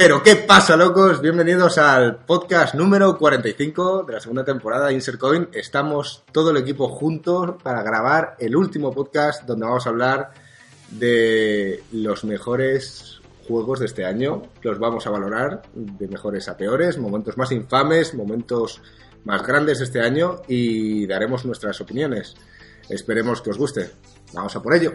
[0.00, 1.20] Pero ¿qué pasa, locos?
[1.20, 5.48] Bienvenidos al podcast número 45 de la segunda temporada de Insert Coin.
[5.52, 10.30] Estamos todo el equipo juntos para grabar el último podcast donde vamos a hablar
[10.90, 14.44] de los mejores juegos de este año.
[14.62, 18.80] Los vamos a valorar de mejores a peores, momentos más infames, momentos
[19.24, 22.36] más grandes de este año y daremos nuestras opiniones.
[22.88, 23.90] Esperemos que os guste.
[24.32, 24.94] Vamos a por ello.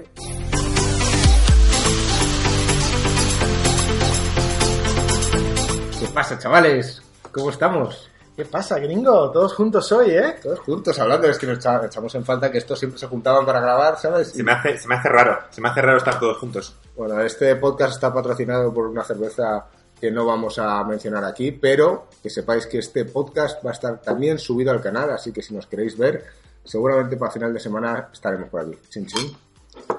[6.15, 7.01] Pasa, chavales?
[7.32, 8.10] ¿Cómo estamos?
[8.36, 9.32] ¿Qué pasa, gringo?
[9.32, 10.36] Todos juntos hoy, ¿eh?
[10.41, 13.46] Todos juntos hablando, es que nos echa- echamos en falta que estos siempre se juntaban
[13.46, 14.29] para grabar, ¿sabes?
[14.32, 16.75] Se me, hace, se me hace raro, se me hace raro estar todos juntos.
[16.96, 19.68] Bueno, este podcast está patrocinado por una cerveza
[20.00, 24.02] que no vamos a mencionar aquí, pero que sepáis que este podcast va a estar
[24.02, 26.25] también subido al canal, así que si nos queréis ver,
[26.63, 28.77] seguramente para final de semana estaremos por aquí.
[28.89, 29.38] Chin chin.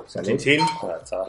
[0.07, 0.27] Salud.
[0.29, 0.61] Chin chin.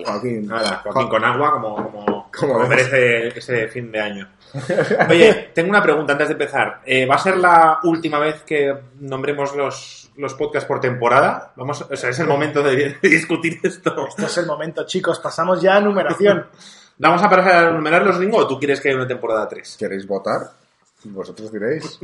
[0.06, 0.48] Joaquín.
[0.48, 4.30] Nada, Joaquín con agua como, como, merece ese fin de año.
[5.10, 6.82] Oye, tengo una pregunta antes de empezar.
[6.86, 11.54] Eh, ¿Va a ser la última vez que nombremos los, los podcasts por temporada?
[11.56, 14.08] Vamos, o sea, es el momento de, de discutir esto.
[14.08, 15.20] Este es el momento, chicos.
[15.20, 16.46] Pasamos ya a numeración.
[17.00, 19.78] ¿Vamos a pasar a numerar los Ringo o tú quieres que haya una temporada 3?
[19.78, 20.42] ¿Queréis votar?
[21.04, 22.00] Vosotros diréis.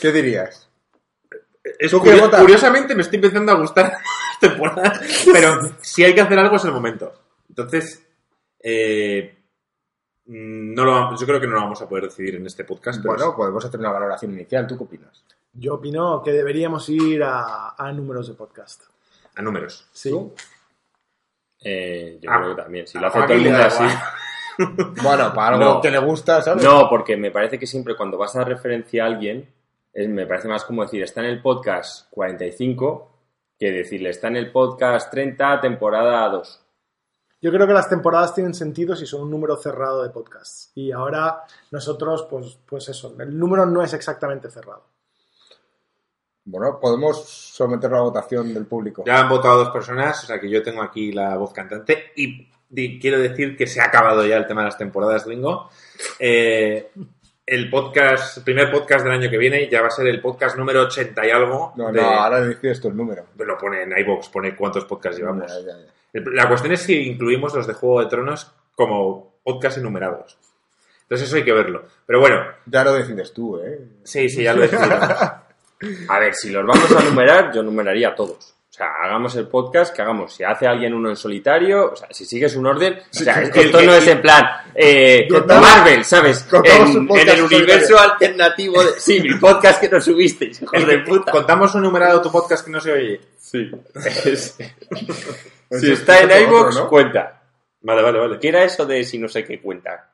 [0.00, 0.68] ¿Qué dirías?
[1.78, 3.96] Es curiosamente me estoy empezando a gustar
[4.40, 5.00] las temporadas,
[5.32, 7.12] pero si hay que hacer algo es el momento.
[7.48, 8.06] Entonces,
[8.60, 9.38] eh,
[10.26, 13.00] no lo, yo creo que no lo vamos a poder decidir en este podcast.
[13.02, 14.66] pero Bueno, podemos hacer una valoración inicial.
[14.66, 15.22] ¿Tú qué opinas?
[15.52, 18.84] Yo opino que deberíamos ir a, a números de podcast.
[19.36, 19.86] a números.
[19.92, 20.12] Sí.
[21.60, 22.38] Eh, yo Ah.
[22.40, 22.86] creo que también.
[22.86, 23.84] Si lo A hace todo el mundo así.
[24.56, 25.80] Bueno, para algo No.
[25.80, 26.62] que le gusta, ¿sabes?
[26.62, 29.48] No, porque me parece que siempre cuando vas a referencia a alguien,
[29.92, 33.13] es- me parece más como decir, está en el podcast 45
[33.64, 36.60] que decirle, está en el podcast 30, temporada 2.
[37.40, 40.70] Yo creo que las temporadas tienen sentido si son un número cerrado de podcasts.
[40.74, 44.84] Y ahora nosotros, pues, pues eso, el número no es exactamente cerrado.
[46.44, 49.02] Bueno, podemos someterlo a votación del público.
[49.06, 52.48] Ya han votado dos personas, o sea que yo tengo aquí la voz cantante y
[53.00, 55.70] quiero decir que se ha acabado ya el tema de las temporadas, Ringo.
[56.18, 56.90] Eh,
[57.46, 60.56] el podcast, el primer podcast del año que viene ya va a ser el podcast
[60.56, 61.72] número 80 y algo.
[61.76, 63.26] No, de- no, ahora decides tú el número.
[63.38, 65.50] Lo pone en iVoox, pone cuántos podcasts llevamos.
[65.52, 65.92] Ya, ya, ya.
[66.12, 70.38] El- La cuestión es si incluimos los de Juego de Tronos como podcast enumerados.
[71.02, 71.84] Entonces eso hay que verlo.
[72.06, 73.78] Pero bueno, Ya lo decides tú, ¿eh?
[74.04, 74.96] sí, sí, ya lo he decidido.
[76.08, 78.53] A ver, si los vamos a numerar, yo numeraría a todos.
[78.74, 80.34] O sea, hagamos el podcast, que hagamos.
[80.34, 83.78] Si hace alguien uno en solitario, o sea, si sigues un orden, o sea, esto
[83.78, 86.44] que- no es en plan eh, Marvel, ¿sabes?
[86.64, 88.90] En, en el universo alternativo de...
[88.98, 91.30] Sí, mi podcast que no subisteis, El de que- puta.
[91.30, 93.20] Contamos un numerado tu podcast que no se oye.
[93.38, 93.70] Sí.
[94.24, 94.56] Es-
[95.70, 96.88] si es- está en iVoox, ¿no?
[96.88, 97.42] cuenta.
[97.82, 98.38] Vale, vale, vale.
[98.40, 100.10] ¿Qué era eso de si no sé qué cuenta?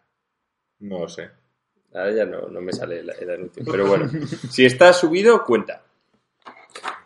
[0.80, 1.30] No lo sé.
[1.94, 3.64] Ahora ya no, no me sale el, el anuncio.
[3.70, 4.10] Pero bueno,
[4.50, 5.80] si está subido, cuenta.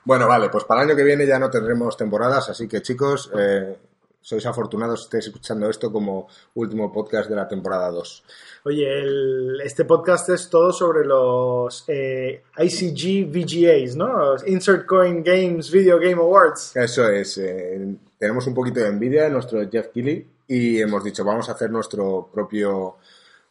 [0.04, 3.30] Bueno, vale, pues para el año que viene ya no tendremos temporadas, así que chicos,
[3.38, 3.76] eh,
[4.20, 8.24] sois afortunados si estáis escuchando esto como último podcast de la temporada 2.
[8.64, 14.06] Oye, el- este podcast es todo sobre los eh, ICG VGAs, ¿no?
[14.32, 16.74] Los Insert Coin Games Video Game Awards.
[16.76, 21.24] Eso es, eh, tenemos un poquito de envidia de nuestro Jeff Keighley y hemos dicho,
[21.24, 22.96] vamos a hacer nuestro propio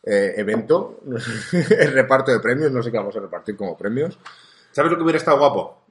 [0.03, 0.99] eh, evento,
[1.51, 4.17] el reparto de premios, no sé qué vamos a repartir como premios.
[4.71, 5.82] ¿Sabes lo que hubiera estado guapo?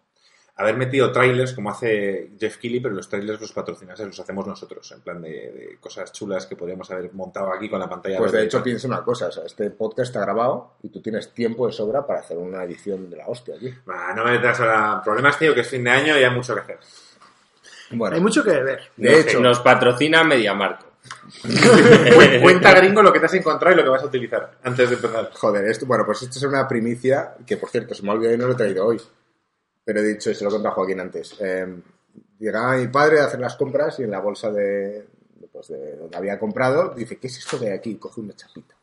[0.54, 4.92] Haber metido trailers como hace Jeff Keighley, pero los trailers los patrocinase, los hacemos nosotros,
[4.92, 8.18] en plan de, de cosas chulas que podríamos haber montado aquí con la pantalla.
[8.18, 11.32] Pues de hecho piensa una cosa, o sea, este podcast está grabado y tú tienes
[11.32, 13.72] tiempo de sobra para hacer una edición de la hostia aquí.
[13.86, 14.96] Bah, no me metas ahora.
[14.98, 16.78] El problema es, tío, que es fin de año y hay mucho que hacer.
[17.92, 18.80] Bueno, Hay mucho que ver.
[18.96, 20.86] de Nos- hecho, Nos patrocina Mediamarco.
[21.42, 24.88] Cu- Cuenta, gringo, lo que te has encontrado y lo que vas a utilizar antes
[24.90, 25.30] de empezar.
[25.32, 28.34] Joder, esto, bueno, pues esto es una primicia que, por cierto, se me ha olvidado
[28.34, 29.00] y no lo he traído hoy.
[29.84, 31.36] Pero he dicho, y se lo he contado a Joaquín antes.
[31.40, 31.66] Eh,
[32.38, 35.06] llegaba mi padre a hacer las compras y en la bolsa de,
[35.52, 37.96] pues de donde había comprado, dice, ¿qué es esto de aquí?
[37.96, 38.74] Coge una chapita.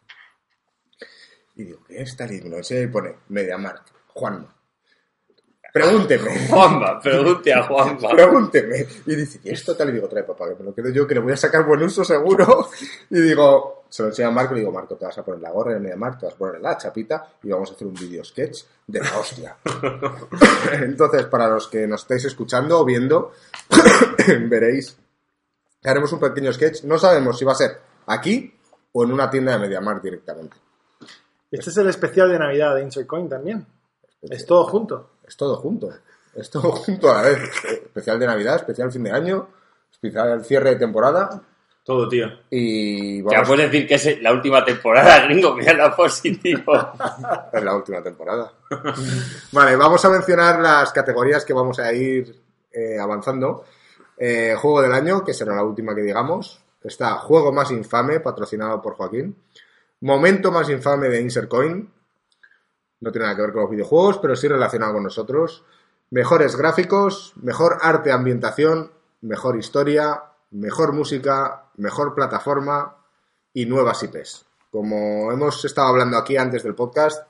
[1.55, 2.31] Y digo, ¿qué es tal?
[2.33, 4.58] Y me lo enseña y pone, MediaMarkt, Juanma.
[5.73, 6.47] Pregúnteme.
[6.47, 8.09] Juanma, pregunte a Juanma.
[8.09, 8.85] Pregúnteme.
[9.05, 9.89] Y dice, ¿y esto tal?
[9.89, 11.81] Y digo, trae papá, que me lo quedo yo, que le voy a sacar buen
[11.83, 12.69] uso seguro.
[13.09, 15.51] Y digo, se lo enseña a Marco y digo, Marco, te vas a poner la
[15.51, 17.93] gorra de media Marco, te vas a poner la chapita y vamos a hacer un
[17.93, 19.57] video sketch de la hostia.
[20.73, 23.33] Entonces, para los que nos estáis escuchando o viendo,
[24.47, 24.97] veréis
[25.81, 26.83] que haremos un pequeño sketch.
[26.83, 28.53] No sabemos si va a ser aquí
[28.91, 30.57] o en una tienda de MediaMarkt directamente.
[31.51, 33.65] Este es el especial de Navidad de Insert Coin también.
[34.21, 35.11] Es todo junto.
[35.29, 35.93] Es todo junto.
[36.33, 37.39] Es todo junto a la vez.
[37.63, 39.47] Especial de Navidad, especial fin de año,
[39.91, 41.39] especial cierre de temporada.
[41.83, 42.27] Todo, tío.
[42.49, 46.73] Y Ya puedes decir que es la última temporada, gringo, mira lo positivo.
[47.53, 48.51] en la última temporada.
[49.51, 52.35] vale, vamos a mencionar las categorías que vamos a ir
[52.71, 53.65] eh, avanzando.
[54.17, 56.59] Eh, juego del año, que será la última que digamos.
[56.83, 59.35] Está Juego más infame, patrocinado por Joaquín.
[60.01, 61.87] Momento más infame de Insert Coin.
[63.01, 65.63] No tiene nada que ver con los videojuegos, pero sí relacionado con nosotros.
[66.11, 68.91] Mejores gráficos, mejor arte ambientación,
[69.21, 72.97] mejor historia, mejor música, mejor plataforma
[73.53, 74.45] y nuevas IPs.
[74.71, 77.27] Como hemos estado hablando aquí antes del podcast,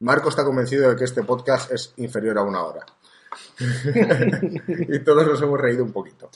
[0.00, 2.86] Marco está convencido de que este podcast es inferior a una hora.
[4.88, 6.30] y todos nos hemos reído un poquito.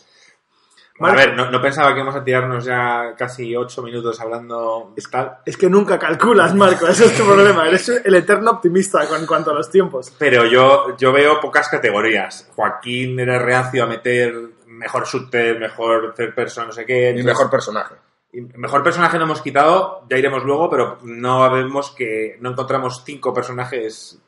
[1.00, 5.38] A ver, no, no pensaba que íbamos a tirarnos ya casi ocho minutos hablando tal.
[5.44, 7.66] Es que nunca calculas, Marco, ese es tu problema.
[7.66, 10.14] Eres el eterno optimista con- en cuanto a los tiempos.
[10.18, 12.48] Pero yo, yo veo pocas categorías.
[12.54, 14.34] Joaquín era reacio a meter
[14.68, 17.10] mejor shooter, mejor third person, no sé qué.
[17.16, 17.94] Y mejor personaje.
[18.32, 23.02] y mejor personaje no hemos quitado, ya iremos luego, pero no vemos que no encontramos
[23.04, 24.20] cinco personajes,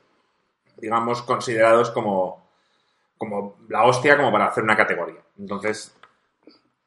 [0.76, 2.48] digamos, considerados como,
[3.18, 5.20] como la hostia como para hacer una categoría.
[5.38, 5.95] Entonces,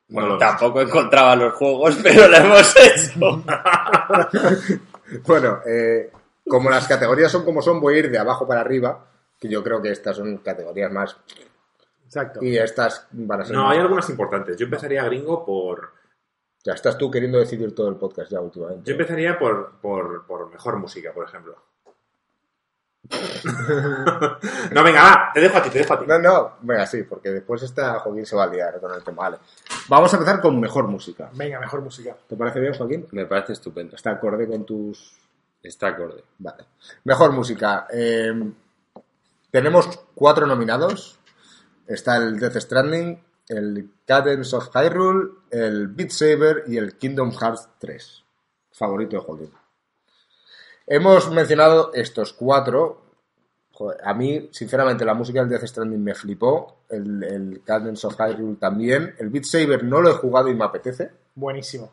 [0.09, 3.43] Bueno, no tampoco encontraba los juegos, pero lo hemos hecho.
[5.25, 6.11] Bueno, eh,
[6.47, 9.05] como las categorías son como son, voy a ir de abajo para arriba,
[9.39, 11.17] que yo creo que estas son categorías más...
[12.05, 12.43] Exacto.
[12.43, 13.55] Y estas van a ser...
[13.55, 14.57] No, más- hay algunas importantes.
[14.57, 15.93] Yo empezaría gringo por.
[16.63, 18.83] Ya estás tú queriendo decidir todo el podcast ya últimamente.
[18.85, 21.55] Yo empezaría por, por, por mejor música, por ejemplo.
[24.71, 26.05] no, venga, va, te dejo a ti, te dejo a ti.
[26.07, 29.23] No, no, venga, sí, porque después esta Joaquín se va a liar con el tema.
[29.23, 29.37] Vale.
[29.87, 31.29] Vamos a empezar con mejor música.
[31.33, 32.15] Venga, mejor música.
[32.27, 33.07] ¿Te parece bien, Joaquín?
[33.11, 33.95] Me parece estupendo.
[33.95, 35.17] Está acorde con tus...
[35.63, 36.23] Está acorde.
[36.37, 36.65] Vale.
[37.05, 37.87] Mejor música.
[37.91, 38.33] Eh,
[39.51, 41.19] tenemos cuatro nominados.
[41.87, 47.67] Está el Death Stranding, el Cadence of Hyrule, el Beat Saber y el Kingdom Hearts
[47.79, 48.23] 3.
[48.71, 49.58] Favorito de Joaquín.
[50.91, 52.99] Hemos mencionado estos cuatro.
[53.73, 56.79] Joder, a mí, sinceramente, la música del Death Stranding me flipó.
[56.89, 59.13] El, el Cadence of Hyrule también.
[59.19, 61.11] El Beat Saber no lo he jugado y me apetece.
[61.35, 61.91] Buenísimo.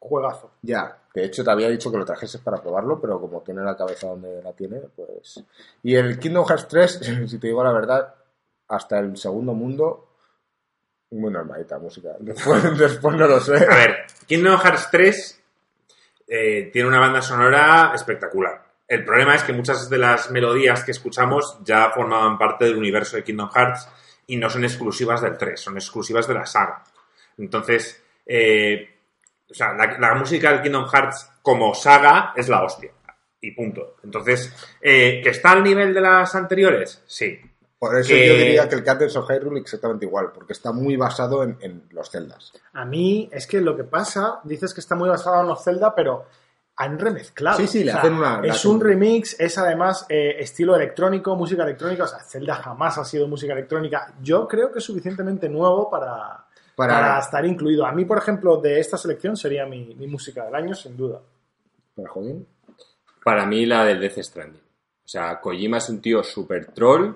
[0.00, 0.50] Juegazo.
[0.62, 3.76] Ya, de hecho te había dicho que lo trajeses para probarlo, pero como tiene la
[3.76, 5.44] cabeza donde la tiene, pues...
[5.84, 8.12] Y el Kingdom Hearts 3, si te digo la verdad,
[8.68, 10.08] hasta el segundo mundo,
[11.12, 12.16] muy normalita música.
[12.20, 13.54] Después, después no lo sé.
[13.54, 13.96] A ver,
[14.26, 15.42] Kingdom Hearts 3
[16.26, 18.64] eh, tiene una banda sonora espectacular.
[18.88, 23.16] El problema es que muchas de las melodías que escuchamos ya formaban parte del universo
[23.16, 23.88] de Kingdom Hearts
[24.26, 26.84] y no son exclusivas del 3, son exclusivas de la saga.
[27.38, 28.96] Entonces, eh,
[29.50, 32.90] o sea, la, música del Kingdom Hearts como saga es la hostia.
[33.40, 33.96] Y punto.
[34.02, 37.02] Entonces, eh, ¿que está al nivel de las anteriores?
[37.06, 37.40] Sí.
[37.78, 40.96] Por eso que- yo diría que el Cadence of Hyrule exactamente igual, porque está muy
[40.96, 42.52] basado en, en los celdas.
[42.72, 45.94] A mí es que lo que pasa, dices que está muy basado en los Zelda,
[45.94, 46.24] pero
[46.78, 47.56] han remezclado.
[47.58, 52.04] Sí, sí, le hacen una- Es un remix, es además eh, estilo electrónico, música electrónica.
[52.04, 54.12] O sea, Zelda jamás ha sido música electrónica.
[54.22, 56.44] Yo creo que es suficientemente nuevo para,
[56.76, 57.86] Para- para, estar incluido.
[57.86, 61.20] A mí, por ejemplo, de esta selección sería mi, mi música del año, sin duda.
[61.94, 62.46] Para Joaquín.
[63.24, 64.60] Para mí la del Death Stranding.
[64.62, 67.14] O sea, Kojima es un tío súper troll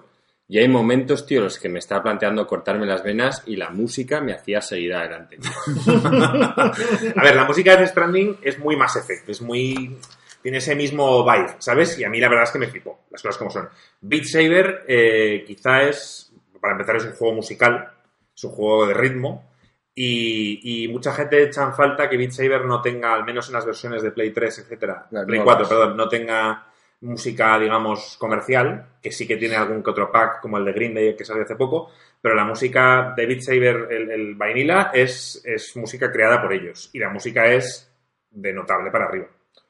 [0.51, 3.71] y hay momentos, tío, en los que me estaba planteando cortarme las venas y la
[3.71, 5.39] música me hacía seguir adelante.
[5.87, 9.97] A ver, la música de Stranding es muy Mass Effect, es muy...
[10.43, 11.97] Tiene ese mismo vibe, ¿sabes?
[12.01, 13.69] Y a mí la verdad es que me flipó, las cosas como son.
[14.01, 17.93] Beat Saber eh, quizá es, para empezar, es un juego musical,
[18.35, 19.49] es un juego de ritmo,
[19.95, 23.55] y, y mucha gente echa en falta que Beat Saber no tenga, al menos en
[23.55, 25.59] las versiones de Play 3, etcétera, Las Play nuevas.
[25.59, 26.70] 4, perdón, no tenga
[27.01, 30.95] música, digamos, comercial, que sí que tiene algún que otro pack, como el de Green
[30.95, 31.91] Day que salió hace poco,
[32.21, 36.91] pero la música de Beat Saber, el, el Vanilla, es, es música creada por ellos,
[36.93, 37.91] y la música es
[38.31, 39.27] de notable para arriba.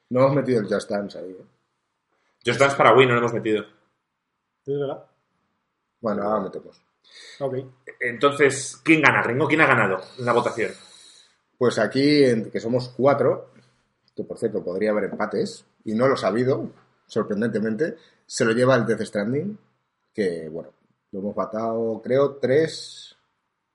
[0.09, 1.31] No hemos metido el Just Dance ahí.
[1.31, 1.45] ¿eh?
[2.45, 3.63] Just Dance para Wii no lo hemos metido.
[4.65, 5.05] ¿Es verdad?
[6.01, 6.81] Bueno, ahora metemos.
[7.39, 7.55] Ok.
[7.99, 9.47] Entonces, ¿quién gana, Ringo?
[9.47, 10.71] ¿Quién ha ganado en la votación?
[11.57, 13.51] Pues aquí, que somos cuatro,
[14.15, 16.71] que por cierto podría haber empates, y no los ha habido,
[17.11, 19.57] sorprendentemente, se lo lleva el Death Stranding,
[20.13, 20.69] que bueno,
[21.11, 23.17] lo hemos votado, creo, tres,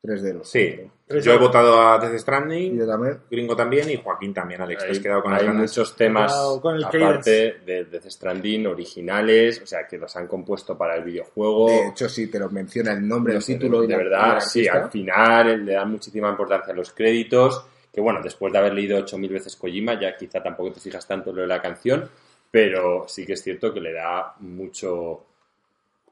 [0.01, 0.75] tres de los Sí,
[1.07, 1.21] cuatro.
[1.21, 3.19] Yo he votado a Death Y yo Stranding, también.
[3.31, 4.83] Gringo también y Joaquín también, Alex.
[4.83, 5.63] Te has Hay, quedado con las hay ganas.
[5.63, 7.31] muchos temas, Quedado con el aparte
[7.67, 11.69] de Death Stranding, originales, o sea, que los han compuesto para el videojuego.
[11.69, 14.41] De hecho, sí, te lo menciona el nombre, el título y de y verdad, la
[14.41, 18.73] sí, al final le dan muchísima importancia a los créditos, que bueno, después de haber
[18.75, 22.09] leído 8000 veces Kojima, ya quizá tampoco te fijas tanto en lo de la canción,
[22.57, 25.25] pero sí que es cierto que le da mucho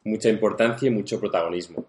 [0.05, 1.87] mucha importancia y mucho protagonismo.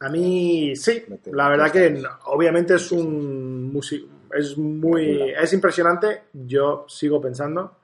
[0.00, 4.06] A mí sí, la verdad que obviamente es un musi-
[4.36, 6.24] es muy es impresionante.
[6.34, 7.76] Yo sigo pensando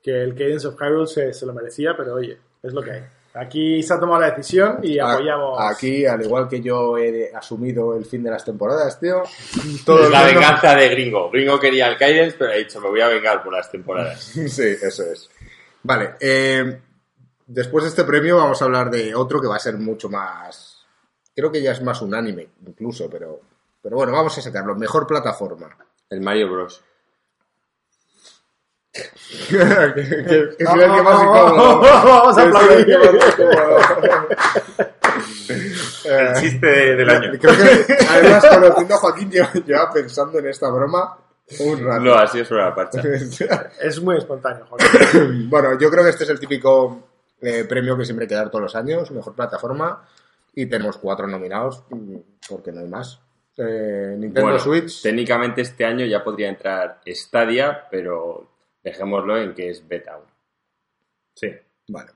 [0.00, 3.02] que el Cadence of Hyrule se, se lo merecía, pero oye, es lo que hay.
[3.34, 5.58] Aquí se ha tomado la decisión y apoyamos.
[5.58, 9.22] Aquí, al igual que yo he asumido el fin de las temporadas, tío.
[9.86, 11.30] Todo es la mundo- venganza de Gringo.
[11.30, 14.20] Gringo quería el Cadence, pero ha dicho, me voy a vengar por las temporadas.
[14.48, 15.30] Sí, eso es.
[15.84, 16.80] Vale, eh,
[17.46, 20.84] después de este premio vamos a hablar de otro que va a ser mucho más...
[21.34, 23.40] Creo que ya es más unánime, incluso, pero,
[23.82, 24.74] pero bueno, vamos a sacarlo.
[24.74, 25.68] Mejor plataforma.
[26.10, 26.82] El Mario Bros.
[31.02, 32.86] Vamos a aplaudir.
[36.04, 37.30] El chiste de- del año.
[37.40, 37.54] Creo
[37.86, 41.16] que, además, conociendo a Joaquín, lleva, lleva pensando en esta broma
[41.60, 42.02] un rato.
[42.02, 43.02] No, así es la parcha.
[43.80, 45.48] Es muy espontáneo, Joaquín.
[45.50, 47.08] bueno, yo creo que este es el típico
[47.40, 50.06] eh, premio que siempre hay que dar todos los años, mejor plataforma,
[50.54, 51.82] y tenemos cuatro nominados,
[52.48, 53.20] porque no hay más.
[53.56, 58.48] Eh, Nintendo Bueno, Switch, técnicamente este año ya podría entrar Stadia, pero
[58.82, 60.18] dejémoslo en que es beta.
[61.34, 61.48] Sí.
[61.88, 62.10] Vale.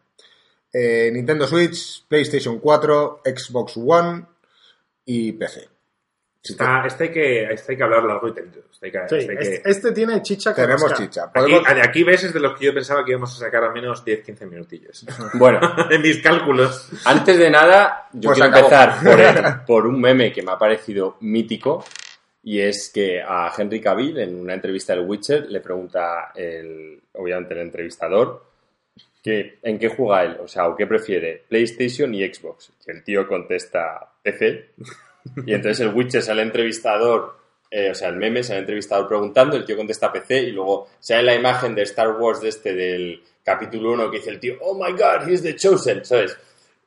[0.72, 4.24] Eh, Nintendo Switch, PlayStation 4, Xbox One
[5.04, 5.75] y PC.
[6.52, 8.64] Está, este, hay que, este hay que hablar largo y tendido.
[8.72, 11.24] Este hay que- Sí, este que- este, tiene chicha que Tenemos chicha.
[11.24, 13.64] Aquí, Podemos- de aquí ves es de los que yo pensaba que íbamos a sacar
[13.64, 15.04] al menos 10-15 minutillos.
[15.34, 15.60] Bueno,
[15.90, 16.90] en mis cálculos.
[17.04, 18.66] antes de nada, yo Pues quiero acabó.
[18.66, 21.84] empezar por, el- por un meme que me ha parecido mítico.
[22.42, 27.54] Y es que a Henry Cavill, en una entrevista del Witcher, le pregunta, el, obviamente,
[27.54, 28.44] el entrevistador,
[29.20, 32.70] que, en qué juega él, o sea, o qué prefiere, PlayStation y Xbox.
[32.86, 34.70] Y el tío contesta PC.
[35.46, 37.36] Y entonces el Witcher sale entrevistador,
[37.70, 41.22] eh, o sea, el meme sale entrevistador preguntando, el tío contesta PC y luego sale
[41.22, 44.74] la imagen de Star Wars de este del capítulo 1 que dice el tío, oh
[44.74, 46.36] my god, he's the chosen, ¿sabes?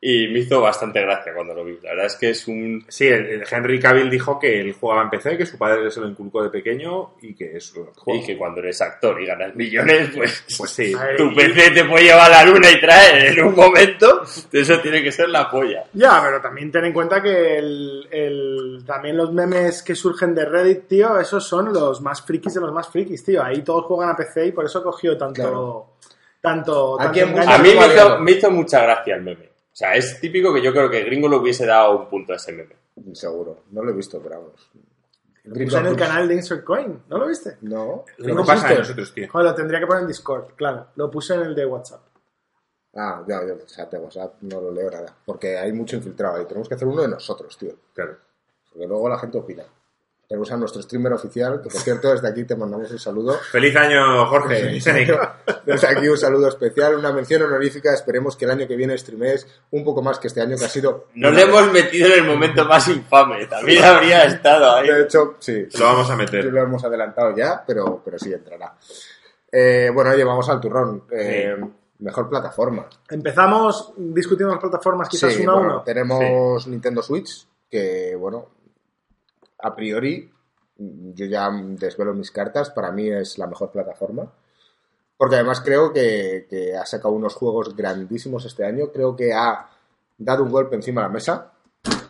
[0.01, 1.77] Y me hizo bastante gracia cuando lo vi.
[1.83, 2.85] La verdad es que es un...
[2.87, 5.99] Sí, el, el Henry Cavill dijo que él jugaba en PC, que su padre se
[5.99, 8.21] lo inculcó de pequeño y que es lo que juega.
[8.21, 10.45] Y que cuando eres actor y ganas millones, pues...
[10.57, 10.93] Pues sí.
[11.17, 14.21] Tu PC te puede llevar a la luna y traer en un momento,
[14.53, 15.83] eso tiene que ser la polla.
[15.91, 20.45] Ya, pero también ten en cuenta que el, el- también los memes que surgen de
[20.45, 23.43] Reddit, tío, esos son los más frikis de los más frikis, tío.
[23.43, 25.41] Ahí todos juegan a PC y por eso cogió tanto.
[25.41, 25.87] Claro.
[26.39, 26.95] Tanto.
[26.97, 27.19] Tanto.
[27.51, 29.48] A mí me hizo, me hizo mucha gracia el meme.
[29.79, 32.35] O sea, es típico que yo creo que Gringo le hubiese dado un punto a
[32.35, 32.75] ese meme.
[33.13, 34.69] Seguro, no lo he visto, pero vamos.
[35.45, 37.55] Lo puse en el canal de Insert Coin, ¿no lo viste?
[37.61, 39.29] No, ¿No pasa de nosotros, tío.
[39.31, 40.87] Joder, lo tendría que poner en Discord, claro.
[40.95, 42.01] Lo puse en el de WhatsApp.
[42.93, 45.15] Ah, ya, ya, o sea, de WhatsApp no lo leo nada.
[45.25, 46.45] Porque hay mucho infiltrado ahí.
[46.45, 47.71] Tenemos que hacer uno de nosotros, tío.
[47.93, 48.17] Claro.
[48.73, 49.63] Porque luego la gente opina.
[50.29, 53.33] Tenemos a nuestro streamer oficial, que por cierto, desde aquí te mandamos un saludo.
[53.51, 54.79] Feliz año, Jorge.
[55.65, 57.91] Desde aquí un saludo especial, una mención honorífica.
[57.95, 60.69] Esperemos que el año que viene streamees un poco más que este año, que ha
[60.69, 61.07] sido.
[61.15, 63.47] Nos le hemos metido en el momento más infame.
[63.47, 64.87] También habría estado ahí.
[64.87, 65.67] De hecho, sí.
[65.79, 66.45] Lo vamos a meter.
[66.45, 68.75] lo hemos adelantado ya, pero, pero sí entrará.
[69.51, 71.05] Eh, bueno, oye, vamos al turrón.
[71.11, 71.57] Eh,
[71.97, 72.87] Mejor plataforma.
[73.09, 75.81] Empezamos discutiendo las plataformas, quizás Sí, uno a bueno, uno.
[75.81, 78.58] Tenemos Nintendo Switch, que bueno,
[79.61, 80.31] a priori,
[80.77, 84.31] yo ya desvelo mis cartas, para mí es la mejor plataforma.
[85.17, 88.89] Porque además creo que, ha sacado unos juegos grandísimos este año.
[88.91, 89.69] Creo que ha
[90.17, 91.51] dado un golpe encima de la mesa,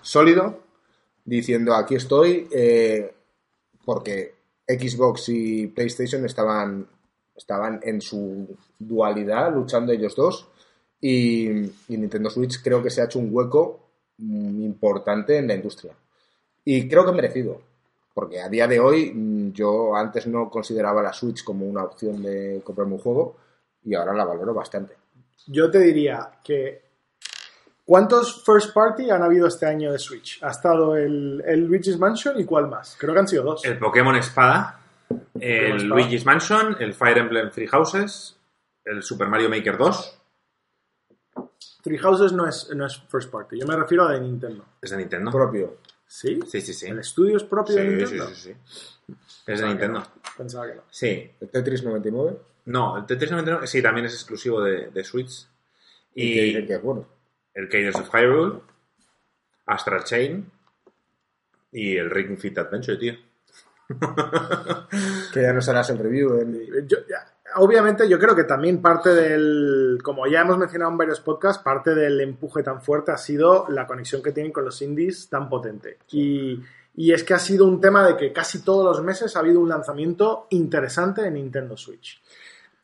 [0.02, 0.60] sólido,
[1.26, 3.12] diciendo aquí estoy, eh,
[3.84, 4.36] porque
[4.68, 6.88] Xbox y PlayStation estaban,
[7.36, 10.48] estaban en su dualidad, luchando ellos dos.
[11.02, 13.90] Y, y Nintendo Switch creo que se ha hecho un hueco
[14.20, 15.94] importante en la industria.
[16.66, 17.62] Y creo que merecido.
[18.14, 22.22] Porque a día de hoy mm, yo antes no consideraba la Switch como una opción
[22.22, 23.38] de comprarme un juego
[23.84, 24.96] y ahora la valoro bastante.
[25.48, 26.90] Yo te diría que.
[27.86, 30.44] ¿Cuántos first party han habido este año de Switch?
[30.44, 32.96] Ha estado el, el Luigi's Mansion y cuál más?
[33.00, 33.66] Creo que han sido dos.
[33.66, 34.80] El Pokémon Espada,
[35.40, 35.84] el Espada.
[35.84, 38.38] Luigi's Mansion, el Fire Emblem Three Houses,
[38.86, 40.20] el Super Mario Maker 2.
[41.82, 43.60] Three Houses no es, no es first party.
[43.60, 44.66] Yo me refiero a de Nintendo.
[44.82, 45.32] Es de Nintendo.
[45.32, 45.78] Propio.
[46.12, 46.40] ¿Sí?
[46.48, 46.88] Sí, sí, sí.
[46.88, 48.28] ¿El estudio es propio de Sí, sí, Nintendo?
[48.34, 49.14] sí, sí.
[49.46, 50.04] Es de Nintendo.
[50.36, 50.82] Pensaba que no.
[50.90, 51.32] Sí.
[51.40, 52.38] El Tetris 99.
[52.66, 55.48] No, el Tetris 99 sí, también es exclusivo de, de Switch.
[56.16, 57.08] Y, que Y dicen que es bueno.
[57.54, 58.60] el Cadence of Hyrule,
[59.68, 60.52] Astral Chain
[61.72, 63.14] y el Ring Fit Adventure, tío.
[65.34, 66.40] Que ya nos harás el review.
[66.88, 71.20] Yo- ya, obviamente yo creo que también parte del, como ya hemos mencionado en varios
[71.22, 75.30] podcasts, parte del empuje tan fuerte ha sido la conexión que tienen con los indies
[75.30, 75.98] tan potente.
[76.12, 76.62] Y,
[76.96, 79.60] y es que ha sido un tema de que casi todos los meses ha habido
[79.60, 82.22] un lanzamiento interesante en Nintendo Switch.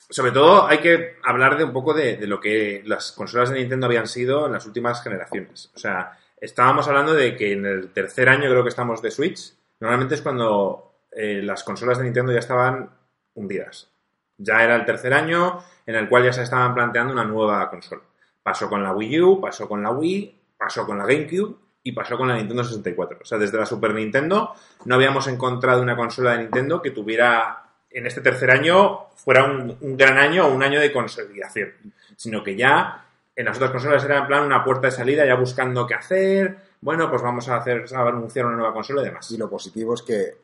[0.09, 3.87] Sobre todo hay que hablar de un poco de, lo que las consolas de Nintendo
[3.87, 5.71] habían sido en las últimas generaciones.
[5.75, 9.53] O sea, estábamos hablando de que en el tercer año creo que estamos de Switch,
[9.79, 12.91] normalmente es cuando eh, las consolas de Nintendo ya estaban
[13.33, 13.89] hundidas.
[14.37, 18.01] Ya era el tercer año en el cual ya se estaban planteando una nueva consola.
[18.43, 22.17] Pasó con la Wii U, pasó con la Wii, pasó con la GameCube y pasó
[22.17, 23.19] con la Nintendo 64.
[23.21, 24.53] O sea, desde la Super Nintendo
[24.85, 29.77] no habíamos encontrado una consola de Nintendo que tuviera en este tercer año fuera un,
[29.95, 31.69] gran año o un año de consolidación,
[32.15, 35.35] sino que ya en las otras consolas era en plan una puerta de salida ya
[35.35, 39.29] buscando qué hacer, bueno, pues vamos a hacer a anunciar una nueva consola y demás.
[39.31, 40.37] Y lo positivo es que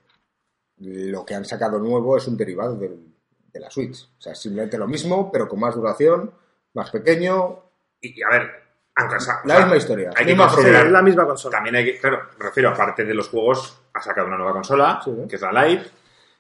[0.79, 3.10] lo que han sacado nuevo es un derivado del-
[3.53, 4.10] de la Switch.
[4.17, 6.31] O sea, simplemente lo mismo, pero con más duración,
[6.74, 7.60] más pequeño.
[8.00, 8.51] Y, y, a ver,
[8.96, 10.48] aunque sa- La misma historia, Hay que misma
[10.86, 11.58] es la misma consola.
[11.58, 15.01] También hay que, claro, me refiero, aparte de los juegos, ha sacado una nueva consola,
[15.03, 15.12] Sí.
[15.29, 15.89] que es la Lite,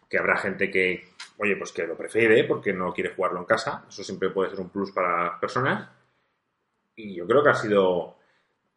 [0.09, 3.85] que habrá gente que, oye, pues que lo prefiere porque no quiere jugarlo en casa.
[3.87, 5.89] Eso siempre puede ser un plus para las personas.
[6.95, 8.17] Y yo creo que ha sido,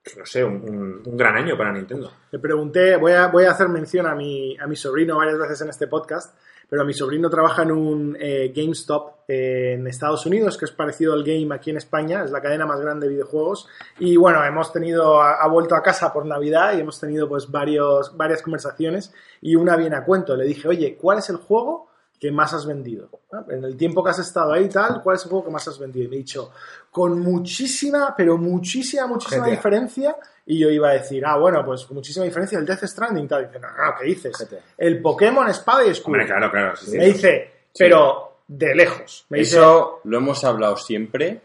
[0.02, 2.12] pues, no sé, un, un- un gran año para Nintendo.
[2.30, 5.60] Le pregunté, voy a, voy a hacer mención a mi, a mi sobrino varias veces
[5.62, 6.36] en este podcast,
[6.68, 11.12] pero mi sobrino trabaja en un eh, GameStop eh, en Estados Unidos, que es parecido
[11.12, 13.68] al Game aquí en España, es la cadena más grande de videojuegos.
[13.98, 17.50] Y bueno, hemos tenido, ha, ha vuelto a casa por Navidad y hemos tenido pues
[17.50, 20.36] varios, varias conversaciones y una viene a cuento.
[20.36, 23.08] Le dije, oye, ¿cuál es el juego que más has vendido?
[23.32, 23.44] ¿Ah?
[23.50, 25.66] En el tiempo que has estado ahí y tal, ¿cuál es el juego que más
[25.68, 26.06] has vendido?
[26.06, 26.50] Y me ha dicho,
[26.90, 29.50] con muchísima, pero muchísima, muchísima GTA.
[29.50, 30.16] diferencia.
[30.46, 33.26] Y yo iba a decir, ah, bueno, pues muchísima diferencia el Death Stranding.
[33.26, 33.44] Tal.
[33.44, 34.48] Y dice, no, no, ¿qué dices?
[34.76, 36.12] El Pokémon Espada y Escudo.
[36.12, 36.76] Hombre, claro, claro.
[36.76, 36.98] sí, sí.
[36.98, 39.26] Me dice, pero de lejos.
[39.30, 41.40] Me dice, Eso lo hemos hablado siempre.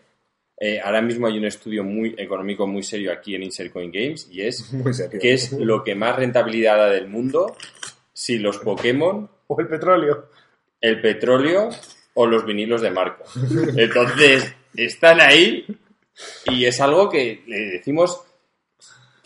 [0.59, 4.27] Eh, ahora mismo hay un estudio muy económico muy serio aquí en Insert Coin Games
[4.29, 4.69] y es
[5.21, 7.55] que es lo que más rentabilidad da del mundo
[8.11, 10.29] si los Pokémon, o el petróleo.
[10.81, 11.69] el petróleo
[12.15, 13.23] o los vinilos de Marco.
[13.77, 15.65] Entonces, están ahí
[16.47, 18.21] y es algo que le decimos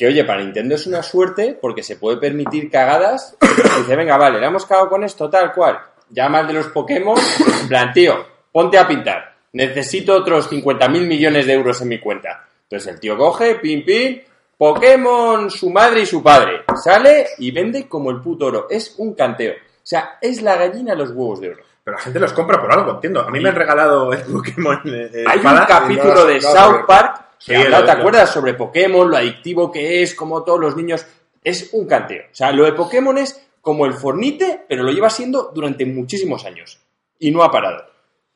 [0.03, 3.38] que, oye, para Nintendo es una suerte porque se puede permitir cagadas.
[3.41, 5.79] Y dice, venga, vale, le hemos cagado con esto, tal cual.
[6.10, 7.17] Llama al de los Pokémon,
[7.62, 9.34] en plan, tío, ponte a pintar.
[9.54, 12.45] Necesito otros 50 mil millones de euros en mi cuenta.
[12.63, 14.19] Entonces el tío coge, pim, pim,
[14.58, 16.63] Pokémon, su madre y su padre.
[16.75, 18.67] Sale y vende como el puto oro.
[18.69, 19.54] Es un canteo.
[19.54, 21.63] O sea, es la gallina los huevos de oro.
[21.82, 23.21] Pero la gente los compra por algo, entiendo.
[23.21, 26.86] A mí me han regalado el Pokémon eh, Hay un capítulo no, de South.
[26.86, 28.32] Park Sí, ¿te acuerdas?
[28.32, 31.06] Sobre Pokémon, lo adictivo que es, como todos los niños.
[31.43, 32.23] Es un canteo.
[32.32, 36.45] O sea, lo de Pokémon es como el Fornite, pero lo lleva siendo durante muchísimos
[36.45, 36.79] años.
[37.19, 37.86] Y no ha parado.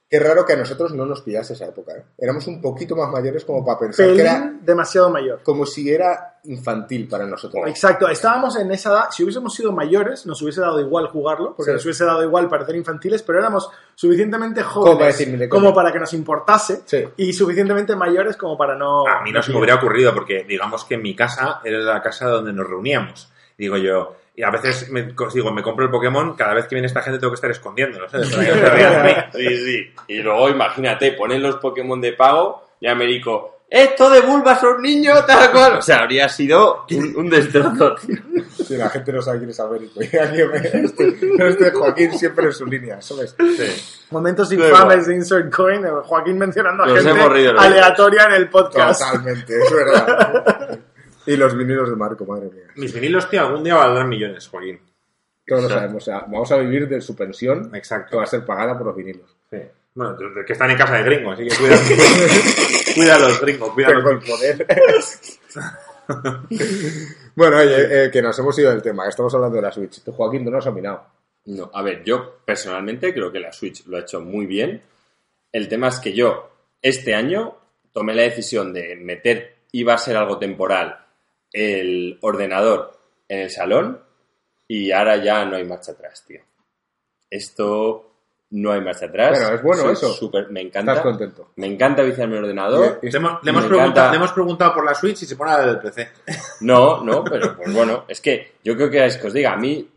[0.10, 1.91] Qué raro que a nosotros no nos pillase esa época.
[1.98, 2.04] ¿eh?
[2.17, 5.41] Éramos un poquito más mayores como para pensar que era demasiado mayor.
[5.43, 7.62] como si era infantil para nosotros.
[7.67, 11.72] Exacto, estábamos en esa edad, si hubiésemos sido mayores, nos hubiese dado igual jugarlo, porque
[11.72, 11.76] Sí.
[11.76, 16.00] nos hubiese dado igual parecer infantiles, pero éramos suficientemente Como para jóvenes como para que
[16.00, 17.04] nos importase Sí.
[17.17, 19.06] y suficientemente mayores como para no...
[19.06, 22.28] A mí no se me hubiera ocurrido porque digamos que mi casa era la casa
[22.30, 23.30] donde nos reuníamos.
[23.58, 26.76] Digo yo, y a veces me, co- digo, me compro el Pokémon, cada vez que
[26.76, 28.30] viene esta gente tengo que estar escondiéndolo, ¿sabes?
[28.38, 28.45] Mí.
[29.34, 29.93] Sí, sí.
[30.08, 35.52] Y luego, imagínate, ponen los Pokémon de pago y Américo, esto de Bulbasaur, niño, tal
[35.52, 35.73] cual.
[35.78, 37.95] O sea, habría sido un, un destrozo.
[37.95, 38.15] tío.
[38.65, 40.00] Si la gente no sabe quién es Américo.
[40.02, 43.36] Este, este Joaquín siempre en su línea, ¿sabes?
[43.38, 44.06] Sí.
[44.12, 49.02] Momentos infames de Insert Coin, eh, Joaquín mencionando a Nos gente aleatoria en el podcast.
[49.02, 50.80] Totalmente, es verdad.
[51.28, 52.63] y los vinilos de Marco, madre mía.
[52.76, 54.80] Mis vinilos, tío, algún día valdrán millones, Joaquín.
[55.46, 56.04] Todos lo sabemos.
[56.04, 58.18] O sea, vamos a vivir de su pensión que Exacto.
[58.18, 59.36] va a ser pagada por los vinilos.
[59.50, 59.58] Sí.
[59.94, 61.76] Bueno, que están en casa de gringos, así que cuida,
[62.96, 64.68] cuida a los gringos, cuida los el poder.
[67.36, 70.04] bueno, oye, eh, que nos hemos ido del tema, que estamos hablando de la Switch.
[70.04, 71.04] Tú, Joaquín, no nos has minado.
[71.46, 74.82] No, a ver, yo personalmente creo que la Switch lo ha hecho muy bien.
[75.52, 77.56] El tema es que yo este año
[77.92, 81.07] tomé la decisión de meter, iba a ser algo temporal,
[81.58, 84.02] el ordenador en el salón
[84.67, 86.41] y ahora ya no hay marcha atrás, tío.
[87.30, 88.04] Esto
[88.52, 89.38] no hay marcha atrás.
[89.39, 90.13] Bueno, es bueno Soy eso.
[90.13, 90.93] súper- me encanta.
[90.93, 91.52] Estás contento.
[91.58, 93.00] Me encanta viciarme el ordenador.
[93.02, 94.12] Le hemos, le hemos Me preguntado, encanta.
[94.12, 96.10] le hemos preguntado por la Switch y se pone a la del PC.
[96.62, 99.58] No, no, pero pues bueno, es que yo creo que es que os diga, a
[99.58, 99.89] mí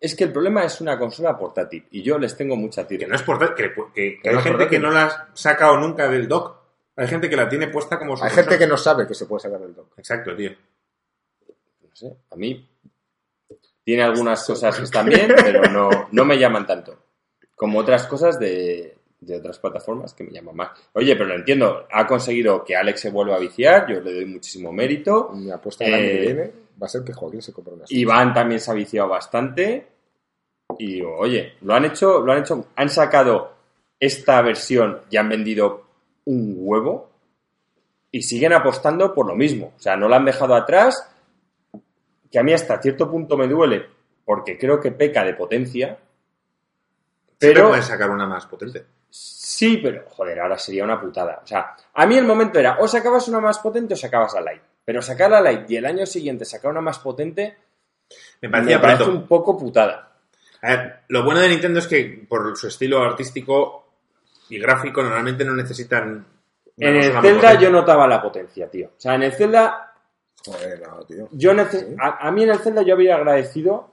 [0.00, 3.08] es que el problema es una consola portátil y yo les tengo mucha Que tira.
[3.08, 4.68] no es por que, que- que Que hay no gente portátil.
[4.68, 6.56] que no la ha sacado nunca del dock.
[6.96, 9.26] Hay gente que la tiene puesta como su Hay gente que no sabe que se
[9.26, 9.92] puede sacar del dock.
[9.98, 10.50] Exacto, tío.
[11.98, 12.64] Sé, a mí
[13.82, 16.96] tiene algunas cosas que están bien, pero no, no me llaman tanto.
[17.56, 20.70] Como otras cosas de, de otras plataformas que me llaman más.
[20.92, 24.26] Oye, pero lo entiendo, ha conseguido que Alex se vuelva a viciar, yo le doy
[24.26, 25.30] muchísimo mérito.
[25.34, 27.84] Mi apuesta el año que Eh, viene va a ser que Joaquín se compre una.
[27.88, 29.88] Iván también se ha viciado bastante.
[30.78, 33.54] Y oye, lo han hecho, lo han hecho, han sacado
[33.98, 35.86] esta versión y han vendido
[36.26, 37.10] un huevo
[38.12, 39.72] y siguen apostando por lo mismo.
[39.76, 41.10] O sea, no la han dejado atrás,
[42.30, 43.86] que a mí hasta cierto punto me duele
[44.24, 45.98] porque creo que peca de potencia.
[47.38, 48.84] Pero pueden sacar una más potente.
[49.08, 51.40] sí, pero joder, ahora sería una putada.
[51.42, 54.52] O sea, a mí el momento era o sacabas una más potente o sacabas la
[54.52, 54.64] Lite.
[54.84, 57.56] Pero sacar la Lite y el año siguiente sacar una más potente
[58.42, 60.12] Me me parecía parece un poco putada.
[60.60, 63.88] A ver, lo bueno de Nintendo es que por su estilo artístico
[64.50, 66.26] y gráfico normalmente no necesitan.
[66.76, 68.88] En el Zelda yo notaba la potencia, tío.
[68.88, 69.87] O sea, en el Zelda
[70.44, 71.28] Joder, no, tío.
[71.32, 73.90] Yo nece- a, a mí en el Zelda yo habría agradecido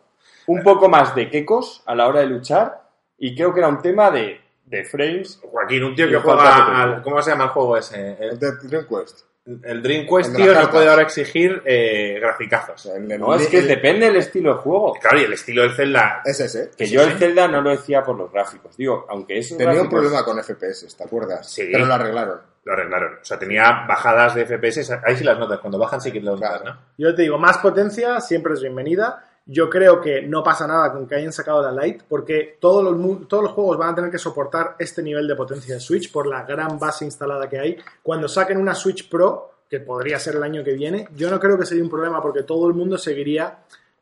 [0.48, 2.84] un poco más de quecos a la hora de luchar
[3.18, 5.40] y creo que era un tema de, de frames.
[5.44, 7.02] Joaquín, un tío que juega al.
[7.02, 8.12] ¿Cómo se llama el juego ese?
[8.20, 9.22] El El, Quest.
[9.64, 12.88] El Dream Quest, tío, las no puede ahora exigir eh, graficazos.
[12.88, 14.94] El No, es que el- depende del estilo de juego.
[15.00, 16.22] Claro, y el estilo del Zelda.
[16.26, 16.72] Es ese.
[16.76, 18.76] Que yo el Zelda no lo decía por los gráficos.
[18.76, 21.50] Digo, aunque Tenía un problema con FPS, ¿te acuerdas?
[21.52, 21.70] Sí.
[21.72, 22.42] Pero lo arreglaron.
[22.64, 23.14] Lo arreglaron.
[23.22, 25.00] O sea, tenía bajadas de FPS.
[25.06, 25.60] Ahí sí las notas.
[25.60, 26.66] Cuando bajan sí que lo notas, Claro.
[26.74, 26.82] ¿no?
[26.98, 29.30] Yo te digo, más potencia siempre es bienvenida.
[29.48, 33.28] Yo creo que no pasa nada con que hayan sacado la Lite, porque todos los,
[33.28, 36.26] todos los juegos van a tener que soportar este nivel de potencia de Switch por
[36.26, 37.78] la gran base instalada que hay.
[38.02, 41.60] Cuando saquen una Switch Pro, que podría ser el año que viene, yo no creo
[41.60, 43.60] que sería un problema porque todo el mundo seguiría,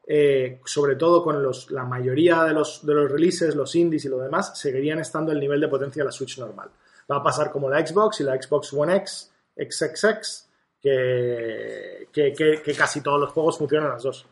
[0.08, 4.10] eh, sobre todo con los, la mayoría de los, de los releases, los indies y
[4.10, 6.70] lo demás, seguirían estando el nivel de potencia de la Switch normal.
[7.12, 10.48] Va a pasar como la Xbox y la Xbox One X, XXX,
[10.82, 14.26] que, que, que- que casi todos los juegos funcionan las dos.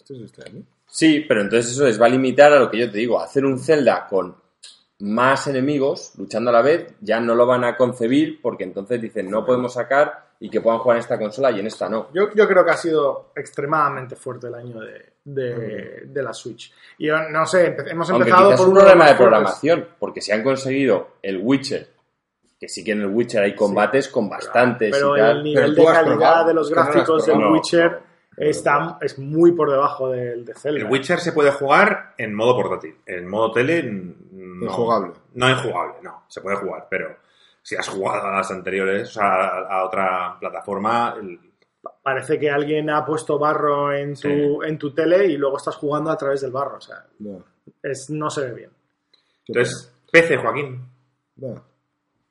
[0.00, 0.62] Esto es este año.
[0.86, 3.44] Sí, pero entonces eso les va a limitar a lo que yo te digo, hacer
[3.44, 4.34] un Zelda con
[5.00, 9.30] más enemigos luchando a la vez, ya no lo van a concebir porque entonces dicen
[9.30, 12.08] no podemos sacar y que puedan jugar en esta consola y en esta no.
[12.12, 16.72] Yo, yo creo que ha sido extremadamente fuerte el año de, de- de la Switch.
[16.98, 20.32] Y yo no sé, hemos empezado por es un de problema de programación, porque si
[20.32, 21.88] han conseguido el Witcher,
[22.58, 25.36] que sí que en el Witcher hay combates con bastantes Pero y tal.
[25.38, 27.38] el nivel Pero de calidad probado, de los no gráficos del.
[27.38, 30.80] Witcher está, es muy por debajo del de Zelda.
[30.80, 32.96] El Witcher se puede jugar en modo portátil.
[33.06, 33.82] En modo tele.
[33.82, 35.12] No, Injugable.
[35.34, 36.24] No injugable, no.
[36.28, 37.16] Se puede jugar, pero
[37.62, 41.40] si has jugado a las anteriores, o sea, a, a otra plataforma, el-
[42.02, 44.58] Parece que alguien ha puesto barro en tu, Sí.
[44.66, 46.76] en tu tele y luego estás jugando a través del barro.
[46.76, 47.42] O sea, No.
[47.82, 48.70] es, no se ve bien.
[49.46, 50.82] Entonces, PC, Joaquín.
[51.36, 51.62] No.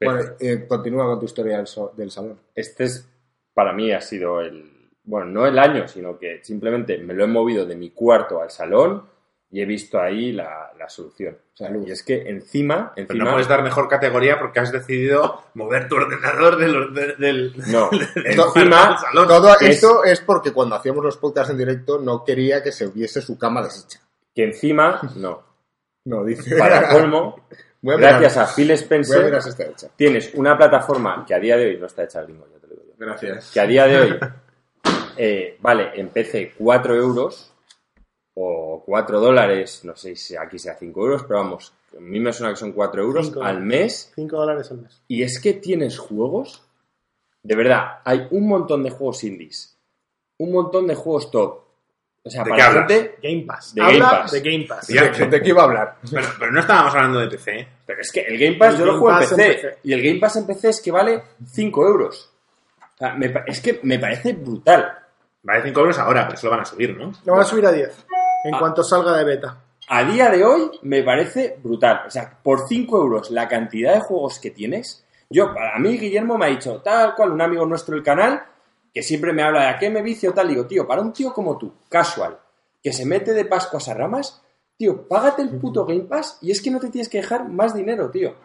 [0.02, 2.40] Bueno, eh, continúa con tu historia del, so- del salón.
[2.54, 3.08] Este es,
[3.54, 4.79] para mí ha sido el,
[5.10, 8.52] bueno, no el año, sino que simplemente me lo he movido de mi cuarto al
[8.52, 9.04] salón
[9.52, 11.36] y he visto ahí la, la solución.
[11.56, 11.88] Salud.
[11.88, 15.88] Y es que encima, Pero encima, no puedes dar mejor categoría porque has decidido mover
[15.90, 17.54] tu ordenador de los- de- del.
[17.72, 19.28] no, del encima, salón.
[19.28, 22.88] Todo Es- esto es porque cuando hacíamos los podcasts en directo no quería que se
[22.88, 24.00] viese su cama deshecha.
[24.36, 25.42] que encima, no,
[26.06, 26.56] No, dice.
[26.56, 27.48] para colmo,
[27.82, 29.52] gracias a Phil a Spencer, si
[29.96, 32.74] tienes una plataforma que a día de hoy no está hecha gringo, ya te lo
[32.76, 32.94] digo yo.
[32.98, 33.50] Gracias.
[33.52, 34.20] que a día de hoy
[35.20, 37.52] eh, vale en PC 4 euros
[38.36, 42.32] o 4 dólares, no sé si aquí sea 5 euros, pero vamos, a mí me
[42.32, 43.44] suena que son 4 euros Cinco.
[43.44, 45.02] al mes 5 dólares al mes.
[45.08, 46.64] y es que tienes juegos,
[47.44, 49.78] de verdad, hay un montón de juegos indies,
[50.38, 51.66] un montón de juegos top.
[52.22, 52.92] O sea, ¿De para qué la hablas?
[52.92, 53.74] gente, Game Pass.
[53.76, 54.32] De Habla Game Pass.
[54.32, 54.88] de Game Pass.
[54.90, 55.10] Ya.
[55.10, 55.96] ¿De, de qué iba a hablar?
[56.12, 57.60] Pero, pero no estábamos hablando de PC.
[57.60, 57.68] ¿eh?
[57.86, 59.78] pero es que el Game Pass El yo lo juego en Pass en PC, PC.
[59.84, 62.30] y el Game Pass en PC es que vale 5 euros.
[62.82, 64.98] O sea, me pa- es que me parece brutal.
[65.44, 67.12] Vale 5 euros ahora, pero eso lo van a subir, ¿no?
[67.26, 68.06] Lo van a subir a 10
[68.44, 68.60] en Ah.
[68.60, 69.64] cuanto salga de beta.
[69.92, 72.04] a día de hoy me parece brutal.
[72.08, 75.04] O sea, por 5 euros la cantidad de juegos que tienes.
[75.32, 78.44] Yo, a mí Guillermo me ha dicho, tal cual, un amigo nuestro del canal,
[78.94, 80.48] que siempre me habla de a qué me vicio, tal.
[80.48, 82.38] Digo, tío, para un tío como tú, casual,
[82.84, 84.44] que se mete de Pascuas a ramas,
[84.78, 87.74] tío, págate el puto Game Pass y es que no te tienes que dejar más
[87.74, 88.36] dinero, tío.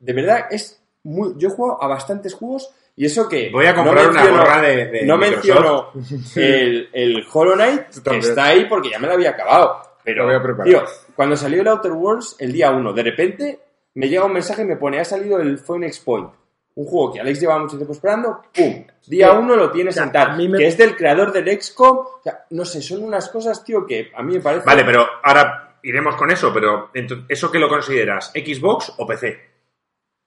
[0.00, 1.34] De verdad, es muy.
[1.36, 3.50] Yo he jugado a bastantes juegos y eso que.
[3.50, 5.94] Voy a comprar una menciono- gorra de, de no Microsoft.
[5.94, 9.82] menciono el, el Hollow Knight, que está ahí porque ya me lo había acabado.
[10.02, 10.66] Pero, Lo voy a preparar.
[10.66, 13.60] tío, cuando salió el Outer Worlds, el día 1, de repente
[13.94, 16.30] me llega un mensaje y me pone, ha salido el Phoenix Point.
[16.76, 18.86] Un juego que Alex llevaba mucho tiempo esperando, ¡pum!
[19.06, 19.36] Día Sí.
[19.38, 20.30] 1 lo tienes O sea, en tal.
[20.32, 21.96] a mí me- Que es del creador del XCOM.
[21.98, 24.66] O sea, no sé, son unas cosas, tío, que a mí me parece...
[24.66, 26.90] Vale, pero ahora iremos con eso, pero
[27.28, 28.30] ¿eso qué lo consideras?
[28.34, 29.40] ¿Xbox o PC?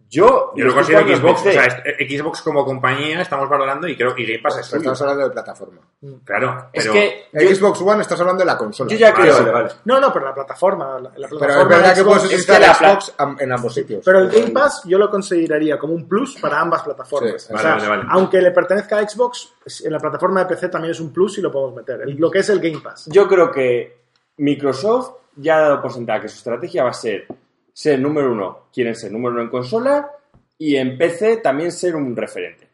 [0.10, 1.42] Yo, Yo lo considero Xbox.
[1.42, 5.00] O sea, es- Xbox como compañía estamos valorando y creo que Game Pass es estamos
[5.02, 5.82] hablando de plataforma.
[6.26, 6.94] Claro, Es pero...
[6.94, 8.90] que yo, Xbox One estás hablando de la consola.
[8.90, 9.34] yo ya creo...
[9.38, 9.70] vale, vale.
[9.86, 11.00] No, no, pero la plataforma.
[11.00, 14.02] La, la Pero es verdad que puedes es que utilizar la Xbox en ambos sitios.
[14.04, 17.44] Pero el Game Pass yo lo consideraría como un plus para ambas plataformas.
[17.44, 18.04] Sí, O vale, sea, vale, vale.
[18.10, 21.42] Aunque le pertenezca a Xbox, en la plataforma de PC también es un plus y
[21.42, 22.02] lo podemos meter.
[22.02, 23.06] El- lo que es el Game Pass.
[23.12, 24.00] Yo creo que
[24.38, 27.28] Microsoft ya ha dado por sentada que su estrategia va a ser
[27.82, 30.10] ser número uno, quieren ser número uno en consola
[30.58, 32.68] y en PC también ser un referente.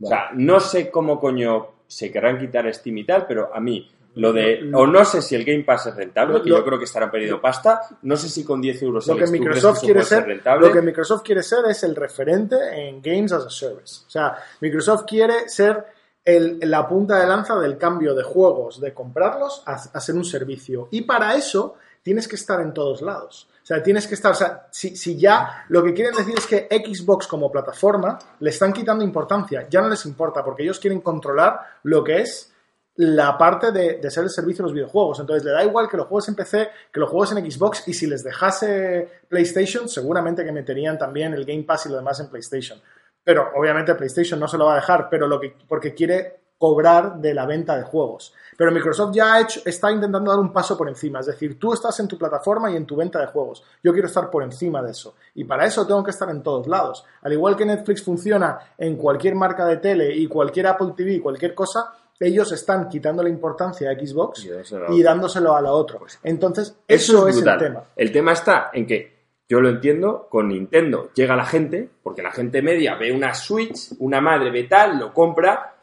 [0.00, 3.86] O sea, no sé cómo coño se querrán quitar Steam y tal, pero a mí
[4.14, 6.86] Lo de, o no sé si el Game Pass es rentable, que yo creo que
[6.86, 7.82] estarán perdiendo pasta.
[8.02, 10.66] No sé si con 10 euros Lo que ¿tú crees Microsoft quiere ser ser, rentable?
[10.66, 12.56] lo que Microsoft quiere ser es el referente
[12.88, 14.04] en Games as a Service.
[14.06, 15.84] O sea, Microsoft quiere ser
[16.24, 20.24] el- la punta de lanza del cambio de juegos, de comprarlos a, a ser un
[20.24, 20.88] servicio.
[20.90, 23.48] Y para eso tienes que estar en todos lados.
[23.68, 26.46] O sea, tienes que estar, o sea, si, si ya lo que quieren decir es
[26.46, 31.02] que Xbox como plataforma le están quitando importancia, ya no les importa porque ellos quieren
[31.02, 32.50] controlar lo que es
[32.94, 35.20] la parte de, de ser el servicio de los videojuegos.
[35.20, 37.92] Entonces, le da igual que los juegos en PC, que los juegos en Xbox, y
[37.92, 42.30] si les dejase PlayStation, seguramente que meterían también el Game Pass y lo demás en
[42.30, 42.80] PlayStation.
[43.22, 47.18] Pero obviamente PlayStation no se lo va a dejar, pero lo que, porque quiere cobrar
[47.18, 48.34] de la venta de juegos.
[48.56, 51.20] Pero Microsoft ya ha hecho, está intentando dar un paso por encima.
[51.20, 53.62] Es decir, tú estás en tu plataforma y en tu venta de juegos.
[53.82, 55.14] Yo quiero estar por encima de eso.
[55.34, 57.04] Y para eso tengo que estar en todos lados.
[57.22, 61.54] Al igual que Netflix funciona en cualquier marca de tele y cualquier Apple TV, cualquier
[61.54, 65.04] cosa, ellos están quitando la importancia a Xbox Y dándoselo a y otro.
[65.04, 65.98] dándoselo a la otra.
[66.24, 67.84] Entonces, Eso, eso, es, es, el tema.
[67.94, 69.18] El tema está en que
[69.48, 73.92] yo lo entiendo, con Nintendo llega la gente, porque la gente media ve una Switch,
[73.98, 75.74] una madre ve tal, lo compra.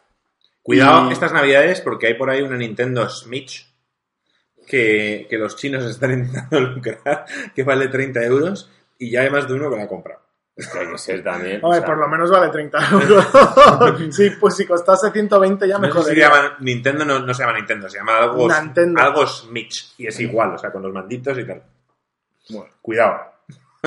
[0.65, 3.71] Cuidado y- estas navidades porque hay por ahí una Nintendo Switch
[4.67, 9.47] que, que los chinos están intentando lucrar, que vale 30 euros y ya hay más
[9.47, 10.21] de uno que la ha comprado.
[10.55, 11.59] Es que hay que ser también.
[11.61, 13.27] o Hombre, sea, por lo menos vale 30 euros.
[14.15, 17.57] sí, pues si costase 120 ya me No se llama Nintendo, no, no se llama
[17.57, 19.01] Nintendo, se llama algo, Nintendo.
[19.01, 21.61] algo Switch y es igual, o sea, con los manditos y tal.
[22.49, 23.34] Bueno, Cuidado.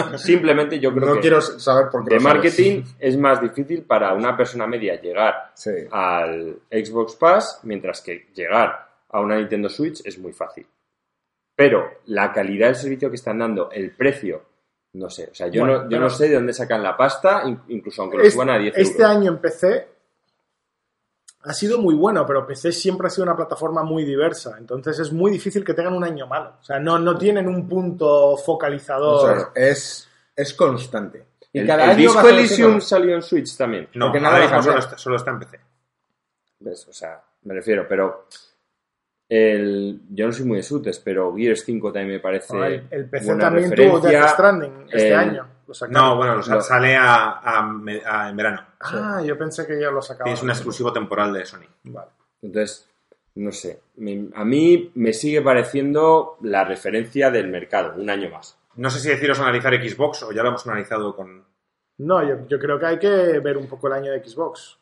[0.19, 2.15] Simplemente yo creo no que quiero saber por qué.
[2.15, 2.35] de sabes.
[2.35, 5.71] marketing es más difícil para una persona media llegar Sí.
[5.91, 10.67] al Xbox Pass, mientras que llegar a una Nintendo Switch es muy fácil.
[11.57, 14.43] Pero la calidad del servicio que están dando, el precio,
[14.95, 15.29] no sé.
[15.31, 18.03] O sea, yo, Bueno, no, yo no sé de dónde sacan la pasta, in- incluso
[18.03, 19.17] aunque lo Este- suban a 10 Este euros.
[19.17, 19.89] año en PC
[21.49, 24.57] ha sido muy bueno, pero PC siempre ha sido una plataforma muy diversa.
[24.59, 26.57] Entonces es muy difícil que tengan un año malo.
[26.61, 29.31] O sea, no, no tienen un punto focalizador.
[29.31, 31.27] O sea, es, es constante.
[31.53, 33.89] Y El, cada el año Disco Elysium salió en Switch también.
[33.95, 35.61] No, Porque nada solo está, solo está en PC.
[36.61, 36.87] ¿Ves?
[36.89, 38.27] O sea, me refiero, pero
[39.29, 43.09] el, yo no soy muy de shooters, pero Gears 5 también me parece el, el
[43.09, 44.11] PC buena también tuvo referencia.
[44.21, 45.49] Death Stranding este El- año.
[45.69, 46.03] Lo sacaron.
[46.03, 47.61] No, bueno, o sea, Lo- sale a, a-
[48.07, 48.63] a- en verano.
[48.81, 50.33] Ah, yo pensé que ya lo sacaban.
[50.33, 51.67] Es un exclusivo temporal de Sony.
[51.85, 52.09] Vale.
[52.43, 52.89] Entonces,
[53.35, 58.57] no sé, me- a mí me sigue pareciendo la referencia del mercado, un año más.
[58.77, 61.45] No sé si deciros analizar Xbox o ya lo hemos analizado con...
[61.99, 64.79] No, yo, yo creo que hay que ver un poco el año de Xbox.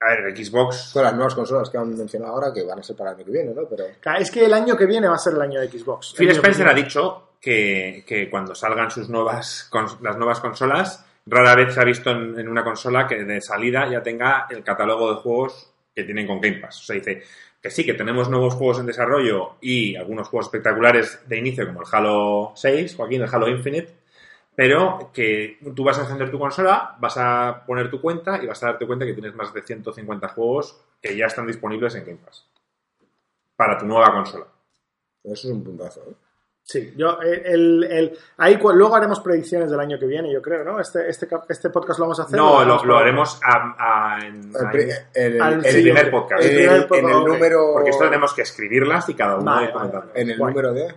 [0.00, 0.90] A ver, Xbox...
[0.92, 3.24] Con las nuevas consolas que han mencionado ahora, que van a ser para el año
[3.24, 3.62] que viene, ¿no?
[3.68, 3.84] Pero
[4.18, 6.14] Es que el año que viene va a ser el año de Xbox.
[6.16, 11.80] Phil Spencer ha dicho que, cuando salgan sus nuevas las nuevas consolas, rara vez se
[11.80, 15.72] ha visto en, en una consola que de salida ya tenga el catálogo de juegos
[15.94, 16.80] que tienen con Game Pass.
[16.80, 17.22] O sea, dice
[17.60, 21.82] que sí, que tenemos nuevos juegos en desarrollo y algunos juegos espectaculares de inicio, como
[21.82, 23.94] el Halo 6, Joaquín, el Halo Infinite,
[24.54, 28.62] pero que tú vas a encender tu consola, vas a poner tu cuenta y vas
[28.62, 32.18] a darte cuenta que tienes más de 150 juegos que ya están disponibles en Game
[32.24, 32.46] Pass
[33.56, 34.46] para tu nueva consola.
[35.24, 36.00] eso es un puntazo.
[36.08, 36.14] ¿eh?
[36.62, 40.62] Sí, yo, el, el- el- ahí luego haremos predicciones del año que viene, yo creo,
[40.62, 40.78] ¿no?
[40.78, 42.36] Este, este, este podcast lo vamos a hacer.
[42.36, 43.74] No, ¿o lo, haremos a-
[44.16, 46.00] a- en, El, a- pri- el- Al el- el siguiente.
[46.02, 46.44] primer podcast.
[46.44, 47.72] en El en número.
[47.72, 49.90] Porque esto tenemos que escribirlas y cada uno Vale, vale.
[50.14, 50.52] En el Guay.
[50.54, 50.94] número de.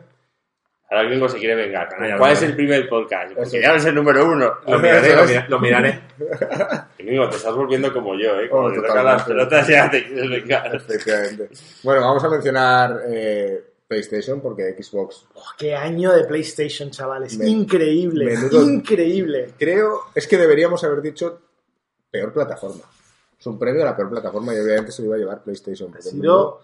[0.92, 1.90] Ahora el gringo se quiere vengar.
[1.90, 3.34] Canalla, ¿Cuál es el primer podcast?
[3.34, 4.54] Porque ya no es el número uno.
[4.68, 6.02] Lo miraré, lo, mira- lo miraré.
[6.98, 8.48] Te estás volviendo como yo, ¿eh?
[8.50, 10.76] Como Oh, te tocan las pelotas ya te quieres vengar.
[10.76, 11.50] Efectivamente.
[11.84, 15.26] Bueno, vamos a mencionar eh, PlayStation porque Xbox.
[15.36, 17.34] Oh, ¡Qué año de PlayStation, chavales!
[17.34, 19.54] Increíble, menudo- increíble.
[19.58, 21.40] Creo, es que deberíamos haber dicho
[22.10, 22.82] peor plataforma.
[23.40, 25.92] Es un premio a la peor plataforma y obviamente se lo iba a llevar PlayStation.
[26.02, 26.62] sido-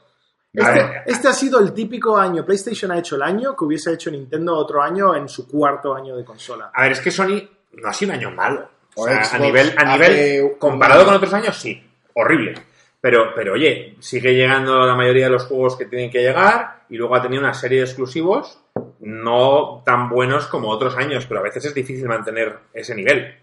[0.51, 2.43] Este, este ha sido el típico año.
[2.43, 6.15] PlayStation ha hecho el año que hubiese hecho Nintendo otro año en su cuarto año
[6.17, 6.71] de consola.
[6.73, 8.67] A ver, es que Sony no ha sido un año malo.
[8.95, 11.79] O O sea, a nivel, a nivel comparado con otros años, sí.
[12.15, 12.55] Horrible.
[13.01, 16.97] Pero, pero oye, sigue llegando la mayoría de los juegos que tienen que llegar y
[16.97, 18.59] luego ha tenido una serie de exclusivos
[18.99, 23.35] no tan buenos como otros años, pero a veces es difícil mantener ese nivel.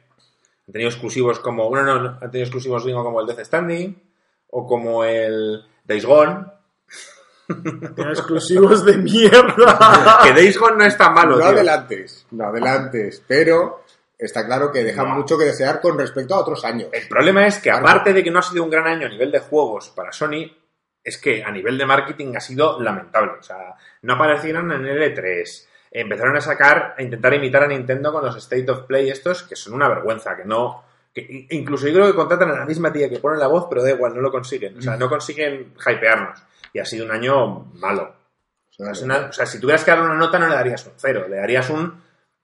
[0.66, 4.03] Han tenido exclusivos como, bueno, no, no, han tenido exclusivos digo, como el Death Standing
[4.51, 6.45] o como el Days Gone.
[7.97, 10.21] Exclusivos de mierda.
[10.25, 11.47] Que Days Gone no es tan malo, no tío.
[11.47, 13.85] adelantes, no adelantes, pero
[14.18, 15.14] está claro que deja No.
[15.16, 16.88] mucho que desear con respecto a otros años.
[16.92, 17.87] El problema es que Claro.
[17.87, 20.50] aparte de que no ha sido un gran año a nivel de juegos para Sony,
[21.05, 23.33] es que a nivel de marketing ha sido lamentable.
[23.38, 25.68] O sea, no aparecieron en L3.
[25.90, 29.55] Empezaron a sacar, a intentar imitar a Nintendo con los State of Play estos, que
[29.57, 33.09] son una vergüenza, que no, que incluso yo creo que contratan a la misma tía
[33.09, 34.76] que pone la voz, pero da igual, no lo consiguen.
[34.76, 36.42] O sea, no consiguen hypearnos.
[36.72, 38.14] Y ha sido un año malo.
[38.68, 40.85] O sea, es una- o sea, si tuvieras que darle una nota, no le darías
[40.87, 42.02] un cero, le darías un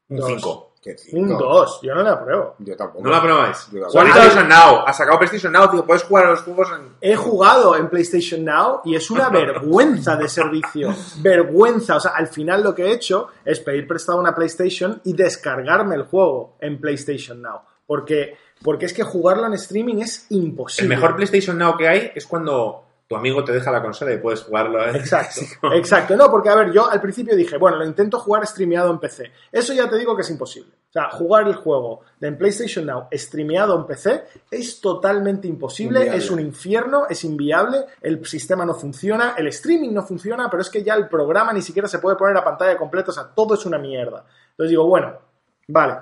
[0.09, 0.27] Dos.
[0.27, 0.72] 5.
[0.85, 1.39] Un cinco.
[1.45, 2.57] 2, yo no la apruebo.
[2.59, 3.05] Yo tampoco.
[3.05, 3.69] ¿No la probáis?
[3.71, 4.83] PlayStation Now.
[4.87, 5.87] Ha sacado PlayStation Now, tío.
[5.87, 6.97] Puedes jugar a los juegos en...
[7.01, 10.93] He jugado en PlayStation Now y es una vergüenza de servicio.
[11.21, 11.97] Vergüenza.
[11.97, 15.95] O sea, al final lo que he hecho es pedir prestado una PlayStation y descargarme
[15.95, 17.61] el juego en PlayStation Now.
[17.87, 20.89] Porque, porque es que jugarlo en streaming es El imposible.
[20.97, 24.43] mejor PlayStation Now que hay es cuando tu amigo te deja la consola y puedes
[24.43, 24.83] jugarlo.
[24.83, 24.93] ¿eh?
[24.95, 25.43] Exacto,
[25.75, 26.17] exacto.
[26.17, 29.31] No, porque a ver, yo al principio dije, bueno, lo intento jugar streameado en PC.
[29.53, 30.73] Eso ya te digo que es imposible.
[30.89, 35.99] O sea, jugar el juego de en PlayStation Now streameado en PC es totalmente imposible,
[36.01, 36.25] Inviable.
[36.25, 40.71] es un infierno, es inviable, el sistema no funciona, el streaming no funciona, pero es
[40.71, 43.55] que ya el programa ni siquiera se puede poner a pantalla completa, o sea, todo
[43.55, 44.25] es una mierda.
[44.53, 45.19] Entonces digo, bueno,
[45.69, 45.97] vale,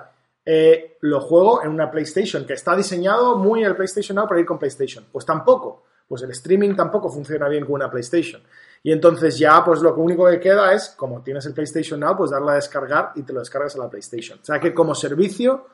[0.45, 4.45] eh, lo juego en una PlayStation que está diseñado muy el PlayStation Now para ir
[4.45, 5.05] con PlayStation.
[5.11, 5.83] Pues tampoco.
[6.11, 8.43] Pues el streaming tampoco funciona bien con una PlayStation.
[8.83, 12.31] Y entonces ya, pues lo único que queda es, como tienes el PlayStation Now, pues
[12.31, 14.37] darle a descargar y te lo descargas a la PlayStation.
[14.37, 15.67] O sea que como servicio,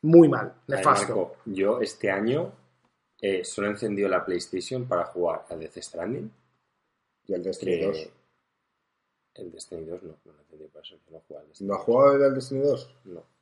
[0.00, 1.14] muy mal, Ay, nefasto.
[1.14, 2.52] Marco, yo este año
[3.20, 6.32] eh, solo he encendido la PlayStation para jugar a Death Stranding.
[7.26, 8.08] Y el Destiny que 2.
[9.34, 11.68] el Destiny 2 no, no lo he encendido para eso, no he jugado al Destiny.
[11.68, 12.94] ¿No has jugado el Destiny 2?
[13.04, 13.33] No.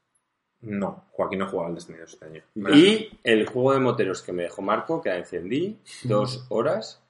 [0.62, 2.42] No, Joaquín no ha jugado al Destiny 2 este año.
[2.74, 7.00] Y el juego de moteros que me dejó Marco, que la encendí dos horas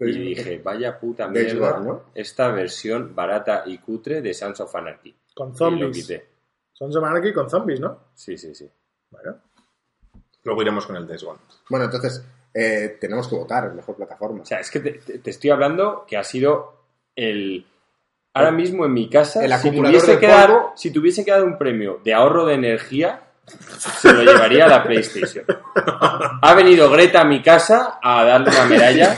[0.00, 2.04] y dije, vaya puta mierda, ¿no?
[2.14, 5.14] esta versión barata y cutre de Sons of Anarchy.
[5.34, 5.96] Con Y lo zombies.
[5.96, 6.26] quité.
[6.72, 7.98] Son of Anarchy con zombies, ¿no?
[8.14, 8.68] Sí, sí, sí.
[9.10, 9.36] Bueno.
[10.44, 11.38] Luego iremos con el Days Gone.
[11.68, 14.42] Bueno, entonces, eh, tenemos que votar mejor plataforma.
[14.42, 17.64] O sea, es que te estoy hablando que ha sido el...
[18.34, 20.72] Ahora mismo en mi casa, El si tuviese, que dar, polvo.
[20.74, 24.82] si tuviese que dar un premio de ahorro de energía, se lo llevaría a la
[24.84, 25.44] PlayStation.
[26.40, 29.14] Ha venido Greta a mi casa a darle una medalla.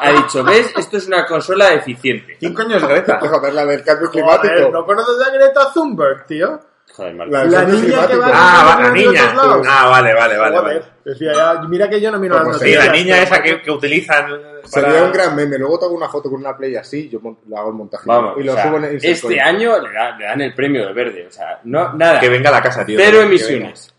[0.00, 0.72] Ha dicho, ¿ves?
[0.76, 2.36] Esto es una consola eficiente.
[2.38, 3.18] ¿Quién coño es Greta?
[3.18, 4.70] Joder, la del cambio Joder, climático.
[4.70, 6.60] ¿no conoces a Greta Thunberg, tío?
[6.96, 7.14] Joder.
[7.28, 9.34] La- niña que va Ah, va, la niña.
[9.68, 10.60] Ah, vale, vale, vale.
[10.60, 10.82] Vale.
[11.04, 13.70] decía ya, mira que yo no miro Como las Sí, la niña esa que, que
[13.72, 14.26] utilizan
[14.64, 15.04] Sería para...
[15.04, 15.58] un gran meme.
[15.58, 18.04] Luego te hago una foto con una play así, yo le hago el montaje.
[18.06, 20.86] Vamos, y lo o sea, subo en este año le, da- le dan el premio
[20.86, 21.26] de verde.
[21.28, 22.20] O sea, no, nada.
[22.20, 22.96] Que venga a la casa, tío.
[23.02, 23.92] Cero emisiones.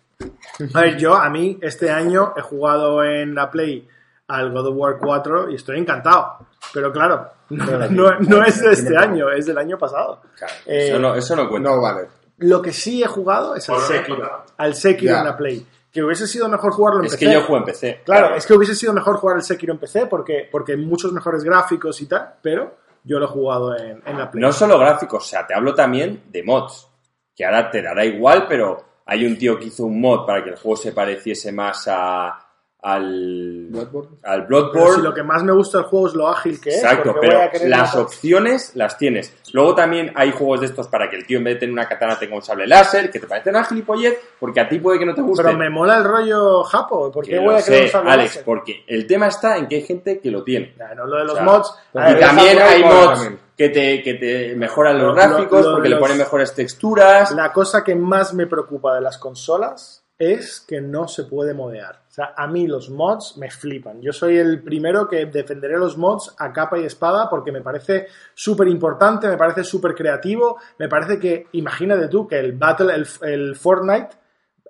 [0.74, 3.86] A ver, yo a mí este año he jugado en la Play
[4.30, 6.48] al God of War 4 y estoy encantado.
[6.74, 10.22] Pero claro, no, no- no es de este año, es del año pasado.
[10.38, 11.70] Claro, Eh, eso, no, eso no cuenta.
[11.70, 12.08] No, vale.
[12.38, 14.44] Lo que sí he jugado es al Sekiro.
[14.58, 15.66] Al Sekiro en la Play.
[15.92, 17.26] Que hubiese sido mejor jugarlo en es PC.
[17.26, 18.02] que yo juego en PC.
[18.04, 21.14] Claro, es que hubiese sido mejor jugar el Sekiro en PC porque, porque hay muchos
[21.14, 24.42] mejores gráficos y tal, pero yo lo he jugado en, en la Play.
[24.42, 26.88] No solo gráficos, o sea, te hablo también de mods.
[27.34, 30.52] Que ahora te dará igual, pero hay un tío que hizo un mod para que
[30.52, 32.45] el juego se pareciese más a,
[32.88, 34.18] al, Bloodborne.
[34.24, 34.96] al Bloodborne.
[34.98, 36.76] si lo que más me gusta del juego es lo ágil que es.
[36.78, 39.36] Exacto, porque pero las matar- opciones las tienes.
[39.54, 41.88] Luego también hay juegos de estos para que el tío en vez de tener una
[41.88, 45.06] katana tenga un sable láser, que te parecen una gilipollez, porque a ti puede que
[45.08, 45.44] no te guste.
[45.44, 47.12] Pero me mola el rollo japo.
[47.12, 48.44] ¿Por Que qué lo voy a querer Alex, láser?
[48.46, 50.76] porque el tema está en que hay gente que lo tiene.
[50.78, 51.74] Ya, no, lo de los O sea, mods.
[51.94, 53.40] Y también hay mods también.
[53.58, 57.32] que te, que te mejoran los Lo- gráficos lo- lo porque le ponen mejores texturas.
[57.32, 62.04] La cosa que más me preocupa de las consolas es que no se puede modear.
[62.08, 64.02] O sea, a mí los mods me flipan.
[64.02, 68.08] Yo soy el primero que defenderé los mods a capa y espada porque me parece
[68.34, 73.08] súper importante, me parece súper creativo, me parece que, imagínate tú, que el Battle, el,
[73.24, 74.10] el Fortnite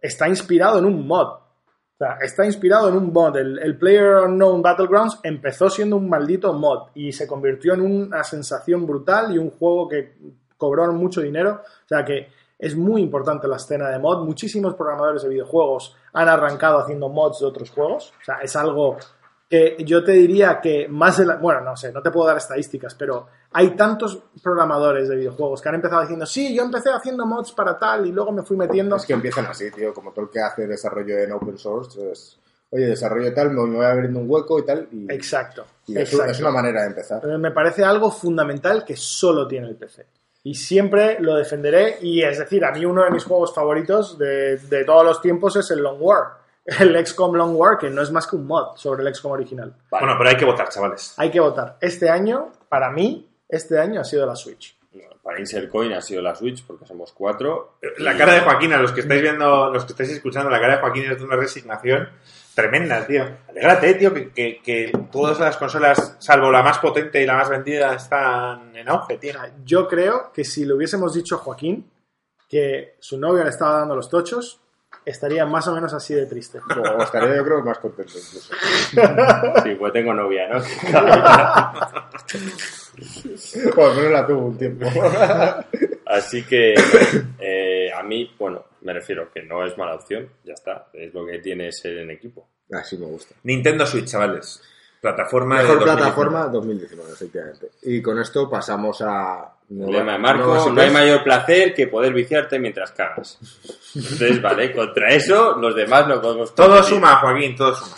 [0.02, 1.28] está inspirado en un mod.
[1.28, 3.38] O sea, está inspirado en un mod.
[3.38, 8.24] El, el Player Unknown Battlegrounds empezó siendo un maldito mod y se convirtió en una
[8.24, 10.18] sensación brutal y un juego que
[10.58, 11.62] cobró mucho dinero.
[11.64, 14.26] O sea que es muy importante la escena de mod.
[14.26, 18.14] Muchísimos programadores de videojuegos han arrancado haciendo mods de otros juegos.
[18.22, 18.98] O sea, es algo
[19.50, 21.36] que yo te diría que más de la...
[21.36, 25.70] Bueno, no sé, no te puedo dar estadísticas, pero hay tantos programadores de videojuegos que
[25.70, 28.96] han empezado diciendo, sí, yo empecé haciendo mods para tal y luego me fui metiendo...
[28.96, 32.12] Es que empiezan así, tío, como todo el que hace desarrollo en open source.
[32.12, 32.40] Es,
[32.72, 34.88] oye, desarrollo tal, me voy abriendo un hueco y tal.
[34.92, 35.66] Y, Exacto.
[35.86, 36.32] y es, exacto.
[36.32, 37.22] es una manera de empezar.
[37.22, 40.06] Pero me parece algo fundamental que solo tiene el PC.
[40.46, 41.98] Y siempre lo defenderé.
[42.02, 45.56] Y es decir, a mí uno de mis juegos favoritos de, de todos los tiempos
[45.56, 46.46] es el Long War.
[46.80, 49.76] El XCOM Long War, que no es más que un mod sobre el XCOM original.
[49.92, 51.14] Bueno, pero hay que votar, chavales.
[51.18, 51.78] Hay que votar.
[51.80, 54.76] Este año, para mí, este año ha sido la Switch.
[55.22, 57.78] Para Insert Coin ha sido la Switch porque somos cuatro.
[57.98, 60.76] La cara de Joaquín, a los que estáis viendo, los que estáis escuchando, la cara
[60.76, 62.10] de Joaquín es de una resignación
[62.56, 63.26] tremenda, tío.
[63.50, 67.50] Alégrate, tío, que, que, que todas las consolas, salvo la más potente y la más
[67.50, 69.34] vendida, están en auge, tío.
[69.64, 71.90] yo creo que si le hubiésemos dicho a Joaquín
[72.50, 74.62] que su novia le estaba dando los tochos,
[75.04, 76.60] estaría más o menos así de triste.
[76.60, 78.54] O estaría yo creo más contento incluso.
[79.64, 80.62] Sí, pues tengo novia, ¿no?
[83.74, 84.88] Por lo menos la tuvo un tiempo.
[86.06, 86.76] Así que
[87.40, 91.26] eh, a mí, bueno, me refiero que no es mala opción, ya está, es lo
[91.26, 92.48] que tiene ser en equipo.
[92.72, 93.36] Así me gusta.
[93.44, 94.62] Nintendo Switch, chavales.
[95.02, 96.02] Plataforma Mejor de 2019.
[96.02, 97.70] plataforma 2019, efectivamente.
[97.84, 99.52] Y con esto pasamos a...
[99.70, 103.40] Lema de Marco, nuevas no hay mayor placer que poder viciarte mientras cagas.
[103.96, 106.96] Entonces, vale, contra eso, los demás no podemos Todo competir.
[106.96, 107.96] suma, Joaquín, todo suma.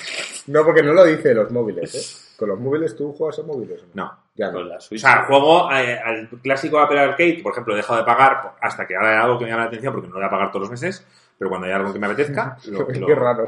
[0.47, 2.33] No, porque no lo dice los móviles, ¿eh?
[2.37, 3.81] Con los móviles tú juegas a móviles.
[3.93, 4.26] No.
[4.37, 4.53] Ya no.
[4.53, 8.05] Con la O sea, juego eh, al clásico Apple Arcade, por ejemplo, he dejado de
[8.05, 10.27] pagar hasta que ahora hay algo que me llame la atención porque no lo voy
[10.27, 11.05] a pagar todos los meses,
[11.37, 13.47] pero cuando hay algo que me apetezca, lo, Qué lo- raro.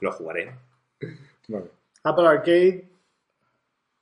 [0.00, 0.52] lo jugaré.
[1.48, 1.66] Vale.
[2.02, 2.84] Apple Arcade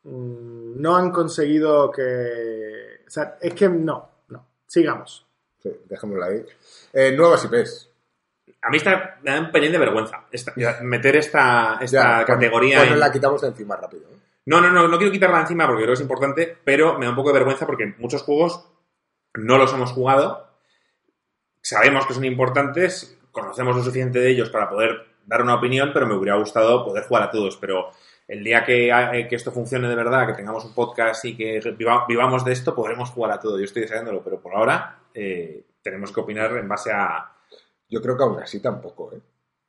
[0.05, 3.03] mm, no han conseguido que...
[3.07, 4.47] O sea, es que no, no.
[4.67, 5.27] Sigamos.
[5.63, 6.45] Sí, dejémoslo ahí.
[6.93, 7.91] Eh, nuevas IPs.
[8.63, 10.53] A mí está, me da un pelín de vergüenza esta-
[10.83, 14.09] meter esta, esta Ya, categoría Cuando en- la quitamos de encima rápido.
[14.47, 17.11] No, no, no, no quiero quitarla encima porque creo que es importante, pero me da
[17.11, 18.69] un poco de vergüenza porque muchos juegos
[19.35, 20.49] no los hemos jugado,
[21.61, 26.07] sabemos que son importantes, conocemos lo suficiente de ellos para poder dar una opinión, pero
[26.07, 27.91] me hubiera gustado poder jugar a todos, pero
[28.27, 31.61] el día que, eh, que esto funcione de verdad, que tengamos un podcast y que
[31.77, 33.59] viva- vivamos de esto, podremos jugar a todo.
[33.59, 37.33] Yo estoy deseándolo, pero por ahora eh, tenemos que opinar en base a...
[37.89, 39.21] Yo creo que aún así tampoco, ¿eh?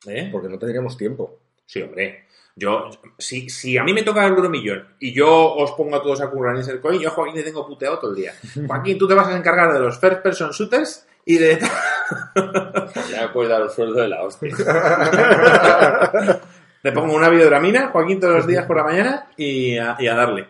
[0.08, 0.30] ¿eh?
[0.32, 1.40] Porque no tendríamos tiempo.
[1.74, 2.28] Sí, hombre.
[2.56, 6.22] Yo, si, si a mí me toca el euromillón y yo os pongo a todos
[6.22, 8.32] a currar en ese coin, yo a Joaquín le tengo puteado todo el día.
[8.68, 11.58] Joaquín, tú te vas a encargar de los first person shooters y de...
[13.10, 14.56] Ya me puedes dar el sueldo de la hostia.
[16.84, 20.14] Te pongo una videodramina, Joaquín, todos los días por la mañana y a, y a
[20.14, 20.48] darle.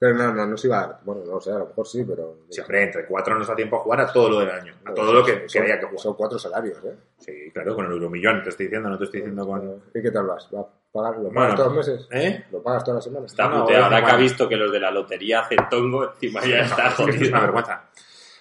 [0.00, 1.00] Pero no, no, no se iba a...
[1.04, 2.38] Bueno, no sé, a lo mejor sí, pero...
[2.48, 4.94] Sí, hombre, entre cuatro nos da tiempo a jugar a todo lo del año, a
[4.94, 6.00] todo lo que son, quería que jugar.
[6.00, 6.96] Son cuatro salarios, ¿eh?
[7.18, 9.82] Sí, claro, con el euromillón, te estoy diciendo, no te estoy diciendo con...
[9.94, 10.48] ¿Y qué tal vas?
[10.54, 12.08] ¿Va a pagar- ¿Lo pagas Bueno, todos los meses?
[12.10, 12.46] ¿Eh?
[12.50, 13.30] ¿Lo pagas todas las semanas?
[13.30, 13.66] Está No, puteado.
[13.82, 16.88] bueno, Ahora que ha visto que los de la lotería hacen tongo, encima ya está
[16.88, 17.28] Es que es jodido.
[17.28, 17.84] una vergüenza.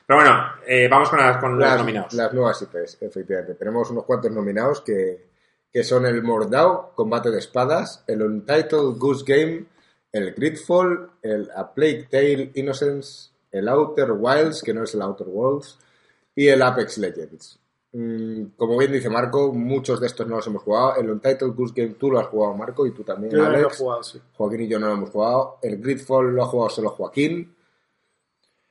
[0.07, 2.13] Pero bueno, eh, vamos con, las, con los nominados.
[2.13, 3.55] las nuevas IPs, efectivamente.
[3.55, 5.27] Tenemos unos cuantos nominados que,
[5.71, 9.65] que son el Mordau, Combate de Espadas, el Untitled Goose Game,
[10.11, 15.27] el Gridfall, el A Plague Tale Innocence, el Outer Wilds, que no es el Outer
[15.27, 15.77] Worlds,
[16.35, 17.59] y el Apex Legends.
[17.91, 20.95] Mm, como bien dice Marco, muchos de estos no los hemos jugado.
[20.97, 23.55] El Untitled Goose Game tú lo has jugado, Marco, y tú también, Yo no lo
[23.57, 23.77] he Alex.
[23.77, 24.19] jugado, sí.
[24.33, 25.57] Joaquín y yo no lo hemos jugado.
[25.63, 27.55] El Gridfall lo ha jugado solo Joaquín.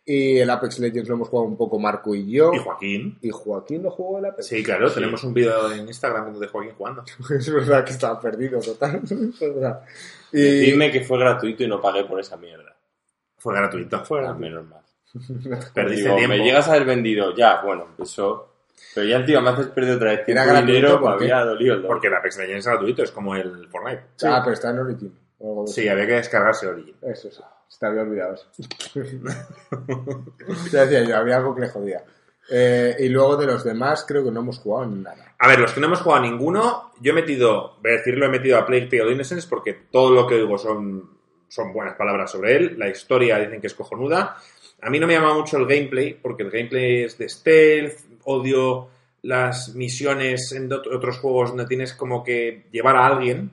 [0.05, 2.55] Y el Apex Legends lo hemos jugado un poco Marco y yo.
[2.55, 3.19] Y Joaquín.
[3.21, 4.47] ¿Y Joaquín no jugó el Apex?
[4.47, 7.05] Sí, claro, tenemos un vídeo en Instagram de Joaquín jugando.
[7.39, 9.03] es verdad que estaba perdido total.
[9.05, 9.83] Es verdad.
[10.33, 12.75] Y Dime que fue gratuito y no pagué por esa mierda.
[13.39, 14.05] Fue gratuito.
[14.05, 14.31] Fuera.
[14.31, 14.83] Ah, menos mal.
[15.75, 16.37] Perdiste Digo, tiempo.
[16.37, 18.55] me llegas a haber vendido, ya, bueno, eso.
[18.95, 21.83] Pero ya encima me haces perder otra vez tiempo Era gratuito, dinero, había dolido el.
[21.83, 24.03] Porque el Apex Legends es gratuito, es como el Fortnite.
[24.25, 25.19] Ah, pero está en Origin.
[25.67, 26.95] Sí, había que descargarse Origin.
[27.03, 27.41] Eso sí.
[27.69, 28.47] Se te había olvidado eso.
[30.73, 32.03] ya decía yo, había algo que le jodía.
[32.51, 35.35] Eh, y luego de los demás, creo que no hemos jugado nada.
[35.39, 38.31] A ver, los que no hemos jugado ninguno, yo he metido, voy a decirlo, he
[38.31, 41.11] metido a Plague Tale Innocence porque todo lo que oigo son,
[41.49, 42.75] son buenas palabras sobre él.
[42.79, 44.37] La historia dicen que es cojonuda.
[44.81, 48.89] A mí no me llama mucho el gameplay porque el gameplay es de stealth, odio
[49.23, 53.51] las misiones en ot- otros juegos donde tienes como que llevar a alguien.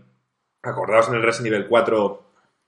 [0.64, 2.25] Acordaos en el Resident Evil 4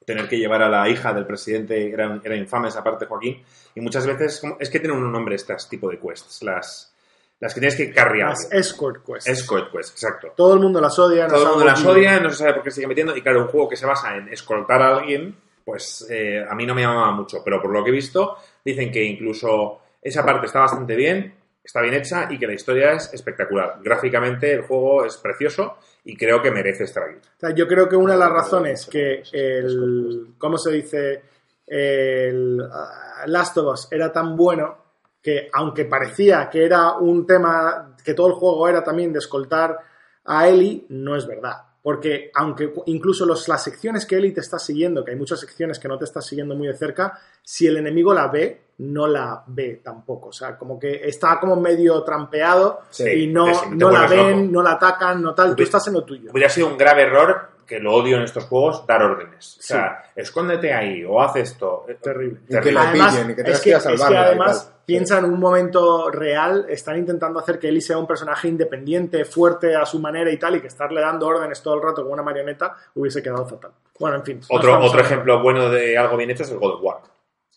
[0.08, 3.44] tener que llevar a la hija del presidente era, era infame esa parte, Joaquín.
[3.76, 6.96] Y muchas veces es que tienen un nombre estas tipo de quests, las,
[7.42, 8.30] las que tienes que carrear.
[8.30, 9.28] Las escort quests.
[9.28, 10.32] Escort quest, exacto.
[10.34, 11.28] Todo el mundo las odia.
[11.28, 13.18] no Todo el mundo las odia, no se sabe por qué sigue metiendo.
[13.18, 15.36] Y claro, un juego que se basa en escoltar a alguien,
[15.66, 17.44] pues eh, a mí no me llamaba mucho.
[17.44, 21.82] Pero por lo que he visto, dicen que incluso esa parte está bastante bien, está
[21.82, 23.80] bien hecha y que la historia es espectacular.
[23.84, 27.18] Gráficamente el juego es precioso y creo que merece estar aquí.
[27.18, 31.22] O sea, yo creo que una de las razones que el, ¿cómo se dice?
[31.66, 34.78] El ah, Last of Us era tan bueno
[35.22, 39.78] que aunque parecía que era un tema, que todo el juego era también de escoltar
[40.24, 41.67] a Ellie, no es verdad.
[41.88, 45.80] Porque aunque incluso los, las secciones que Ellie te está siguiendo, que hay muchas secciones
[45.80, 49.42] que no te está siguiendo muy de cerca, si el enemigo la ve, no la
[49.48, 50.28] ve tampoco.
[50.28, 54.52] O sea, como que está como medio trampeado Sí, y no, no la ven, loco.
[54.52, 55.56] no la atacan, no tal.
[55.56, 56.30] Tú Hubi- estás en lo tuyo.
[56.34, 59.58] Hubiera sido un grave error, que lo odio en estos juegos, dar órdenes.
[59.60, 61.86] O sea, escóndete ahí o haz esto.
[62.02, 62.40] Terrible.
[62.48, 63.98] Y que la Además, pillen y que es tengas que, que ir a es que
[63.98, 68.08] salvarla y además piensa en un momento real, están intentando hacer que Ellie sea un
[68.08, 71.82] personaje independiente, fuerte a su manera y tal, y que estarle dando órdenes todo el
[71.82, 73.72] rato como una marioneta hubiese quedado fatal.
[74.00, 74.40] Bueno, en fin.
[74.50, 76.98] Otro, otro ejemplo bueno de algo bien hecho es el God of War.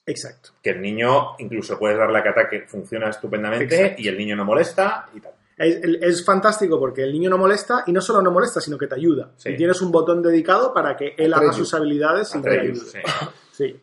[0.06, 0.50] Exacto.
[0.60, 4.02] que el niño incluso puedes darle a que ataque, funciona estupendamente Exacto.
[4.02, 5.32] y el niño no molesta y tal.
[5.60, 8.86] Es, es fantástico porque el niño no molesta y no solo no molesta, sino que
[8.86, 9.32] te ayuda.
[9.36, 9.50] Sí.
[9.50, 12.76] Y tienes un botón dedicado para que él haga sus habilidades y te ayude.
[12.76, 12.98] sí.
[13.52, 13.78] Sí.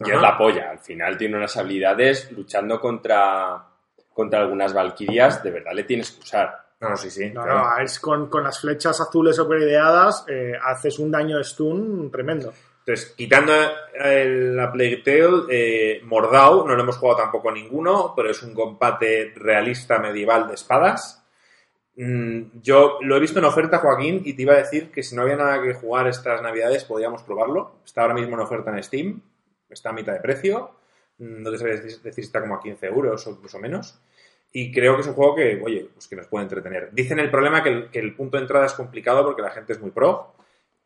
[0.00, 0.70] Y es la polla.
[0.70, 3.64] Al final tiene unas habilidades luchando contra,
[4.12, 5.42] contra algunas valquirias.
[5.42, 6.66] De verdad le tienes que usar.
[6.80, 7.30] No, sí, sí.
[7.30, 7.58] No, claro.
[7.58, 12.52] no, es con, con las flechas azules superideadas eh, haces un daño de stun tremendo.
[12.88, 13.52] Entonces, quitando
[14.02, 15.02] el, la Tale,
[15.50, 20.54] eh, Mordau, no lo hemos jugado tampoco ninguno, pero es un combate realista medieval de
[20.54, 21.22] espadas.
[21.96, 25.14] Mm, yo lo he visto en oferta, Joaquín, y te iba a decir que si
[25.14, 27.72] no había nada que jugar estas navidades, podíamos probarlo.
[27.84, 29.20] Está ahora mismo en oferta en Steam,
[29.68, 30.70] está a mitad de precio.
[31.18, 34.00] Mm, No te sabría decir si está como a 15 euros o incluso menos.
[34.50, 36.88] Y creo que es un juego que, oye, pues que nos puede entretener.
[36.92, 39.90] Dicen el problema que el punto de entrada es complicado porque la gente es muy
[39.90, 40.37] pro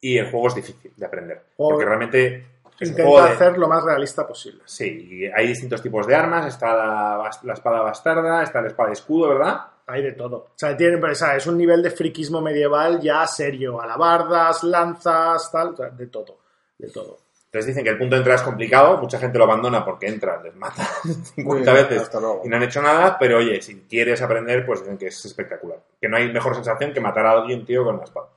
[0.03, 1.43] y el juego es difícil de aprender.
[1.57, 2.45] Porque realmente es
[2.83, 4.61] un Intenta juego de- hacer lo más realista posible.
[4.67, 6.47] Sí, y hay distintos tipos de armas.
[6.47, 9.61] Está la, la espada bastarda, está la espada de escudo, ¿verdad?
[9.87, 10.37] Hay de todo.
[10.37, 13.81] O sea, tiene, o sea, es un nivel de friquismo medieval ya serio.
[13.81, 16.39] Alabardas, lanzas, tal, o sea, de todo.
[16.79, 17.19] De todo.
[17.47, 20.43] Entonces dicen que el punto de entrada es complicado, mucha gente lo abandona porque entra,
[20.43, 20.85] les mata
[21.35, 22.11] 50 bien, veces
[22.45, 25.79] y no han hecho nada, pero oye, si quieres aprender, pues dicen que es espectacular.
[26.01, 28.29] Que no hay mejor sensación que matar a alguien, tío, con una espada.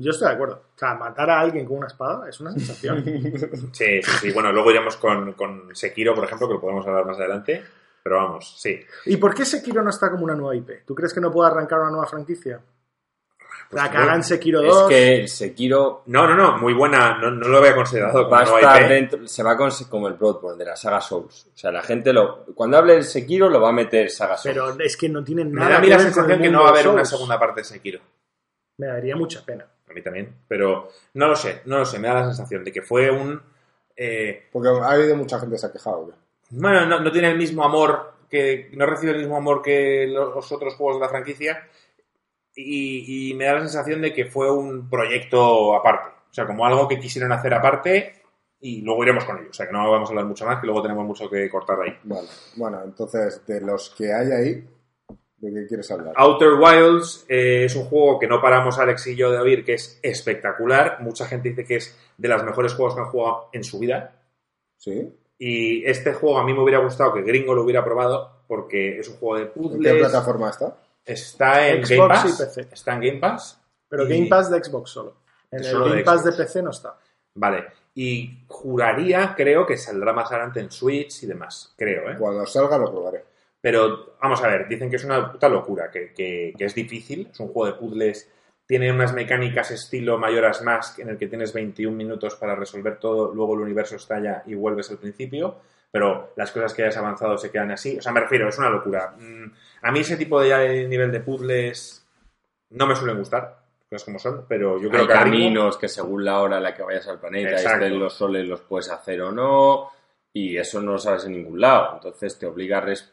[0.00, 0.62] Pues yo estoy de acuerdo.
[0.74, 3.04] O sea, matar a alguien con una espada es una sensación.
[3.72, 4.32] Sí, sí, sí.
[4.32, 7.62] Bueno, luego iremos con, con Sekiro, por ejemplo, que lo podemos hablar más adelante.
[8.02, 8.80] Pero vamos, sí.
[9.04, 10.86] ¿Y por qué Sekiro no está como una nueva IP?
[10.86, 12.58] ¿Tú crees que no puede arrancar una nueva franquicia?
[13.68, 14.88] Pues la que hagan Sekiro Es 2.
[14.88, 17.18] que el Sekiro No, no, no, muy buena.
[17.18, 18.88] No, no lo había considerado como va a nueva estar IP.
[18.88, 21.50] dentro, se va con, como el Bloodborne de la saga Souls.
[21.54, 24.56] O sea, la gente lo, cuando hable del Sekiro lo va a meter saga Souls.
[24.56, 26.62] Pero es que no tienen Me nada da a mí que la sensación que no
[26.62, 28.00] va a haber una segunda parte de Sekiro.
[28.78, 29.66] Me daría mucha pena.
[29.90, 30.32] A mí también.
[30.48, 31.98] Pero no lo sé, no lo sé.
[31.98, 33.40] Me da la sensación de que fue un...
[33.96, 36.08] eh, Porque ha habido mucha gente que se ha quejado.
[36.08, 36.14] ya.
[36.50, 38.70] Bueno, no, no tiene el mismo amor que.
[38.74, 41.66] No recibe el mismo amor que los otros juegos de la franquicia.
[42.54, 46.10] Y, y me da la sensación de que fue un proyecto aparte.
[46.30, 48.14] O sea, como algo que quisieron hacer aparte
[48.60, 49.50] y luego iremos con ello.
[49.50, 51.78] O sea, que no vamos a hablar mucho más, que luego tenemos mucho que cortar
[51.78, 51.98] de ahí.
[52.04, 52.28] Vale.
[52.56, 54.68] Bueno, entonces, de los que hay ahí,
[55.40, 56.12] ¿de qué quieres hablar?
[56.16, 59.74] Outer Wilds eh, es un juego que no paramos Alex y yo de oír, que
[59.74, 60.98] es espectacular.
[61.00, 64.12] Mucha gente dice que es de los mejores juegos que han jugado en su vida.
[64.76, 65.12] ¿Sí?
[65.38, 69.08] Y este juego a mí me hubiera gustado que Gringo lo hubiera probado porque es
[69.08, 69.92] un juego de ¿En puzzles.
[69.92, 70.76] qué plataforma está?
[71.04, 72.24] Está en Xbox Game Pass.
[72.40, 72.68] y PC.
[72.74, 73.60] Está en Game Pass.
[73.88, 75.16] Pero Y- Game Pass de Xbox solo.
[75.50, 76.32] En el de Game Pass de.
[76.32, 76.96] PC no está.
[77.34, 77.64] Vale.
[77.94, 81.72] Y juraría, creo que saldrá más adelante en Switch y demás.
[81.76, 82.16] Creo, ¿eh?
[82.18, 83.19] Cuando salga lo probaré.
[83.60, 87.28] Pero vamos a ver, dicen que es una puta locura, que, que- que es difícil.
[87.30, 88.30] Es un juego de puzzles.
[88.66, 93.34] Tiene unas mecánicas estilo Mayoras Mask en el que tienes 21 minutos para resolver todo,
[93.34, 95.56] luego el universo estalla y vuelves al principio.
[95.92, 97.98] Pero las cosas que hayas avanzado se quedan así.
[97.98, 99.14] O sea, me refiero, es una locura.
[99.18, 99.46] Mm,
[99.82, 102.06] A mí ese tipo de nivel de puzzles
[102.70, 103.58] no me suelen gustar,
[103.88, 106.62] cosas como son, pero yo creo Hay que a caminos que según la hora en
[106.62, 109.90] la que vayas al planeta estén los soles los puedes hacer o no
[110.32, 113.12] y eso no lo sabes en ningún lado entonces te obliga a, res-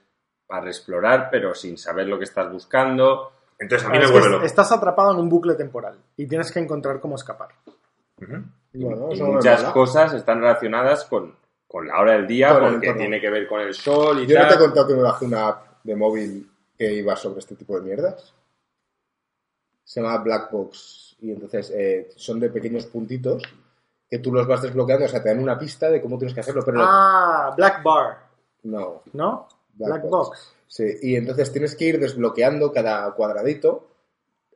[0.50, 4.14] a reexplorar pero sin saber lo que estás buscando Entonces a mí Es me que
[4.14, 4.46] vuelve loco.
[4.46, 7.50] estás atrapado en un bucle temporal y tienes que encontrar cómo escapar.
[8.74, 11.36] Y muchas cosas están relacionadas con,
[11.68, 13.02] con la hora del día Con el porque entorno.
[13.02, 15.02] tiene que ver con el sol y Yo no te he tal contado que me
[15.02, 18.34] bajé una app de móvil que iba sobre este tipo de mierdas.
[19.84, 21.16] Se llama Black Box.
[21.20, 23.42] Y entonces eh, son de pequeños puntitos
[24.10, 25.06] que tú los vas desbloqueando.
[25.06, 26.62] O sea, te dan una pista de cómo tienes que hacerlo.
[26.66, 28.18] Pero Ah, Black Bar,
[28.64, 29.02] no.
[29.14, 29.48] ¿no?
[29.78, 30.30] Black Black, Box.
[30.30, 30.54] Box.
[30.68, 33.88] Sí, y entonces tienes que ir desbloqueando cada cuadradito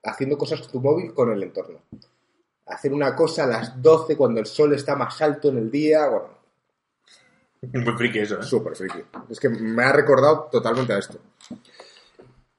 [0.03, 1.79] haciendo cosas con tu móvil con el entorno.
[2.65, 6.07] Hacer una cosa a las 12 cuando el sol está más alto en el día.
[6.07, 6.41] Bueno,
[7.73, 8.43] Muy friki eso, ¿eh?
[8.43, 9.03] súper friki.
[9.29, 11.19] Es que me ha recordado totalmente a esto.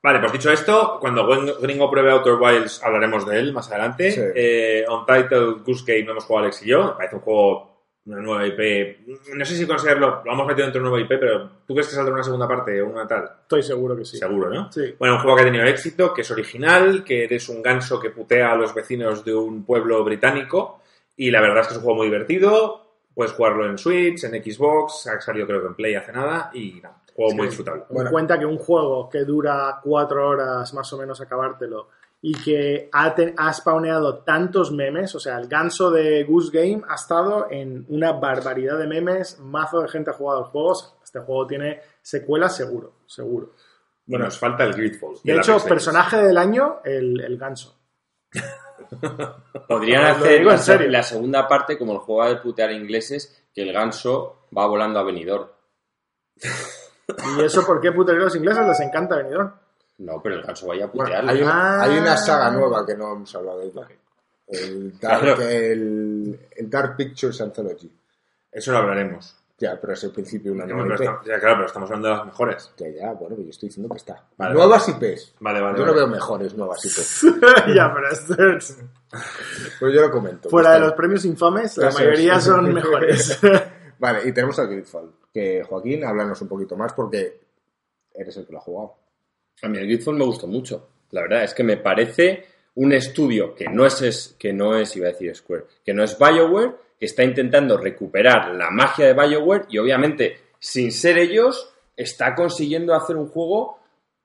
[0.02, 1.26] Vale, pues dicho esto, cuando
[1.60, 4.10] Gringo pruebe Outer Wilds hablaremos de él más adelante.
[4.10, 4.20] Sí.
[4.34, 6.84] Eh, Untitled Goose Game no hemos jugado Alex y yo.
[6.84, 7.71] Me parece un juego,
[8.04, 9.06] una nueva IP.
[9.34, 11.88] No sé si considerarlo, lo hemos metido dentro de una nueva IP, pero ¿tú crees
[11.88, 13.30] que saldrá una segunda parte o una tal?
[13.42, 14.18] Estoy seguro que sí.
[14.18, 14.72] Seguro, ¿no?
[14.72, 14.94] Sí.
[14.98, 18.10] Bueno, un juego que ha tenido éxito, que es original, que eres un ganso que
[18.10, 20.80] putea a los vecinos de un pueblo británico.
[21.16, 22.80] Y la verdad es que es un juego muy divertido.
[23.14, 26.50] Puedes jugarlo en Switch, en Xbox, ha salido creo que en Play hace nada.
[26.54, 27.84] Y nada, juego muy disfrutable.
[27.90, 31.88] En cuenta que un juego que dura cuatro horas más o menos acabártelo
[32.24, 36.82] y que ha, te- ha spawneado tantos memes, o sea, el ganso de Goose Game
[36.88, 41.18] ha estado en una barbaridad de memes, mazo de gente ha jugado el juego, este
[41.18, 43.50] juego tiene secuelas seguro, seguro.
[44.06, 45.16] Y nos falta el Gridfall.
[45.24, 47.76] De hecho, personaje del año, el, el ganso.
[49.68, 50.88] podrían hacer la, serio.
[50.90, 55.02] la segunda parte como el juego de putear ingleses que el ganso va volando a
[55.04, 55.54] venidor
[57.38, 58.66] ¿Y eso por qué putería a los ingleses?
[58.66, 59.52] Les encanta Benidorm.
[60.04, 61.30] No, pero el ganso vaya a Bueno, putearle.
[61.32, 61.82] hay, una, Ah.
[61.84, 63.88] hay una saga nueva que no hemos hablado de ella.
[64.48, 65.42] El Dark, Claro.
[65.48, 67.90] el, el Dark Pictures Anthology.
[68.50, 69.36] Eso lo hablaremos.
[69.58, 71.02] Ya, pero es el principio de una nueva IP.
[71.24, 72.72] ya, claro, pero estamos hablando de las mejores.
[72.76, 74.24] Ya, ya, bueno, yo estoy diciendo que está.
[74.36, 75.34] Vale, nuevas IPs.
[75.38, 75.78] Vale, vale.
[75.78, 76.04] Yo no vale.
[76.04, 77.22] veo mejores nuevas IPs.
[77.74, 78.78] ya, pero esto es-
[79.78, 80.48] Pero yo lo comento.
[80.50, 82.44] fuera de Está- los premios infames, la mayoría es.
[82.44, 83.38] son mejores.
[84.00, 85.12] Vale, y tenemos al Gridfall.
[85.32, 87.40] Que Joaquín, háblanos un poquito más porque
[88.12, 88.94] eres el que lo ha jugado.
[89.60, 90.88] A mí el Gridfall me gustó mucho.
[91.10, 92.44] La verdad es que me parece
[92.74, 96.18] un estudio que no es, que no es, iba a decir Square, que no es
[96.18, 102.34] BioWare, que está intentando recuperar la magia de BioWare y obviamente, sin ser ellos, está
[102.34, 103.78] consiguiendo hacer un juego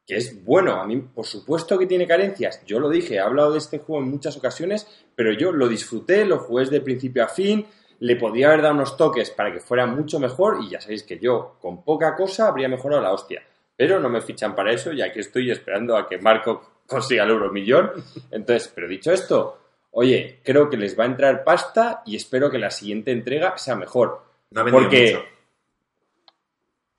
[0.05, 0.80] que es bueno.
[0.80, 2.63] A mí, por supuesto que tiene carencias.
[2.65, 6.25] Yo lo dije, he hablado de este juego en muchas ocasiones, pero yo lo disfruté,
[6.25, 7.65] lo jugué de principio a fin,
[7.99, 11.19] le podía haber dado unos toques para que fuera mucho mejor y ya sabéis que
[11.19, 13.43] yo, con poca cosa, habría mejorado la hostia.
[13.78, 17.30] Pero no me fichan para eso y aquí estoy esperando a que Marco consiga el
[17.30, 17.91] euromillón.
[18.32, 19.59] Entonces, pero dicho esto,
[19.91, 23.75] oye, creo que les va a entrar pasta y espero que la siguiente entrega sea
[23.75, 24.23] mejor.
[24.51, 25.25] No ha vendido Porque mucho.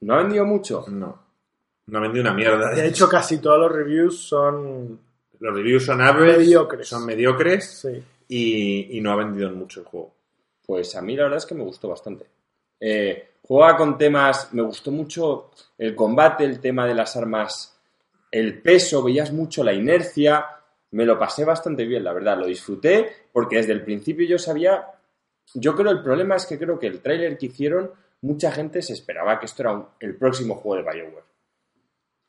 [0.01, 0.85] no ha vendido mucho.
[0.89, 1.29] No.
[1.87, 2.71] No ha vendido una mierda.
[2.75, 5.01] De hecho, casi todos los reviews son.
[5.41, 6.87] los reviews son average, Mediocres.
[6.89, 8.03] son mediocres Sí.
[8.29, 10.15] y, y no ha vendido mucho el juego.
[10.67, 12.27] Pues a mí la verdad es que me gustó bastante.
[12.81, 17.81] Eh, juega con temas, me gustó mucho el combate, el tema de las armas,
[18.31, 20.47] el peso, veías mucho la inercia,
[20.91, 24.87] me lo pasé bastante bien, la verdad, lo disfruté porque desde el principio yo sabía,
[25.55, 27.91] yo creo el problema es que creo que el tráiler que hicieron,
[28.23, 31.25] mucha gente se esperaba que esto era el próximo juego de Bioware.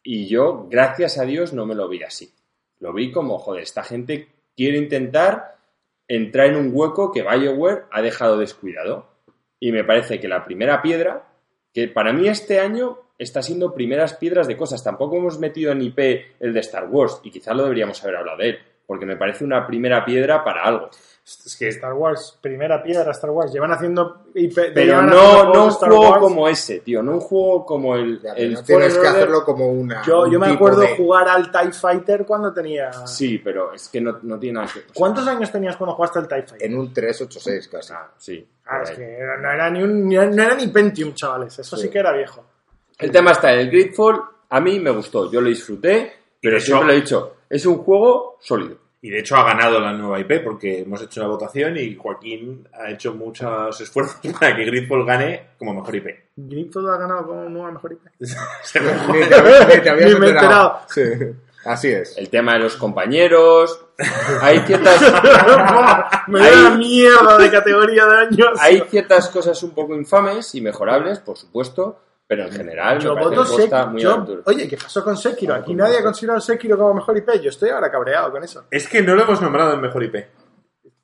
[0.04, 2.34] Y yo, gracias a Dios, no me lo vi así.
[2.80, 5.58] Lo vi como, joder, esta gente quiere intentar
[6.08, 9.09] entrar en un hueco que BioWare ha dejado descuidado.
[9.60, 11.24] Y me parece que la primera piedra,
[11.74, 14.84] que para mí este año está siendo primeras piedras de cosas.
[14.84, 15.99] Tampoco hemos metido en IP
[16.39, 19.43] el de Star Wars y quizás lo deberíamos haber hablado de él, porque me parece
[19.43, 20.89] una primera piedra para algo.
[21.45, 23.53] Es que Star Wars, primera piedra Star Wars.
[23.53, 24.24] Llevan haciendo.
[24.34, 26.20] IP Pero no, haciendo no un Star juego Wars.
[26.24, 27.03] como ese, tío.
[27.03, 30.01] No un juego como el, Ya, el no tienes que hacerlo como una.
[30.07, 32.91] Yo, un yo me acuerdo de- jugar al TIE Fighter cuando tenía.
[33.05, 34.80] Sí, pero es que no, no tiene nada que...
[34.80, 36.68] o sea, ¿Cuántos años tenías cuando jugaste al TIE Fighter?
[36.72, 37.93] En un 386 casi.
[37.93, 38.47] ah, sí.
[38.72, 41.57] Ah, es que no era ni un, no era ni Pentium, chavales.
[41.59, 41.89] Eso sí, Sí.
[41.89, 42.45] que era viejo.
[42.97, 46.65] El tema está en el Gridfall, a mí me gustó, yo lo disfruté, pero hecho-
[46.67, 48.78] siempre lo he dicho, es un juego sólido.
[49.01, 52.67] Y de hecho ha ganado la nueva IP porque hemos hecho la votación y Joaquín
[52.74, 56.07] ha hecho muchos esfuerzos para que Gridfall gane como mejor IP.
[56.36, 58.01] Gridfall ha ganado como nueva mejor IP.
[58.20, 60.80] Ni te, ni te habías Ni me he enterado.
[60.89, 61.01] Sí,
[61.65, 62.17] así es.
[62.17, 63.86] El tema de los compañeros,
[64.41, 65.02] hay ciertas,
[66.28, 68.60] Me da mierda de categoría de años.
[68.60, 73.22] hay ciertas cosas un poco infames y mejorables, por supuesto, pero en general Yo me
[73.24, 73.88] voto Sekiro.
[73.88, 74.26] muy Yo-.
[74.45, 75.54] Oye, ¿qué pasó con Sekiro?
[75.56, 77.41] Aquí nadie ha considerado Sekiro como mejor IP.
[77.41, 78.66] Yo estoy ahora cabreado con eso.
[78.70, 80.16] Es que no lo hemos nombrado en mejor IP.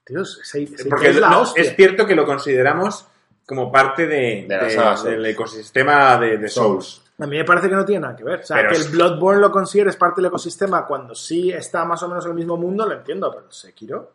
[0.08, 0.40] Dios,
[0.88, 1.64] Porque es la no- hostia.
[1.64, 3.08] es cierto que lo consideramos
[3.48, 7.02] como parte de, De del ecosistema de, de Souls.
[7.18, 8.40] A mí me parece que no tiene nada que ver.
[8.42, 11.86] O sea, Pero que es- el Bloodborne lo consideres parte del ecosistema cuando sí está
[11.86, 14.12] más o menos en el mismo mundo, lo entiendo, pero Sekiro.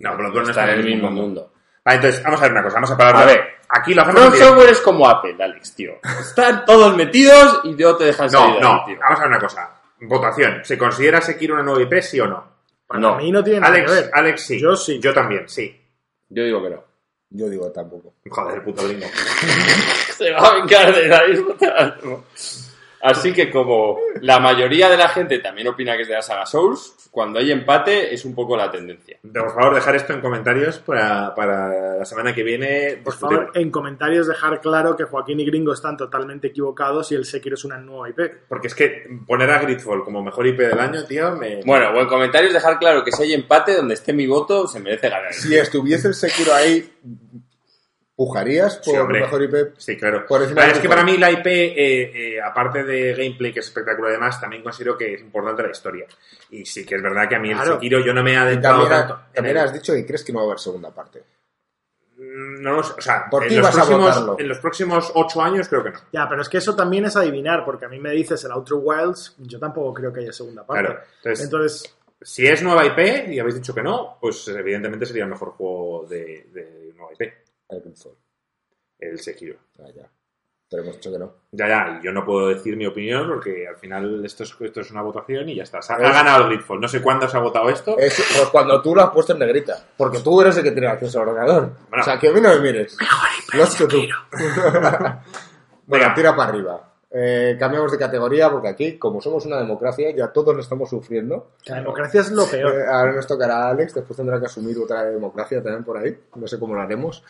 [0.00, 1.52] No, Bloodborne no está en el mismo mundo.
[1.84, 2.74] Vale, entonces, vamos a ver una cosa.
[2.74, 3.16] Vamos a parar.
[3.16, 3.44] A ver.
[3.70, 4.38] Aquí lo hacemos.
[4.38, 5.92] Software es como Apple, Alex, tío.
[6.20, 8.80] Están todos metidos y no te dejan salir No, no.
[8.80, 8.98] ahí, tío.
[9.00, 9.70] Vamos a ver una cosa.
[10.02, 10.60] Votación.
[10.64, 12.44] ¿Se considera Sekiro una nueva IP, sí o no?
[12.86, 13.16] Para No.
[13.16, 14.10] mí no tiene nada Alex, que ver.
[14.12, 14.60] Alex sí.
[14.60, 14.98] Yo sí.
[15.00, 15.80] Yo también, sí.
[16.28, 16.84] Yo digo que no.
[17.34, 18.14] Yo digo tampoco.
[18.28, 19.06] Joder, puto gringo.
[20.16, 21.98] Se va a vengar de la disputa.
[23.02, 26.46] Así que como la mayoría de la gente también opina que es de la saga
[26.46, 29.18] Souls, cuando hay empate es un poco la tendencia.
[29.20, 33.00] Por favor, dejar esto en comentarios para, para la semana que viene.
[33.02, 37.24] Por favor, en comentarios dejar claro que Joaquín y Gringo están totalmente equivocados y el
[37.24, 38.48] Sekiro es una nueva IP.
[38.48, 41.60] Porque es que poner a Gridfall como mejor IP del año, tío, me.
[41.64, 44.78] Bueno, o en comentarios dejar claro que si hay empate, donde esté mi voto, se
[44.80, 45.32] merece ganar.
[45.34, 46.88] Si estuviese el Sekiro ahí,
[48.26, 49.20] ¿pujarías por Sí, hombre.
[49.20, 49.54] mejor IP?
[49.78, 50.24] Sí, claro.
[50.26, 51.74] Por encima Ah, de es que para mí la IP, eh,
[52.36, 56.06] eh, aparte de gameplay, que es espectacular además, también considero que es importante la historia.
[56.50, 57.74] Y sí que es verdad que a mí el Claro.
[57.74, 59.20] Sekiro yo no me he adentrado también, tanto.
[59.34, 61.22] también has dicho que crees que no va a haber segunda parte.
[62.18, 64.36] Mm, No lo sé, o sea, ¿Por en los, próximos, votarlo?
[64.38, 65.98] en los próximos ocho años creo que no.
[66.12, 68.78] Ya, pero es que eso también es adivinar, porque a mí me dices el Outer
[68.80, 70.84] Wilds, yo tampoco creo que haya segunda parte.
[70.86, 71.00] Claro.
[71.18, 75.30] Entonces, Entonces, si es nueva IP y habéis dicho que no, pues evidentemente sería el
[75.30, 77.32] mejor juego de, de nueva IP,
[78.98, 79.56] El Sekiro.
[79.80, 80.08] Ah, ya.
[80.70, 81.34] Pero hemos dicho que no.
[81.50, 84.90] Ya, ya, yo no puedo decir mi opinión porque al final esto es, esto es
[84.90, 85.78] una votación y ya está.
[85.78, 86.80] Ha, Es- ha ganado el Gridfall.
[86.80, 87.98] No sé cuándo se ha votado esto.
[87.98, 89.84] Es, pues cuando tú lo has puesto en negrita.
[89.98, 91.72] Porque tú eres el que tiene acceso al ordenador.
[91.90, 92.00] Bueno.
[92.02, 92.96] o sea, que a mí no me mires.
[93.52, 93.98] Lo has hecho tú.
[93.98, 94.16] bueno,
[95.86, 96.14] Venga.
[96.14, 96.94] tira para arriba.
[97.10, 101.50] eh, cambiamos de categoría porque aquí, como somos una democracia, ya todos lo estamos sufriendo.
[101.66, 102.72] La democracia es lo peor.
[102.80, 106.18] Eh, ahora nos tocará a Alex, después tendrá que asumir otra democracia también por ahí.
[106.36, 107.22] No sé cómo lo haremos.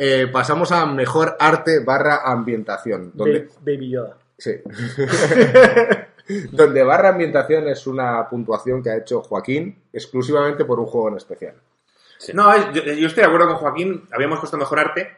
[0.00, 3.10] Eh, pasamos a mejor arte barra ambientación.
[3.14, 4.16] Donde, Ba- Baby Yoda.
[4.38, 4.52] sí.
[6.52, 11.16] donde barra ambientación es una puntuación que ha hecho Joaquín exclusivamente por un juego en
[11.16, 11.54] especial.
[12.34, 14.04] No, yo, yo estoy de acuerdo con Joaquín.
[14.12, 15.08] Habíamos puesto mejor arte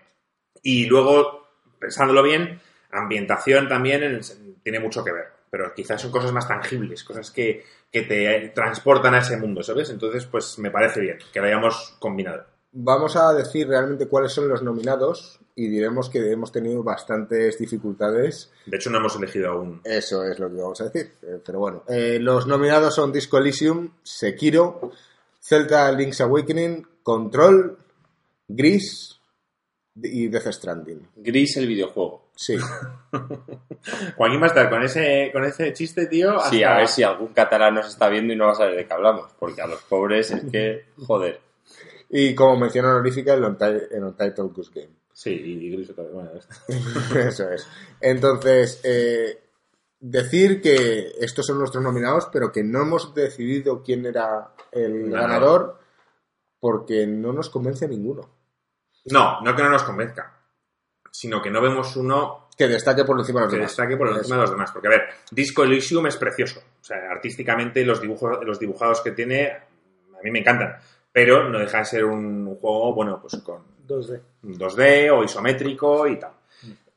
[0.63, 2.61] y luego, pensándolo bien,
[2.93, 4.21] ambientación también en
[4.63, 5.25] tiene mucho que ver.
[5.51, 9.91] Pero quizás son cosas más tangibles, cosas que, que te transportan a ese mundo, ¿sabes?
[9.91, 12.45] Entonces, pues me parece bien que lo hayamos combinado.
[12.73, 18.53] Vamos a decir realmente cuáles son los nominados y diremos que hemos tenido bastantes dificultades.
[18.67, 19.81] De hecho, no hemos elegido aún.
[19.85, 21.13] Eso es lo que vamos a decir.
[21.23, 24.93] Eh, Pero bueno, eh, los nominados son Disco Elysium, Sekiro,
[25.43, 27.77] Zelda Link's Awakening, Control,
[28.47, 29.21] Gris
[29.97, 31.09] y Death Stranding.
[31.17, 32.29] Gris el videojuego.
[32.37, 32.57] Sí,
[34.17, 36.39] Joaquín va a estar con ese, con ese chiste, tío.
[36.49, 38.77] Sí, hasta- a ver si algún catalán nos está viendo y no va a saber
[38.77, 41.41] de qué hablamos, porque a los pobres es que, joder.
[42.11, 45.01] Y como mención honorífica, el el Untitled Goose Game.
[45.13, 46.13] Sí, y Gris otra vez.
[46.13, 46.31] Bueno,
[47.29, 47.67] Eso es.
[48.01, 49.43] Entonces, eh,
[49.99, 55.21] decir que estos son nuestros nominados, pero que no hemos decidido quién era el Ganador.
[55.21, 55.79] ganador
[56.59, 58.29] porque no nos convence ninguno.
[59.07, 60.41] No, no que no nos convenzca,
[61.11, 63.71] sino que no vemos uno Que destaque por encima de los que demás.
[63.71, 64.71] destaque por encima de los demás.
[64.73, 66.61] Porque, a ver, Disco Elysium es precioso.
[66.81, 70.77] O sea, artísticamente los dibujos, los dibujados que tiene a mí me encantan.
[71.13, 74.21] Pero no deja de ser un juego, bueno, pues con 2D.
[74.43, 76.33] 2D o isométrico y tal.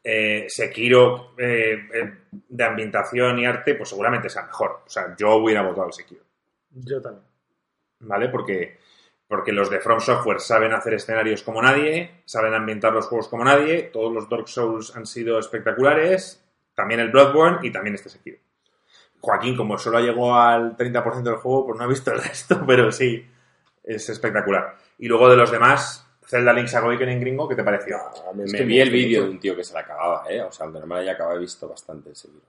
[0.04, 4.82] Eh, Sekiro eh, eh, de ambientación y arte, pues seguramente sea mejor.
[4.86, 6.24] O sea, yo hubiera votado al Sekiro.
[6.72, 7.26] Yo también.
[8.02, 8.28] ¿Vale?
[8.28, 8.80] Porque,
[9.28, 13.46] porque los de From Software saben hacer escenarios como nadie, saben ambientar los juegos como
[13.46, 16.44] nadie, todos los Dark Souls han sido espectaculares,
[16.76, 18.40] también el Bloodborne y también este Sekiro.
[19.22, 22.92] Joaquín, como solo llegó al 30% del juego, pues no ha visto el resto, pero
[22.92, 23.26] sí,
[23.84, 24.78] es espectacular.
[24.98, 27.98] Y luego de los demás, Zelda Link's Awakening gringo, ¿qué te pareció?
[27.98, 30.26] A mí es Me que vi el vídeo de un tío que se la acababa,
[30.30, 30.42] ¿eh?
[30.42, 32.42] O sea, aunque no me la haya acabado, he visto bastante el seguido.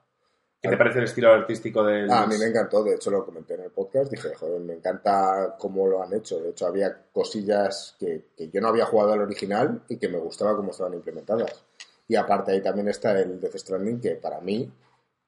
[0.61, 2.11] ¿Qué te parece el estilo artístico del...
[2.11, 4.73] Ah, a mí me encantó, de hecho lo comenté en el podcast, dije, joder, me
[4.73, 9.13] encanta cómo lo han hecho, de hecho había cosillas que, que yo no había jugado
[9.13, 11.67] al original y que me gustaba cómo estaban implementadas.
[12.09, 14.73] Y aparte ahí también está el Death Stranding, que para mí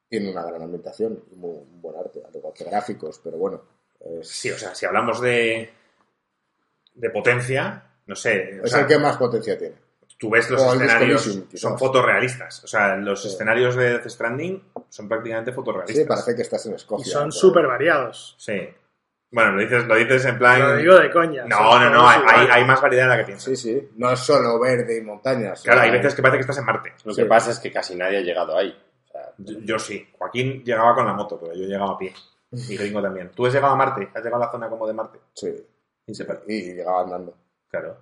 [0.09, 3.61] tiene una gran ambientación y muy, un buen arte, al igual que gráficos, pero bueno,
[4.01, 5.71] es, Sí, o sea, si hablamos de,
[6.97, 9.77] de potencia, no sé, o es sea, el que más potencia tiene.
[10.19, 12.65] tú ves los o escenarios, son fotorrealistas.
[12.65, 13.29] O sea, los Sí.
[13.29, 16.07] escenarios de Death Stranding son prácticamente Sí, fotorrealistas.
[16.07, 17.13] parece que estás en Y Escocia.
[17.13, 18.35] son pero- súper variados.
[18.39, 18.69] Sí.
[19.31, 20.59] Bueno, lo dices, lo dices en plan...
[20.61, 21.45] Lo digo de coña.
[21.45, 23.45] No, son no, no, hay, hay más variedad de la que piensas.
[23.51, 25.63] Sí, sí, no es solo verde y montañas.
[25.63, 26.95] Claro, hay veces que parece que estás en Marte.
[27.05, 27.23] Lo Sí.
[27.23, 28.71] que pasa es que casi nadie ha llegado ahí.
[29.05, 30.09] O sea, Yo, yo sí.
[30.17, 32.15] Joaquín llegaba con la moto, pero yo llegaba a pie.
[32.53, 33.31] Y Gringo también.
[33.35, 34.09] ¿Tú has llegado a Marte?
[34.15, 35.19] ¿Has llegado a la zona como de Marte?
[35.35, 35.53] Sí,
[36.07, 37.37] Y se y llegaba andando.
[37.69, 37.99] Claro.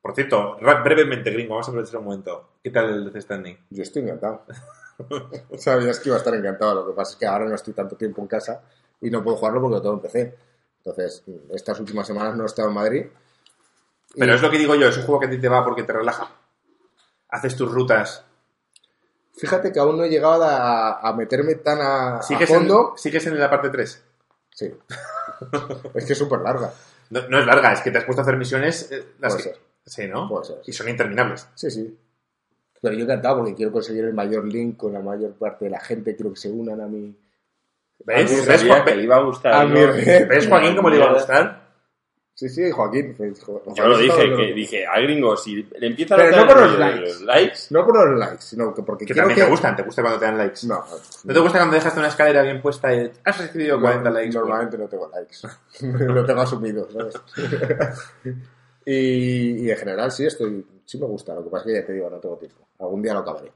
[0.00, 2.50] Por cierto, brevemente, Gringo, vamos a aprovechar un momento.
[2.62, 3.58] ¿Qué tal el Death Stranding?
[3.70, 4.44] Yo estoy encantado.
[5.58, 6.74] Sabías que iba a estar encantado.
[6.74, 8.62] Lo que pasa es que ahora no estoy tanto tiempo en casa
[9.00, 10.38] y no puedo jugarlo porque lo tengo en PC.
[10.78, 13.06] Entonces, estas últimas semanas no he estado en Madrid.
[14.16, 15.64] Pero Y es lo que digo yo, es un juego que a ti te va
[15.64, 16.30] porque te relaja.
[17.28, 18.24] Haces tus rutas.
[19.34, 22.92] Fíjate que aún no he llegado a, a meterme tan a, a ¿Sigues, fondo.
[22.92, 24.04] en, ¿Sigues en la parte 3?
[24.54, 24.74] Sí.
[25.94, 26.72] es que es súper larga.
[27.10, 28.90] No, no es larga, es que te has puesto a hacer misiones.
[28.90, 29.62] eh, las Puede que- ser.
[29.84, 30.28] Sí, ¿no?
[30.28, 30.56] Puede ser.
[30.66, 31.48] Y son interminables.
[31.54, 31.98] Sí, sí.
[32.82, 35.80] Pero yo encantado porque quiero conseguir el mayor link con la mayor parte de la
[35.80, 36.14] gente.
[36.16, 37.14] Quiero que se unan a mi.
[38.04, 38.30] ¿Ves?
[38.30, 39.52] yo ¿Ves, sabía Juan- que le iba a gustar.
[39.52, 39.74] a ¿no?
[39.74, 40.28] mi red.
[40.28, 41.69] ¿Ves, Joaquín, cómo le iba a gustar?
[42.40, 43.14] Sí, sí, Joaquín.
[43.18, 46.30] pues, jo- Yo lo Joaquín dije, que dije, al gringo, si le empiezan Pero a
[46.30, 47.00] no dar por el los likes.
[47.00, 49.44] los likes, No por los likes, sino que porque Que quiero también que.
[49.44, 50.66] te gustan, te gusta cuando te dan likes.
[50.66, 50.82] No,
[51.24, 54.38] ¿No te gusta cuando dejas una escalera bien puesta y has recibido 40 no, likes?
[54.38, 55.36] Normalmente no tengo likes.
[56.14, 57.14] lo tengo asumido, ¿sabes?
[58.86, 61.34] y, y en general sí, estoy, sí me gusta.
[61.34, 62.66] Lo que pasa es que ya te digo, no tengo tiempo.
[62.78, 63.52] Algún día lo acabaré.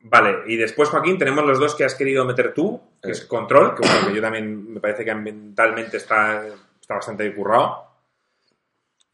[0.00, 3.22] Vale, y después, Joaquín, tenemos los dos que has querido meter tú, que es.
[3.24, 6.44] Control, que, bueno, que yo también me parece que ambientalmente está,
[6.80, 7.93] está bastante currado.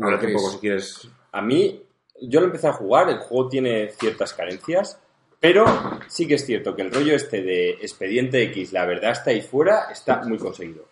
[0.01, 0.43] Y Háblate un Chris.
[0.43, 1.09] poco si quieres.
[1.33, 1.83] A mí,
[2.23, 4.99] yo lo empecé a jugar, el juego tiene ciertas carencias,
[5.39, 5.65] pero
[6.09, 9.43] sí que es cierto que el rollo este de Expediente X, la verdad está ahí
[9.43, 10.89] fuera, está muy conseguido.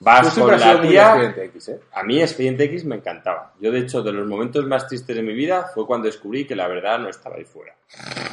[0.00, 1.34] Vas con la tía...
[1.44, 1.80] X, ¿eh?
[1.92, 3.54] A mí Expediente X me encantaba.
[3.60, 6.54] Yo, de hecho, de los momentos más tristes de mi vida fue cuando descubrí que
[6.54, 7.74] la verdad no estaba ahí fuera.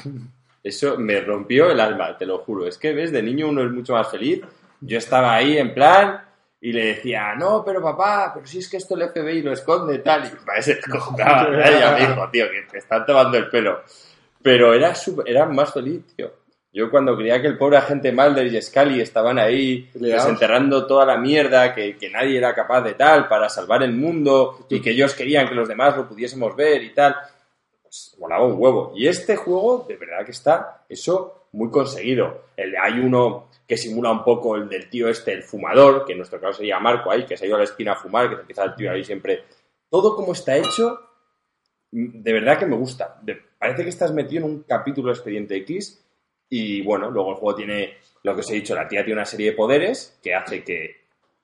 [0.63, 2.67] Eso me rompió el alma, te lo juro.
[2.67, 4.41] Es que, ves, de niño uno es mucho más feliz.
[4.81, 6.21] Yo estaba ahí en plan
[6.63, 9.97] y le decía, no, pero papá, pero si es que esto el FBI lo esconde
[9.97, 10.27] tal.
[10.27, 11.49] Y mi padre se descojonaba.
[11.49, 11.71] ¿verdad?
[11.79, 13.81] Y a mi hijo, tío, que te están tomando el pelo.
[14.43, 14.93] Pero era,
[15.25, 16.31] era más feliz, tío.
[16.73, 21.17] Yo cuando creía que el pobre agente Mulder y Scully estaban ahí desenterrando toda la
[21.17, 25.13] mierda, que, que nadie era capaz de tal para salvar el mundo y que ellos
[25.13, 27.17] querían que los demás lo pudiésemos ver y tal,
[27.81, 28.93] pues volaba un huevo.
[28.95, 32.45] Y este juego, de verdad que está eso muy conseguido.
[32.55, 36.17] El, hay uno que simula un poco el del tío este, el fumador, que en
[36.17, 38.35] nuestro caso sería Marco ahí, que se ha ido a la esquina a fumar, que
[38.35, 39.45] se empieza el tío ahí siempre.
[39.89, 40.99] Todo como está hecho,
[41.91, 43.21] mm, de verdad que me gusta.
[43.57, 46.05] Parece que estás metido en un capítulo de Expediente X
[46.49, 47.93] y bueno, luego el juego tiene
[48.23, 50.97] lo que os he dicho, la tía tiene una serie de poderes que hace que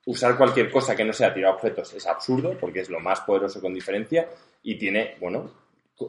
[0.08, 3.62] usar cualquier cosa que no sea tirar objetos es absurdo, porque es lo más poderoso
[3.62, 4.28] con diferencia,
[4.64, 5.50] y tiene, bueno,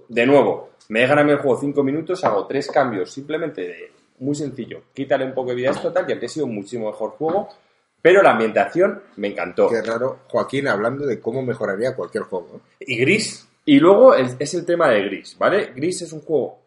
[0.09, 4.35] de nuevo, me dejan a el juego cinco minutos, hago tres cambios, simplemente de, muy
[4.35, 7.11] sencillo, quítale un poco de vida a esto, tal, que habría sido un muchísimo mejor
[7.11, 7.49] juego,
[8.01, 9.69] pero la ambientación me encantó.
[9.69, 12.61] Qué raro, Joaquín hablando de cómo mejoraría cualquier juego.
[12.81, 15.73] Y Gris, Y luego es el tema de Gris, ¿vale?
[15.75, 16.61] Gris es un juego,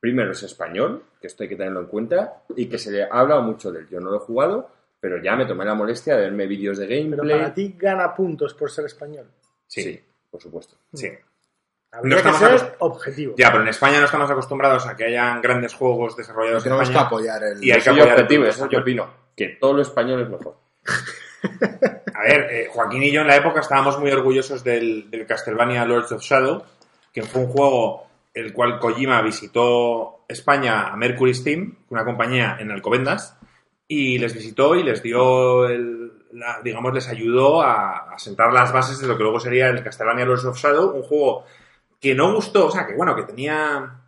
[0.00, 3.08] primero es español, que esto hay que tenerlo en cuenta, y que se le ha
[3.08, 3.88] hablado mucho de él.
[3.90, 4.70] Yo no lo he jugado,
[5.00, 7.38] pero ya me tomé la molestia de verme vídeos de Pero gameplay.
[7.38, 9.26] para ti gana puntos por ser español.
[9.66, 10.00] Sí.
[10.30, 10.76] por supuesto.
[10.94, 11.08] sí.
[11.96, 13.34] Habría No que estamos ser acost- objetivo.
[13.38, 16.88] Ya, pero en España no estamos acostumbrados a que hayan grandes juegos desarrollados en Tenemos
[16.88, 17.06] que España.
[17.06, 17.64] apoyar el...
[17.64, 19.10] Y hay que apoyar el objetivo, eso lo que opino.
[19.36, 20.56] Que todo lo español es mejor.
[22.14, 25.84] A ver, eh, Joaquín y yo en la época estábamos muy orgullosos del, del Castlevania
[25.84, 26.64] Lords of Shadow,
[27.12, 32.70] que fue un juego el cual Kojima visitó España a Mercury Steam, una compañía en
[32.70, 33.38] Alcobendas,
[33.88, 38.72] y les visitó y les dio, el, la- digamos, les ayudó a, a sentar las
[38.72, 41.44] bases de lo que luego sería el Castlevania Lords of Shadow, un juego
[42.00, 44.00] que no gustó, o sea, que bueno, que tenía,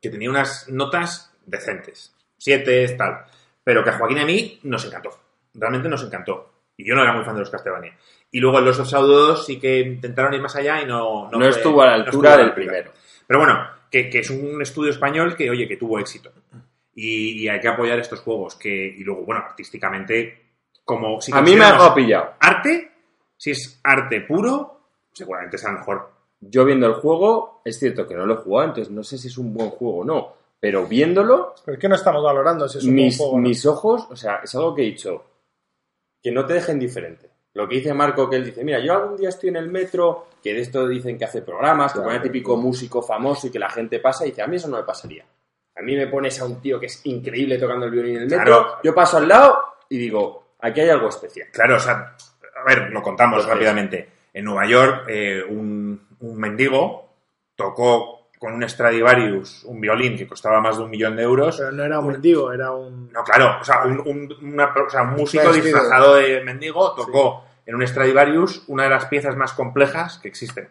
[0.00, 3.24] que tenía unas notas decentes, siete, tal,
[3.64, 5.10] pero que a Joaquín y a mí nos encantó,
[5.54, 6.52] realmente nos encantó.
[6.76, 7.96] Y yo no era muy fan de los Castlevania.
[8.30, 11.24] Y luego en los 2 sí que intentaron ir más allá y no...
[11.30, 12.92] No, fue- estuvo a la altura del primero.
[13.26, 16.30] Pero bueno, que, que es un estudio español que, oye, que tuvo éxito.
[16.94, 18.54] Y, y hay que apoyar estos juegos.
[18.54, 20.50] Que, y luego, bueno, artísticamente,
[20.84, 22.34] como si A mí me ha pillado.
[22.38, 22.92] arte,
[23.36, 26.12] si es arte puro, seguramente sea mejor.
[26.40, 29.28] Yo viendo el juego, es cierto que no lo he jugado, entonces no sé si
[29.28, 30.34] es un buen juego o no.
[30.60, 33.32] Pero viéndolo, ¿Pero qué no estamos valorando si es un buen mis, juego?
[33.32, 33.42] o no?
[33.48, 35.24] mis ojos, o sea, es algo que he dicho,
[36.22, 37.30] que no te deje indiferente.
[37.54, 40.26] Lo que dice Marco, que él dice, mira, yo algún día estoy en el metro,
[40.42, 42.08] que de esto dicen que hace programas, que Claro.
[42.08, 44.68] pone el típico músico famoso y que la gente pasa, y dice, a mí eso
[44.68, 45.24] no me pasaría.
[45.76, 48.28] A mí me pones a un tío que es increíble tocando el violín en el
[48.28, 48.78] metro, Claro.
[48.82, 49.58] yo paso al lado
[49.88, 51.48] y digo, aquí hay algo especial.
[51.52, 52.16] Claro, o sea,
[52.56, 54.08] a ver, lo contamos Entonces- rápidamente.
[54.34, 57.08] En Nueva York, eh, un, un mendigo
[57.56, 61.56] tocó con un Stradivarius un violín que costaba más de un millón de euros.
[61.58, 63.10] Pero no era un mendigo, era un...
[63.12, 67.44] No, claro, o sea, un, un- una- o sea, un músico disfrazado de mendigo tocó
[67.66, 70.68] en un Stradivarius una de las piezas más complejas que existen.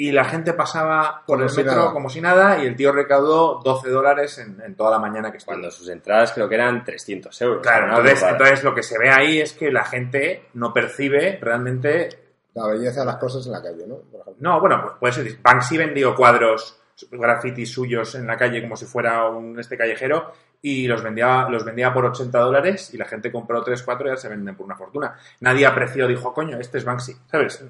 [0.00, 1.92] Y la gente pasaba por Como el si metro nada.
[1.92, 5.38] como si nada y el tío recaudó 12 dólares en, en toda la mañana que
[5.38, 5.54] estuvo.
[5.54, 7.62] Cuando sus entradas creo que eran 300 euros.
[7.62, 12.10] Claro, entonces, entonces lo que se ve ahí es que la gente no percibe realmente
[12.58, 13.96] La belleza de las cosas en la calle, ¿no?
[13.96, 14.34] Por.
[14.38, 15.38] No, bueno, pues puede ser.
[15.42, 16.80] Banksy vendió cuadros,
[17.10, 21.64] grafitis suyos en la calle como si fuera un este callejero y los vendía, los
[21.64, 24.66] vendía por 80 dólares y la gente compró 3, 4 y ya se venden por
[24.66, 25.16] una fortuna.
[25.40, 27.64] Nadie apreció, dijo, coño, este es Banksy, ¿sabes?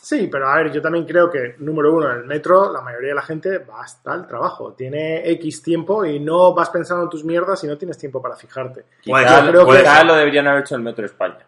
[0.00, 3.10] Sí, pero a ver, yo también creo que, número uno, en el metro, la mayoría
[3.10, 4.72] de la gente va hasta el trabajo.
[4.72, 8.36] Tiene X tiempo y no vas pensando en tus mierdas y no tienes tiempo para
[8.36, 8.84] fijarte.
[9.02, 11.38] Quizá, ser, creo que- quizá lo deberían haber hecho en el Metro de España.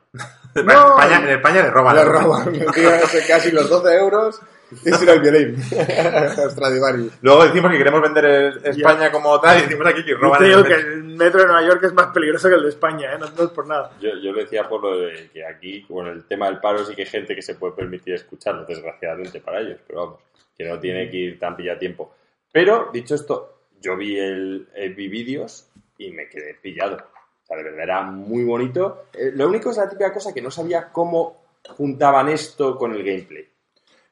[0.55, 0.73] En No.
[1.01, 1.97] España, en España le roban.
[1.97, 2.53] Le roban,
[3.29, 4.41] casi los 12 euros
[4.73, 5.57] y sin el violín.
[6.51, 7.13] Stradivarius.
[7.23, 10.39] Luego decimos que queremos vender el- España como tal y decimos aquí que Yo roban.
[10.39, 10.93] te el digo que metro.
[10.93, 13.19] el metro de Nueva York es más peligroso que el de España, ¿eh?
[13.19, 13.91] no, no es por nada.
[14.01, 16.95] Yo, yo lo decía por lo de que aquí, con el tema del paro, sí
[16.95, 20.21] que hay gente que se puede permitir escucharlo, desgraciadamente para ellos, pero vamos,
[20.57, 22.15] que no tiene que ir tan pilla tiempo.
[22.53, 25.69] Pero, dicho esto, yo vi, el, eh, vi vídeos
[25.99, 26.97] y me quedé pillado.
[26.97, 29.07] O sea, de verdad era muy bonito.
[29.13, 31.41] Eh, lo único es la típica cosa que no sabía cómo
[31.77, 33.47] juntaban esto con el gameplay.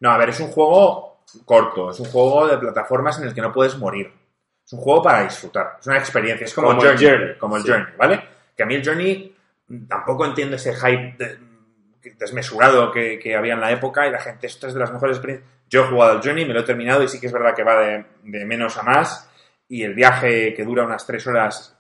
[0.01, 3.40] No, a ver, es un juego corto, es un juego de plataformas en el que
[3.42, 4.12] no puedes morir.
[4.64, 7.57] Es un juego para disfrutar, es una experiencia, es como, Como el Journey, Journey, como
[7.57, 7.68] el sí.
[7.70, 8.24] Journey, ¿vale?
[8.57, 9.36] Que a mí el Journey
[9.68, 14.11] mm, tampoco entiendo ese hype de- mm, desmesurado que, que había en la época y
[14.11, 15.51] la gente, esto es de las mejores experiencias.
[15.68, 17.62] Yo he jugado al Journey, me lo he terminado y sí que es verdad que
[17.64, 19.28] va de, de menos a más
[19.68, 21.76] y el viaje que dura unas tres horas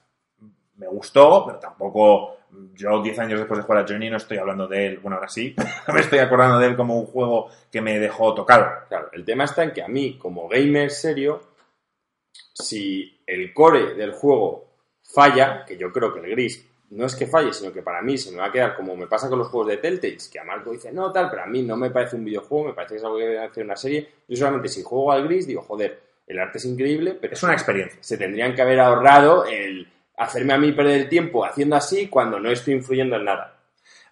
[0.76, 2.36] me gustó, pero tampoco
[2.74, 5.28] yo 10 años después de jugar al Journey no estoy hablando de él, bueno, ahora
[5.28, 5.54] sí,
[5.92, 8.86] me estoy acordando de él como un juego que me dejó tocado.
[8.88, 11.40] Claro, el tema está en que a mí, como gamer serio,
[12.32, 14.68] si el core del juego
[15.02, 18.16] falla, que yo creo que el gris no es que falle, sino que para mí
[18.16, 20.44] se me va a quedar como me pasa con los juegos de Telltales, que a
[20.44, 22.98] Marco dice, no, tal, pero a mí no me parece un videojuego, me parece que
[22.98, 24.08] es algo que debe hacer una serie.
[24.26, 27.54] Yo solamente si juego al gris digo, joder, el arte es increíble, pero Es una
[27.54, 27.98] experiencia.
[28.02, 29.86] se tendrían que haber ahorrado el
[30.18, 33.54] hacerme a mí perder el tiempo haciendo así cuando no estoy influyendo en nada.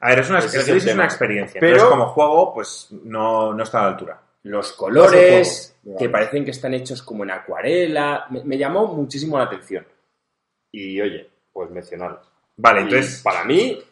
[0.01, 1.03] A ver, es una, Ese el es el Gris es tema.
[1.03, 1.61] una experiencia.
[1.61, 4.23] Pero- Pero como juego, pues no, no está a la altura.
[4.43, 9.39] Los colores, juego, que parecen que están hechos como en acuarela, me, me llamó muchísimo
[9.39, 9.87] la atención.
[10.71, 12.21] Y oye, pues mencionarlo.
[12.57, 13.83] Vale, Y entonces para mí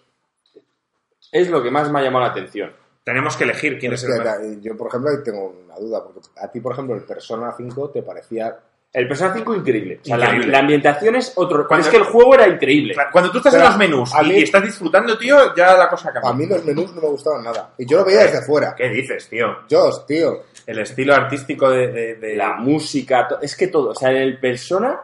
[1.32, 2.72] es lo que más me ha llamado la atención.
[3.02, 4.40] tenemos que elegir quién Es es que el mejor.
[4.44, 7.52] la- yo, por ejemplo, ahí tengo una duda, porque a ti, por ejemplo, el Persona
[7.56, 8.56] 5 te parecía...
[8.95, 9.99] El Persona 5 increíble.
[10.03, 10.32] O sea, la-.
[10.38, 11.66] La, ambientación es otro.
[11.66, 12.95] Cuando- es que el juego era increíble.
[12.95, 15.74] Claro, Cuando tú estás Pero en los menús a mí- y estás disfrutando, tío, ya
[15.76, 16.30] la cosa cambia.
[16.30, 17.74] A mí los menús no me gustaban nada.
[17.76, 18.74] Y yo lo veía desde fuera.
[18.76, 19.47] ¿Qué dices, tío?
[19.68, 20.45] Yo, tío.
[20.66, 21.88] El estilo artístico de...
[21.88, 23.90] de- de- La música, es que todo.
[23.90, 25.01] O sea, en el Persona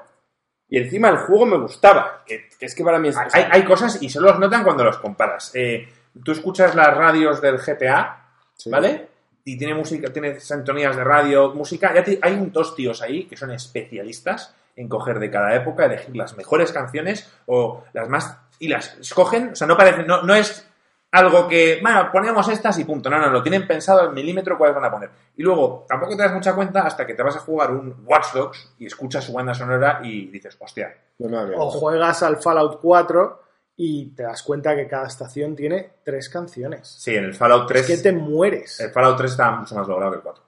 [0.68, 2.22] y encima el juego me gustaba.
[2.24, 3.16] Que, que es que para mí es.
[3.32, 5.50] Hay, hay cosas y solo los notan cuando los comparas.
[5.54, 5.88] Eh,
[6.24, 8.24] tú escuchas las radios del GTA,
[8.56, 8.70] Sí.
[8.70, 9.08] ¿vale?
[9.44, 11.92] Y tiene música, tiene sintonías de radio, música.
[11.94, 15.86] Ya te- hay un- dos tíos ahí que son especialistas en coger de cada época,
[15.86, 18.36] elegir las mejores canciones o las más.
[18.62, 19.52] y las escogen.
[19.52, 20.02] O sea, no parece.
[20.02, 20.68] No, no es
[21.12, 21.78] algo que.
[21.80, 23.08] Bueno, ponemos estas y punto.
[23.08, 25.08] No, no, lo tienen pensado al milímetro cuáles van a poner.
[25.38, 28.34] Y luego, tampoco te das mucha cuenta hasta que te vas a jugar un Watch
[28.34, 33.42] Dogs y escuchas su banda sonora y dices, hostia, No O juegas al Fallout 4
[33.82, 36.86] y te das cuenta que cada estación tiene tres canciones.
[36.86, 37.88] Sí, en el Fallout 3.
[37.88, 38.78] Es que te mueres.
[38.78, 40.44] El Fallout 3 está mucho más logrado que el 4.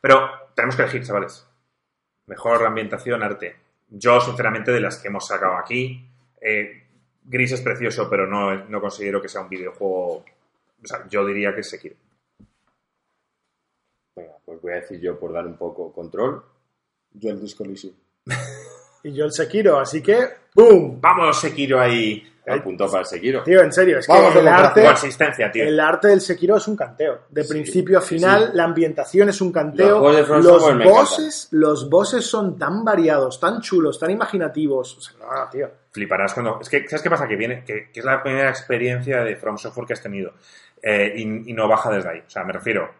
[0.00, 1.46] Pero tenemos que elegir, chavales.
[2.26, 3.54] Mejor ambientación, arte.
[3.88, 6.04] Yo, sinceramente, de las que hemos sacado aquí,
[6.40, 6.88] eh,
[7.22, 10.16] Gris es precioso, pero no, no considero que sea un videojuego.
[10.16, 10.24] O
[10.82, 11.94] sea, yo diría que Sekiro.
[14.16, 16.42] Venga, pues voy a decir yo por dar un poco control.
[17.12, 17.94] Yo el Disco Elysium.
[19.04, 21.00] Y yo el Sekiro, así que ¡boom!
[21.00, 22.31] Vamos, Sekiro ahí.
[22.44, 23.42] Apuntó para el Sekiro.
[23.44, 25.64] Tío, en serio, es que Vamos, el arte, Consistencia, tío.
[25.64, 27.20] el arte del Sekiro es un canteo.
[27.28, 28.50] De principio a final, sí.
[28.54, 30.12] la ambientación es un Los canteo.
[30.40, 34.96] Los me bosses, los bosses son tan variados, tan chulos, tan imaginativos.
[34.96, 35.70] O sea, no, tío.
[35.92, 36.58] Fliparás cuando.
[36.60, 37.28] Es que, ¿sabes qué pasa?
[37.28, 40.32] Que viene, que, que es la primera experiencia de From Software que has tenido.
[40.82, 42.18] Eh, y, y no baja desde ahí.
[42.26, 42.90] O sea, me refiero.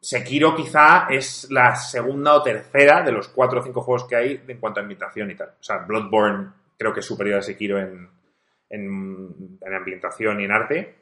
[0.00, 4.42] Sekiro quizá es la segunda o tercera de los cuatro o cinco juegos que hay
[4.46, 5.48] en cuanto a ambientación y tal.
[5.48, 8.08] O sea, Bloodborne creo que es superior a Sekiro en,
[8.74, 10.98] en, en ambientación y en arte.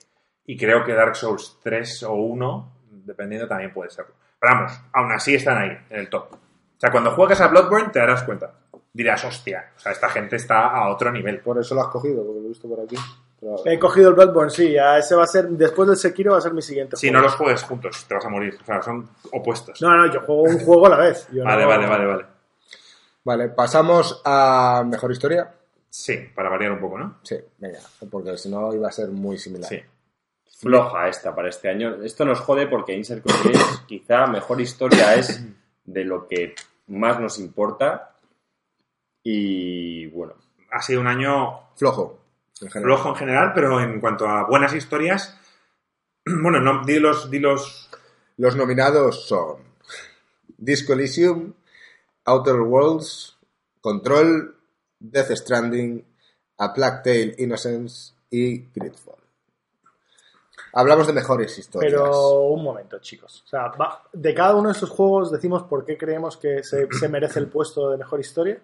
[0.47, 2.73] Y creo que Dark Souls 3 o 1,
[3.05, 4.15] dependiendo, también puede serlo.
[4.41, 6.33] Pero vamos, aún así están ahí, en el top.
[6.33, 6.39] O
[6.81, 8.53] sea, cuando juegues a Bloodborne te darás cuenta.
[8.93, 11.41] Dirás, hostia, o sea, esta gente está a otro nivel.
[11.41, 12.97] Por eso lo has cogido, porque lo he visto por aquí.
[13.41, 16.39] Pero- He cogido el Bloodborne, sí, ya ese va a ser, después del Sekiro va
[16.39, 17.21] a ser mi siguiente Si juego.
[17.23, 18.59] no los juegues juntos, te vas a morir.
[18.61, 19.81] O sea, son opuestos.
[19.81, 21.27] No, no, yo juego un juego a la vez.
[21.33, 22.25] Yo vale, no- vale, vale, vale.
[23.25, 25.49] Vale, pasamos a Mejor Historia.
[25.95, 27.19] Sí, para variar un poco, ¿no?
[27.23, 27.79] Sí, venga,
[28.11, 29.69] porque si no iba a ser muy similar.
[29.69, 29.79] Sí.
[30.57, 32.03] Floja esta para este año.
[32.03, 35.45] Esto nos jode porque Insert Games quizá mejor historia es
[35.85, 36.55] de lo que
[36.87, 38.17] más nos importa.
[39.23, 40.35] Y bueno,
[40.71, 42.21] Ha sido un año Flojo.
[42.63, 42.97] en general.
[42.97, 45.39] flojo en general, pero en cuanto a buenas historias.
[46.25, 47.91] Bueno, no, di los, di los.
[48.39, 49.59] Los nominados son
[50.57, 51.53] Disco Elysium,
[52.25, 53.37] Outer Worlds,
[53.83, 54.57] Control,
[55.03, 56.05] Death Stranding,
[56.59, 59.17] A Plague Tale Innocence y Gridfall.
[60.75, 61.93] Hablamos de mejores historias.
[61.93, 63.43] Pero un momento, chicos.
[63.45, 63.73] O sea,
[64.13, 67.91] de cada uno de estos juegos decimos por qué creemos que se merece el puesto
[67.91, 68.63] de mejor historia.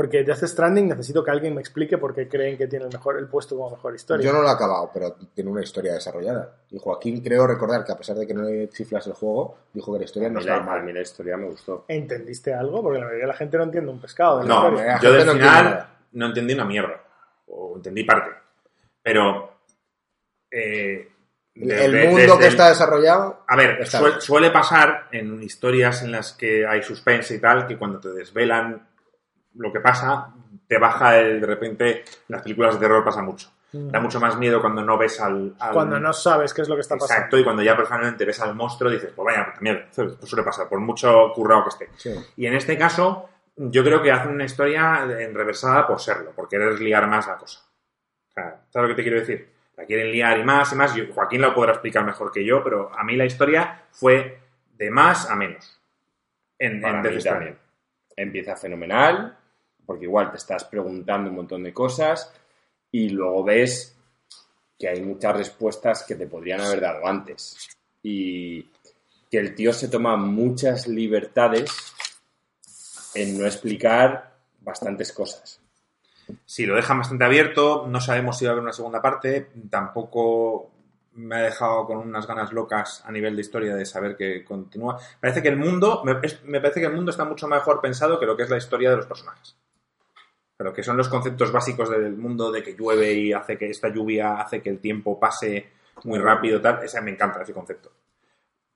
[0.00, 3.18] Porque Death Stranding necesito que alguien me explique por qué creen que tiene el, mejor,
[3.18, 4.24] el puesto como mejor historia.
[4.24, 6.54] Yo no lo he acabado, pero tiene una historia desarrollada.
[6.70, 9.92] Y Joaquín creo recordar que a pesar de que no le chiflas el juego, dijo
[9.92, 10.84] que la historia a no estaba a mal.
[10.84, 11.84] mí la historia me gustó.
[11.88, 12.80] ¿Entendiste algo?
[12.80, 14.38] Porque la mayoría de la gente no entiende un pescado.
[14.38, 15.00] de la No, historia.
[15.02, 17.02] yo del no final no entendí una mierda.
[17.48, 18.30] O entendí parte.
[19.02, 19.52] Pero.
[20.50, 21.08] eh,
[21.54, 23.42] de- el mundo desde que el- está desarrollado.
[23.48, 24.20] A ver, Está suel- bien.
[24.20, 28.87] suele pasar en historias en las que hay suspense y tal, que cuando te desvelan
[29.58, 30.32] lo que pasa,
[30.66, 33.50] te baja el, de repente, las películas de terror pasa mucho.
[33.72, 33.90] Mm.
[33.90, 35.54] Da mucho más miedo cuando no ves al...
[35.58, 37.14] al- Cuando no sabes qué es lo que está pasando.
[37.14, 40.42] Exacto, y cuando ya personalmente ves al monstruo dices, pues vaya, puta mierda, eso suele
[40.42, 41.88] pasar, por mucho currado que esté.
[41.96, 42.14] Sí.
[42.36, 46.80] Y en este caso, yo creo que hacen una historia enreversada por serlo, por querer
[46.80, 47.60] liar más la cosa.
[48.30, 49.50] O sea, ¿sabes lo que te quiero decir?
[49.76, 50.94] La quieren liar y más y más.
[50.94, 54.40] Yo- Joaquín lo podrá explicar mejor que yo, pero a mí la historia fue
[54.76, 55.78] de más a menos.
[56.58, 57.56] En, en mí Death.
[58.16, 59.37] Empieza fenomenal,
[59.88, 62.30] porque igual te estás preguntando un montón de cosas
[62.92, 63.96] y luego ves
[64.78, 67.70] que hay muchas respuestas que te podrían haber dado antes.
[68.02, 68.64] Y
[69.30, 71.70] que el tío se toma muchas libertades
[73.14, 75.58] en no explicar bastantes cosas.
[76.44, 77.86] Sí, lo dejan bastante abierto.
[77.88, 79.48] No sabemos si va a haber una segunda parte.
[79.70, 80.70] Tampoco
[81.14, 84.98] me ha dejado con unas ganas locas a nivel de historia de saber que continúa.
[85.18, 88.36] Parece que el mundo, me, parece que el mundo está mucho mejor pensado que lo
[88.36, 89.56] que es la historia de los personajes.
[90.58, 93.88] Pero que son los conceptos básicos del mundo de que llueve y hace que esta
[93.88, 95.68] lluvia hace que el tiempo pase
[96.04, 97.90] muy rápido, tal, esa me encanta ese concepto.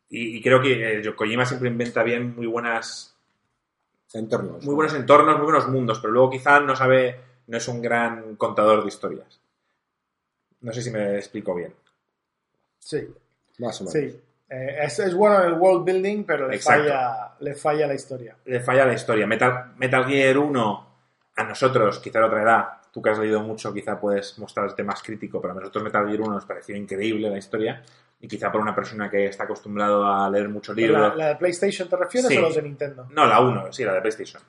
[0.08, 3.14] Y, y creo que eh, Kojima siempre inventa bien muy buenas
[4.14, 4.64] Entornos.
[4.64, 7.18] muy buenos entornos, muy buenos mundos, pero luego quizá no sabe,
[7.48, 9.40] no es un gran contador de historias.
[10.60, 11.74] No sé si me explico bien.
[12.78, 13.08] Sí,
[13.58, 13.92] Más o menos.
[13.92, 14.20] sí.
[14.50, 16.82] Eh, es, es bueno en el world building, pero le Exacto.
[16.90, 18.36] falla, le falla la historia.
[18.44, 19.26] Le falla la historia.
[19.26, 20.91] Metal, Metal Gear 1,
[21.36, 25.02] a nosotros, quizá a otra edad, tú que has leído mucho, quizá puedes mostrarte más
[25.02, 27.82] crítico, pero a nosotros Metal Gear 1 nos pareció increíble la historia.
[28.20, 31.00] Y quizá por una persona que está acostumbrado a leer muchos libros.
[31.00, 32.36] ¿La, la de PlayStation te refieres Sí.
[32.36, 33.08] o los de Nintendo?
[33.10, 34.40] No, la 1, sí, la de PlayStation.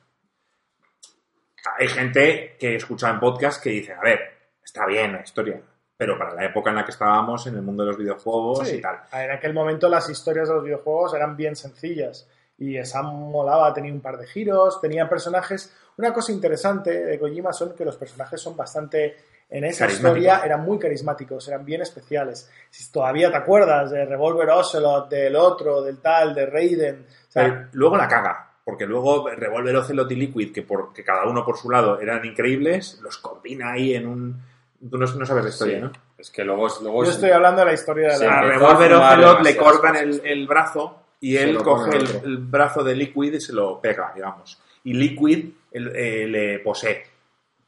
[1.80, 4.20] Hay gente que escucha en podcast que dice, a ver,
[4.64, 5.60] está bien la historia,
[5.98, 8.76] pero para la época en la que estábamos, en el mundo de los videojuegos Sí.
[8.78, 9.00] y tal.
[9.14, 13.92] En aquel momento las historias de los videojuegos eran bien sencillas y esa molaba, tenía
[13.94, 15.76] un par de giros, tenía personajes.
[15.98, 19.16] Una cosa interesante de Kojima son que los personajes son bastante,
[19.50, 22.50] en esa historia eran muy carismáticos, eran bien especiales.
[22.70, 27.06] Si todavía te acuerdas de Revolver Ocelot, del otro, del tal, de Raiden.
[27.30, 31.04] O sea, Pero luego la caga, porque luego Revolver, Ocelot y Liquid, que, por, que
[31.04, 34.42] cada uno por su lado eran increíbles, los combina ahí en un...
[34.90, 35.82] Tú no, no sabes la historia, Sí.
[35.84, 35.92] ¿no?
[36.18, 38.40] Es que luego, luego yo es- estoy hablando de la historia de la...
[38.40, 42.96] A Revolver Ocelot le cortan el, brazo y él lo coge el, el brazo de
[42.96, 44.60] Liquid y se lo pega, digamos.
[44.86, 47.04] Y Liquid el- eh, le posee.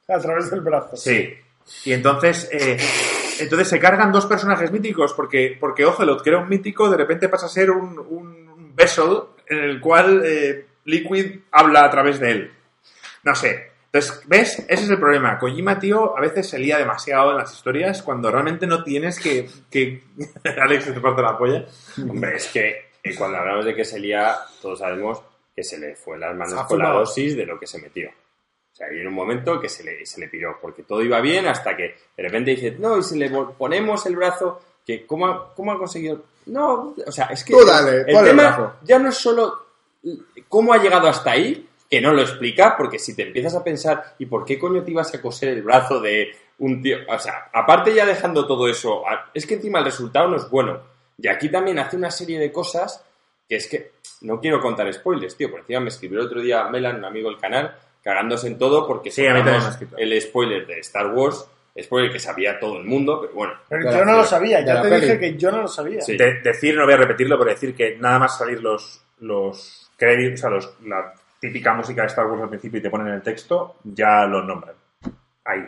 [0.08, 0.96] a través del brazo.
[0.96, 1.34] Sí.
[1.86, 2.78] Y entonces, eh,
[3.40, 7.28] entonces se cargan dos personajes míticos porque, porque Ocelot, que era un mítico, de repente
[7.28, 12.32] pasa a ser un, un vessel en el cual eh, Liquid habla a través de
[12.32, 12.52] él.
[13.24, 13.72] No sé.
[13.92, 14.60] Entonces, ¿ves?
[14.68, 15.40] Ese es el problema.
[15.40, 19.50] Kojima, tío, a veces se lía demasiado en las historias cuando realmente no tienes que...
[19.72, 20.04] que...
[20.62, 21.66] Alex, te parte la polla.
[22.08, 25.22] Hombre, es que eh, cuando hablamos de que se lía, todos sabemos
[25.56, 28.10] que se le fue las manos con la dosis de lo que se metió.
[28.10, 31.48] O sea, hay un momento que se le, se le piró, porque todo iba bien
[31.48, 35.54] hasta que de repente dice, no, y si le ponemos el brazo, que ¿cómo ha,
[35.56, 36.26] cómo ha conseguido?
[36.48, 39.66] No, o sea, es que Tú dale, el tema ya no es solo
[40.50, 44.16] cómo ha llegado hasta ahí, que no lo explica, porque si te empiezas a pensar,
[44.20, 46.98] ¿y por qué coño te ibas a coser el brazo de un tío?
[47.08, 49.04] O sea, aparte ya dejando todo eso,
[49.34, 50.82] es que encima el resultado no es bueno.
[51.18, 53.04] Y aquí también hace una serie de cosas
[53.48, 53.95] que es que
[54.26, 57.30] no quiero contar spoilers, tío, por encima me escribió el otro día Melan, un amigo
[57.30, 59.42] del canal, cagándose en todo porque Sí, a mí
[59.98, 61.48] el spoiler de Star Wars,
[61.82, 64.82] spoiler que sabía todo el mundo, pero bueno, Pero yo la- no lo sabía, ya
[64.82, 65.02] te peli.
[65.02, 66.02] dije que yo no lo sabía.
[66.02, 66.16] Sí.
[66.18, 70.40] De- decir, no voy a repetirlo, pero decir que nada más salir los, los créditos,
[70.40, 73.22] o sea, los- la típica música de Star Wars al principio y te ponen el
[73.22, 74.76] texto, ya lo nombran.
[75.44, 75.64] Ahí.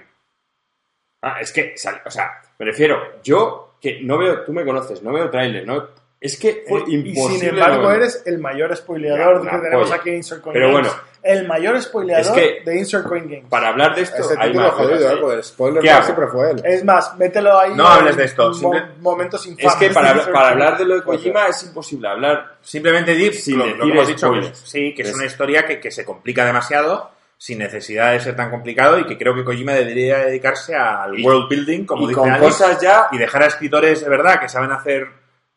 [1.22, 1.74] Ah, es que,
[2.06, 5.90] o sea, me refiero, yo que no veo, tú me conoces, no veo trailer, no,
[6.20, 7.40] es que fue Eh, y imposible.
[7.40, 10.00] sin embargo, no eres el mayor spoileador Ya, que tenemos polla.
[10.02, 10.88] aquí en Insert Coin Pero Games.
[10.90, 11.02] bueno.
[11.24, 13.46] el mayor spoileador Es que- de Insert Coin Games.
[13.50, 15.36] Para hablar de esto, hay título más jodido, cosas ¿eh?
[15.38, 16.62] el spoiler ¿Qué siempre fue él.
[16.64, 17.74] Es más, mételo ahí.
[17.76, 19.74] No hables de esto, mo- momentos infames.
[19.74, 22.56] Es que para, de hablar- para de lo de Kojima es imposible hablar.
[22.62, 25.66] Simplemente dir Sin lo, lo que hemos dicho, que, sí, que es Es- una historia
[25.66, 29.44] que, que se complica demasiado, sin necesidad de ser tan complicado, y que creo que
[29.44, 33.18] Kojima debería dedicarse al Y- world building, como y dice con Alex, cosas ya y
[33.20, 35.08] dejar a escritores de verdad que saben hacer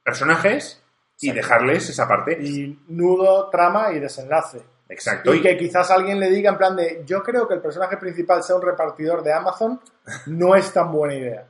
[0.03, 0.83] personajes
[1.21, 2.39] y dejarles esa parte.
[2.41, 4.63] Y nudo, trama y desenlace.
[4.89, 5.33] Exacto.
[5.33, 8.43] Y que quizás alguien le diga en plan de yo creo que el personaje principal
[8.43, 9.81] sea un repartidor de Amazon
[10.27, 11.47] no es tan buena idea.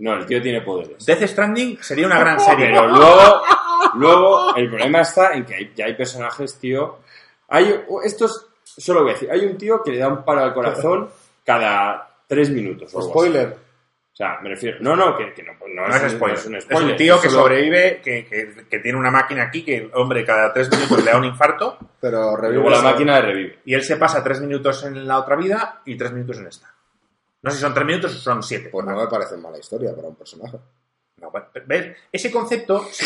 [0.00, 1.04] No, el tío tiene poderes.
[1.04, 2.66] Death Stranding sería una gran serie.
[2.66, 3.42] Pero luego,
[3.94, 7.00] luego el problema está en que hay, ya hay personajes, tío.
[7.48, 10.54] Hay estos, solo voy a decir, hay un tío que le da un paro al
[10.54, 11.10] corazón
[11.44, 12.94] cada tres minutos.
[12.94, 13.18] o algo así.
[13.18, 13.67] Spoiler.
[14.18, 14.78] O sea, me refiero.
[14.80, 16.36] No, no, que, que no, no No es spoiler.
[16.36, 16.90] no es un Es spoiler.
[16.90, 20.52] un tío que solo- sobrevive, que, que- que tiene una máquina aquí, que, hombre, cada
[20.52, 23.58] tres minutos le da un infarto, Pero revive Luego la máquina le revive.
[23.64, 26.74] y él se pasa tres minutos en la otra vida y tres minutos en esta.
[27.42, 28.70] No sé si son tres minutos o son siete.
[28.70, 30.58] Pues no me parece mala historia para un personaje.
[31.20, 31.32] No,
[31.66, 31.96] ¿ves?
[32.12, 32.88] Ese concepto...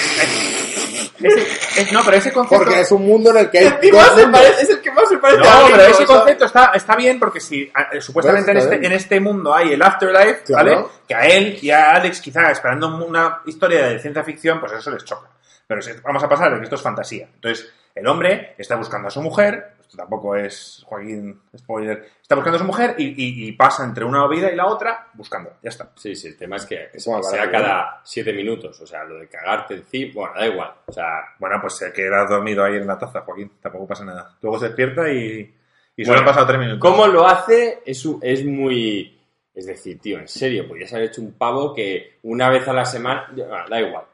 [1.22, 2.64] ese- es- no, pero ese concepto...
[2.64, 5.40] Porque es un mundo en el que hay parece- es el que más se parece
[5.40, 8.86] No, a pero ese concepto está, está bien porque si eh, supuestamente en Pues este,
[8.86, 10.70] en este mundo hay el afterlife, Claro.
[10.70, 10.86] ¿vale?
[11.08, 14.90] Que a él y a Alex quizá esperando una historia de ciencia ficción, pues eso
[14.90, 15.28] les choca.
[15.66, 17.28] Pero vamos a pasar de que esto es fantasía.
[17.34, 22.56] Entonces, el hombre está buscando a su mujer, esto tampoco es Joaquín spoiler, está buscando
[22.56, 25.50] a su mujer y, y- y pasa entre una vida y la otra buscando.
[25.62, 25.90] Ya está.
[25.96, 28.80] Sí, sí, el tema es que, sea cada siete minutos.
[28.80, 30.72] O sea, lo de cagarte encima, bueno, da igual.
[30.86, 31.06] O sea,
[31.38, 33.52] Bueno, pues se queda dormido ahí en la taza, Joaquín.
[33.60, 34.34] Tampoco pasa nada.
[34.40, 35.54] Luego se despierta y,
[35.96, 36.80] y solo Bueno, han pasado tres minutos.
[36.80, 39.20] cómo lo hace es, es muy...
[39.54, 42.86] Es decir, tío, en serio, podrías haber hecho un pavo que una vez a la
[42.86, 43.30] semana...
[43.68, 44.04] da igual.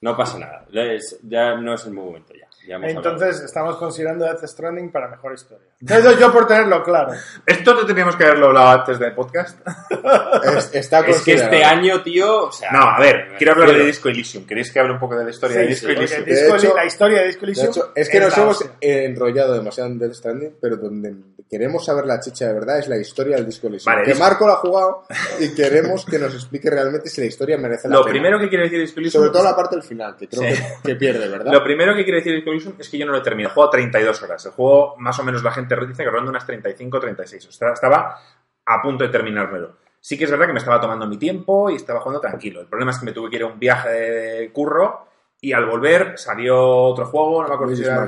[0.00, 0.66] No pasa nada.
[1.22, 2.48] Ya no es el momento ya.
[2.66, 3.12] Hemos hablado.
[3.14, 5.66] Entonces estamos considerando Death Stranding para mejor historia.
[5.80, 7.12] Entonces yo por tenerlo claro.
[7.46, 9.58] Esto te teníamos que haberlo hablado antes del podcast.
[10.56, 12.70] Es- está Es que este año, tío, o sea...
[12.72, 14.46] No, a ver, quiero hablar de Disco Elysium.
[14.46, 16.24] ¿Queréis que hable un poco de la historia de Sí, Disco sí, Elysium?
[16.24, 18.42] De Disco hecho- Ely- la historia de Disco De Elysium hecho, es que nos la
[18.42, 18.76] hemos hostia.
[18.80, 21.14] enrollado demasiado en Death Stranding, pero donde
[21.50, 23.94] queremos saber la chicha de verdad es la historia del Disco Elysium.
[23.94, 25.04] Vale, que Marco lo ha jugado
[25.40, 28.12] y queremos que nos explique realmente si la historia merece la Lo pena.
[28.12, 29.22] primero que quiere decir Disco Elysium...
[29.24, 30.62] Sobre todo la parte del final, que creo Sí.
[30.82, 31.52] que, que pierde, ¿verdad?
[31.52, 33.50] Lo primero que quiere decir Disco Es que yo no lo he terminado.
[33.50, 34.46] El juego 32 horas.
[34.46, 37.46] El juego, más o menos, la gente dice que ronda unas 35 36.
[37.46, 38.18] O sea, estaba
[38.66, 39.76] a punto de terminármelo.
[40.00, 42.60] Sí que es verdad que me estaba tomando mi tiempo y estaba jugando tranquilo.
[42.60, 45.08] El problema es que me tuve que ir a un viaje de curro
[45.40, 48.06] y al volver salió otro juego, no me acuerdo si era...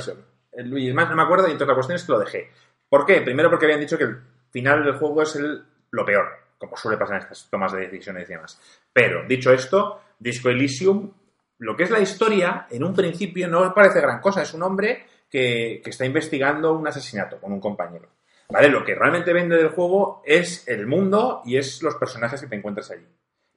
[0.53, 2.51] El Luigi's Mansion, no me acuerdo, y entre otras cuestiones que lo dejé.
[2.89, 3.21] ¿Por qué?
[3.21, 4.21] Primero porque habían dicho que el
[4.51, 6.29] final del juego es el, lo peor,
[6.59, 8.59] como suele pasar en estas tomas de decisiones y demás.
[8.93, 11.13] Pero, dicho esto, Disco Elysium,
[11.59, 14.43] lo que es la historia, en un principio no parece gran cosa.
[14.43, 18.09] Es un hombre que, que está investigando un asesinato con un compañero.
[18.49, 18.69] ¿Vale?
[18.69, 22.57] Lo que realmente vende del juego es el mundo y es los personajes que te
[22.57, 23.07] encuentras allí.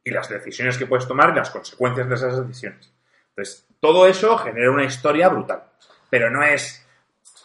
[0.04, 2.92] Y las decisiones que puedes tomar y las consecuencias de esas decisiones.
[3.30, 5.64] Entonces, todo eso genera una historia brutal.
[6.10, 6.86] Pero no es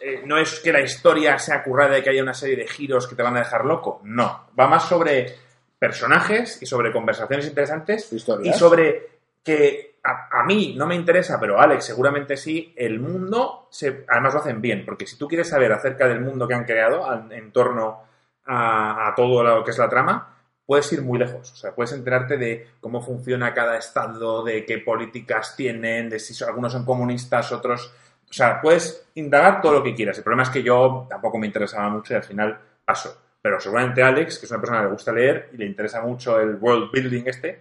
[0.00, 3.06] eh, no es que la historia sea currada y que haya una serie de giros
[3.06, 4.00] que te van a dejar loco.
[4.04, 4.48] No.
[4.58, 5.34] Va más sobre
[5.78, 8.54] personajes y sobre conversaciones interesantes Historias.
[8.54, 9.08] y sobre
[9.42, 14.40] que a, mí no me interesa, pero Alex seguramente sí, el mundo, se, además lo
[14.40, 18.02] hacen bien, porque si tú quieres saber acerca del mundo que han creado en torno
[18.46, 20.36] a, todo lo que es la trama,
[20.66, 21.52] puedes ir muy lejos.
[21.52, 26.42] O sea, puedes enterarte de cómo funciona cada estado, de qué políticas tienen, de si
[26.44, 27.92] algunos son comunistas, otros...
[28.28, 30.18] O sea, puedes indagar todo lo que quieras.
[30.18, 33.16] El problema es que yo tampoco me interesaba mucho y al final paso.
[33.40, 36.40] Pero seguramente Alex, que es una persona que le gusta leer y le interesa mucho
[36.40, 37.60] el world building este,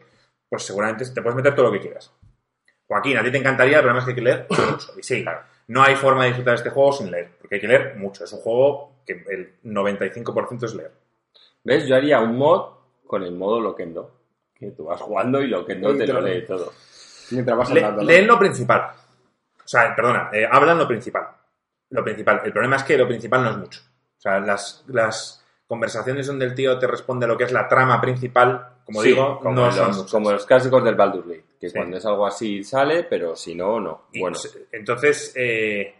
[0.49, 2.11] pues seguramente te puedes meter todo lo que quieras.
[2.93, 4.91] Joaquín, a ti te encantaría, el problema es que hay que leer mucho.
[4.97, 5.25] Y sí,
[5.67, 8.23] no hay forma de disfrutar de este juego sin leer, porque hay que leer mucho.
[8.23, 10.91] Es un juego que el 95% es leer.
[11.63, 11.85] ¿Ves?
[11.87, 12.69] Yo haría un mod
[13.07, 14.11] con el modo Loquendo.
[14.53, 16.71] Que tú vas jugando y Loquendo te lo lee todo.
[17.31, 18.01] Mientras vas Le- hablando.
[18.03, 18.07] ¿no?
[18.07, 18.91] leen lo principal.
[19.63, 21.27] O sea, perdona, eh, hablan lo principal.
[21.89, 22.41] Lo principal.
[22.45, 23.81] El problema es que lo principal no es mucho.
[24.17, 27.99] O sea, las, las conversaciones donde el tío te responde lo que es la trama
[28.01, 30.11] principal, como Sí, digo, como, no son los, muchas.
[30.11, 31.45] como los clásicos del Baldur's Gate.
[31.63, 31.77] Que Sí.
[31.77, 34.07] cuando es algo así sale, pero si no, no.
[34.11, 34.37] Y Bueno,
[34.69, 35.95] Entonces, eh,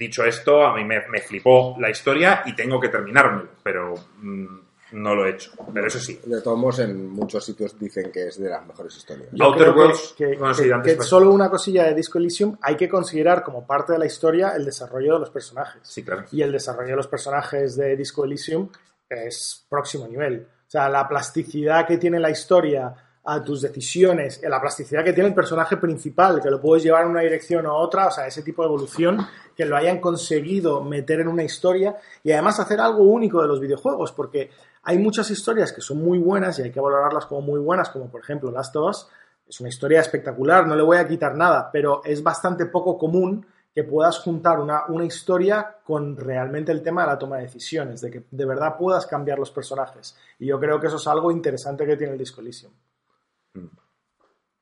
[0.00, 4.46] dicho esto, a mí me, me flipó la historia y tengo que terminármelo, pero mm,
[4.94, 5.52] no lo he hecho.
[5.72, 6.20] Pero eso sí.
[6.24, 9.28] De todos modos, en muchos sitios dicen que es de las mejores historias.
[9.30, 11.06] Yo Outer creo que- Worlds, que, bueno, que- sí, antes que fue.
[11.06, 14.64] solo una cosilla de Disco Elysium hay que considerar como parte de la historia el
[14.64, 15.82] desarrollo de los personajes.
[15.84, 16.24] Sí, claro.
[16.32, 18.68] Y el desarrollo de los personajes de Disco Elysium
[19.08, 20.48] es próximo nivel.
[20.66, 22.92] O sea, la plasticidad que tiene la historia
[23.32, 27.10] a tus decisiones, la plasticidad que tiene el personaje principal, que lo puedes llevar en
[27.10, 29.24] una dirección u otra, o sea, ese tipo de evolución,
[29.54, 31.94] que lo hayan conseguido meter en una historia
[32.24, 34.50] y además hacer algo único de los videojuegos, porque
[34.82, 38.10] hay muchas historias que son muy buenas y hay que valorarlas como muy buenas, como
[38.10, 39.08] por ejemplo Last of Us,
[39.46, 43.46] es una historia espectacular, no le voy a quitar nada, pero es bastante poco común
[43.72, 48.00] que puedas juntar una, una historia con realmente el tema de la toma de decisiones,
[48.00, 50.16] de que de verdad puedas cambiar los personajes.
[50.40, 52.72] Y yo creo que eso es algo interesante que tiene el Disco Elysium.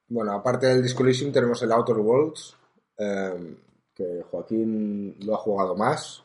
[0.09, 2.57] Bueno, aparte del Disco Elysium tenemos el Outer Worlds,
[2.97, 3.57] eh,
[3.95, 6.25] que Joaquín lo ha jugado más.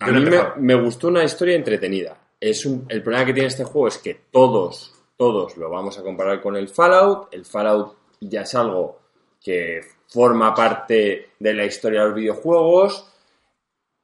[0.00, 0.20] A mí
[0.58, 2.18] me, gustó una historia entretenida.
[2.38, 6.02] Es un- el problema que tiene este juego es que todos, todos lo vamos a
[6.02, 7.32] comparar con el Fallout.
[7.32, 8.98] El Fallout ya es algo
[9.42, 13.08] que forma parte de la historia de los videojuegos.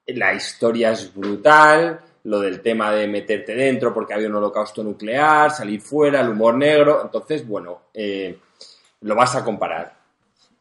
[0.07, 2.01] La historia es brutal.
[2.25, 6.55] Lo del tema de meterte dentro porque había un holocausto nuclear, salir fuera, el humor
[6.57, 7.01] negro.
[7.03, 8.39] Entonces, bueno, eh,
[9.01, 10.01] lo vas a comparar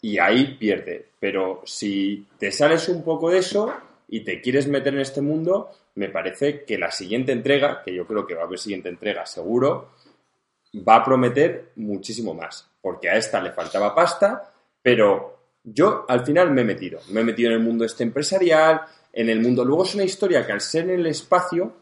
[0.02, 1.10] y ahí pierde.
[1.19, 3.73] Pero si te sales un poco de eso
[4.07, 8.07] y te quieres meter en este mundo, me parece que la siguiente entrega, que yo
[8.07, 9.91] creo que va a haber siguiente entrega seguro,
[10.76, 12.69] va a prometer muchísimo más.
[12.81, 17.02] Porque a esta le faltaba pasta, pero yo al final me he metido.
[17.10, 18.81] Me he metido en el mundo este empresarial,
[19.14, 19.65] en el mundo.
[19.65, 21.73] Luego es una historia que al ser en el espacio,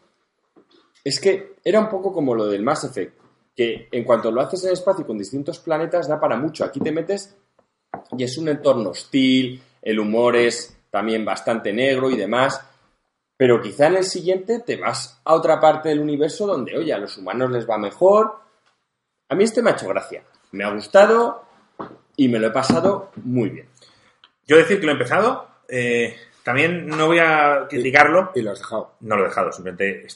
[1.04, 3.18] es que era un poco como lo del Mass Effect,
[3.54, 6.64] que en cuanto lo haces en el espacio con distintos planetas da para mucho.
[6.64, 7.36] Aquí te metes
[8.16, 12.60] y es un entorno hostil, el humor es también bastante negro y demás,
[13.36, 16.98] pero quizá en el siguiente te vas a otra parte del universo donde, oye, a
[16.98, 18.34] los humanos les va mejor.
[19.28, 21.44] A mí este me ha hecho gracia, me ha gustado
[22.16, 23.68] y me lo he pasado muy bien.
[24.46, 26.16] Yo decir que lo he empezado, eh,
[26.48, 28.32] también no voy a criticarlo.
[28.34, 28.94] Y lo has dejado.
[29.00, 30.06] No lo he dejado, simplemente.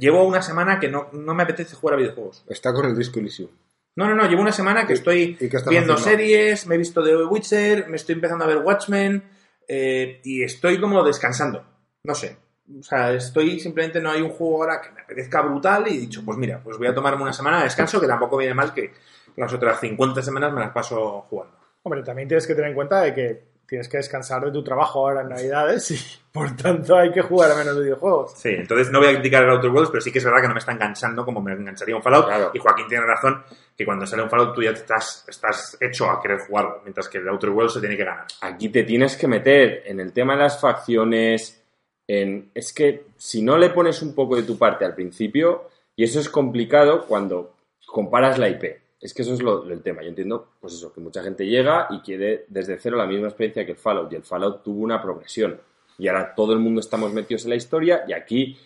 [0.00, 2.44] Llevo una semana que no, no me apetece jugar a videojuegos.
[2.48, 3.50] Está con el Disco Elysium.
[3.96, 5.58] No, no, no, llevo una semana que ¿Y- estoy viendo
[5.92, 5.96] haciendo?
[5.98, 9.22] series, me he visto The Witcher, me estoy empezando a ver Watchmen
[9.68, 11.62] eh, y estoy como descansando.
[12.04, 12.38] No sé.
[12.80, 16.00] O sea, estoy simplemente no hay un juego ahora que me apetezca brutal y he
[16.00, 18.72] dicho, pues mira, pues voy a tomarme una semana de descanso que tampoco viene mal
[18.72, 18.92] que
[19.36, 21.54] las otras 50 semanas me las paso jugando.
[21.82, 25.00] Hombre, también tienes que tener en cuenta de que tienes que descansar de tu trabajo
[25.00, 25.98] ahora en Navidades y
[26.30, 28.32] por tanto hay que jugar a menos videojuegos.
[28.36, 30.48] Sí, entonces no voy a criticar el Outer Worlds, pero sí que es verdad que
[30.48, 32.26] no me está enganchando como me engancharía un Fallout.
[32.26, 32.50] Claro.
[32.52, 33.42] Y Joaquín tiene razón
[33.76, 37.08] que cuando sale un Fallout tú ya te estás, estás hecho a querer jugarlo, mientras
[37.08, 38.26] que el Outer Worlds se tiene que ganar.
[38.40, 41.62] Aquí te tienes que meter en el tema de las facciones.
[42.06, 42.50] En...
[42.54, 46.20] Es que si no le pones un poco de tu parte al principio, y eso
[46.20, 47.54] es complicado cuando
[47.86, 48.81] comparas la IP.
[49.02, 50.02] Es que eso es lo, el tema.
[50.02, 53.66] Yo entiendo, pues eso, que mucha gente llega y quiere desde cero la misma experiencia
[53.66, 54.12] que el Fallout.
[54.12, 55.60] Y el Fallout tuvo una progresión.
[55.98, 58.56] Y ahora todo el mundo estamos metidos en la historia y aquí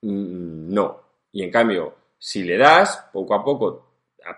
[0.00, 1.02] mm, no.
[1.32, 3.90] Y en cambio, si le das, poco a poco,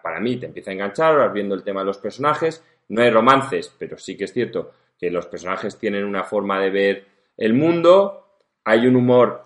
[0.02, 2.64] para mí te empieza a enganchar, vas viendo el tema de los personajes.
[2.88, 6.70] No hay romances, pero sí que es cierto que los personajes tienen una forma de
[6.70, 7.06] ver
[7.36, 8.38] el mundo.
[8.64, 9.44] Hay un humor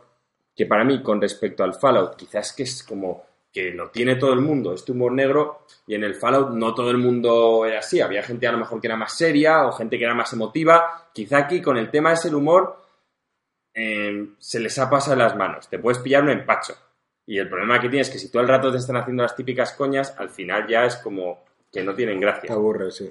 [0.56, 4.32] que para mí, con respecto al Fallout, quizás que es como que lo tiene todo
[4.32, 8.00] el mundo, este humor negro, y en el Fallout no todo el mundo era así.
[8.00, 11.08] Había gente a lo mejor que era más seria o gente que era más emotiva.
[11.12, 12.80] Quizá aquí con el tema es el humor
[13.74, 15.68] eh, se les ha pasado las manos.
[15.68, 16.74] Te puedes pillar un empacho.
[17.26, 19.36] Y el problema que tienes es que si todo el rato te están haciendo las
[19.36, 22.52] típicas coñas, al final ya es como que no tienen Te gracia.
[22.52, 23.10] aburre, sí.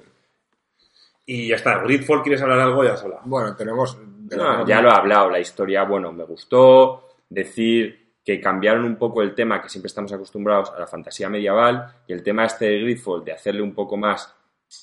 [1.26, 2.84] Y ya está, Gridfall, ¿quieres hablar algo?
[2.84, 3.22] Ya hablado.
[3.24, 3.96] Bueno, tenemos...
[3.98, 7.08] No, ya lo he hablado, la historia, bueno, me gustó.
[7.28, 11.92] Decir que cambiaron un poco el tema que siempre estamos acostumbrados a la fantasía medieval
[12.06, 14.32] y el tema este de Gridfall de hacerle un poco más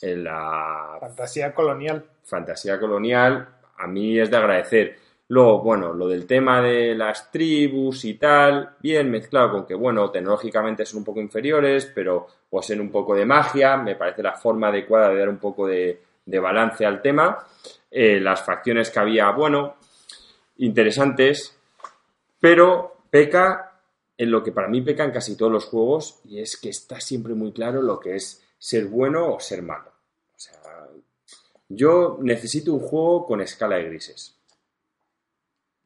[0.02, 2.04] en la Fantasía colonial.
[2.26, 3.48] fantasía colonial,
[3.78, 4.98] a mí es de agradecer.
[5.30, 10.12] Luego, bueno, lo del tema de las tribus y tal, bien mezclado con que, bueno,
[10.12, 14.68] tecnológicamente son un poco inferiores, pero poseen un poco de magia, me parece la forma
[14.68, 17.38] adecuada de dar un poco de, de balance al tema.
[17.90, 19.78] Eh, las facciones que había, bueno,
[20.58, 21.58] interesantes,
[22.42, 23.82] pero peca
[24.18, 27.00] en lo que para mí peca en casi todos los juegos, y es que está
[27.00, 29.92] siempre muy claro lo que es ser bueno o ser malo.
[30.36, 30.60] O sea,
[31.70, 34.36] yo necesito un juego con escala de grises.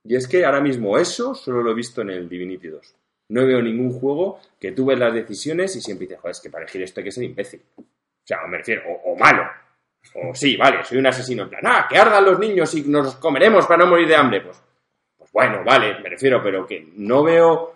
[0.04, 2.96] Y es que ahora mismo eso solo lo he visto en el Divinity 2.
[3.30, 6.50] No veo ningún juego que tú ves las decisiones y siempre dices, joder, es que
[6.50, 7.62] para elegir esto hay que ser imbécil.
[7.78, 7.84] O
[8.26, 9.44] sea, me refiero, o, malo.
[10.16, 13.16] O sí, vale, soy un asesino en plan, ah, que ardan los niños y nos
[13.16, 14.42] comeremos para no morir de hambre.
[14.42, 14.62] Pues
[15.32, 17.74] bueno, vale, me refiero, pero que no veo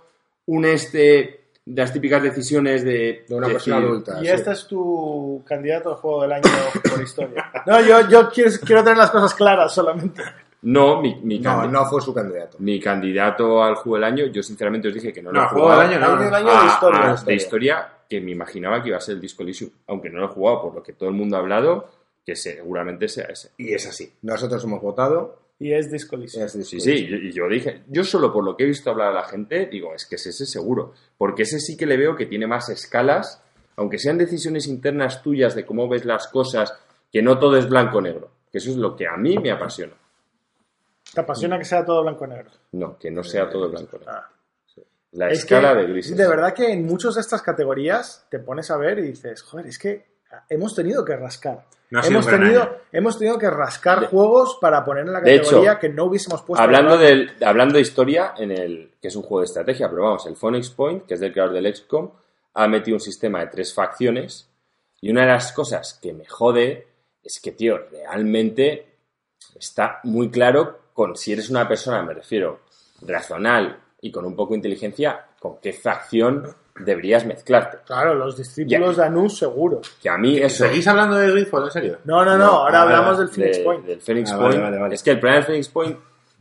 [0.48, 3.26] un este de las típicas decisiones de...
[3.28, 4.18] De una decir, persona adulta.
[4.22, 4.32] Y sí.
[4.32, 6.44] este es tu candidato al juego del año
[6.92, 7.52] por historia.
[7.66, 10.22] No, yo, yo quiero, quiero tener las cosas claras solamente.
[10.62, 12.58] No, mi, mi, No, fue su candidato.
[12.60, 15.50] mi candidato al juego del año, yo sinceramente os dije que no lo No, he
[15.50, 16.06] juego del año, no.
[16.08, 17.00] Juego del año a- de historia.
[17.00, 17.36] a- de de historia.
[17.36, 20.30] historia que me imaginaba que iba a ser el Disco Elysium, aunque no lo he
[20.30, 21.90] jugado por lo que todo el mundo ha hablado,
[22.24, 23.52] que seguramente sea ese.
[23.58, 24.12] Y es así.
[24.22, 25.40] Nosotros hemos votado.
[25.58, 26.44] Y es Disco Elysium.
[26.46, 27.22] es Sí, Disco sí, Elysium.
[27.24, 29.94] y yo, dije, yo solo por lo que he visto hablar a la gente, digo,
[29.96, 33.42] es que es ese seguro, porque ese sí que le veo que tiene más escalas,
[33.78, 36.74] aunque sean decisiones internas tuyas de cómo ves las cosas,
[37.12, 39.94] que no todo es blanco-negro, que eso es lo que a mí me apasiona.
[41.14, 42.52] ¿Te apasiona que sea todo blanco y negro?
[42.74, 44.12] No, que no sea todo blanco-negro.
[44.12, 44.30] Ah.
[45.12, 46.18] La Es escala que, de grises.
[46.18, 49.68] De verdad que en muchas de estas categorías te pones a ver y dices, joder,
[49.68, 50.06] es que
[50.50, 51.66] hemos tenido que rascar.
[51.90, 55.80] No hemos, tenido, hemos tenido que rascar De- juegos para poner en la categoría hecho,
[55.80, 56.62] que no hubiésemos puesto.
[56.64, 60.26] Hablando, del, hablando de historia, en el que es un juego de estrategia, pero vamos,
[60.26, 62.10] el Phoenix Point, que es del creador del XCOM,
[62.56, 64.50] ha metido un sistema de tres facciones.
[65.02, 66.88] Y una de las cosas que me jode
[67.24, 68.88] es que, tío, realmente
[69.60, 72.62] está muy claro con si eres una persona, me refiero,
[73.02, 77.78] racional y con un poco de inteligencia, con qué facción deberías mezclarte.
[77.86, 79.82] Claro, los discípulos de Anus seguro.
[80.02, 80.66] Que a mí eso...
[80.68, 81.98] ¿Seguís hablando de Gridfall, en serio?
[82.04, 83.86] No, no, no, No, ahora ah, hablamos del de- Phoenix Point.
[83.86, 84.62] Del Phoenix Ah, Point.
[84.62, 84.96] vale, vale.
[84.96, 85.98] Es que el problema del Phoenix Point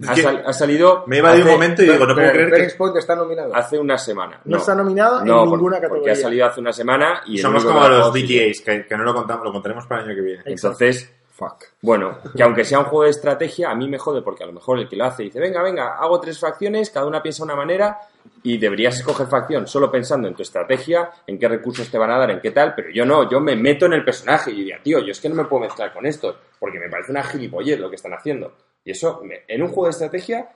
[0.09, 1.05] ha, que sal- ha salido...
[1.07, 3.55] Me he evadido un momento y digo, no puedo creer Phoenix que Point está nominado.
[3.55, 4.41] Hace una semana.
[4.45, 6.13] No está nominado en No, ninguna porque categoría.
[6.13, 9.45] ha salido hace una semana y somos como los que- que, que no lo contamos,
[9.45, 10.43] lo contaremos para el año que viene.
[10.47, 11.65] Entonces, Fuck.
[11.83, 14.53] bueno, que aunque sea un juego de estrategia, a mí me jode porque a lo
[14.53, 17.57] mejor el que lo hace dice, venga, venga, hago tres facciones, cada una piensa una
[17.57, 17.99] manera
[18.45, 22.19] y deberías escoger facción solo pensando en tu estrategia, en qué recursos te van a
[22.19, 24.79] dar, en qué tal, pero yo no, yo me meto en el personaje y diría,
[24.81, 27.81] tío, yo es que no me puedo mezclar con esto porque me parece una gilipollez
[27.81, 28.53] lo que están haciendo.
[28.85, 30.51] Y eso, me- en un juego de estrategia,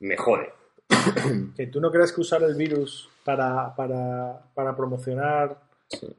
[0.00, 0.52] me jode.
[1.56, 5.56] Que tú no crees que usar el virus para, para, para promocionar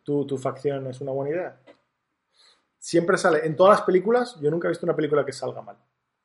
[0.03, 1.55] tu, tu facción es una buena idea.
[2.85, 5.75] Siempre sale, en todas las películas, yo nunca he visto una película que salga mal,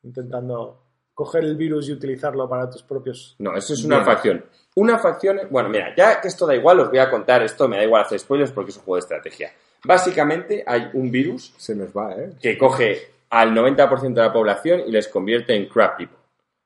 [0.03, 0.83] intentando
[1.15, 3.35] coger el virus y utilizarlo para tus propios...
[3.39, 4.45] No, eso es una facción.
[4.75, 7.79] Una facción, bueno, mira, ya que esto da igual, os voy a contar esto, me
[7.79, 9.53] da igual hacer spoilers porque es un juego de estrategia.
[9.85, 12.35] Básicamente hay un virus Se nos va, ¿eh?
[12.39, 16.19] que coge al 90% de la población y les convierte en crab people.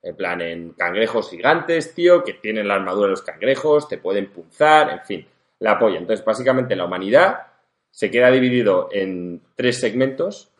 [0.02, 4.32] En plan, en cangrejos gigantes, tío, que tienen la armadura de los cangrejos, te pueden
[4.32, 5.28] punzar, en fin,
[5.60, 5.98] la polla.
[5.98, 7.53] Entonces, básicamente, la humanidad
[7.94, 10.50] se queda dividido en tres segmentos.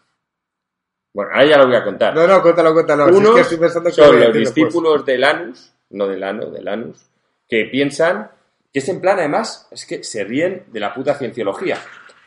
[1.13, 2.15] Bueno, ahora ya lo voy a contar.
[2.15, 3.07] No, no, cuéntalo, cuéntalo.
[3.07, 4.55] Si es Unos que estoy pensando que son a los pues.
[4.55, 7.11] discípulos de Lanus, no de Lano, de Lanus,
[7.49, 8.31] que piensan
[8.73, 11.79] que es en plan, además, es que se ríen de la puta cienciología.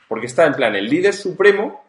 [0.09, 1.85] Porque está en plan el líder supremo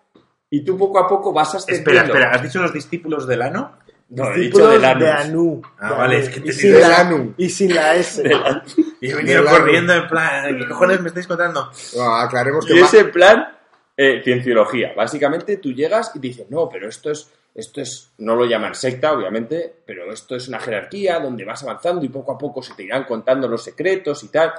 [0.48, 1.90] y tú poco a poco vas ascendiendo.
[1.90, 3.78] Espera, espera, ¿has dicho los discípulos del ano?
[4.10, 5.60] No, he dicho de Anu.
[5.78, 7.34] Ah, De vale, es que te y, sin de la, Anu.
[7.36, 8.22] y sin la S.
[9.00, 11.70] Y he venido corriendo en plan, ¿qué cojones me estáis contando?
[11.96, 13.48] No, aclaremos que Y va- es en plan
[13.96, 14.92] eh, cienciología.
[14.96, 19.12] Básicamente tú llegas y dices, no, pero esto es, esto es, no lo llaman secta,
[19.12, 22.84] obviamente, pero esto es una jerarquía donde vas avanzando y poco a poco se te
[22.84, 24.52] irán contando los secretos y tal.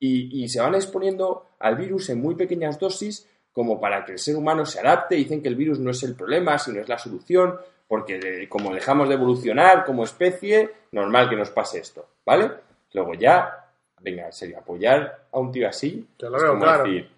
[0.00, 4.18] Y, y se van exponiendo al virus en muy pequeñas dosis como para que el
[4.18, 5.14] ser humano se adapte.
[5.14, 7.56] Dicen que el virus no es el problema, sino es la solución,
[7.88, 12.50] porque de- como dejamos de evolucionar como especie, normal que nos pase esto, ¿vale?
[12.92, 13.66] Luego ya,
[14.00, 16.84] venga, en serio, apoyar a un tío así Yo lo es veo como claro.
[16.84, 17.10] decir,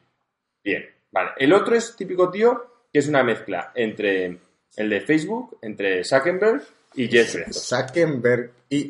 [0.64, 1.30] bien, vale.
[1.36, 4.38] El otro es típico tío que es una mezcla entre
[4.76, 6.62] el de Facebook, entre Zuckerberg
[6.94, 7.68] y Jeff Bezos.
[7.68, 8.88] Zuckerberg y...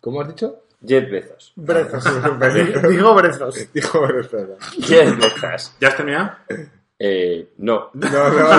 [0.00, 0.64] ¿Cómo has dicho?
[0.84, 1.52] Jeff Bezos.
[1.54, 2.04] Brezos.
[2.38, 2.88] Brezos.
[2.90, 3.72] Digo brezos.
[3.72, 4.56] Dijo, espera.
[4.80, 5.72] Jeff Bezos.
[5.80, 6.32] ¿Ya has terminado?
[7.00, 7.90] Eh, no.
[7.94, 8.58] No, no,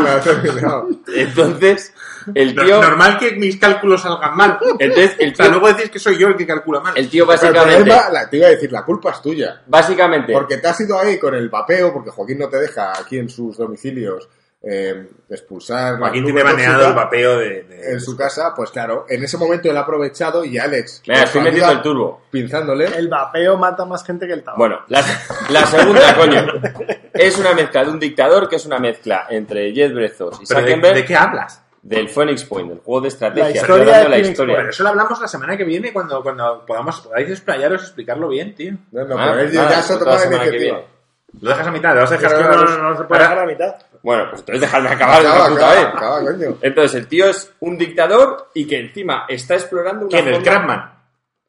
[0.61, 0.87] no.
[1.13, 1.93] Entonces,
[2.33, 2.81] el No- tío...
[2.81, 4.57] Normal que mis cálculos salgan mal.
[4.79, 6.97] Entonces, el O sea, tío, luego decís que soy yo el que calcula mal.
[6.97, 7.83] el tío Pero el básicamente...
[7.91, 9.61] problema, la- te iba a decir, la culpa es tuya.
[9.67, 13.17] Básicamente, Porque te has ido ahí con el vapeo, porque Joaquín no te deja aquí
[13.17, 14.29] en sus domicilios
[14.61, 15.97] eh, expulsar.
[15.99, 17.63] Joaquín tiene baneado el vapeo de...
[17.63, 21.01] de- En su casa, pues claro, en ese momento él ha aprovechado y Alex.
[21.05, 22.21] Estoy metiendo el turbo.
[22.29, 22.85] Pinzándole.
[22.85, 24.59] El vapeo mata más gente que el tabaco.
[24.59, 25.01] Bueno, la,
[25.49, 26.45] la segunda, coño,
[27.13, 30.61] es una mezcla de un dictador que es una mezcla entre Jeff Bezos y ¿Pero
[30.61, 31.63] de, Zuckerberg de qué hablas?
[31.81, 33.45] del Phoenix Point, del juego de estrategia.
[33.45, 34.55] La historia de la historia.
[34.57, 38.27] Pero eso lo hablamos la semana que viene cuando, cuando podamos, podáis explayaros y explicarlo
[38.27, 38.73] bien, tío.
[38.91, 40.81] No, no, Ah, pero él ya se ha tomado la iniciativa.
[41.39, 43.29] Lo dejas a mitad, lo vas a dejar no, los- no, no se puede Ahora-
[43.29, 43.75] dejar a mitad.
[44.03, 45.95] Bueno, pues entonces dejadme acabar de Acaba, una puta acaba, vez.
[45.95, 46.57] acaba, coño.
[46.61, 50.27] Entonces, el tío es un dictador y que encima está explorando una ¿Quién?
[50.27, 50.93] ¿El forma- Crabman?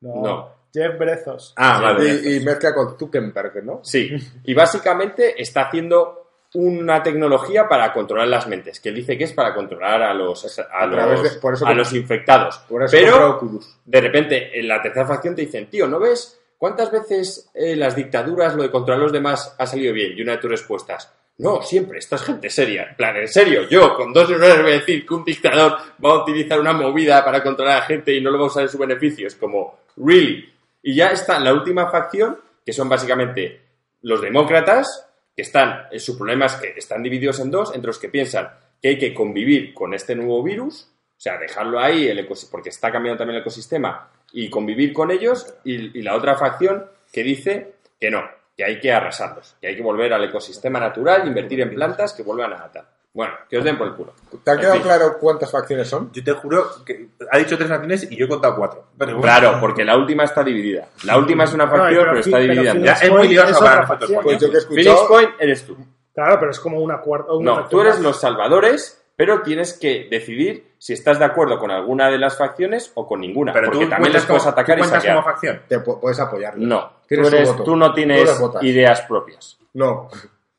[0.00, 0.22] No.
[0.22, 0.60] No.
[0.72, 1.52] Jeff Brezos.
[1.56, 2.20] Ah, vale.
[2.24, 3.80] Y, y mezcla con Zuckerberg, ¿no?
[3.82, 4.10] Sí,
[4.44, 6.16] y básicamente está haciendo
[6.54, 10.58] una tecnología para controlar las mentes, que él dice que es para controlar a los,
[10.60, 12.58] a A través los, de- por eso a que- los infectados.
[12.68, 13.78] Por eso Pero Oculus.
[13.84, 17.94] de repente en la tercera facción te dicen, tío, ¿no ves cuántas veces eh, las
[17.96, 20.12] dictaduras, lo de controlar a los demás, ha salido bien?
[20.16, 22.88] Y una de tus respuestas, no, siempre, esta es gente seria.
[22.90, 26.10] En plan, en serio, yo con dos errores voy a decir que un dictador va
[26.10, 28.64] a utilizar una movida para controlar a la gente y no lo va a usar
[28.64, 29.26] en su beneficio.
[29.38, 30.52] Como, really.
[30.82, 33.58] Y ya está la última facción, que son básicamente
[34.02, 37.98] los demócratas, que están, eh, su problema es que están divididos en dos, entre los
[37.98, 38.50] que piensan
[38.82, 42.92] que hay que convivir con este nuevo virus, o sea, dejarlo ahí, el porque está
[42.92, 48.10] cambiando también el ecosistema, y convivir con ellos, y la otra facción que dice que
[48.10, 52.12] no, que hay que arrasarlos, que hay que volver al ecosistema natural, invertir en plantas
[52.12, 52.84] que vuelvan a tal.
[53.14, 54.12] Bueno, que os den por el culo.
[54.44, 54.82] ¿Te ha En quedado fin.
[54.82, 56.12] claro cuántas facciones son?
[56.12, 58.88] Yo te juro que ha dicho tres facciones y yo he contado cuatro.
[58.98, 59.22] Pero bueno.
[59.22, 60.88] Claro, porque la última está dividida.
[61.04, 63.80] La última es una No, facción, pero está pero dividida Ya, es muy lioso para
[63.80, 64.10] nosotros.
[64.22, 65.08] Pues yo que he Phoenix escuchado...
[65.08, 65.76] Point eres tú.
[66.14, 67.32] Claro, pero es como una cuarta.
[67.32, 68.02] una No, tú eres más.
[68.02, 72.90] los salvadores, pero tienes que decidir si estás de acuerdo con alguna de las facciones
[72.94, 73.52] o con ninguna.
[73.52, 75.16] Pero porque tú también les puedes como- atacar tú y cuentas saquear.
[75.22, 75.60] como facción.
[75.68, 76.66] Te pu- puedes apoyarlo.
[76.66, 77.64] No, tú, Tienes su eres- voto.
[77.64, 79.58] tú no tienes ideas propias.
[79.74, 80.08] No.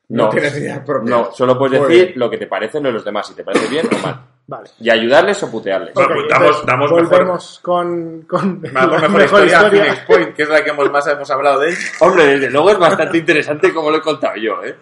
[0.10, 0.30] No.
[0.30, 1.10] tienes ideas propias.
[1.10, 2.20] No, solo puedes Muy decir bien.
[2.20, 4.22] lo que te parece de los demás, si te parece bien o mal.
[4.46, 4.70] Vale.
[4.80, 5.94] Y ayudarles o putearles.
[5.96, 10.50] Bueno, pues damos- damos volvemos con, con Vamos, la mejor, historia, Phoenix Point, que es
[10.50, 11.76] la que hemos, más hemos hablado de él.
[12.02, 14.76] Hombre, desde luego es bastante interesante como lo he contado yo, ¿eh?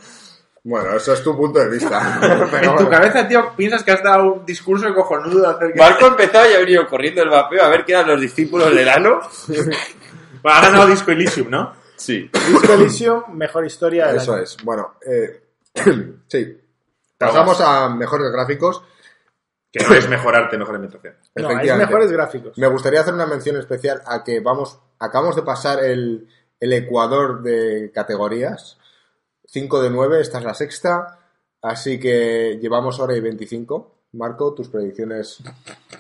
[0.64, 2.20] Bueno, eso es tu punto de vista.
[2.52, 2.90] Pero en tu bueno.
[2.90, 6.60] cabeza, tío, piensas que has dado un discurso cojonudo acerca Marco ha empezado y ha
[6.60, 9.20] venido corriendo el vapeo a ver qué eran los discípulos del ano.
[10.42, 11.74] Bueno, ha ganado Disco Elysium, ¿no?
[11.98, 12.32] Sí.
[12.32, 14.44] Disco Elysium, mejor historia del Eso año.
[14.44, 14.56] es.
[14.64, 15.44] Bueno, eh,
[16.28, 16.58] sí.
[17.18, 18.82] Pasamos a mejores gráficos.
[19.70, 21.16] Que no es mejorarte, mejor ambientación.
[21.36, 22.58] No, es mejores gráficos.
[22.58, 26.28] Me gustaría hacer una mención especial a que vamos, acabamos de pasar el,
[26.60, 28.79] el ecuador de categorías.
[29.52, 31.20] 5 de 9, esta es la sexta.
[31.62, 33.96] Así que llevamos hora y 25.
[34.12, 35.38] Marco, tus predicciones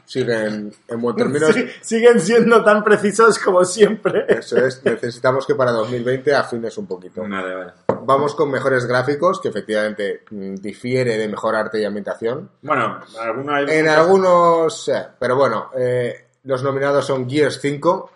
[0.05, 1.51] siguen en buen término.
[1.53, 4.25] Sí, siguen siendo tan precisos como siempre.
[4.27, 7.21] Eso es, necesitamos que para 2020 afines un poquito.
[7.21, 7.73] Vale, vale.
[8.01, 12.49] Vamos con mejores gráficos, que efectivamente mm, difiere de mejor arte y ambientación.
[12.63, 18.11] Bueno, alguna En algunos, eh, pero bueno, eh, Los nominados son Gears 5,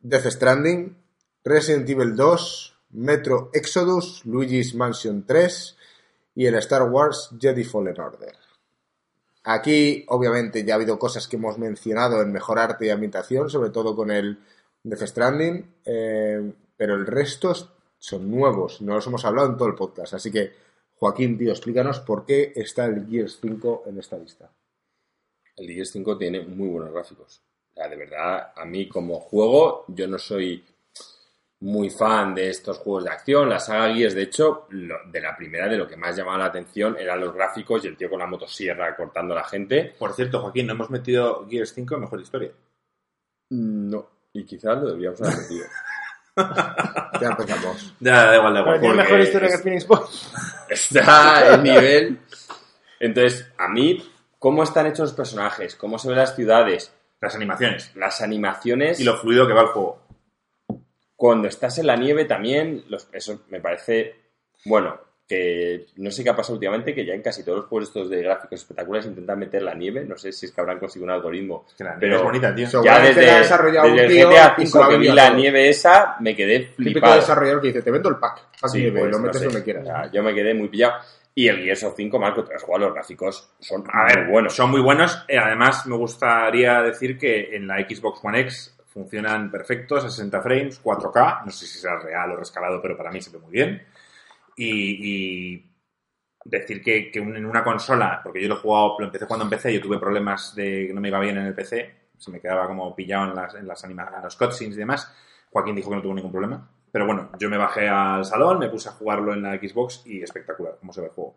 [0.00, 0.94] Death Stranding,
[1.42, 5.76] Resident Evil 2, Metro Exodus, Luigi's Mansion 3
[6.34, 8.36] y el Star Wars Jedi Fallen Order.
[9.44, 13.70] Aquí, obviamente, ya ha habido cosas que hemos mencionado en mejor arte y ambientación, sobre
[13.70, 14.38] todo con el
[14.84, 17.52] Death Stranding, eh, pero el resto
[17.98, 20.14] son nuevos, no los hemos hablado en todo el podcast.
[20.14, 20.52] Así que,
[20.96, 24.50] Joaquín, tío, explícanos por qué está el Gears 5 en esta lista.
[25.56, 27.42] El Gears 5 tiene muy buenos gráficos.
[27.72, 30.64] O sea, de verdad, a mí como juego, yo no soy
[31.62, 33.48] muy fan de estos juegos de acción.
[33.48, 36.44] La saga Gears, de hecho, lo- de la primera, de lo que más llamaba la
[36.46, 39.94] atención eran los gráficos y el tío con la motosierra cortando a la gente.
[39.98, 42.50] Por cierto, Joaquín, no hemos metido Gears 5 en mejor historia.
[43.50, 45.66] No, y quizás lo deberíamos haber metido.
[47.20, 47.94] Ya empezamos.
[48.00, 48.80] Ya, da igual, da igual.
[48.80, 50.32] tiene porque mejor historia que es- el Phoenix.
[50.70, 52.18] Está en nivel.
[52.98, 54.02] Entonces, a mí,
[54.38, 57.94] cómo están hechos los personajes, cómo se ven las ciudades, Las animaciones.
[57.96, 58.98] las animaciones.
[58.98, 60.01] Y lo fluido que va el juego.
[61.22, 64.12] Cuando estás en la nieve también, los, eso me parece,
[64.64, 67.90] bueno, que no sé qué ha pasado últimamente, que ya en casi todos los juegos
[67.90, 71.04] estos de gráficos espectaculares intentan meter la nieve, no sé si es que habrán conseguido
[71.04, 71.64] un algoritmo.
[71.78, 72.66] Que la nieve Pero es bonita, tío.
[72.82, 74.96] Ya desde, la ha desarrollado un desde el GTA y se 5 lo ha que
[74.98, 77.14] vi la nieve esa, me quedé Típico flipado.
[77.14, 79.44] desarrollador que dice, te vendo el pack, pack Sí, nieve, pues, lo no metes sé.
[79.46, 80.10] donde quieras.
[80.12, 80.94] Yo me quedé muy pillado.
[81.34, 84.54] Y el Gears of 5, Marco, te has jugado, los gráficos son A ver, buenos.
[84.54, 85.24] son muy buenos.
[85.28, 90.40] Eh, además, me gustaría decir que en la Xbox One X funcionan perfectos, a 60
[90.42, 91.42] frames, 4K.
[91.44, 93.82] No sé si será real o rescalado, pero para mí se ve muy bien.
[94.56, 95.64] Y,
[96.44, 99.80] decir que, en una consola, porque yo lo he jugado, lo empecé cuando empecé, yo
[99.80, 102.94] tuve problemas de que no me iba bien en el PC, se me quedaba como
[102.94, 105.12] pillado en las, en las anima- en los cutscenes y demás.
[105.50, 106.68] Joaquín dijo que no tuvo ningún problema.
[106.90, 110.22] Pero bueno, yo me bajé al salón, me puse a jugarlo en la Xbox y
[110.22, 111.36] espectacular cómo se ve el juego.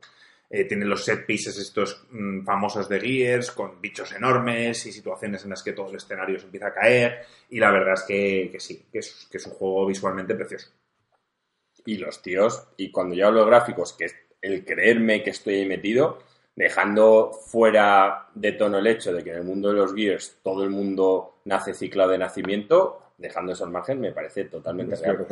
[0.57, 5.44] Eh, tiene los set pieces estos mm, famosos de Gears, con bichos enormes y situaciones
[5.44, 7.26] en las que todo el escenario se empieza a caer.
[7.49, 10.69] Y la verdad es que, que sí, que es, que es un juego visualmente precioso.
[11.86, 15.56] y los tíos, y cuando yo hablo de gráficos, que es el creerme que estoy
[15.56, 16.19] ahí metido,
[16.56, 20.64] dejando fuera de tono el hecho de que en el mundo de los Gears todo
[20.64, 25.27] el mundo nace ciclado de nacimiento, dejando eso al margen, me parece totalmente Es real.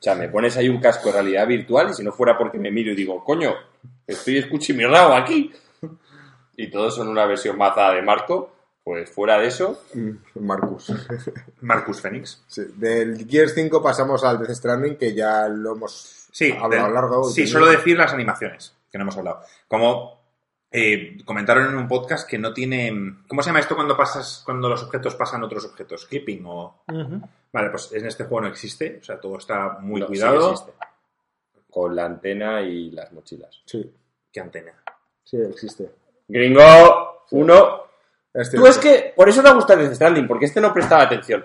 [0.00, 2.58] O sea, me pones ahí un casco de realidad virtual y si no fuera porque
[2.58, 3.54] me miro y digo, coño,
[4.06, 5.52] estoy escuchimirrao aquí.
[6.56, 8.50] Y todos son una versión maza de Marco,
[8.82, 10.10] pues fuera de eso, Mm,
[10.40, 10.90] Marcus.
[11.60, 12.42] Marcus Phoenix.
[12.46, 16.94] Sí, Del Gears 5 pasamos al Death Stranding, que ya lo hemos Sí, hablado del-
[16.94, 17.30] largo.
[17.30, 19.40] y sí, solo decir las animaciones, que no hemos hablado.
[19.68, 20.19] Como
[20.70, 22.92] eh, comentaron en un podcast que no tiene...
[23.26, 26.06] ¿Cómo se llama esto cuando pasas cuando los objetos pasan a otros objetos?
[26.06, 26.82] ¿Clipping o...?
[27.52, 30.50] Vale, pues en este juego no existe, o sea, todo está muy no, sí cuidado.
[30.52, 30.72] existe.
[31.68, 33.62] Con la antena y las mochilas.
[33.64, 33.92] Sí,
[34.32, 34.72] ¿Qué antena?
[35.24, 35.90] sí, existe.
[36.28, 37.82] Gringo, uno.
[38.32, 41.44] Es Tú es que por eso no gusta Death Stranding, porque este no prestaba atención.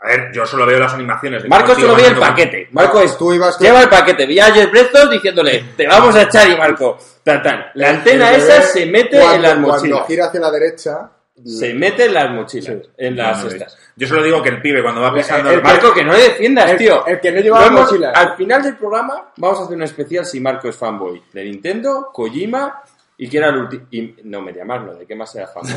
[0.00, 1.42] A ver, yo solo veo las animaciones.
[1.42, 2.68] de Marco solo veía el paquete.
[2.70, 3.18] Marco es.
[3.18, 4.26] Tú ibas con- Lleva el paquete.
[4.26, 6.98] Vi a Jeff Bezos diciéndole, te vamos a echar y Marco.
[7.24, 7.64] Tan, tan.
[7.74, 10.06] La antena El esa se mete cuando- en las Cuando mochilas.
[10.06, 11.10] gira hacia la derecha,
[11.44, 12.66] Se mete en las mochilas.
[12.82, 12.90] Sí.
[12.96, 13.78] En las no, estas.
[13.94, 16.18] Yo solo digo que el pibe cuando va pisando el el, Marco, que no le
[16.20, 17.06] defiendas, El- tío.
[17.06, 18.10] el que no llevaba Lo hemos- mochila.
[18.10, 22.10] Al final del programa vamos a hacer un especial si Marco es fanboy de Nintendo,
[22.12, 22.82] Kojima
[23.16, 23.84] y que era el último.
[24.24, 25.74] No, Mediamar, no, ¿de qué más era fanboy?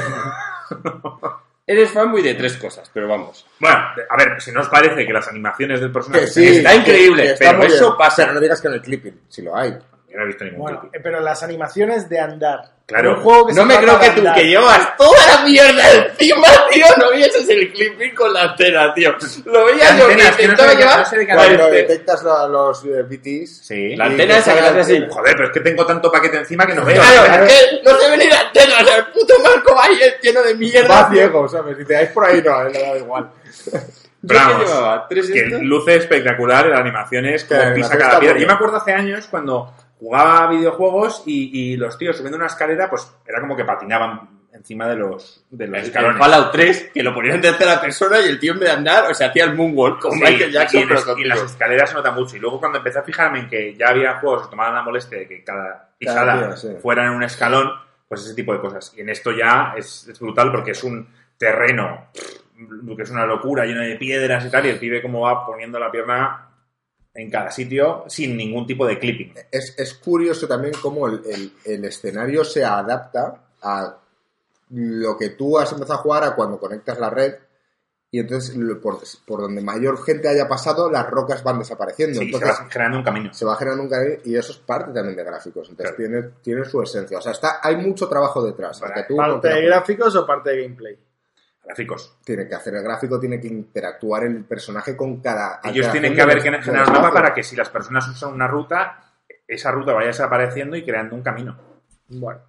[1.72, 3.46] Eres fanboy de tres cosas, pero vamos.
[3.60, 3.78] Bueno,
[4.10, 6.26] a ver, si no os parece que las animaciones del personaje...
[6.26, 7.98] que sí, Está increíble, que está pero eso bien.
[7.98, 8.24] pasa.
[8.24, 9.72] Pero no digas que en el clipping, si lo hay.
[9.72, 10.96] Yo no he visto ningún Bueno, clip.
[10.96, 12.60] eh, pero las animaciones de andar.
[12.92, 13.16] Claro.
[13.18, 16.86] Un juego que No me creo que tú, que llevas toda la mierda encima, tío,
[16.98, 19.16] no vieses el clipping con la antena, tío.
[19.46, 21.06] Lo veía yo que intentaba llevar.
[21.34, 23.96] Cuando eh, detectas la- los eh, BTs, Sí.
[23.96, 25.04] La antena esa que así.
[25.10, 27.02] Joder, pero es que tengo tanto paquete encima que no veo.
[27.02, 29.84] Claro, es que no se ve ni la antena, o sea, el puto Marco va
[29.86, 30.88] ahí lleno de mierda.
[31.04, 31.78] va ciego, ¿sabes?
[31.78, 33.30] Si te dais por ahí, no, le da igual.
[34.28, 35.62] Pero que vamos, llevaba tres que estos.
[35.64, 38.38] luce espectacular, la animación es Que como pisa cada piedra.
[38.38, 42.48] Yo me acuerdo hace años cuando jugaba a videojuegos y, y los tíos subiendo una
[42.48, 46.18] escalera, pues era como que patinaban encima de los, de los El, el escalones.
[46.18, 49.12] Fallout 3, que lo ponían en tercera persona y el tío en vez de andar,
[49.12, 51.90] o sea, hacía el moonwalk con Sí, Michael Jackson, y, en pero y las escaleras
[51.92, 52.36] se nota mucho.
[52.36, 55.20] Y luego cuando empecé a fijarme en que ya había juegos que tomaban la molestia
[55.20, 56.70] de que cada pisada Cada día, sí.
[56.82, 57.72] fuera en un escalón,
[58.08, 58.92] pues ese tipo de cosas.
[58.98, 61.08] Y en esto ya es, es brutal porque es un
[61.38, 62.08] terreno
[62.96, 65.80] que es una locura, lleno de piedras y tal, y el pibe como va poniendo
[65.80, 66.51] la pierna
[67.14, 69.34] en cada sitio sin ningún tipo de clipping.
[69.52, 73.98] Es, es curioso también cómo el, el- el escenario se adapta a
[74.70, 77.36] lo que tú has empezado a jugar a cuando conectas la red
[78.14, 82.20] y entonces por, por donde mayor gente haya pasado las rocas van desapareciendo.
[82.20, 83.34] Sí, se va generando un camino.
[83.34, 85.70] se va generando un camino y eso es parte también de gráficos.
[85.70, 86.12] Entonces Claro.
[86.12, 87.18] tiene, tiene su esencia.
[87.18, 88.80] O sea, está, hay mucho trabajo detrás.
[89.08, 90.98] Tú ¿Parte no de gráficos o parte de gameplay?
[91.64, 92.18] Gráficos.
[92.26, 95.60] Tiene que hacer el gráfico, tiene que interactuar el personaje con cada.
[95.64, 99.04] Ellos tienen que haber generar un mapa para que si las personas usan una ruta,
[99.48, 101.58] esa ruta vaya desapareciendo y creando un camino.
[102.08, 102.42] Bueno,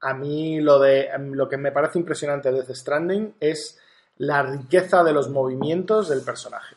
[0.00, 3.78] a mí lo, de, lo que me parece impresionante de Death Stranding es
[4.18, 6.76] la riqueza de los movimientos del personaje.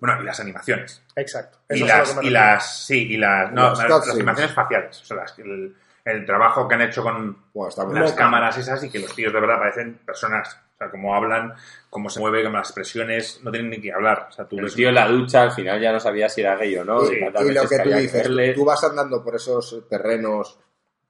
[0.00, 1.02] Bueno, y las animaciones.
[1.16, 1.58] Exacto.
[1.68, 5.00] Y Eso las, y las, sí, y las, no, Las animaciones faciales.
[5.02, 8.14] O sea, las- el, el trabajo que han hecho con muy las bien.
[8.14, 10.58] cámaras esas y que los tíos de verdad parecen personas.
[10.80, 11.52] O sea, cómo hablan,
[11.90, 14.28] cómo se mueven, cómo las expresiones, no tienen ni que hablar.
[14.30, 16.40] O sea, tú El ves- tío en la ducha al final ya no sabía si
[16.40, 17.02] era gay o no.
[17.04, 17.20] Y, y
[17.52, 20.58] lo que tú dices, tú vas andando por esos terrenos,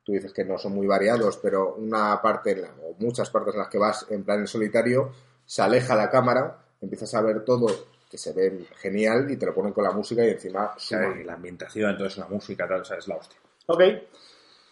[0.02, 3.54] tú dices que no son muy variados, pero una parte, en la- o muchas partes
[3.54, 5.12] en las que vas en plan en solitario,
[5.46, 7.68] se aleja la cámara, empiezas a ver todo
[8.10, 11.00] que se ve genial y te lo ponen con la música y encima o sea,
[11.04, 11.20] suma.
[11.20, 13.38] y la ambientación, entonces la música, tal, o sea, es la hostia.
[13.66, 13.80] Ok,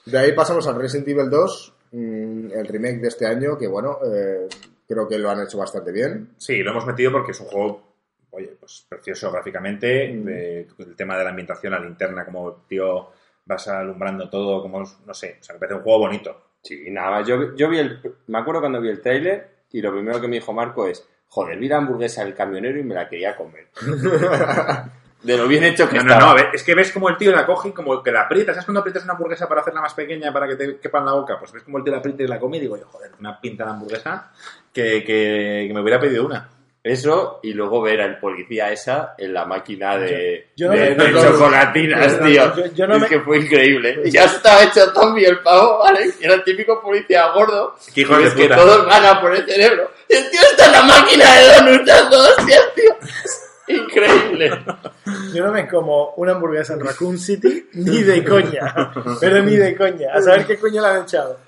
[0.06, 3.98] De ahí pasamos al Resident Evil 2, mm, el remake de este año, que bueno,
[4.12, 4.48] eh,
[4.88, 6.30] creo que lo han hecho bastante bien.
[6.38, 7.82] Sí, lo hemos metido porque es un juego,
[8.30, 10.24] oye, pues precioso gráficamente, Mm.
[10.24, 13.10] de- el tema de la ambientación, la linterna, como tío
[13.44, 16.42] vas alumbrando todo, como, no sé, o sea, me parece un juego bonito.
[16.62, 17.26] Sí, nada más.
[17.28, 18.00] Yo, yo vi el.
[18.26, 21.56] Me acuerdo cuando vi el trailer y lo primero que me dijo Marco es: Joder,
[21.58, 23.68] vi la hamburguesa del camionero y me la quería comer.
[25.22, 26.30] De lo bien hecho que No, no, estaba.
[26.30, 28.52] no, ve- es que ves como el tío la coge y como que la aprieta.
[28.52, 31.12] ¿Sabes cuando aprietas una hamburguesa para hacerla más pequeña para que te quepa en la
[31.12, 31.36] boca?
[31.38, 33.40] Pues ves como el tío la aprieta y la come y digo yo, joder, una
[33.40, 34.30] pinta de hamburguesa
[34.72, 36.48] que, que, que me hubiera pedido una.
[36.80, 40.94] Eso y luego ver al policía esa en la máquina de, Yo- yo no de-
[40.94, 42.56] me- de yo- chocolatinas, yo- tío.
[42.56, 44.00] yo- yo no es me- que fue increíble.
[44.10, 46.08] Ya estaba hecho zombie el pavo, ¿vale?
[46.20, 47.74] Y era el típico policía gordo.
[47.94, 49.90] De es que todos van a por el cerebro.
[50.08, 52.94] Y el tío está en la máquina de donuts hostias, tío.
[53.68, 54.50] Increíble.
[55.34, 59.76] yo no me como una hamburguesa en Raccoon City ni de coña, pero ni de
[59.76, 60.12] coña.
[60.14, 61.38] A saber qué coño le han echado.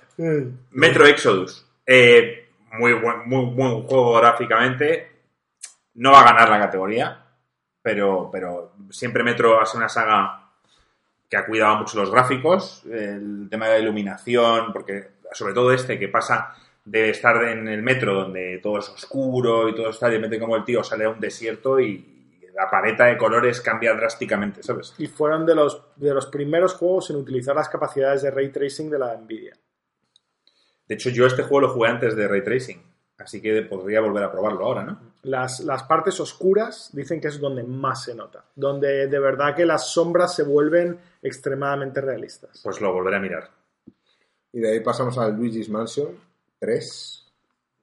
[0.70, 1.66] Metro Exodus.
[1.86, 5.08] Eh, muy buen, muy buen juego gráficamente.
[5.94, 7.24] No va a ganar la categoría,
[7.82, 10.50] pero, pero siempre Metro ha sido una saga
[11.28, 15.98] que ha cuidado mucho los gráficos, el tema de la iluminación, porque sobre todo este
[15.98, 20.12] que pasa de estar en el metro donde todo es oscuro y todo está, y
[20.12, 23.94] de repente como el tío sale a un desierto y la paleta de colores cambia
[23.94, 24.94] drásticamente, ¿sabes?
[24.98, 28.90] Y fueron de los, de los primeros juegos en utilizar las capacidades de ray tracing
[28.90, 29.56] de la Nvidia.
[30.90, 32.82] De hecho, yo este juego lo jugué antes de Ray Tracing,
[33.18, 34.98] así que podría volver a probarlo ahora, ¿no?
[35.22, 39.64] Las, las partes oscuras dicen que es donde más se nota, donde de verdad que
[39.64, 42.60] las sombras se vuelven extremadamente realistas.
[42.64, 43.50] Pues lo volveré a mirar.
[44.52, 46.08] Y de ahí pasamos al Luigi's Mansion
[46.60, 47.26] 3.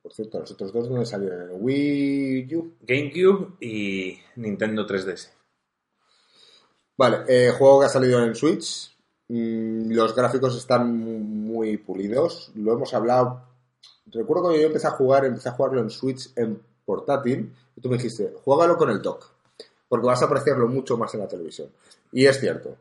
[0.01, 1.49] Por cierto, los otros dos, ¿dónde salieron?
[1.51, 2.75] Wii U.
[2.79, 5.31] GameCube y Nintendo 3DS.
[6.95, 8.95] Vale, eh, juego que ha salido en Switch.
[9.27, 12.51] Mm, los gráficos están muy pulidos.
[12.55, 13.43] Lo hemos hablado.
[14.05, 17.53] Recuerdo cuando yo empecé a jugar, empecé a jugarlo en Switch en portátil.
[17.75, 19.25] Y tú me dijiste, juégalo con el dock.
[19.89, 21.69] Porque vas a apreciarlo mucho más en la televisión.
[22.11, 22.77] Y es cierto,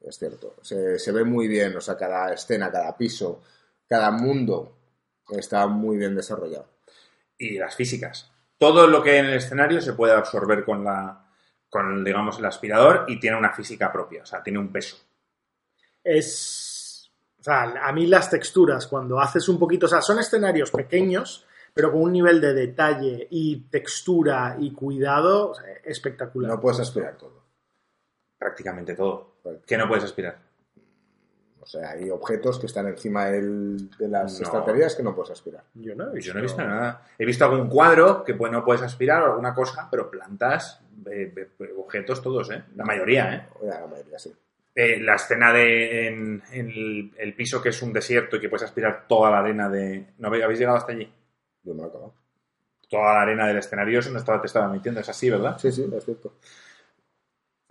[0.00, 0.54] es cierto.
[0.62, 3.42] Se, se ve muy bien, o sea, cada escena, cada piso,
[3.86, 4.79] cada mundo
[5.38, 6.66] está muy bien desarrollado.
[7.38, 8.30] Y las físicas.
[8.58, 11.26] Todo lo que hay en el escenario se puede absorber con la
[11.70, 14.98] con digamos el aspirador y tiene una física propia, o sea, tiene un peso.
[16.02, 17.10] Es.
[17.38, 19.86] O sea, a mí las texturas, cuando haces un poquito.
[19.86, 25.50] O sea, son escenarios pequeños, pero con un nivel de detalle y textura y cuidado
[25.50, 26.50] o sea, espectacular.
[26.50, 27.44] No puedes aspirar todo.
[28.36, 29.36] Prácticamente todo.
[29.66, 30.49] ¿Qué no puedes aspirar?
[31.70, 34.44] O sea, hay objetos que están encima del- de las No.
[34.46, 35.62] estanterías que no puedes aspirar.
[35.74, 36.26] Yo no he visto.
[36.28, 37.02] Yo no he visto nada.
[37.16, 41.32] He visto algún cuadro que pues, no puedes aspirar o alguna cosa, pero plantas, eh,
[41.36, 42.64] eh, objetos todos, ¿eh?
[42.74, 43.48] La mayoría, ¿eh?
[43.62, 44.34] La mayoría sí.
[44.74, 48.48] Eh, la escena de en, en el, el piso que es un desierto y que
[48.48, 50.06] puedes aspirar toda la arena de...
[50.18, 51.08] ¿No habéis habéis llegado hasta allí?
[51.62, 52.14] Yo lo he acabado.
[52.88, 55.56] Toda la arena del escenario, eso no estaba, te estaba mintiendo, es así, ¿verdad?
[55.58, 56.34] Sí, sí, es cierto.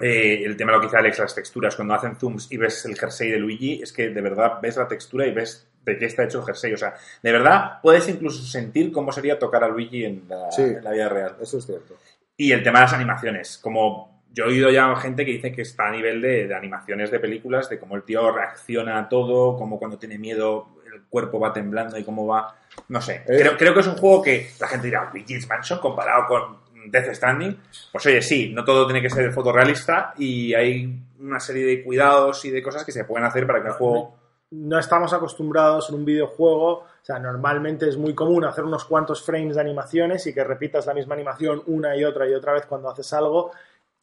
[0.01, 2.85] Eh, el tema de lo que dice Alex, las texturas, cuando hacen zooms y ves
[2.85, 6.05] el jersey de Luigi, es que de verdad ves la textura y ves de qué
[6.05, 6.73] está hecho el jersey.
[6.73, 10.61] O sea, de verdad puedes incluso sentir cómo sería tocar a Luigi en la, Sí.
[10.61, 11.35] en la vida real.
[11.41, 11.95] Eso es cierto.
[12.37, 15.63] Y el tema de las animaciones, como yo he oído ya gente que dice que
[15.63, 19.57] está a nivel de, de animaciones de películas, de cómo el tío reacciona a todo,
[19.57, 22.55] cómo cuando tiene miedo el cuerpo va temblando y cómo va...
[22.87, 23.37] No sé, Eh.
[23.39, 26.57] creo, creo que es un juego que la gente dirá, Luigi's Mansion comparado con
[26.87, 27.57] Death Stranding,
[27.91, 32.43] pues oye, sí, no todo tiene que ser fotorrealista y hay una serie de cuidados
[32.45, 34.15] y de cosas que se pueden hacer para que el juego...
[34.51, 39.21] no estamos acostumbrados en un videojuego, o sea, normalmente es muy común hacer unos cuantos
[39.23, 42.65] frames de animaciones y que repitas la misma animación una y otra y otra vez
[42.65, 43.51] cuando haces algo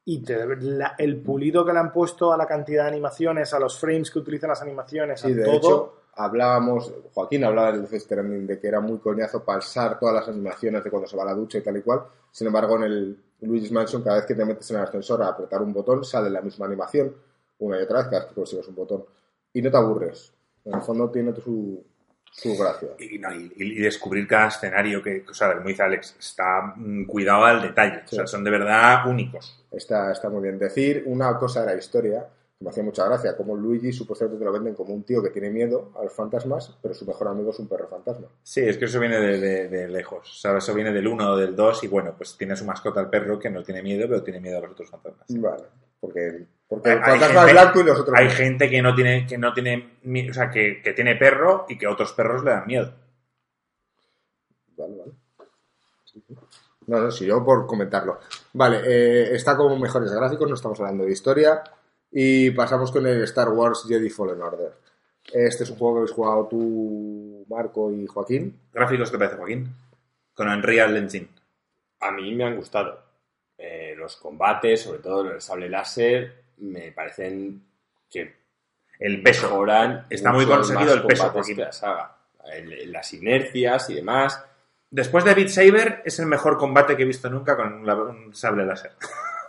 [0.04, 3.58] y te- la- el pulido que le han puesto a la cantidad de animaciones, a
[3.58, 8.00] los frames que utilizan las animaciones, a de todo, hecho, hablábamos, Joaquín hablaba del Death
[8.02, 11.26] Stranding de que era muy coñazo pasar todas las animaciones de cuando se va a
[11.26, 12.02] la ducha y tal y cual.
[12.32, 15.28] Sin embargo, en el Luigi's Mansion, cada vez que te metes en el ascensor a
[15.28, 17.14] apretar un botón, sale la misma animación
[17.58, 19.04] una y otra vez cada vez que consigues un botón.
[19.52, 20.32] Y no te aburres.
[20.64, 21.82] En el fondo tiene su,
[22.32, 22.88] su gracia.
[22.98, 27.04] Y, no, y- y descubrir cada escenario que, o sea, como dice Alex, está mm,
[27.06, 28.02] cuidado al detalle.
[28.04, 29.64] O sea, son de verdad únicos.
[29.70, 30.58] Está, está muy bien.
[30.58, 32.26] Decir una cosa de la historia,
[32.58, 35.28] que me hacía mucha gracia, como Luigi supuestamente te lo venden como un tío que
[35.30, 38.28] tiene miedo a los fantasmas, pero su mejor amigo es un perro fantasma.
[38.42, 40.40] Sí, es que eso viene de, de- de lejos.
[40.40, 43.10] Sea, eso viene del 1 o del 2 y bueno, pues tiene su mascota el
[43.10, 45.26] perro que no tiene miedo, pero tiene miedo a los otros fantasmas.
[45.28, 45.64] Vale,
[46.00, 48.30] porque, porque el fantasma gente- es blanco y los otros Hay no.
[48.30, 49.98] gente que no tiene, que no tiene,
[50.30, 52.90] o sea, que, que tiene perro y que otros perros le dan miedo.
[54.78, 55.12] Vale, vale.
[56.04, 56.34] Sí, sí.
[56.86, 58.18] No, no, si yo por comentarlo.
[58.54, 61.62] Vale, eh, está como mejores gráficos, no estamos hablando de historia.
[62.10, 64.72] Y pasamos con el Star Wars Jedi Fallen Order.
[65.32, 68.58] Este es un juego que habéis jugado tú, Marco y Joaquín.
[68.72, 69.74] ¿Gráficos qué te parece, Joaquín?
[70.34, 71.28] Con Unreal Engine.
[72.00, 73.00] A mí me han gustado.
[73.58, 77.62] Eh, los combates, sobre todo el sable láser, me parecen
[78.10, 78.36] que
[79.00, 79.48] El peso.
[79.48, 80.06] mejoran.
[80.10, 81.58] Está muy conseguido el peso, Joaquín.
[81.58, 82.16] la saga.
[82.52, 84.42] El- las inercias y demás.
[84.90, 88.64] Después de Beat Saber, es el mejor combate que he visto nunca con un sable
[88.64, 88.92] láser.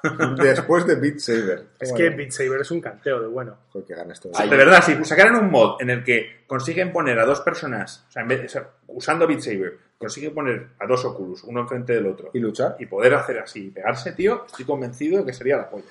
[0.38, 1.68] Después de Beat Saber.
[1.80, 3.58] Es que Beat Saber es un canteo de bueno.
[3.70, 4.30] joder, que gana esto.
[4.36, 8.06] Ay, De verdad, si sacaran un mod en el que consiguen poner a dos personas,
[8.08, 11.62] o sea, en vez, o sea, usando Beat Saber, consiguen poner a dos Oculus, uno
[11.62, 12.76] enfrente del otro, ¿Y luchar?
[12.80, 15.86] y poder hacer así y pegarse, tío, estoy convencido de que sería la polla.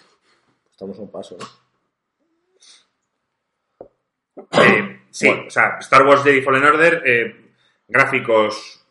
[0.71, 1.47] Estamos a un paso, ¿no?
[4.53, 5.45] Eh, sí, Bueno.
[5.47, 7.53] o sea, Star Wars Jedi Fallen Order, eh,
[7.89, 8.85] gráficos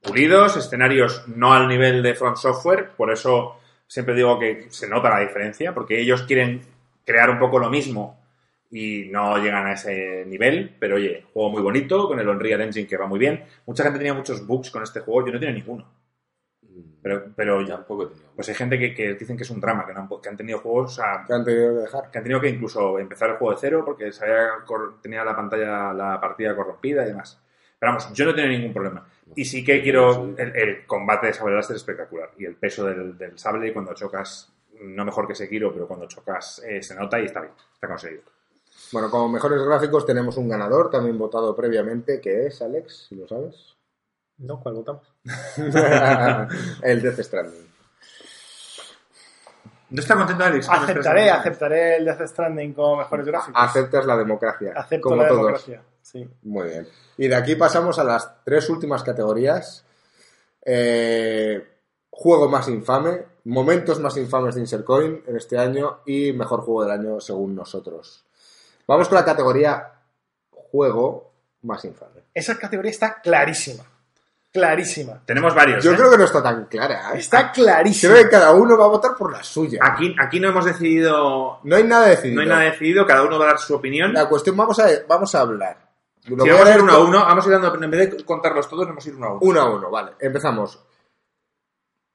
[0.00, 3.58] pulidos, escenarios no al nivel de From Software, por eso
[3.92, 6.62] siempre digo que se nota la diferencia, porque ellos quieren
[7.04, 8.02] crear un poco lo mismo
[8.70, 12.86] y no llegan a ese nivel, pero oye, juego muy bonito, con el Unreal Engine
[12.88, 13.44] que va muy bien.
[13.66, 15.84] Mucha gente tenía muchos bugs con este juego, yo no tenía ninguno.
[17.02, 18.30] Pero, pero Ya tampoco he tenido.
[18.36, 20.36] pues hay gente que, que dicen que es un drama, que, no han, que han
[20.36, 22.10] tenido juegos a Que han tenido que dejar.
[22.10, 25.24] que han tenido que incluso empezar el juego de cero porque se había cor- tenía
[25.24, 27.40] la pantalla, la partida corrompida y demás.
[27.78, 29.04] Pero vamos, yo no tengo ningún problema.
[29.34, 32.30] Y sí que quiero el, el combate de sable láser espectacular.
[32.38, 36.06] Y el peso del, del sable y cuando chocas, no mejor que Sekiro, pero cuando
[36.06, 38.22] chocas eh, se nota y está bien, está conseguido.
[38.92, 43.26] Bueno, como mejores gráficos tenemos un ganador, también votado previamente, que es Alex, si lo
[43.26, 43.74] sabes.
[44.38, 44.60] ¿No?
[44.60, 45.14] ¿Cuál votamos?
[46.82, 47.72] el Death Stranding.
[49.90, 50.68] ¿No está contento Alex?
[50.70, 53.54] Aceptaré, aceptaré el Death Stranding como mejores gráficos.
[53.62, 55.40] Aceptas la democracia, Acepto como la todos.
[55.40, 55.82] democracia.
[56.02, 56.28] Sí.
[56.42, 56.88] Muy bien.
[57.16, 59.84] Y de aquí pasamos a las tres últimas categorías.
[60.64, 61.66] Eh,
[62.10, 66.92] juego más infame, momentos más infames de Insercoin en este año y mejor juego del
[66.92, 68.24] año según nosotros.
[68.86, 69.92] Vamos con la categoría
[70.50, 72.22] juego más infame.
[72.34, 73.84] Esa categoría está clarísima.
[74.52, 75.22] Clarísima.
[75.24, 75.82] Tenemos varios.
[75.82, 75.96] Yo ¿eh?
[75.96, 77.12] creo que no está tan clara.
[77.14, 77.18] ¿eh?
[77.18, 78.12] Está clarísima.
[78.12, 79.78] Creo que cada uno va a votar por la suya.
[79.82, 81.60] Aquí, aquí no hemos decidido.
[81.62, 82.36] No hay nada decidido.
[82.36, 84.12] No hay nada decidido, cada uno va a dar su opinión.
[84.12, 85.91] La cuestión, vamos a, vamos a hablar.
[86.26, 88.24] Lo Si vamos a ir uno a uno, vamos a ir dando, en vez de
[88.24, 89.40] contarlos todos, vamos a ir uno a uno.
[89.42, 90.12] Uno a uno, vale.
[90.20, 90.78] Empezamos.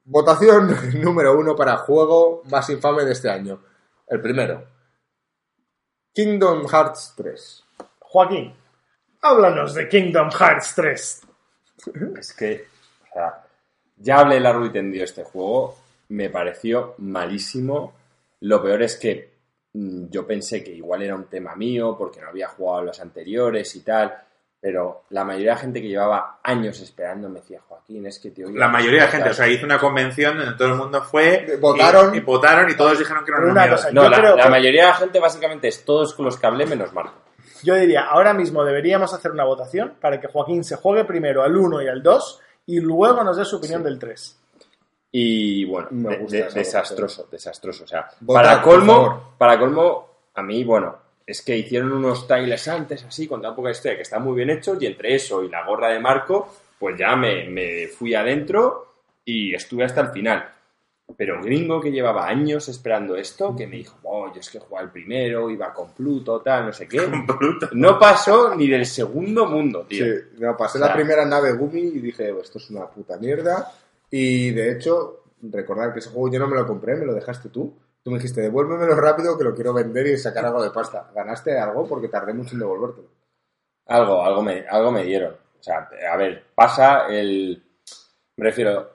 [0.04, 3.60] Votación número uno para juego más infame de este año.
[4.06, 4.64] El primero.
[6.14, 7.64] Kingdom Hearts 3.
[8.00, 8.54] Joaquín,
[9.20, 11.22] háblanos de Kingdom Hearts 3.
[12.18, 12.66] Es que,
[13.02, 13.44] o sea,
[13.96, 15.76] ya hablé largo y tendido de este juego,
[16.08, 17.92] me pareció malísimo.
[18.40, 19.37] Lo peor es que
[19.72, 23.74] yo pensé que igual era un tema mío porque no había jugado a los anteriores
[23.76, 24.14] y tal,
[24.60, 28.30] pero la mayoría de la gente que llevaba años esperando me decía, Joaquín, es que
[28.32, 29.46] te oía La mayoría de la gente, o cosas".
[29.46, 31.58] sea, hizo una convención donde todo el mundo fue.
[31.60, 32.14] Votaron.
[32.14, 34.36] Y, y votaron y todos dijeron que era Pero una, cosa, No, Yo la, creo
[34.36, 37.14] la que- mayoría de la gente básicamente es todos con los que hablé menos Marco.
[37.62, 41.56] Yo diría, ahora mismo deberíamos hacer una votación para que Joaquín se juegue primero al
[41.56, 44.37] 1 y al 2 y luego nos dé su opinión del 3.
[45.10, 47.84] Y bueno, Me de- gusta de- esa desastroso, desastroso.
[47.84, 53.04] O sea, para colmo, para colmo, a mí, bueno, es que hicieron unos trailers antes,
[53.04, 55.64] así, con tan poca historia, que están muy bien hechos, y entre eso y la
[55.64, 58.94] gorra de Marco, pues ya me, me fui adentro
[59.24, 60.48] y estuve hasta el final.
[61.16, 64.84] Pero gringo que llevaba años esperando esto, que me dijo, oh, yo es que jugaba
[64.84, 67.00] el primero, iba con Pluto, tal, no sé qué.
[67.72, 70.04] No pasó ni del segundo mundo, tío.
[70.04, 73.16] Sí, no, pasé O sea- la primera nave Gumi y dije, esto es una puta
[73.16, 73.72] mierda.
[74.10, 77.48] Y de hecho, recordar que ese juego yo no me lo compré, me lo dejaste
[77.48, 77.78] tú.
[78.02, 81.10] Tú me dijiste, devuélvemelo rápido que lo quiero vender y sacar algo de pasta.
[81.14, 81.86] ¿Ganaste algo?
[81.86, 83.08] Porque tardé mucho en devolvértelo.
[83.86, 85.32] Algo, algo me, algo me dieron.
[85.32, 87.62] O sea, a ver, pasa el.
[88.36, 88.90] Me refiero,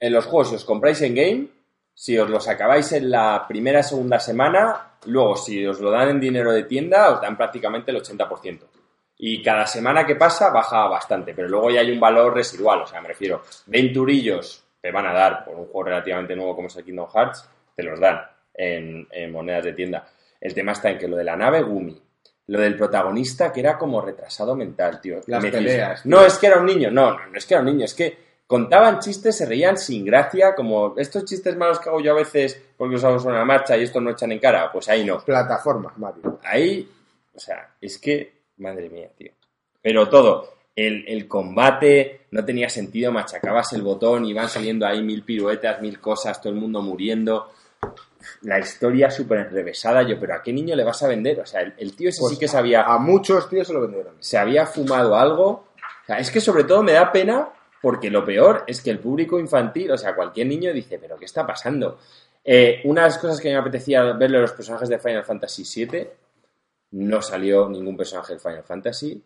[0.00, 1.48] en los juegos, si os compráis en game,
[1.94, 6.20] si os los acabáis en la primera segunda semana, luego si os lo dan en
[6.20, 8.60] dinero de tienda, os dan prácticamente el 80%.
[9.24, 12.82] Y cada semana que pasa baja bastante, pero luego ya hay un valor residual.
[12.82, 16.56] O sea, me refiero, 20 urillos te van a dar por un juego relativamente nuevo
[16.56, 18.20] como es el Kingdom Hearts, te los dan
[18.52, 20.08] en, en monedas de tienda.
[20.40, 22.02] El tema está en que lo de la nave Gumi,
[22.48, 25.20] lo del protagonista que era como retrasado mental, tío.
[25.28, 26.04] Las Me peleas.
[26.04, 27.94] No, es que era un niño, no, no, no es que era un niño, es
[27.94, 32.16] que contaban chistes, se reían sin gracia, como estos chistes malos que hago yo a
[32.16, 35.20] veces porque sobre la marcha y estos no echan en cara, pues ahí no.
[35.24, 36.40] Plataforma, Mario.
[36.42, 36.90] Ahí,
[37.32, 39.32] o sea, es que, madre mía, tío.
[39.82, 45.22] Pero todo, el, el combate no tenía sentido, machacabas el botón, iban saliendo ahí mil
[45.24, 47.52] piruetas, mil cosas, todo el mundo muriendo.
[48.42, 51.40] La historia súper enrevesada, yo, pero ¿a qué niño le vas a vender?
[51.40, 53.80] O sea, el, el tío ese Pues sí que sabía A muchos tíos se lo
[53.80, 54.14] vendieron.
[54.20, 55.48] se había fumado algo.
[55.48, 57.48] O sea, es que sobre todo me da pena
[57.80, 61.24] porque lo peor es que el público infantil, o sea, cualquier niño dice, pero ¿qué
[61.24, 61.98] está pasando?
[62.44, 65.86] Eh, una de las cosas que me apetecía verle a los personajes de Final Fantasy
[65.86, 66.08] VII,
[66.92, 69.22] no salió ningún personaje de Final Fantasy.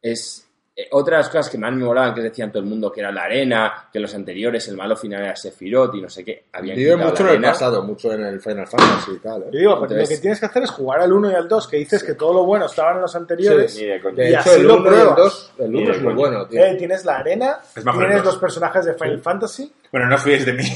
[0.00, 0.44] Es
[0.76, 3.00] eh, otra de las cosas que más me molaban, que decían todo el mundo que
[3.00, 6.44] era la arena, que los anteriores, el malo final era Sephiroth y no sé qué.
[6.52, 9.42] Habían Vive mucho la en el pasado, mucho en el Final Fantasy y tal.
[9.42, 9.46] ¿eh?
[9.52, 11.48] Yo digo, porque Entonces- lo que tienes que hacer es jugar al 1 y al
[11.48, 13.74] 2, que dices que todo lo bueno estaba en los anteriores.
[13.74, 15.16] De Y hecho, así el lo 1 y el pruebas.
[15.16, 16.64] 2, el Ni 1 de es muy bueno, tío.
[16.64, 18.24] Eh, tienes la arena, tienes dos.
[18.24, 19.72] los personajes de Final Fantasy.
[19.90, 20.64] Bueno, no fíes de mí.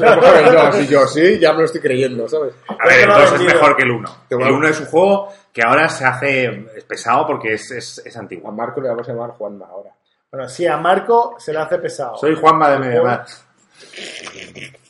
[0.00, 2.54] Mejor el 2, y yo sí, ya me lo estoy creyendo, ¿sabes?
[2.68, 4.16] A ver, no 2 es mejor que el 1.
[4.28, 7.54] Te voy El a- 1 es un juego que ahora se hace es pesado porque
[7.54, 8.52] es, es, es A antiguo.
[8.52, 9.90] Marco le vamos a llamar Juanma ahora.
[10.30, 12.16] Bueno, sí, a Marco se le hace pesado.
[12.18, 13.24] Soy Juanma de Mediamar.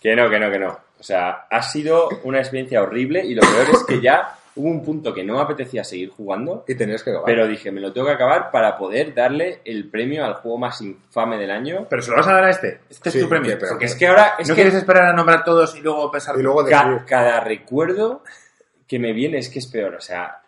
[0.01, 0.78] Que no, que no, que no.
[0.98, 4.85] O sea, ha sido una experiencia horrible y lo peor es que ya hubo un
[4.85, 7.26] punto que no me apetecía seguir jugando, Y tenías que acabar.
[7.26, 10.80] pero dije, me lo tengo que acabar para poder darle el premio al juego más
[10.82, 11.86] infame del año.
[11.89, 12.80] Pero se lo vas a dar a este.
[12.90, 13.56] Este Sí, es tu premio.
[13.59, 16.10] pero- Porque es que ahora, es ¿No que quieres esperar a nombrar todos y luego
[16.10, 16.36] pensar?
[16.39, 18.22] y luego ca- cada recuerdo
[18.86, 19.94] que me viene es que es peor.
[19.94, 20.40] O sea,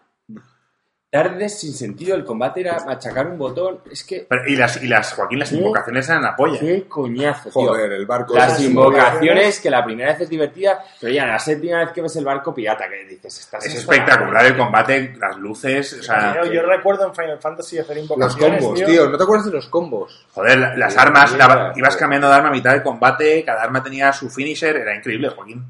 [1.10, 3.80] tardes sin sentido, el combate era machacar un botón.
[3.90, 5.56] Es que, Pero- y, las, y las, Joaquín, las ¿Qué?
[5.56, 6.60] invocaciones eran la polla.
[6.60, 7.52] qué coñazo, tío.
[7.68, 8.34] joder, el barco...
[8.34, 12.00] Las es- invocaciones, que la primera vez es divertida, pero ya la séptima vez que
[12.02, 16.36] ves el barco pirata, que dices, estás Es espectacular el combate, las luces, o sea,
[16.44, 18.62] Yo, yo recuerdo en Final Fantasy hacer Los invocaciones.
[18.64, 19.08] combos, tío.
[19.10, 20.26] ¿No te acuerdas de los combos?
[20.32, 23.62] joder, la- las Sí, armas, la- ibas cambiando de arma a mitad de combate, cada
[23.62, 25.64] arma tenía su finisher, era increíble, Joaquín.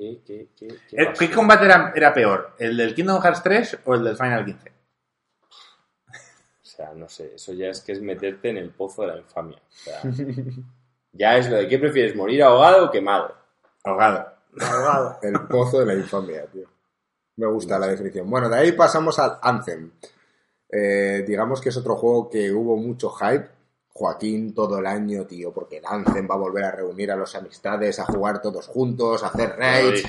[0.00, 1.18] ¿Qué, qué, qué, qué ¿El- pasa?
[1.26, 2.54] ¿Qué combate era, era peor?
[2.58, 4.72] ¿El del Kingdom Hearts 3 o el del Final 15?
[4.72, 9.18] O sea, no sé, eso ya es que es meterte en el pozo de la
[9.18, 9.58] infamia.
[9.58, 10.00] O sea,
[11.12, 13.34] ya es lo de qué prefieres, morir ahogado o quemado.
[13.84, 14.26] Ahogado.
[14.58, 15.18] Ahogado.
[15.22, 16.66] El pozo de la infamia, tío.
[17.36, 18.28] Me gusta la definición.
[18.30, 19.90] Bueno, de ahí pasamos al Anthem.
[20.70, 23.48] Eh, digamos que es otro juego que hubo mucho hype.
[23.92, 27.34] Joaquín todo el año, tío, porque el Anthem va a volver a reunir a los
[27.34, 30.04] amistades, a jugar todos juntos, a hacer raids.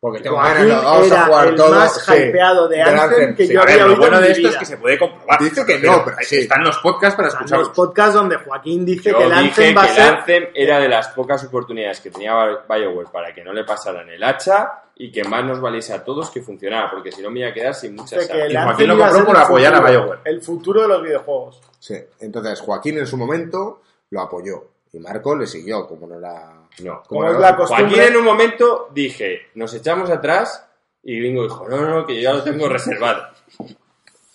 [0.00, 1.70] Porque tengo Joaquín ganas, vamos a era jugar el todos.
[1.76, 3.52] más sí, hypeado de Anthem que sí.
[3.52, 4.58] yo A ver, había lo oído bueno en de mi esto es vida.
[4.60, 5.38] que se puede comprobar.
[5.40, 6.36] Dice que no, pero sí.
[6.38, 7.68] Están los podcasts para Los escucharlos.
[7.70, 10.44] podcasts donde Joaquín dice Yo que el dije Anthem va a que el ser Anthem
[10.54, 12.34] era de las pocas oportunidades que tenía
[12.66, 16.30] Bioware para que no le pasaran el hacha y que más nos valiese a todos
[16.30, 18.54] que funcionara, porque si no me iba a quedar sin muchas dice que el Y
[18.54, 20.20] Joaquín Anthem lo iba a compró ser por el apoyar a futuro, BioWare.
[20.24, 21.60] El futuro de los videojuegos.
[21.78, 24.64] Sí, entonces Joaquín en su momento lo apoyó.
[24.94, 26.54] Y Marco le siguió, como no era...
[26.82, 27.02] No.
[27.06, 27.86] Como es la costumbre.
[27.86, 30.66] Joaquín en un momento dije, nos echamos atrás
[31.02, 33.24] y Gringo dijo, no, no, no, que yo ya lo tengo reservado.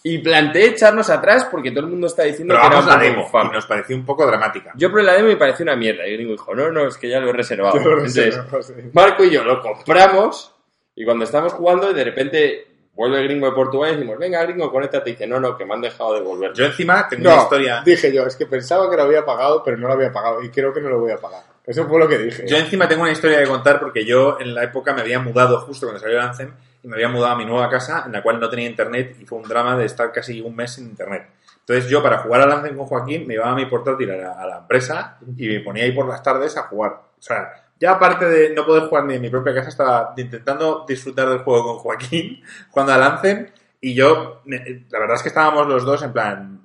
[0.03, 3.48] Y planteé echarnos atrás porque todo el mundo está diciendo que era la demo y
[3.53, 4.72] nos pareció un poco dramática.
[4.76, 6.06] Yo probé la demo y me pareció una mierda.
[6.06, 7.76] Y Gringo dijo, no, no, es que ya lo he reservado.
[7.84, 8.74] Yo lo Entonces, reservo, sí.
[8.94, 10.53] Marco y yo lo compramos
[10.94, 14.72] y cuando estamos jugando de repente vuelve el Gringo de Portugal y decimos, venga Gringo,
[14.72, 15.10] conéctate.
[15.10, 16.53] Y dice, no, no, que me han dejado de volver.
[16.53, 17.82] Yo encima tengo No, una historia.
[17.84, 20.44] dije yo, es que pensaba que lo había pagado, pero no lo había pagado.
[20.44, 21.41] Y creo que no lo voy a pagar.
[21.66, 22.46] Eso fue lo que dije.
[22.48, 25.60] Yo encima tengo una historia que contar porque yo en la época me había mudado
[25.62, 26.50] justo cuando salió el
[26.84, 29.26] y me había mudado a mi nueva casa en la cual no tenía internet y
[29.26, 31.28] fue un drama de estar casi un mes sin internet.
[31.60, 34.58] Entonces yo para jugar al Anthem con Joaquín me llevaba a mi portátil a la,
[34.60, 36.92] empresa y me ponía ahí por las tardes a jugar.
[36.92, 40.86] O sea, ya aparte de no poder jugar ni en mi propia casa, estaba intentando
[40.88, 43.48] disfrutar del juego con Joaquín jugando al Anthem
[43.82, 46.62] y yo, la verdad es que estábamos los dos en plan,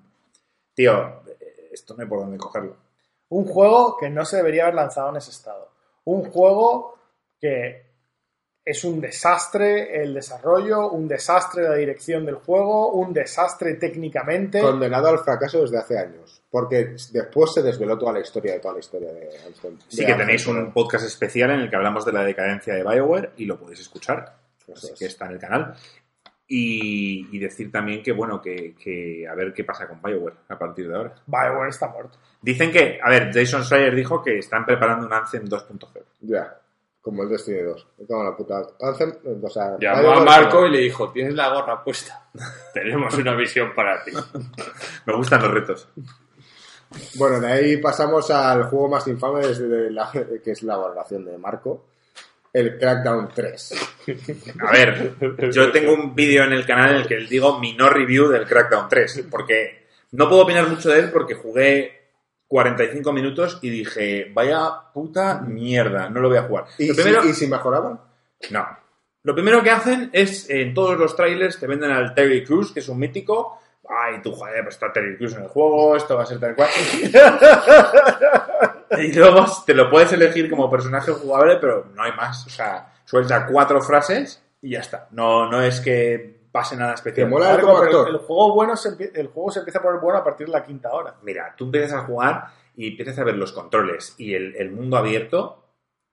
[0.74, 1.22] tío,
[1.72, 2.89] esto no hay por dónde cogerlo.
[3.30, 5.72] Un juego que no se debería haber lanzado en ese estado.
[6.04, 6.98] Un juego
[7.40, 7.90] que
[8.64, 14.60] es un desastre el desarrollo, un desastre la dirección del juego, un desastre técnicamente.
[14.60, 16.42] Condenado al fracaso desde hace años.
[16.50, 19.78] Porque después se desveló toda la historia de toda la historia de Anthem.
[19.88, 22.82] Sí De que tenéis un podcast especial en el que hablamos de la decadencia de
[22.82, 24.36] Bioware y lo podéis escuchar.
[24.72, 25.74] Así que está en el canal.
[26.52, 30.58] Y, y decir también que, bueno, que, que a ver qué pasa con Bioware a
[30.58, 31.14] partir de ahora.
[31.24, 32.18] Bioware está muerto.
[32.42, 36.02] Dicen que, a ver, Jason Schreier dijo que están preparando un Anthem 2.0.
[36.22, 36.60] Ya.
[37.00, 37.88] Como el Destiny 2.
[37.98, 38.62] Me cago en la puta.
[38.80, 39.12] Anthem,
[39.42, 40.24] o sea, Llamó a.
[40.24, 42.28] Marco y le dijo, tienes la gorra puesta.
[42.74, 44.10] Tenemos una misión para ti.
[45.06, 45.88] Me gustan los retos.
[47.14, 51.38] Bueno, de ahí pasamos al juego más infame desde la, que es la valoración de
[51.38, 51.89] Marco.
[52.52, 53.96] El Crackdown 3.
[54.60, 55.14] A ver,
[55.52, 58.46] yo tengo un vídeo en el canal en el que digo mi no review del
[58.46, 62.00] Crackdown 3, porque no puedo opinar mucho de él porque jugué
[62.48, 66.64] 45 minutos y dije, vaya puta mierda, no lo voy a jugar.
[66.78, 68.00] ¿Y, Lo si, primero, ¿Y si mejoraban?
[68.50, 68.80] no.
[69.22, 72.80] Lo primero que hacen es, en todos los trailers te venden al Terry Crews, que
[72.80, 73.60] es un mítico.
[73.92, 76.54] Ay, tú, joder, pues está Terry Crews en el juego, esto va a ser tal
[76.54, 76.68] cual.
[78.98, 82.46] y luego te lo puedes elegir como personaje jugable, pero no hay más.
[82.46, 85.08] O sea, suelta cuatro frases y ya está.
[85.10, 87.26] No, no es que pase nada especial.
[87.26, 87.60] ¿Te mola?
[87.60, 88.08] Como actor.
[88.08, 90.64] el juego bueno se el juego se empieza a poner bueno a partir de la
[90.64, 91.14] quinta hora.
[91.22, 92.44] Mira, tú empiezas a jugar
[92.76, 95.56] y empiezas a ver los controles y el, el mundo abierto.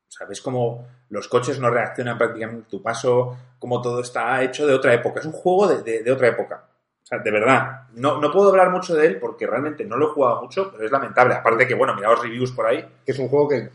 [0.10, 3.38] ¿Sabes cómo los coches no reaccionan prácticamente a tu paso?
[3.60, 5.20] Cómo todo está hecho de otra época.
[5.20, 6.64] Es un juego de, de- de otra época.
[7.08, 7.84] O sea, de verdad.
[7.94, 10.84] No, no puedo hablar mucho de él porque realmente no lo he jugado mucho, pero
[10.86, 11.36] es lamentable.
[11.36, 13.70] Aparte que, bueno, mira los reviews por ahí Que es un juego que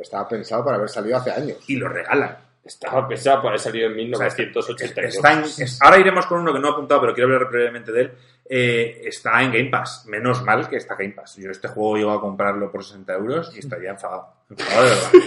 [0.00, 1.58] estaba pensado para haber salido hace años.
[1.66, 2.38] y lo regalan.
[2.64, 5.14] Estaba pensado por haber salido en O sea, 1982.
[5.16, 7.90] está en- es- ahora iremos con uno que no he apuntado, pero quiero hablar brevemente
[7.92, 8.12] de él.
[8.48, 10.04] Eh, está en Game Pass.
[10.06, 11.36] Menos mal que está Game Pass.
[11.36, 14.28] Yo este juego llego a comprarlo por 60 euros y estaría enfadado.
[14.48, 15.10] Enfadado de verdad.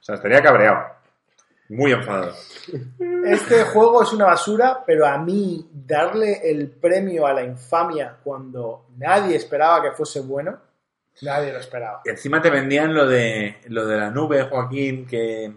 [0.00, 0.84] O sea, estaría cabreado.
[1.68, 2.34] Muy enfadado.
[3.24, 8.86] Este juego es una basura, pero a mí darle el premio a la infamia cuando
[8.98, 10.58] nadie esperaba que fuese bueno,
[11.22, 12.02] nadie lo esperaba.
[12.04, 15.52] Y encima te vendían lo de, lo de la nube, Joaquín, que,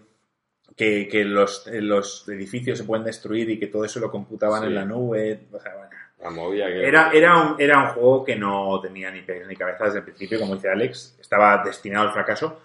[0.76, 4.68] que, que los, los edificios se pueden destruir y que todo eso lo computaban Sí.
[4.68, 5.48] en la nube.
[5.52, 5.90] O sea, bueno.
[6.20, 6.88] La movida que...
[6.88, 10.04] Era, era, un, era un juego que no tenía ni pies ni cabeza desde el
[10.06, 11.18] principio, como dice Alex.
[11.20, 12.62] Estaba destinado al fracaso.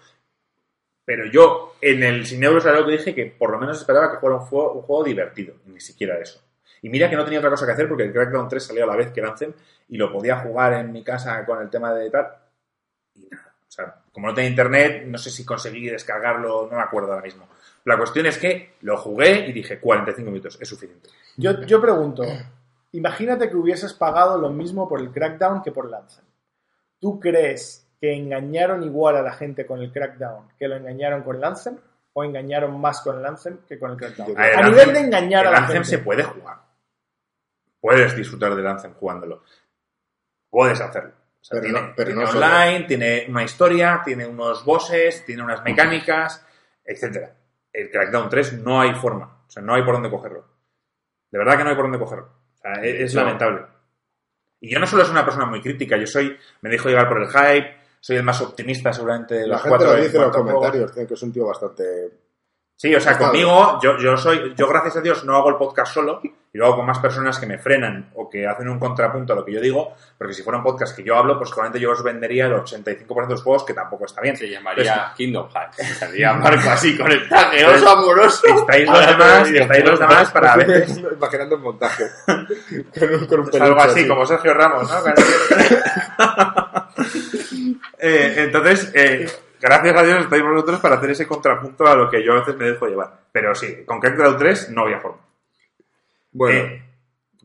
[1.05, 4.11] Pero yo, en el Sin Euros, era lo que dije que por lo menos esperaba
[4.11, 5.55] que fuera un juego, un juego divertido.
[5.65, 6.41] Ni siquiera eso.
[6.81, 8.87] Y mira que no tenía otra cosa que hacer porque el Crackdown 3 salió a
[8.87, 9.55] la vez que el
[9.89, 12.27] y lo podía jugar en mi casa con el tema de tal.
[13.15, 13.53] Y nada.
[13.67, 17.23] O sea, como no tenía internet, no sé si conseguí descargarlo, no me acuerdo ahora
[17.23, 17.47] mismo.
[17.85, 21.09] La cuestión es que lo jugué y dije 45 minutos, es suficiente.
[21.37, 22.23] Yo, yo pregunto,
[22.91, 26.23] imagínate que hubieses pagado lo mismo por el Crackdown que por el Anthem.
[26.99, 31.37] ¿Tú crees que engañaron igual a la gente con el Crackdown que lo engañaron con
[31.37, 31.77] el Anthem?
[32.11, 34.37] ¿O engañaron más con el Anthem que con el Crackdown?
[34.37, 35.87] A, el nivel Anthem- de engañar a la Anthem gente.
[35.89, 36.57] se puede jugar.
[37.79, 39.43] Puedes disfrutar del Anthem jugándolo.
[40.49, 41.11] Puedes hacerlo.
[41.11, 42.45] O sea, Pero tiene no- pero tiene no solo.
[42.45, 46.45] online, tiene una historia, tiene unos bosses, tiene unas mecánicas,
[46.83, 47.33] etcétera.
[47.71, 49.43] El Crackdown 3 no hay forma.
[49.47, 50.45] O sea, no hay por dónde cogerlo.
[51.31, 52.25] De verdad que no hay por dónde cogerlo.
[52.25, 53.61] O sea, es, lamentable.
[54.59, 57.21] Y yo no solo soy una persona muy crítica, yo soy, me dejo llevar por
[57.21, 60.23] el hype, soy el más optimista seguramente de La los gente cuatro lo dice en
[60.23, 62.11] los comentarios, tío, que es un tío bastante...
[62.75, 65.55] Sí, o sea, Está conmigo, yo, yo soy, yo gracias a Dios no hago el
[65.55, 68.77] podcast solo y lo hago con más personas que me frenan o que hacen un
[68.77, 71.49] contrapunto a lo que yo digo, porque si fuera un podcast que yo hablo, pues
[71.49, 74.35] probablemente yo os vendería el 85% de los juegos, que tampoco está bien.
[74.35, 75.79] Se llamaría Kingdom Hearts.
[75.79, 78.47] Estaría Marco así con el Pues- amoroso.
[78.47, 80.85] Estáis los demás, estáis los demás para ver.
[81.15, 82.03] Imaginando el montaje.
[82.27, 84.97] con un, con un Es algo así, como Sergio Ramos, ¿no?
[88.05, 89.25] Eh, entonces, eh,
[89.63, 92.55] gracias a Dios estáis vosotros para hacer ese contrapunto a lo que yo a veces
[92.57, 93.21] me dejo llevar.
[93.31, 95.21] Pero sí, con Crackdown 3 no había forma.
[96.31, 96.83] Bueno, Eh,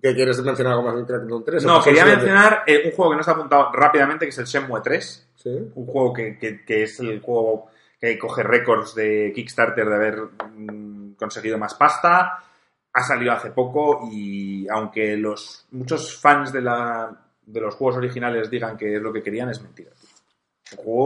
[0.03, 1.65] ¿qué quieres mencionar algo más del Crackdown 3?
[1.65, 4.47] no, ¿O quería mencionar eh, un juego que no está apuntado rápidamente, que es el
[4.47, 5.29] Shenmue 3.
[5.37, 5.73] siguiente?
[5.77, 7.71] un juego que, que- que es el juego
[8.01, 10.19] que coge récords de Kickstarter de haber
[10.57, 12.39] mm, conseguido más pasta.
[12.93, 17.11] Ha salido hace poco y aunque los muchos fans de, la,
[17.45, 19.91] de los juegos originales digan que es lo que querían, es mentira.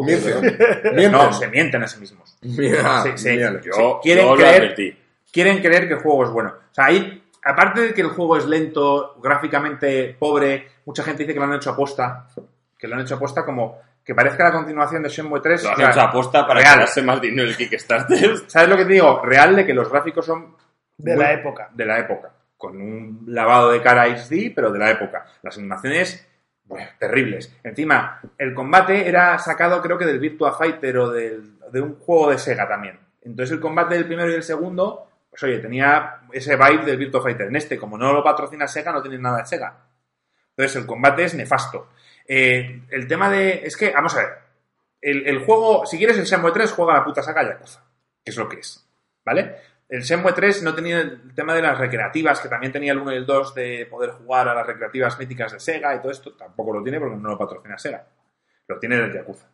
[0.04, 1.12] Mienten.
[1.12, 2.36] no, se mienten a sí mismos.
[2.42, 3.28] Mira, Sí, sí.
[3.30, 3.60] mira.
[3.60, 4.96] Yo, quieren yo creer-
[5.32, 6.50] quieren creer que el juego es bueno.
[6.70, 11.34] O sea, ahí, aparte de que el juego es lento, gráficamente pobre, mucha gente dice
[11.34, 12.26] que lo han hecho aposta.
[12.78, 15.62] Que lo han hecho aposta como que parezca la continuación de Shenmue 3.
[15.62, 16.74] Lo o han sea, hecho aposta para real.
[16.74, 18.38] ganarse más dinero el Kickstarter.
[18.48, 19.20] ¿Sabes lo que te digo?
[19.24, 20.56] Real de que los gráficos son
[20.98, 21.70] De muy- la época.
[21.72, 22.32] De la época.
[22.56, 25.24] Con un lavado de cara HD, pero de la época.
[25.42, 26.26] Las animaciones,
[26.64, 27.54] bueno, terribles.
[27.62, 32.30] Encima, el combate era sacado, creo que del Virtua Fighter o del- de un juego
[32.30, 32.98] de Sega también.
[33.22, 37.22] Entonces, el combate del primero y del segundo, pues oye, tenía ese vibe del Virtua
[37.22, 37.46] Fighter.
[37.46, 39.76] En este, como no lo patrocina Sega, no tiene nada de Sega.
[40.56, 41.90] Entonces, el combate es nefasto.
[42.28, 43.64] Eh, el tema de.
[43.64, 44.28] Es que, vamos a ver.
[45.00, 47.82] El, el juego, si quieres el Shenmue 3, juega la puta saga Yakuza.
[48.24, 48.86] Que es lo que es.
[49.24, 49.56] ¿Vale?
[49.92, 53.12] El Shenmue 3 no tenía el tema de las recreativas, que también tenía el 1
[53.12, 56.32] y el 2 de poder jugar a las recreativas míticas de Sega y todo esto.
[56.32, 58.08] Tampoco lo tiene porque no lo patrocina Sega.
[58.68, 59.50] Lo tiene del Yakuza.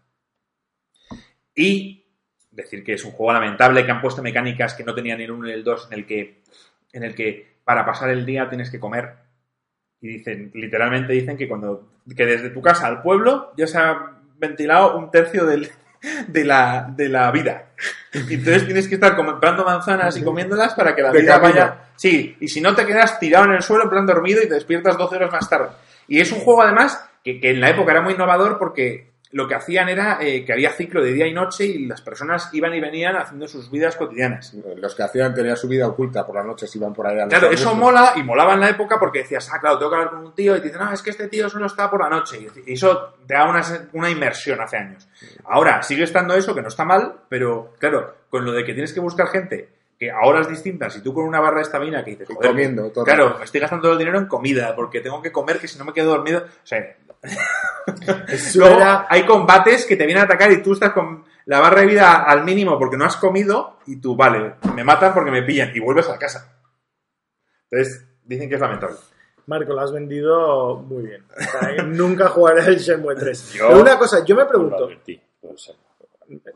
[1.57, 2.07] Y
[2.53, 5.45] decir que es un juego lamentable, que han puesto mecánicas que no tenían el 1
[5.45, 6.45] ni el 2, en el que,
[6.93, 9.15] en el que para pasar el día tienes que comer.
[10.01, 14.21] Y dicen, literalmente dicen que cuando que desde tu casa al pueblo ya se ha
[14.37, 15.69] ventilado un tercio del,
[16.27, 17.67] de, la, de la vida.
[18.13, 21.61] Entonces tienes que estar comprando manzanas y comiéndolas para que la De vida camino.
[21.61, 21.77] vaya.
[21.97, 24.55] Sí, y si no te quedas tirado en el suelo en plan dormido y te
[24.55, 25.69] despiertas 12 horas más tarde.
[26.07, 29.47] Y es un juego además que, que en la época era muy innovador porque lo
[29.47, 32.75] que hacían era eh, que había ciclo de día y noche y las personas iban
[32.75, 34.55] y venían haciendo sus vidas cotidianas.
[34.77, 37.51] Los que hacían tener su vida oculta por las noches iban por ahí a Claro,
[37.51, 40.27] eso mola y molaba en la época porque decías, ah, claro, tengo que hablar con
[40.27, 42.47] un tío y te dicen, no, es que este tío solo está por la noche.
[42.67, 45.07] Y eso te da una, una inmersión hace años.
[45.45, 48.93] Ahora, sigue estando eso, que no está mal, pero claro, con lo de que tienes
[48.93, 49.69] que buscar gente
[49.99, 52.91] que a horas distintas y tú con una barra de estamina que dices, joder, comiendo
[52.91, 53.05] todo.
[53.05, 55.85] claro, estoy gastando todo el dinero en comida porque tengo que comer que si no
[55.85, 56.39] me quedo dormido.
[56.39, 56.79] O sea,
[58.55, 61.81] luego era- hay combates que te vienen a atacar y tú estás con la barra
[61.81, 65.43] de vida al mínimo porque no has comido y tú, vale, me matan porque me
[65.43, 66.53] pillan y vuelves a casa.
[67.71, 68.97] Entonces, dicen que es lamentable.
[69.47, 71.25] Marco, lo has vendido muy bien.
[71.35, 73.53] O sea, eh, nunca jugaré el Shenmue 3.
[73.55, 75.21] Yo- Pero una cosa, yo me pregunto, advertí,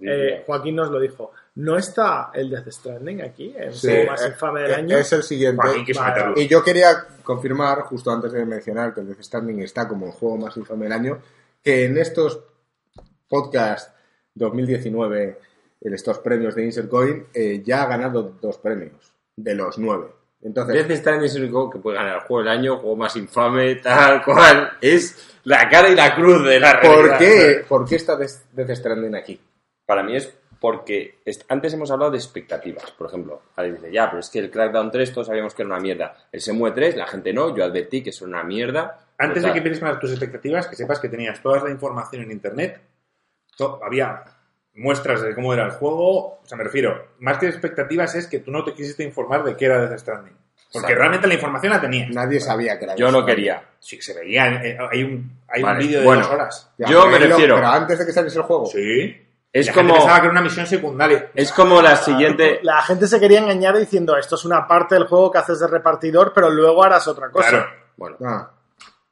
[0.03, 3.55] eh, Joaquín nos lo dijo, ¿no está el Death Stranding aquí?
[3.57, 4.99] El Sí, juego más eh, infame del eh, año.
[4.99, 5.63] Es el siguiente.
[5.95, 6.35] Vale.
[6.37, 10.13] Y yo quería confirmar, justo antes de mencionar que el Death Stranding está como el
[10.13, 11.19] juego más infame del año,
[11.63, 12.41] que en estos
[13.29, 13.93] podcasts
[14.35, 15.39] 2019,
[15.83, 20.09] en estos premios de Insert Coin, eh, ya ha ganado dos premios de los nueve.
[20.43, 23.15] Entonces, Death Stranding es el único que puede ganar el juego del año, juego más
[23.17, 24.73] infame, tal cual.
[24.81, 26.97] Es la cara y la cruz de la realidad.
[26.97, 29.39] ¿por qué, ¿por qué está Death Stranding aquí?
[29.87, 30.33] Para mí es
[30.63, 31.17] porque
[31.49, 32.93] antes hemos hablado de expectativas.
[32.93, 35.73] Por ejemplo, alguien dice, ya, pero es que el Crackdown 3 todos sabíamos que era
[35.73, 36.15] una mierda.
[36.31, 39.01] El Semue 3, la gente no, yo advertí que es una mierda.
[39.19, 42.31] Antes de que empieces con tus expectativas, que sepas que tenías toda la información en
[42.31, 42.81] internet,
[43.85, 44.23] había
[44.75, 48.39] muestras de cómo era el juego, o sea, me refiero, más que expectativas es que
[48.39, 50.33] tú no te quisiste informar de qué era Death Stranding.
[50.73, 50.95] Porque Exacto.
[51.01, 52.09] realmente la información la tenías.
[52.11, 53.63] Nadie sabía que era Yo no quería.
[53.81, 56.23] Sí, se veía, eh, hay un, hay Vale, un vídeo de bueno.
[56.23, 56.71] dos horas.
[56.79, 58.67] Ya, Yo me refiero- Pero antes de que saliese el juego.
[58.67, 59.22] Sí.
[59.53, 61.31] Es la gente como, pensaba que era una misión secundaria.
[61.35, 62.61] es como la siguiente...
[62.63, 65.67] La gente se quería engañar diciendo, esto es una parte del juego que haces de
[65.67, 67.49] repartidor, pero luego harás otra cosa.
[67.51, 67.67] Claro.
[67.97, 68.51] Bueno, Ah,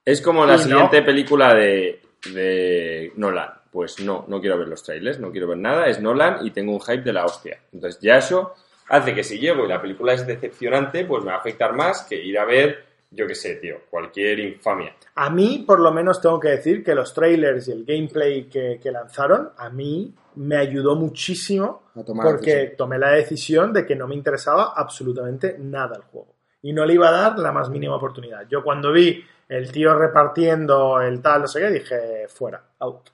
[0.04, 0.62] es como la Y no.
[0.62, 2.00] siguiente película de,
[2.32, 3.50] de Nolan.
[3.70, 6.72] Pues no, no quiero ver los trailers, no quiero ver nada, es Nolan y tengo
[6.72, 7.60] un hype de la hostia.
[7.72, 8.54] Entonces ya eso
[8.88, 12.02] hace que si llego y la película es decepcionante, pues me va a afectar más
[12.02, 14.94] que ir a ver, yo qué sé, tío, cualquier infamia.
[15.16, 18.78] A mí, por lo menos, tengo que decir que los trailers y el gameplay que,
[18.80, 22.76] que lanzaron, a mí me ayudó muchísimo A tomar la porque decisión.
[22.76, 26.36] tomé la decisión de que no me interesaba absolutamente nada el juego.
[26.62, 28.46] Y no le iba a dar la más mínima oportunidad.
[28.48, 33.10] Yo cuando vi el tío repartiendo el tal, no sé qué, dije, fuera, out.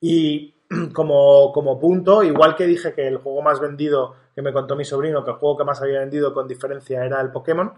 [0.00, 0.54] Y
[0.92, 4.84] como, como punto, igual que dije que el juego más vendido que me contó mi
[4.84, 7.72] sobrino, que el juego que más había vendido con diferencia era el Pokémon,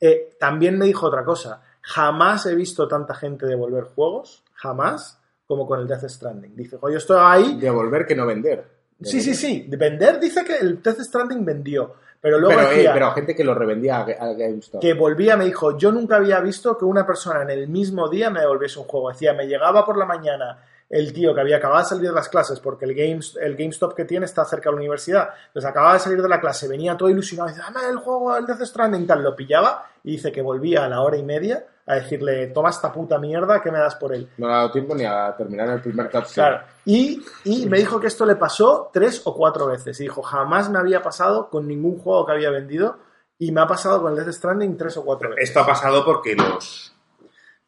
[0.00, 1.62] eh, también me dijo otra cosa.
[1.82, 6.56] Jamás he visto tanta gente devolver juegos, jamás, como con el Death Stranding.
[6.56, 7.58] Dice, "Jo, yo estoy ahí.
[7.60, 8.64] devolver que no vender.
[9.02, 9.66] Sí, sí, sí.
[9.68, 11.94] De vender dice que el Death Stranding vendió.
[12.20, 14.80] Pero luego Pero, eh, decía pero gente que lo revendía a, a GameStop.
[14.80, 18.30] que volvía, me dijo, yo nunca había visto que una persona en el mismo día
[18.30, 19.10] me devolviese un juego.
[19.10, 20.58] Decía, me llegaba por la mañana
[20.88, 23.94] el tío que había acabado de salir de las clases, porque el, Games, el GameStop
[23.94, 25.30] que tiene está cerca de la universidad.
[25.48, 28.36] Entonces acababa de salir de la clase, venía todo ilusionado, y dice, dame el juego,
[28.36, 31.64] el Death Stranding, tal, lo pillaba y dice que volvía a la hora y media
[31.86, 34.28] a decirle, toma esta puta mierda, ¿qué me das por él?
[34.38, 36.46] No le ha dado tiempo ni a terminar el primer cutscene.
[36.48, 36.64] Claro.
[36.84, 39.98] Y, y me dijo que esto le pasó tres o cuatro veces.
[40.00, 42.98] Y dijo, jamás me había pasado con ningún juego que había vendido.
[43.38, 45.48] Y me ha pasado con el Death Stranding tres o cuatro veces.
[45.48, 46.95] Esto ha pasado porque los.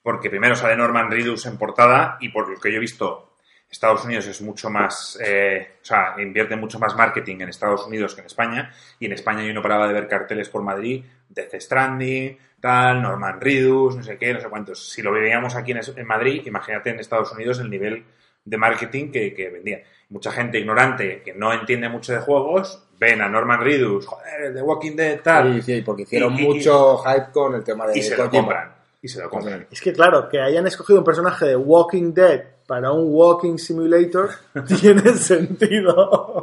[0.08, 3.34] Porque primero sale Norman Reedus en portada y por lo que yo he visto,
[3.70, 5.18] Estados Unidos es mucho más.
[5.22, 8.72] eh, o sea, invierte mucho más marketing en Estados Unidos que en España.
[8.98, 13.38] Y en España yo no paraba de ver carteles por Madrid, Death Stranding, tal, Norman
[13.38, 14.88] Reedus, no sé qué, no sé cuántos.
[14.88, 18.02] Si lo veíamos aquí en, Madrid, imagínate en Estados Unidos el nivel
[18.46, 19.82] de marketing que, que vendía.
[20.08, 24.62] Mucha gente ignorante que no entiende mucho de juegos, ven a Norman Reedus, joder, The
[24.62, 25.56] Walking Dead, tal.
[25.62, 28.30] Sí, sí, porque hicieron Y- y- mucho hype con el tema de y se lo
[28.30, 28.77] compran.
[29.00, 29.66] Y se lo compran.
[29.70, 34.30] Es que claro, que hayan escogido un personaje de Walking Dead para un Walking Simulator
[34.80, 36.42] tiene sentido.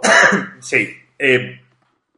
[0.59, 0.89] Sí.
[1.19, 1.61] eh,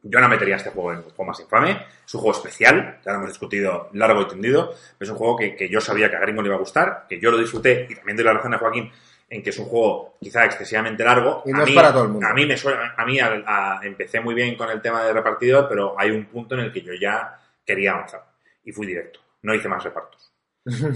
[0.02, 1.84] yo no metería este juego en más infame.
[2.06, 4.72] Es un juego especial, ya lo hemos discutido largo y tendido.
[4.98, 7.20] Es un juego que, que yo sabía que a Gringo le iba a gustar, que
[7.20, 8.90] yo lo disfruté y también doy la razón a Joaquín
[9.28, 11.42] en que es un juego quizá excesivamente largo.
[11.44, 12.26] Y no a es para todo el mundo.
[12.26, 15.12] A mí me suena, a mí a- a- empecé muy bien con el tema de
[15.12, 18.24] repartidor, pero hay un punto en el que yo ya quería avanzar
[18.64, 19.20] y fui directo.
[19.42, 20.27] No hice más repartos.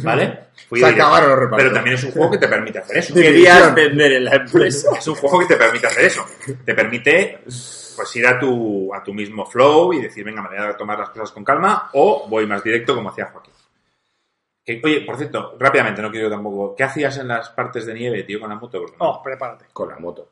[0.02, 0.38] ¿Vale?
[0.68, 1.62] Fui Se acabaron los repartos.
[1.64, 3.14] Pero también es un juego que te permite hacer eso.
[3.14, 4.90] Querías vender en la empresa.
[4.96, 6.24] Es un juego que te permite hacer eso.
[6.64, 10.58] Te permite pues ir a tu, a tu mismo flow y decir, venga, me voy
[10.66, 13.52] a tomar las cosas con calma o voy más directo como hacía Joaquín.
[14.64, 16.74] Que, oye, por cierto, rápidamente, no quiero tampoco...
[16.76, 18.80] ¿Qué hacías en las partes de nieve, tío, con la moto?
[18.80, 19.64] Porque no- Oh, prepárate.
[19.72, 20.28] Con la moto.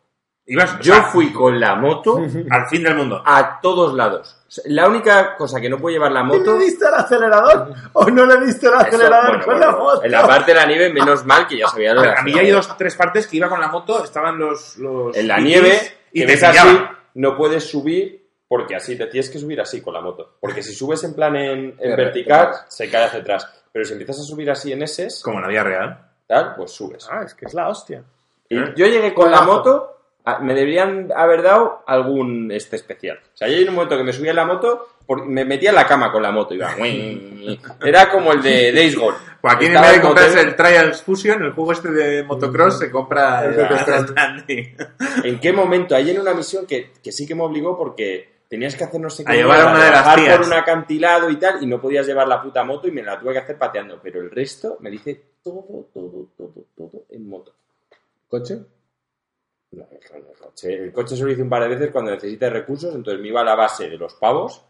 [0.53, 2.19] Ibas o Yo sea, fui con la moto
[2.51, 3.23] al fin del mundo.
[3.25, 4.37] a todos lados.
[4.65, 6.59] La única cosa que no puedo llevar la moto.
[6.59, 9.79] ¿Le diste el acelerador o no le diste el Eso, acelerador bueno, con bueno, la
[9.79, 10.05] moto?
[10.05, 12.35] En la parte de la nieve, menos mal que ya sabía lo de A mí
[12.35, 14.77] ya hay dos o tres partes que iba con la moto, estaban los...
[14.79, 15.79] los En la nieve,
[16.13, 16.81] y que te ves así,
[17.15, 20.39] no puedes subir porque así te tienes que subir así con la moto.
[20.41, 23.49] Porque si subes en plan en, vertical, se cae hacia atrás.
[23.71, 26.11] Pero si empiezas a subir así en S, Como en la vida real.
[26.27, 27.07] tal, pues subes.
[27.09, 28.03] Ah, es que es la hostia.
[28.49, 28.73] Y ¿Eh?
[28.75, 30.00] yo llegué con la moto,
[30.41, 33.19] me deberían haber dado algún este especial.
[33.35, 35.71] O sea, yo en un momento que me subía en la moto, por- me metía
[35.71, 36.55] en la cama con la moto.
[36.55, 36.75] Iba.
[37.85, 39.17] Era como el de Days Gone.
[39.41, 42.79] Joaquín, en Estaba vez de el comprarse el Trials Fusion, el juego este de motocross,
[42.79, 44.75] se compra el.
[45.25, 45.95] ¿En qué momento?
[45.95, 49.09] Ahí en una misión que, que sí que me obligó porque tenías que hacer no
[49.09, 49.33] sé qué.
[49.33, 50.37] A llevar a una de las tías.
[50.37, 53.19] por un acantilado y tal, y no podías llevar la puta moto y me la
[53.19, 53.99] tuve que hacer pateando.
[54.03, 57.55] Pero el resto me dice todo, todo, todo, todo en moto.
[58.29, 58.59] ¿Coche?
[59.73, 62.51] No, el, el coche, el coche se lo hice un par de veces cuando necesité
[62.51, 64.63] recursos, entonces me iba a la base de los pavos.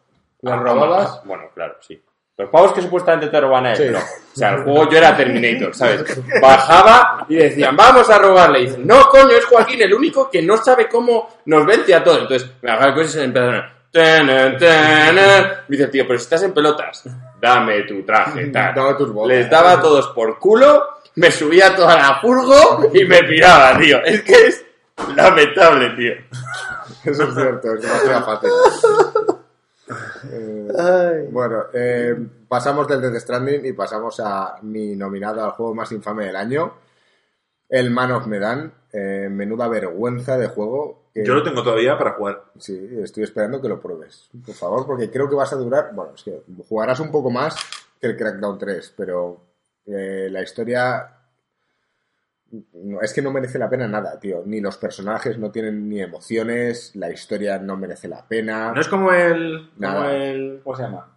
[0.42, 1.22] ¿Las a- robabas?
[1.24, 2.00] Bueno, claro, sí.
[2.36, 3.84] Los pavos que supuestamente te roban a él, Sí.
[3.90, 3.98] no.
[3.98, 6.04] O sea, el juego yo era Terminator, ¿sabes?
[6.40, 8.60] Bajaba y decían, vamos a robarle.
[8.60, 12.02] Y dicen, no, coño, es Joaquín el único que no sabe cómo nos vence a
[12.02, 12.22] todos.
[12.22, 13.76] Entonces, me bajaba el coche y se empezaron a...
[13.92, 15.64] "Tana, tana".
[15.68, 17.04] Me dice, tío, pero si estás en pelotas,
[17.40, 18.74] dame tu traje, tal.
[18.96, 19.26] Tus.
[19.26, 20.82] Les daba a todos por culo,
[21.16, 24.02] me subía toda la furgo y me piraba, tío.
[24.02, 24.64] Es que es
[25.16, 26.12] lamentable, tío.
[27.04, 28.50] Eso es cierto, es demasiado fácil.
[30.32, 32.14] Eh, bueno, eh,
[32.48, 36.74] pasamos del Death Stranding y pasamos a mi nominado al juego más infame del año,
[37.68, 38.72] el Man of Medan.
[38.92, 41.04] Eh, menuda vergüenza de juego.
[41.14, 42.44] que- Yo lo tengo todavía para jugar.
[42.58, 45.90] Sí, estoy esperando que lo pruebes, por favor, porque creo que vas a durar.
[45.92, 47.56] Bueno, es que jugarás un poco más
[48.00, 49.40] que el Crackdown 3, pero
[49.86, 51.16] eh, la historia.
[52.72, 54.42] No, es que no merece la pena nada, tío.
[54.44, 58.72] Ni los personajes no tienen ni emociones, la historia no merece la pena.
[58.72, 59.70] No es como el.
[59.78, 60.60] Como el.
[60.64, 61.16] ¿Cómo se llama?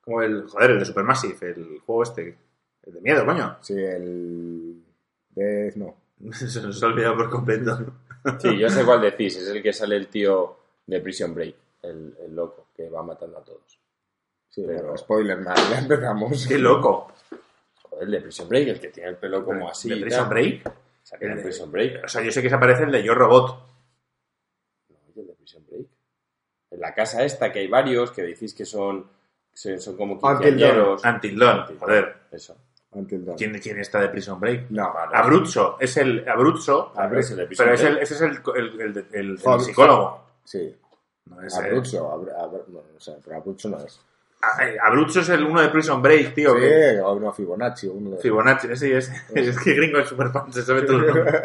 [0.00, 0.46] Como el.
[0.48, 2.36] Joder, el de Supermassive, el juego este.
[2.82, 3.56] El de miedo, coño.
[3.62, 4.82] Sí, el.
[5.30, 5.94] Death, no.
[6.32, 7.78] Se nos ha olvidado por completo.
[8.38, 9.36] Sí, yo sé cuál decís.
[9.36, 13.38] Es el que sale el tío de Prison Break, el, el loco, que va matando
[13.38, 13.78] a todos.
[14.48, 16.46] Sí, Pero- bueno, spoiler, nada, ya empezamos.
[16.46, 17.12] Qué loco.
[17.94, 19.88] Joder, el de Prison Break, el que tiene el pelo como así.
[19.88, 20.28] ¿De Prison.
[20.28, 20.72] Break?
[21.02, 22.04] Sale en Prison Break.
[22.04, 23.58] O sea, yo sé que se aparece el de Yo Robot.
[24.88, 25.86] No, es el de Prison Break.
[26.70, 29.06] En la casa esta que hay varios que decís que son,
[29.52, 31.04] son, como quinceañeros.
[31.04, 31.78] Until Dawn.
[31.78, 32.16] Joder.
[32.32, 32.56] Eso.
[33.36, 34.70] ¿Quién, ¿Quién está de Prison Break?
[34.70, 35.76] No, Abruzzo.
[35.80, 36.28] Es el.
[36.28, 36.92] Abruzzo.
[36.96, 40.24] El de Prison Pero es el, ese es el, el, el, el- psicólogo.
[40.44, 40.76] sí.
[41.26, 43.98] No es el- Abruzzo, Abr- Abr- no, no sé, pero Abruzzo no es.
[44.82, 46.54] Abruzzo es el uno de Prison Break, tío.
[46.56, 50.30] que- Sí, o no, Fibonacci, uno de Fibonacci, ese es, es que gringo es super
[50.30, 51.42] fan, se sabe todo el nombre.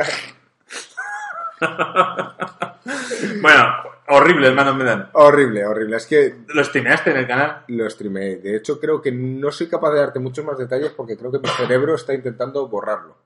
[3.41, 3.63] bueno,
[4.07, 5.09] horrible el Man of Medan.
[5.13, 5.97] Horrible, horrible.
[5.97, 7.63] Es que ¿Lo streameaste en el canal?
[7.67, 8.37] lo streamé.
[8.37, 11.39] De hecho, creo que no soy capaz de darte muchos más detalles porque creo que
[11.39, 13.17] mi cerebro está intentando borrarlo.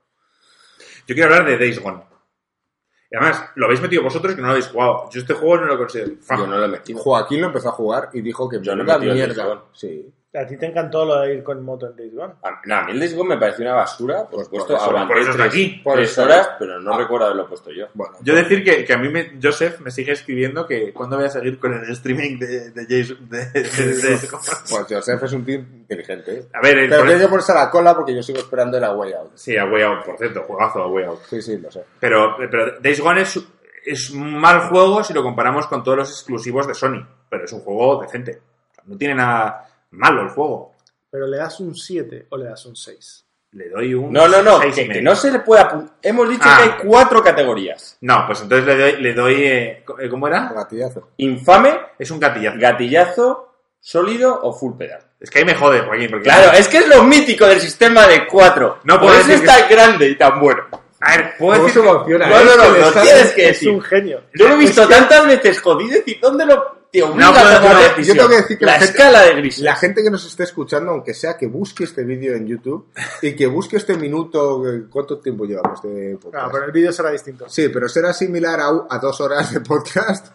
[1.06, 2.02] Yo quiero hablar de Days Gone.
[3.10, 5.08] Y además, lo habéis metido vosotros que no lo habéis jugado.
[5.10, 6.12] Yo este juego no lo considero.
[6.36, 6.98] Yo no lo he metido.
[6.98, 9.64] Joaquín lo empezó a jugar y dijo que Yo no mierda.
[9.72, 10.12] Sí.
[10.36, 12.34] A ti te encantó lo de ir con moto en Days Gone.
[12.42, 15.06] A, no, a mí el Days Gone me pareció una basura, por Pues por supuesto.
[15.06, 15.80] por eso tres, aquí.
[15.84, 16.98] Por tres eso- horas, pero no Ah.
[16.98, 17.86] recuerdo haberlo puesto yo.
[17.94, 21.26] Bueno, Yo decir que, que a mí, me, Joseph, me sigue escribiendo que cuando voy
[21.26, 23.28] a seguir con el streaming de, de Jason.
[23.28, 24.18] De, de- de-
[24.70, 26.34] pues Joseph es un tío inteligente.
[26.38, 26.44] ¿eh?
[26.52, 29.12] a ver, el Pero que ponerse a la cola porque yo sigo esperando el Way
[29.12, 29.30] Out.
[29.36, 31.20] Sí, a Way Out, por cierto, juegazo a Way Out.
[31.30, 31.84] Sí, sí, lo sé.
[32.00, 33.40] Pero, pero Days Gone es,
[33.86, 37.06] es un mal juego si lo comparamos con todos los exclusivos de Sony.
[37.30, 38.40] Pero es un juego decente.
[38.86, 40.74] No tiene nada malo el juego.
[41.10, 43.20] Pero le das un 7 o le das un 6.
[43.52, 44.12] Le doy un.
[44.12, 45.94] No, no, no, seis y que, no se le puede apuntar.
[46.02, 46.56] Hemos dicho Ah.
[46.58, 47.96] que hay cuatro categorías.
[48.00, 49.00] No, pues entonces le doy.
[49.00, 50.52] Le doy eh, eh, ¿Cómo era?
[50.52, 51.10] Gatillazo.
[51.18, 52.58] Infame, Es un gatillazo.
[52.58, 55.02] gatillazo, sólido o full pedal.
[55.20, 56.08] Es que ahí me jode, Joaquín.
[56.10, 58.80] Porque Claro, es que es lo mítico del sistema de cuatro.
[58.82, 60.64] No Por eso decir es que- tan grande y tan bueno.
[61.00, 62.18] A ver, puedo ¿Cómo decir.
[62.18, 62.44] No, eh?
[62.44, 63.70] no, no, lo sale- tienes que Es decir.
[63.70, 64.22] un genio.
[64.34, 67.42] Yo lo he visto Es tantas veces, jodido, decir, ¿dónde lo te obliga No a
[67.60, 68.16] tomar no, yo decisión?
[68.16, 69.64] tengo que decir que la, la gente- escala de grises.
[69.64, 72.86] La gente que nos esté escuchando, aunque sea que busque este vídeo en YouTube
[73.22, 76.46] y que busque este minuto, eh, ¿cuánto tiempo llevamos de podcast?
[76.46, 77.48] Ah, pero el vídeo será distinto.
[77.48, 80.28] Sí, pero será similar a, a dos horas de podcast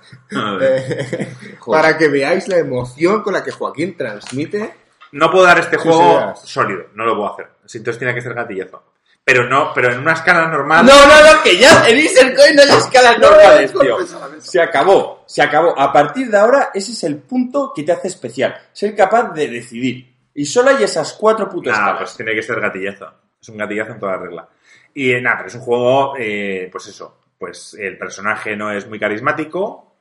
[0.61, 4.73] eh, para que veáis la emoción con la que Joaquín transmite
[5.11, 7.48] no puedo dar este juego sólido, no lo puedo hacer.
[7.73, 8.84] Entonces tiene que ser gatillazo.
[9.31, 10.84] Pero no, pero en una escala normal.
[10.84, 13.97] No, no, no, que ya en Coin no hay escalas normales, tío.
[14.39, 15.80] Se acabó, se acabó.
[15.80, 18.57] A partir de ahora, ese es el punto que te hace especial.
[18.73, 20.11] Ser capaz de decidir.
[20.34, 21.99] Y solo hay esas cuatro putas Nah, escalas.
[22.01, 23.14] pues tiene que ser gatillazo.
[23.39, 24.49] Es un gatillazo en toda regla.
[24.95, 28.97] Y nada, pero es un juego, eh, pues eso, pues el personaje no es muy
[28.99, 29.95] carismático,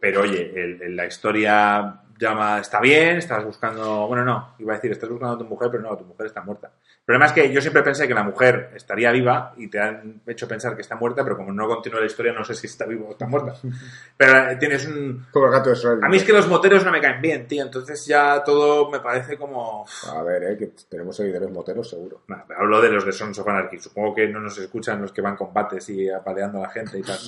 [0.00, 4.76] pero oye, el- el- la historia llama, está bien, estás buscando, bueno, no, iba a
[4.76, 6.72] decir, estás buscando a tu mujer, pero no, tu mujer está muerta.
[7.06, 10.22] El problema es que yo siempre pensé que la mujer estaría viva y te han
[10.26, 12.84] hecho pensar que está muerta, pero como no continúa la historia, no sé si está
[12.84, 13.54] viva o está muerta.
[14.16, 15.26] Pero eh, tienes un...
[15.30, 16.04] Como el gato de Schrödinger.
[16.04, 18.98] A mí es que los moteros no me caen bien, tío, entonces ya todo me
[18.98, 19.86] parece como...
[20.12, 22.22] A ver, eh, que tenemos seguidores moteros, seguro.
[22.26, 23.78] Nah, hablo de los de Sons of Anarchy.
[23.78, 27.02] Supongo que no nos escuchan los que van combates y apaleando a la gente y
[27.02, 27.18] tal.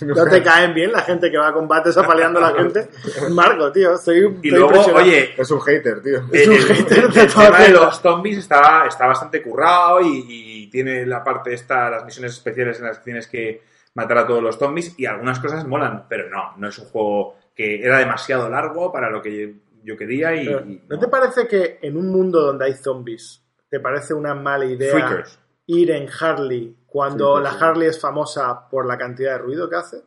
[0.00, 2.88] ¿No te caen bien la gente que va a combates apaleando a la gente?
[3.30, 6.24] Marco, tío, estoy, Y luego, oye, Es un hater, tío.
[6.32, 10.66] Es un el, hater el- tema de los zombies está, está bastante currado y, y
[10.70, 13.62] tiene la parte esta, las misiones especiales en las que tienes que
[13.94, 17.36] matar a todos los zombies y algunas cosas molan, pero no, no es un juego
[17.54, 19.54] que era demasiado largo para lo que
[19.84, 20.46] yo quería y...
[20.46, 24.34] Pero, y ¿No te parece que en un mundo donde hay zombies, te parece una
[24.34, 25.38] mala idea Freakers.
[25.66, 27.64] ir en Harley cuando Freakers, la sí.
[27.64, 29.98] Harley es famosa por la cantidad de ruido que hace?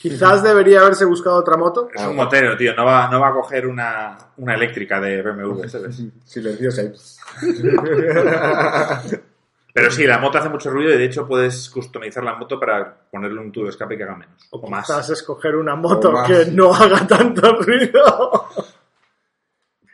[0.00, 1.88] Quizás debería haberse buscado otra moto.
[1.94, 5.64] Es un motero, tío, no va, no va a coger una, una eléctrica de BMW,
[5.68, 6.02] ¿sabes?
[6.24, 6.82] Silenciosa.
[9.74, 12.94] Pero sí, la moto hace mucho ruido y de hecho puedes customizar la moto para
[13.10, 14.46] ponerle un tubo de escape que haga menos.
[14.50, 14.84] O, más.
[14.84, 18.48] Quizás escoger una moto O que no haga tanto ruido.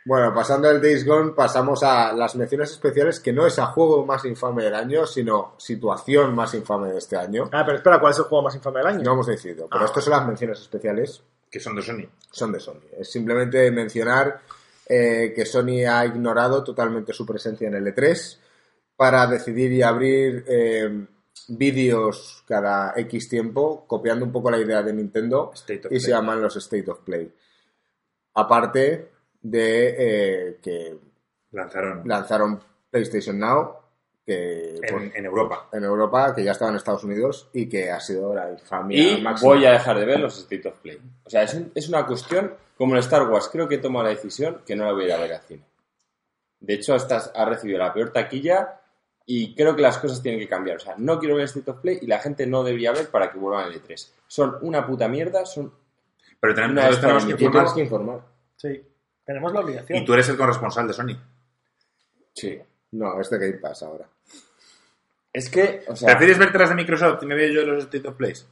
[0.09, 4.03] Bueno, pasando del Days Gone, pasamos a las menciones especiales, que no es a juego
[4.07, 7.47] más infame del año, sino situación más infame de este año.
[7.53, 9.03] Ah, pero espera, ¿cuál es el juego más infame del año?
[9.03, 11.21] No hemos decidido, pero Ah, estas son las menciones especiales,
[11.51, 12.07] Que son de Sony.
[12.31, 12.81] son de Sony.
[12.97, 14.41] Es simplemente mencionar
[14.87, 18.37] eh, que Sony ha ignorado totalmente su presencia en el E3
[18.95, 21.05] para decidir y abrir eh,
[21.49, 26.07] vídeos cada X tiempo, copiando un poco la idea de Nintendo, State of y se
[26.07, 26.17] Play.
[26.19, 27.31] llaman los State of Play.
[28.33, 29.95] Aparte de
[30.49, 30.97] eh, que
[31.51, 33.75] Lanzaron lanzaron PlayStation Now,
[34.25, 35.67] que en, pues, en Europa.
[35.73, 39.21] en Europa, que ya estaba en Estados Unidos y que ha sido la infamia Y
[39.21, 39.49] máxima.
[39.53, 40.99] voy a dejar de ver los State of Play.
[41.23, 44.03] O sea, es, un- es una cuestión, como en Star Wars, creo que he tomado
[44.05, 45.63] la decisión que no la voy a ir a ver al cine.
[46.59, 48.79] De hecho, esta ha recibido la peor taquilla
[49.25, 50.77] y creo que las cosas tienen que cambiar.
[50.77, 53.31] O sea, no quiero ver State of Play y la gente no debería ver para
[53.31, 54.11] que vuelvan al E3.
[54.27, 55.73] Son una puta mierda, son...
[56.39, 57.73] Pero tenemos, que informar.
[57.73, 58.19] que informar.
[58.55, 58.81] Sí,
[59.29, 59.99] tenemos la obligación.
[59.99, 61.15] Y tú eres el corresponsal de Sony.
[62.33, 62.59] Sí.
[62.93, 64.07] No, es de Game Pass ahora.
[65.31, 66.07] Es que, o sea...
[66.17, 68.47] ¿Prefieres verte las de Microsoft y me veo yo los State of Plays?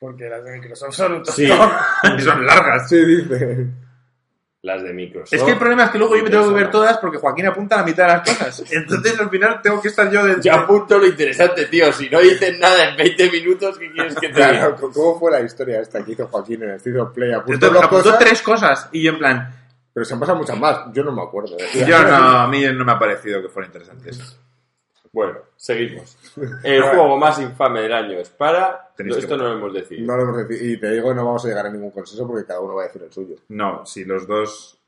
[0.00, 1.46] Porque las de Microsoft son un Sí,
[2.24, 2.88] son largas.
[2.88, 3.68] Sí, dice.
[4.62, 5.32] las de Microsoft.
[5.32, 7.46] Es que el problema es que luego yo me tengo que ver todas porque Joaquín
[7.46, 8.64] apunta la mitad de las cosas.
[8.72, 10.42] Entonces al final tengo que estar yo de...
[10.42, 11.92] Yo apunto lo interesante, tío.
[11.92, 14.50] Si no dices nada en 20 minutos, ¿qué quieres que te diga?
[14.50, 17.32] Claro, ¿cómo fue la historia esta que hizo Joaquín en el State of Play?
[17.32, 19.65] Apuntó Entonces dos apuntó cosas, tres cosas y yo en plan...
[19.96, 20.92] pero se han pasado muchas más.
[20.92, 21.56] Yo no me acuerdo.
[21.56, 24.36] Decía- Yo no, a mí no me ha parecido que fuera interesante eso.
[25.10, 26.18] Bueno, seguimos.
[26.62, 28.90] El juego más infame del año es para...
[28.94, 30.06] Tenéis Esto que- no lo hemos decidido.
[30.06, 30.74] No lo hemos decidido.
[30.74, 32.86] Y te digo, no vamos a llegar a ningún consenso porque cada uno va a
[32.88, 33.36] decir el suyo.
[33.48, 34.78] No, si los dos...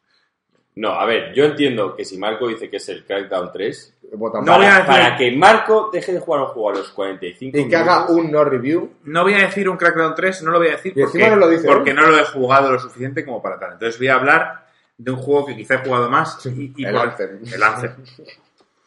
[0.75, 4.45] No, a ver, yo entiendo que si Marco dice que es el Crackdown 3, Votan
[4.45, 6.75] No para- voy a para, decir- para que Marco deje de jugar un juego a
[6.75, 8.93] los 45 Y que haga un no review.
[9.05, 11.35] No voy a decir un Crackdown 3, no lo voy a decir Y porque, encima
[11.35, 13.73] no lo dice porque no lo he jugado lo suficiente como para tal.
[13.73, 14.68] Entonces voy a hablar
[14.99, 17.41] de un juego que quizá he jugado más y, y El por- Anthem.
[17.55, 17.93] el Anthem.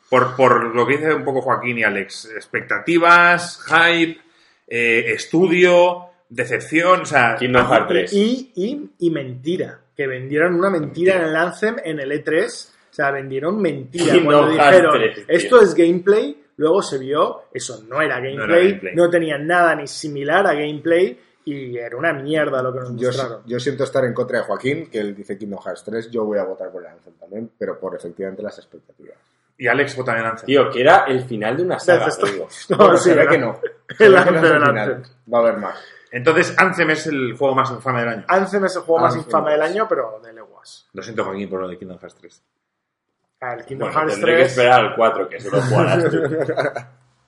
[0.09, 2.29] Por, por lo que dice un poco Joaquín y Alex.
[2.35, 4.19] Expectativas, hype,
[4.67, 7.35] eh, estudio, decepción, o sea...
[7.39, 8.13] Kingdom Hearts 3.
[8.13, 9.79] Y, y, y mentira.
[9.95, 12.45] Que vendieron una mentira en el Anthem en el E3.
[12.45, 14.13] O sea, vendieron mentira.
[14.13, 15.23] Kingdom Cuando dijeron, 3, tío.
[15.29, 19.09] esto es gameplay, luego se vio, eso no era gameplay, no, gameplay.
[19.11, 23.41] tenía nada ni similar a gameplay y era una mierda lo que nos Yo, mostraron.
[23.45, 26.11] yo siento estar en contra de Joaquín, que él dice Kingdom Hearts 3.
[26.11, 29.17] Yo voy a votar por el Anthem también, pero por efectivamente las expectativas.
[29.57, 30.45] Y Alex vota en Anthem.
[30.45, 32.47] Tío, que era el final de una saga, digo.
[32.69, 33.59] No, Bueno, sí, se que no.
[33.89, 34.79] el Se Anthem, es el el final.
[34.91, 35.03] Anthem.
[35.33, 35.75] Va a haber más.
[36.11, 38.25] Entonces Anthem es el juego más infame del año.
[38.27, 40.87] Anthem es el juego más infame del año, pero de leguas.
[40.93, 42.43] Lo siento Joaquín por lo de Kingdom Hearts 3.
[43.41, 44.51] Ah, El Kingdom Bueno, Hearts tendré que 3.
[44.51, 46.17] esperar al 4, que solo jugarás tú.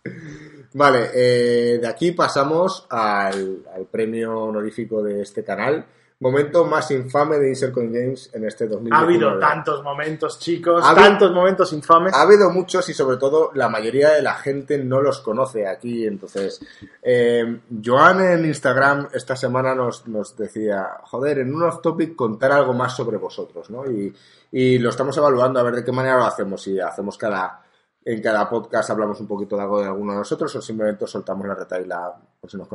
[0.73, 5.85] Vale, eh, de aquí pasamos al, al premio honorífico de este canal.
[6.19, 8.95] Momento más infame de Insert Coin Games en este 2019.
[8.95, 12.13] Ha habido tantos momentos, chicos, Ha habido- tantos momentos infames.
[12.13, 16.07] Ha habido muchos y sobre todo la mayoría de la gente no los conoce aquí.
[16.07, 16.61] Entonces,
[17.01, 22.53] eh, Joan en Instagram esta semana nos, nos decía, joder, en un off topic contar
[22.53, 23.85] algo más sobre vosotros, ¿no?
[23.91, 24.15] Y,
[24.53, 26.61] y lo estamos evaluando a ver de qué manera lo hacemos.
[26.61, 27.62] Si hacemos cada,
[28.05, 31.11] en cada podcast hablamos un poquito de algo de alguno de nosotros o simplemente os
[31.11, 32.67] soltamos la retaila por si nos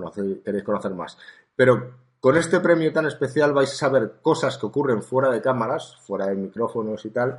[0.44, 1.16] queréis conocer más.
[1.54, 5.96] Pero con este premio tan especial vais a saber cosas que ocurren fuera de cámaras,
[5.98, 7.38] fuera de micrófonos y tal,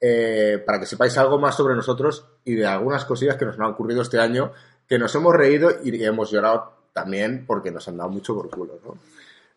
[0.00, 3.66] eh, para que sepáis algo más sobre nosotros y de algunas cosillas que nos han
[3.66, 4.52] ocurrido este año,
[4.88, 8.80] que nos hemos reído y hemos llorado también porque nos han dado mucho por culo.
[8.84, 8.98] ¿no?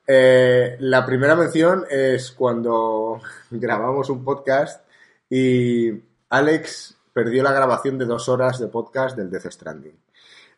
[0.06, 4.86] Eh, la primera mención es cuando grabamos un podcast
[5.30, 5.92] y
[6.30, 9.98] Alex perdió la grabación de dos horas de podcast del Death Stranding.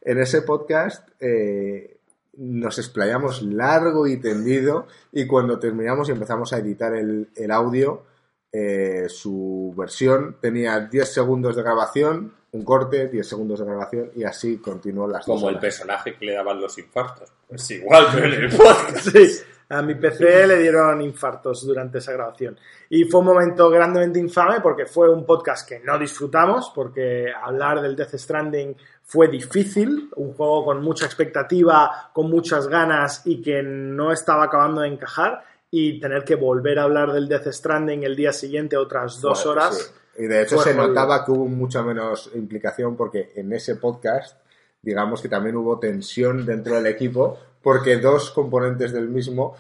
[0.02, 1.98] En ese podcast eh,
[2.38, 8.04] nos explayamos largo y tendido y cuando terminamos y empezamos a editar el, el audio,
[8.52, 14.24] eh, su versión tenía 10 segundos de grabación, un corte, 10 segundos de grabación y
[14.24, 17.32] así continuó las dos Como el personaje que le daban los infartos.
[17.48, 19.08] Pues igual, pero en el podcast.
[19.12, 22.58] Sí, a mi PC le dieron infartos durante esa grabación.
[22.90, 27.82] Y fue un momento grandemente infame porque fue un podcast que no disfrutamos, porque hablar
[27.82, 33.64] del Death Stranding fue difícil, un juego con mucha expectativa, con muchas ganas y que
[33.64, 35.44] no estaba acabando de encajar.
[35.76, 39.62] Y tener que volver a hablar del Death Stranding el día siguiente otras dos Bueno,
[39.64, 39.78] horas.
[40.16, 40.24] sí.
[40.24, 44.38] Y de hecho se notaba que hubo mucha menos implicación porque en ese podcast,
[44.84, 49.56] digamos que también hubo tensión dentro del equipo porque dos componentes del mismo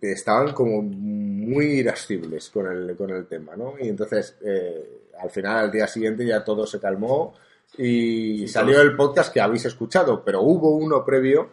[0.00, 3.74] estaban como muy irascibles con el, con el tema, ¿no?
[3.78, 7.34] Y entonces, eh, al final, al día siguiente ya todo se calmó
[7.76, 11.50] y salió el podcast que habéis escuchado, pero hubo uno previo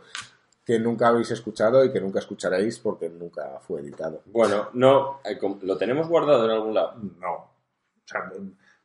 [0.63, 4.21] que nunca habéis escuchado y que nunca escucharéis porque nunca fue editado.
[4.25, 6.93] Bueno, no, eh, lo tenemos guardado en algún lado.
[7.19, 7.33] No.
[7.33, 7.47] O
[8.05, 8.31] sea,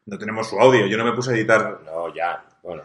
[0.06, 0.86] no- tenemos su audio.
[0.86, 1.80] Yo no me puse a editar.
[1.84, 2.42] No, ya.
[2.62, 2.84] Bueno,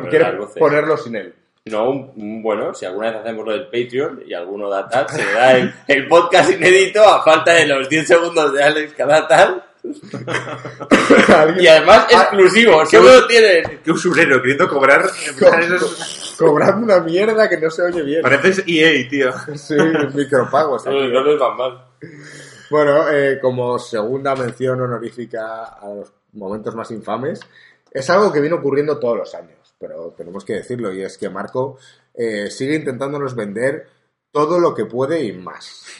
[0.00, 1.34] no quiero ponerlo sin él.
[1.66, 5.32] No, bueno, si alguna vez hacemos lo del Patreon y alguno da tal, se le
[5.32, 9.64] da el, el podcast inédito a falta de los 10 segundos de Alex cada tal.
[11.58, 13.80] Y además exclusivo, solo lo tienen.
[13.82, 15.04] Qué usurero, queriendo cobrar.
[16.38, 18.22] Cobrando una mierda que no se oye bien.
[18.22, 19.32] Pareces EA, tío.
[19.54, 19.74] Sí,
[20.14, 20.84] micropagos.
[20.86, 21.84] No, no les van mal.
[22.70, 27.40] Bueno, eh, como segunda mención honorífica a los momentos más infames,
[27.90, 31.30] es algo que viene ocurriendo todos los años, pero tenemos que decirlo, y es que
[31.30, 31.78] Marco
[32.14, 33.88] eh, sigue intentándonos vender
[34.30, 35.96] todo lo que puede y más.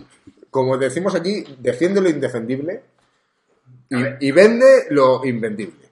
[0.50, 2.82] Como decimos aquí, defiende lo indefendible
[4.20, 5.90] y vende lo invendible.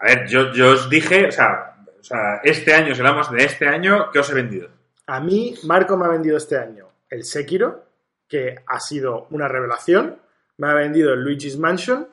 [0.00, 3.44] A ver, yo, yo os dije, o sea, o sea, este año, si hablamos de
[3.44, 4.68] este año, ¿qué os he vendido?
[5.06, 7.84] A mí, Marco me ha vendido este año el Sekiro,
[8.28, 10.18] que ha sido una revelación.
[10.56, 12.08] Me ha vendido el Luigi's Mansion,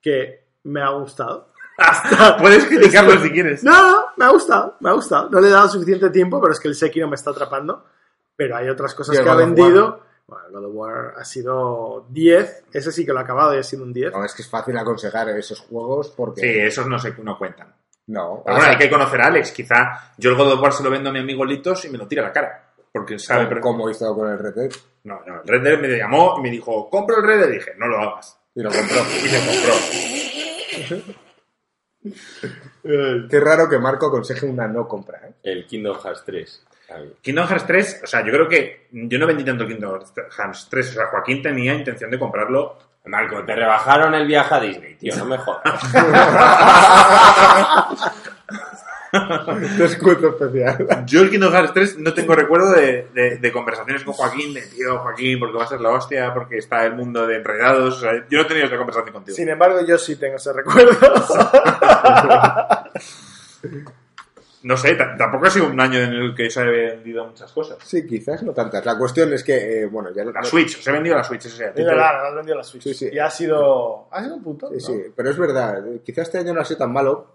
[0.00, 1.51] que me ha gustado.
[2.40, 3.62] Puedes criticarlo si quieres.
[3.64, 5.28] No, no, me ha gustado, me ha gustado.
[5.30, 7.84] No le he dado suficiente tiempo, pero es que el Sekiro me está atrapando.
[8.36, 10.00] Pero hay otras cosas que ha vendido.
[10.26, 12.64] Bueno, el God of War ha sido 10.
[12.72, 14.12] Ese sí que lo ha acabado y ha sido un 10.
[14.12, 16.40] No, es que es fácil aconsejar esos juegos porque...
[16.40, 17.74] Sí, esos no, se, no cuentan.
[18.06, 19.52] No, Pero bueno, hay que conocer a Alex.
[19.52, 21.98] Quizá yo el God of War se lo vendo a mi amigo Litos y me
[21.98, 22.72] lo tira a la cara.
[22.90, 23.46] Porque sabe...
[23.46, 24.70] pero- como hizo con el Red Dead
[25.04, 27.48] No, no, el Red Dead me llamó y me dijo, compro el Red Dead.
[27.50, 28.38] Y dije, no lo hagas.
[28.54, 28.98] y lo compró.
[28.98, 31.14] Y me compró.
[32.82, 35.34] Qué raro que Marco aconseje una no compra, ¿eh?
[35.42, 36.64] El Kingdom Hearts 3.
[36.90, 37.12] A mí.
[37.22, 40.00] Kingdom Hearts 3, o sea, yo creo que yo no vendí tanto Kingdom
[40.36, 40.90] Hearts 3.
[40.90, 42.78] O sea, Joaquín tenía intención de comprarlo.
[43.04, 45.62] Marco, te rebajaron el viaje a Disney, tío, no me jodas.
[49.78, 51.04] Descuento especial.
[51.06, 54.62] Yo el Kingdom Hearts 3 no tengo recuerdo de, de- de conversaciones con Joaquín, de
[54.62, 57.98] tío, Joaquín, porque va a ser la hostia, porque está el mundo de enredados.
[57.98, 59.36] O sea, yo no he tenido esa conversación contigo.
[59.36, 60.92] Sin embargo, yo sí tengo ese recuerdo.
[64.64, 67.78] No sé, tampoco ha sido un año en el que se ha vendido muchas cosas.
[67.82, 68.84] Sí, quizás no tantas.
[68.86, 70.24] La cuestión es que, eh, bueno, ya...
[70.24, 71.64] La Switch, os he vendido la Switch, eso sí.
[71.64, 72.84] a ti Es verdad, has vendido la Switch.
[72.84, 73.08] Sí, sí.
[73.12, 74.06] Y ha sido.
[74.12, 74.68] Ha sido un punto.
[74.68, 74.80] Sí, ¿no?
[74.80, 75.82] sí, pero es verdad.
[76.04, 77.26] Quizás este año no ha sido tan malo.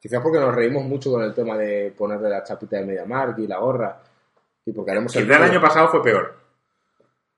[0.00, 3.46] Quizás porque nos reímos mucho con el tema de ponerle la chapita de MediaMark y
[3.46, 4.00] la gorra.
[4.64, 6.34] Y porque haremos el año pasado fue peor.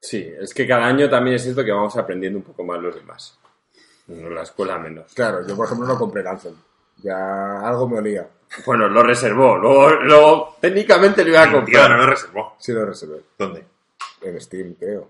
[0.01, 2.95] Sí, es que cada año también es cierto que vamos aprendiendo un poco más los
[2.95, 3.39] demás.
[4.09, 5.13] En la escuela menos.
[5.15, 6.55] Claro, yo por ejemplo no compré el Anthem.
[7.03, 8.29] Ya algo me olía.
[8.67, 11.91] Bueno, lo reservó, luego, luego técnicamente lo iba a Tío, comprar.
[11.91, 12.55] no lo reservó.
[12.59, 13.21] Sí lo reservé.
[13.39, 13.65] ¿Dónde?
[14.21, 15.09] En Steam, creo.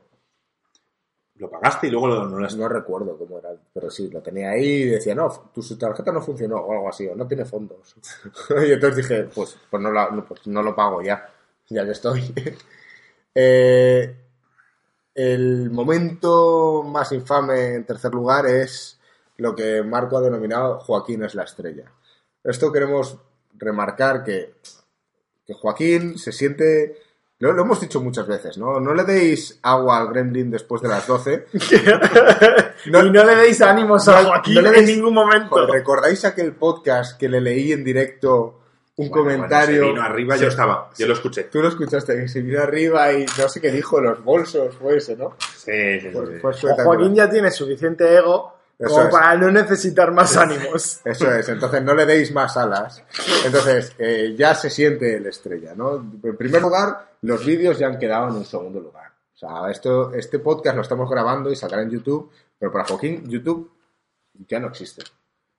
[1.43, 4.87] Lo pagaste y luego lo no recuerdo cómo era, pero sí, lo tenía ahí y
[4.91, 7.97] decía, no, tu tarjeta no funcionó o algo así, o no tiene fondos.
[8.65, 11.29] y entonces dije, pues, pues, no, la- pues no lo pago ya,
[11.69, 12.33] ya que estoy.
[13.35, 14.15] Eh,
[15.15, 18.99] el momento más infame en tercer lugar es
[19.39, 21.91] lo que Marco ha denominado Joaquín es la estrella.
[22.45, 23.17] Esto queremos
[23.59, 24.55] remarcar que,
[25.47, 26.97] que Joaquín se siente...
[27.43, 28.79] Lo, lo hemos dicho muchas veces, ¿no?
[28.79, 31.47] No le deis agua al gremlin después de las 12.
[32.87, 35.49] No- y no le deis ánimos a no- Joaquín no le en deis- ningún momento.
[35.51, 38.61] Joder, ¿Recordáis aquel podcast que le leí en directo
[38.97, 39.67] un Bueno, comentario?
[39.83, 41.45] cuando se vino arriba, yo estaba, yo lo escuché.
[41.45, 44.97] Tú lo escuchaste, que se vino arriba y no sé qué dijo, los bolsos, fue
[44.99, 45.37] ese, ¿no?
[45.57, 46.09] Sí, sí, sí.
[46.13, 46.17] Sí.
[46.17, 46.85] O espectacular.
[46.87, 49.11] Joaquín ya tiene suficiente ego Eso como es.
[49.11, 51.01] para no necesitar más ánimos.
[51.05, 53.03] Eso es, entonces no le deis más alas.
[53.45, 55.97] Entonces, eh, ya se siente el estrella, ¿no?
[55.97, 59.13] En primer lugar, los vídeos ya han quedado en un segundo lugar.
[59.35, 63.29] O sea, esto, este podcast lo estamos grabando y saldrá en YouTube, pero para Joaquín,
[63.29, 63.71] YouTube
[64.47, 65.03] ya no existe.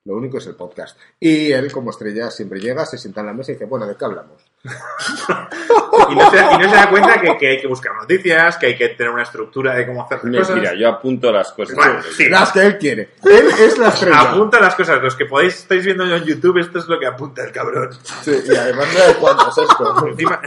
[0.06, 0.98] Lo único es el podcast.
[1.19, 3.95] Y él, como estrella, siempre llega, se sienta en la mesa y dice, bueno, ¿de
[3.95, 4.52] qué hablamos?
[6.14, 8.65] Y no, se, y no se da cuenta que, que hay que buscar noticias, que
[8.68, 10.56] hay que tener una estructura de cómo hacer las cosas.
[10.56, 11.76] Mentira, yo apunto las cosas.
[11.76, 12.30] Bueno, sí.
[12.30, 13.10] Las que él quiere.
[13.23, 14.19] Él es la estrella.
[14.22, 17.44] Apunta las cosas, los que podéis estáis viendo en YouTube, esto es lo que apunta
[17.44, 17.90] el cabrón.
[18.22, 20.07] Sí, y además no de cuánto es esto.
[20.07, 20.40] Encima,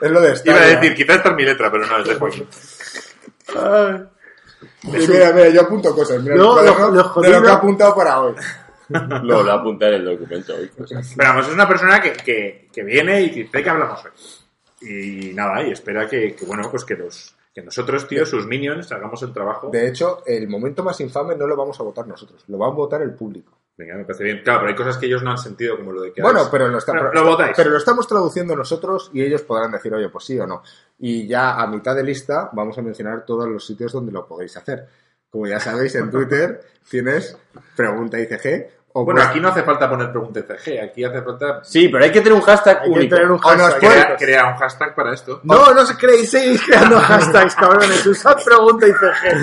[0.00, 0.54] Es lo de estar.
[0.56, 2.48] iba a decir, quizás esta es mi letra, pero no, es de Joaquín.
[4.84, 6.22] Y mira, mira, yo apunto cosas.
[6.22, 8.34] Mira, No, lo- lo de lo que he apuntado para hoy.
[8.88, 10.70] Lo voy a apuntar en el documento hoy.
[10.76, 14.10] Pero vamos, es una persona que, que, que viene y dice que hablamos hoy.
[14.80, 18.92] Y nada, y espera que, que, bueno, pues que los que nosotros, tío, sus minions,
[18.92, 19.70] hagamos el trabajo.
[19.70, 22.70] De hecho, el momento más infame no lo vamos a votar nosotros, lo va a
[22.70, 23.58] votar el público.
[23.76, 24.40] Venga, me parece bien.
[24.44, 26.20] Claro, pero hay cosas que ellos no han sentido, como lo de que...
[26.20, 27.52] Bueno, pero lo, está- Bueno, pero- lo votáis.
[27.56, 30.62] pero lo estamos traduciendo nosotros y ellos podrán decir, oye, pues sí o no.
[30.98, 34.56] Y ya a mitad de lista vamos a mencionar todos los sitios donde lo podéis
[34.56, 34.86] hacer.
[35.30, 36.60] Como ya sabéis, en Twitter
[36.90, 37.36] tienes
[37.76, 41.60] pregunta ICG o Bueno, pues- aquí no hace falta poner pregunta CG, aquí hace falta
[41.62, 43.14] Sí, pero hay que tener un hashtag Hay que único.
[43.16, 43.78] tener un O nos hashtag.
[43.80, 45.40] crea, crea un hashtag para esto.
[45.44, 48.06] No, no se creéis, seguís creando hashtags, cabrones.
[48.06, 49.36] Usad pregunta y CG.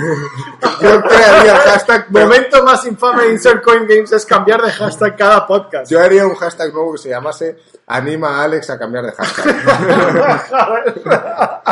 [0.81, 5.15] yo crearía el hashtag, Momento más infame de Insert Coin Games es cambiar de hashtag
[5.15, 5.89] cada podcast.
[5.91, 7.57] yo haría un hashtag nuevo que se llamase
[7.88, 9.55] anima a Alex a cambiar de hashtag.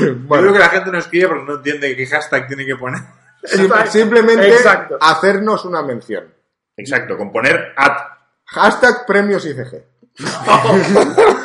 [0.00, 3.00] Yo creo que la gente no escribe porque no entiende qué hashtag tiene que poner.
[3.44, 3.90] Sim- Exacto.
[3.90, 4.98] simplemente Exacto.
[5.00, 6.24] hacernos una mención.
[6.76, 7.98] Exacto, con poner at.
[8.46, 9.84] Hashtag premios ICG.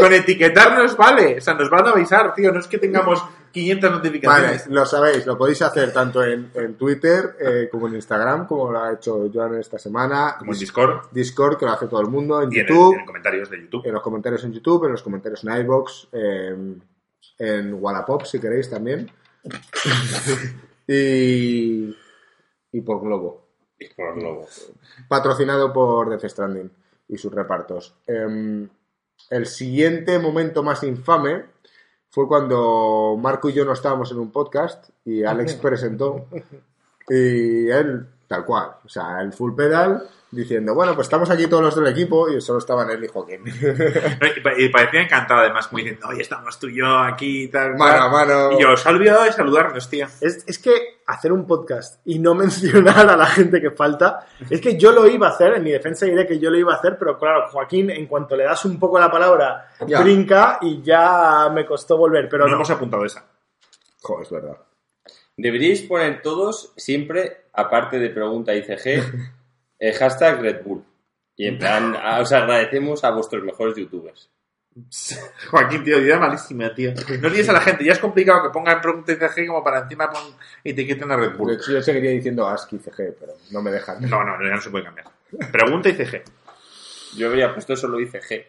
[0.00, 3.22] Con etiquetarnos vale, o sea, nos van a avisar, tío, no es que tengamos
[3.52, 4.66] 500 Vale, notificaciones.
[4.68, 8.82] lo sabéis, lo podéis hacer tanto en, en Twitter eh, como en Instagram, como lo
[8.82, 10.36] ha hecho Joan esta semana.
[10.38, 13.04] Como en Discord Discord, que lo hace todo el mundo, en y en, YouTube, en
[13.04, 13.82] comentarios de YouTube.
[13.84, 16.82] en los comentarios en YouTube, en los comentarios en iBox, en,
[17.38, 19.10] en Wallapop, si queréis también.
[20.88, 21.94] y,
[22.72, 23.49] y por Globo.
[23.80, 24.46] Y por Globo.
[25.08, 26.70] Patrocinado por Death Stranding
[27.08, 27.94] y sus repartos.
[28.06, 28.68] Em,
[29.30, 31.46] el siguiente momento más infame
[32.10, 36.26] fue cuando Marco y yo no estábamos en un podcast y Alex presentó
[37.08, 41.64] y él, tal cual, o sea, el full pedal diciendo, bueno, pues estamos aquí todos
[41.64, 43.42] los del equipo y solo estaban él y Joaquín.
[44.36, 47.48] Y, pa- y parecía encantado además, como diciendo, oye, estamos tú y yo aquí y
[47.48, 47.74] tal.
[47.76, 48.02] Mano tal".
[48.02, 48.52] a mano.
[48.52, 50.06] Y yo, os he olvidado de saludarnos, tío.
[50.20, 54.60] Es, es que hacer un podcast y no mencionar a la gente que falta, es
[54.60, 56.76] que yo lo iba a hacer, en mi defensa diré que yo lo iba a
[56.76, 60.00] hacer, pero claro, Joaquín, en cuanto le das un poco la palabra, Ya.
[60.02, 62.56] brinca y ya me costó volver, pero no no.
[62.58, 63.24] hemos apuntado esa.
[64.02, 64.56] Joder, es verdad.
[65.40, 69.32] Deberíais poner todos siempre, aparte de pregunta ICG,
[69.78, 70.84] el hashtag Red Bull.
[71.34, 74.30] Y en plan, os agradecemos a vuestros mejores youtubers.
[75.50, 76.92] Joaquín, tío, idea malísima, tío.
[77.20, 80.10] No dices a la gente, ya es complicado que pongan pregunta ICG como para encima
[80.10, 80.22] pon
[80.62, 81.54] etiqueten a Red De Bull.
[81.54, 84.02] hecho, yo seguiría diciendo ASCII CG, pero no me dejan.
[84.08, 85.06] No, no, ya no se puede cambiar.
[85.50, 86.22] Pregunta ICG.
[87.16, 88.46] Yo habría puesto solo ICG.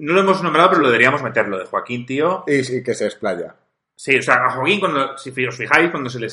[0.00, 2.44] No lo hemos nombrado, pero lo deberíamos meterlo de Joaquín, tío.
[2.46, 3.56] Y, y que se explaya.
[3.96, 6.28] Sí, o sea, a Joaquín, cuando, si os fijáis, cuando se le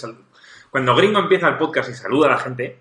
[0.69, 2.79] cuando Gringo empieza el podcast y saluda a la gente,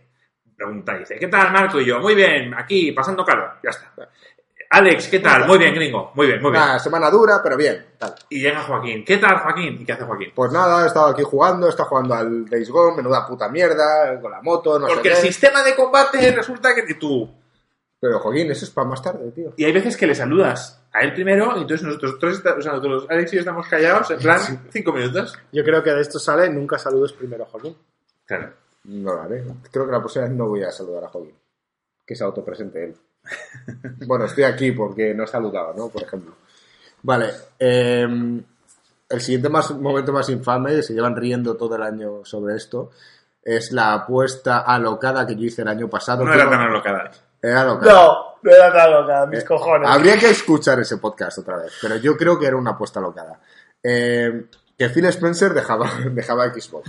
[0.56, 1.80] pregunta, dice, ¿qué tal, Marco?
[1.80, 3.92] Y yo, muy bien, aquí, pasando calor, ya está.
[4.72, 5.48] Alex, ¿qué tal?
[5.48, 6.62] Muy bien, Gringo, muy bien, muy bien.
[6.62, 7.94] Una semana dura, pero bien.
[7.98, 8.14] Tal.
[8.28, 9.78] Y llega Joaquín, ¿qué tal, Joaquín?
[9.80, 10.32] ¿Y qué hace Joaquín?
[10.32, 14.20] Pues nada, he estado aquí jugando, he estado jugando al Days Gone, menuda puta mierda,
[14.20, 15.26] con la moto, no Porque sé el qué.
[15.32, 17.28] sistema de combate resulta que tú...
[18.00, 19.52] Pero, Joaquín, eso es para más tarde, tío.
[19.56, 22.72] Y hay veces que le saludas a él primero, y entonces nosotros tres, o sea,
[22.72, 24.40] nosotros, Alex y yo estamos callados, en plan,
[24.70, 25.38] cinco minutos.
[25.52, 27.76] Yo creo que de esto sale, nunca saludes primero a Joaquín.
[28.24, 28.52] Claro.
[28.84, 29.44] No lo haré.
[29.70, 31.34] Creo que la próxima vez no voy a saludar a Joaquín.
[32.06, 32.96] Que se autopresente él.
[34.06, 35.88] bueno, estoy aquí porque no he saludado, ¿no?
[35.88, 36.34] Por ejemplo.
[37.02, 37.30] Vale.
[37.58, 38.42] eh,
[39.10, 42.92] el siguiente más, momento más infame, se llevan riendo todo el año sobre esto,
[43.42, 46.24] es la apuesta alocada que yo hice el año pasado.
[46.24, 47.10] No era tan alocada.
[47.42, 47.92] Era alocada.
[47.92, 49.88] No, no era tan loca, mis cojones.
[49.88, 53.40] Habría que escuchar ese podcast otra vez, pero yo creo que era una apuesta alocada.
[53.82, 54.44] Eh,
[54.80, 56.88] que Phil Spencer dejaba, dejaba Xbox.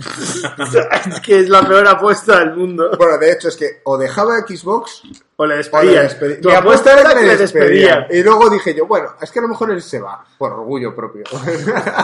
[1.06, 2.90] es que es la peor apuesta del mundo.
[2.96, 5.02] Bueno, de hecho es que o dejaba Xbox
[5.36, 6.08] O le despedían.
[6.40, 8.06] Tu Mi apuesta era que le despedían.
[8.08, 10.94] Y luego dije yo, bueno, es que a lo mejor él se va, por orgullo
[10.94, 11.24] propio.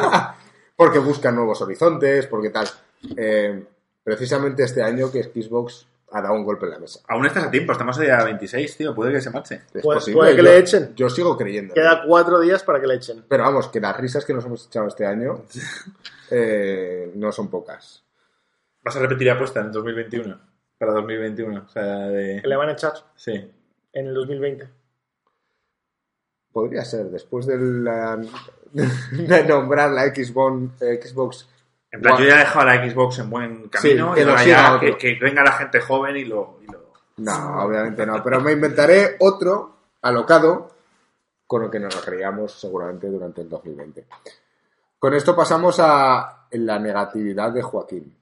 [0.76, 2.68] porque busca nuevos horizontes, porque tal.
[3.16, 3.64] Eh,
[4.04, 7.00] precisamente este año que Xbox ha dado un golpe en la mesa.
[7.08, 8.94] Aún estás a tiempo, estamos a día 26, tío.
[8.94, 9.62] Puede que se marche.
[9.74, 10.94] Es Puede- posible, puede que yo- le echen.
[10.96, 11.74] Yo sigo creyendo.
[11.74, 13.24] Queda cuatro días para que le echen.
[13.28, 15.44] Pero vamos, que las risas que nos hemos echado este año
[16.30, 18.04] eh, no son pocas.
[18.82, 20.40] ¿Vas a repetir apuesta en 2021?
[20.78, 21.64] Para 2021.
[21.64, 22.40] O sea, de...
[22.40, 23.32] Que le van a echar Sí.
[23.92, 24.68] en el 2020.
[26.52, 28.16] Podría ser, después de, la-
[28.72, 31.48] de nombrar la Xbox, eh, Xbox
[31.90, 34.80] En plan, yo ya he dejado la Xbox en buen camino que y ahora ya
[34.80, 36.58] que, que venga la gente joven y lo...
[36.62, 40.70] y lo- No, obviamente no, pero me inventaré otro alocado
[41.46, 44.06] con el que nos reíamos seguramente durante el 2020.
[44.98, 48.14] Con esto pasamos a la negatividad de Joaquín.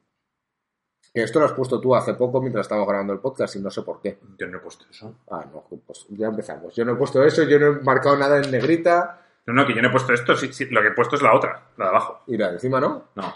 [1.13, 3.71] Que esto lo has puesto tú hace poco mientras estábamos grabando el podcast y no
[3.71, 4.19] sé por qué.
[4.39, 5.15] Yo no he puesto eso.
[5.31, 6.75] Ah, no, pues ya empezamos.
[6.77, 9.75] Yo no he puesto eso, yo no he marcado nada en negrita No, no, que
[9.75, 10.37] yo no he puesto esto.
[10.37, 12.23] Sí, sí, lo que he puesto es la otra, la de abajo.
[12.27, 13.05] y la de encima no.
[13.15, 13.35] No.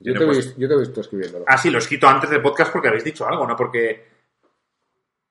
[0.00, 1.44] Yo, no te, he visto, yo te he visto escribiéndolo.
[1.48, 3.56] Ah, sí, lo he escrito antes del podcast porque habéis dicho algo, ¿no?
[3.56, 4.12] Porque...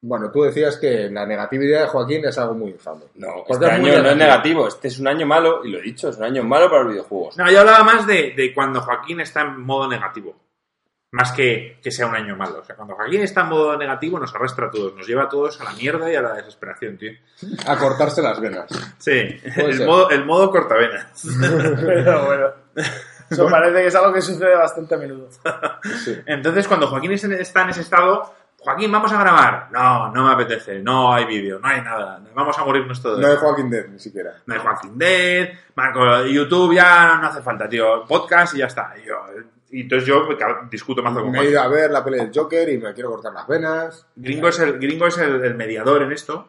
[0.01, 3.05] Bueno, tú decías que la negatividad de Joaquín es algo muy infame.
[3.15, 4.15] No, Porque este es año no es negativo.
[4.17, 4.67] negativo.
[4.67, 6.91] Este es un año malo, y lo he dicho, es un año malo para los
[6.91, 7.37] videojuegos.
[7.37, 10.35] No, yo hablaba más de, de cuando Joaquín está en modo negativo.
[11.13, 12.61] Más que que sea un año malo.
[12.61, 14.95] O sea, cuando Joaquín está en modo negativo nos arrastra a todos.
[14.95, 17.11] Nos lleva a todos a la mierda y a la desesperación, tío.
[17.67, 18.65] A cortarse las venas.
[18.97, 21.23] Sí, el modo, el modo cortavenas.
[21.85, 22.47] Pero bueno.
[23.29, 25.29] Eso parece que es algo que sucede bastante a menudo.
[26.03, 26.19] Sí.
[26.25, 29.67] Entonces, cuando Joaquín está en ese estado, Joaquín, vamos a grabar.
[29.71, 30.79] No, no me apetece.
[30.79, 32.21] No hay vídeo, no hay nada.
[32.33, 33.19] Vamos a morirnos todos.
[33.19, 34.31] No hay Joaquín Dead ni siquiera.
[34.47, 35.49] No hay Joaquín Dead.
[35.75, 38.03] Marco, YouTube ya no hace falta, tío.
[38.05, 38.93] Podcast y ya está.
[39.01, 39.25] Y, yo-
[39.73, 40.35] y entonces yo me
[40.69, 43.09] discuto más con Me he ido a ver la pelea del Joker y me quiero
[43.09, 44.05] cortar las venas.
[44.15, 46.47] Gringo es, el, Gringo es el, el mediador en esto,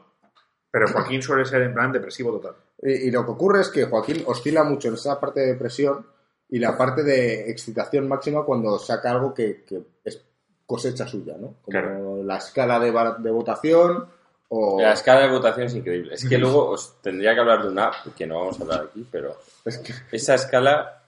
[0.71, 2.57] pero Joaquín suele ser en plan depresivo total.
[2.83, 6.07] Y, y lo que ocurre es que Joaquín oscila mucho en esa parte de depresión
[6.51, 10.23] y la parte de excitación máxima cuando saca algo que, que es
[10.67, 11.55] cosecha suya, ¿no?
[11.63, 12.23] Como Claro.
[12.23, 14.07] la escala de, de votación
[14.49, 14.81] o...
[14.81, 16.15] La escala de votación es increíble.
[16.15, 18.83] Es que luego os tendría que hablar de una app, que no vamos a hablar
[18.91, 21.04] aquí, pero Es que esa escala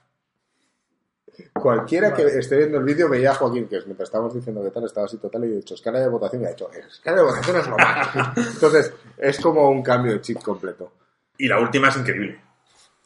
[1.53, 4.71] cualquiera que esté viendo el vídeo veía a Joaquín, que es, mientras estábamos diciendo que
[4.71, 7.23] tal, estaba así total y he dicho escala de votación y ha dicho, escala de
[7.23, 8.37] votación es lo más.
[8.53, 10.91] Entonces, es como un cambio de chip completo.
[11.37, 12.41] Y la última es increíble.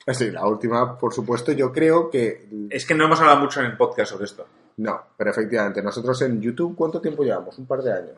[0.07, 2.47] Sí, la última, por supuesto, yo creo que...
[2.69, 4.47] Es que no hemos hablado mucho en el podcast sobre esto.
[4.77, 7.57] No, pero efectivamente, nosotros en YouTube, ¿cuánto tiempo llevamos?
[7.57, 8.17] Un par de años.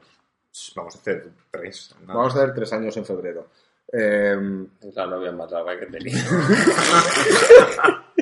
[0.76, 1.96] Vamos a hacer tres.
[2.06, 2.14] ¿no?
[2.14, 3.48] Vamos a hacer tres años en febrero.
[3.92, 6.16] Eh, es la novia más larga que tenía.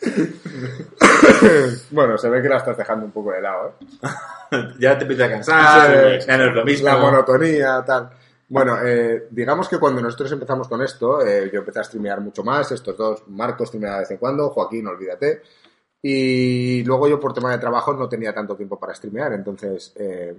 [1.90, 3.86] bueno, se ve que la estás dejando un poco de lado, ¿eh?
[4.78, 6.86] ya te empieza a cansar, ya no es lo mismo.
[6.86, 8.10] La monotonía, tal.
[8.48, 12.42] Bueno, eh, digamos que cuando nosotros empezamos con esto, eh, yo empecé a streamear mucho
[12.42, 15.42] más, estos dos, Marcos streameaba de vez en cuando, Joaquín, olvídate.
[16.00, 20.34] Y luego yo por tema de trabajo no tenía tanto tiempo para streamear, entonces eh,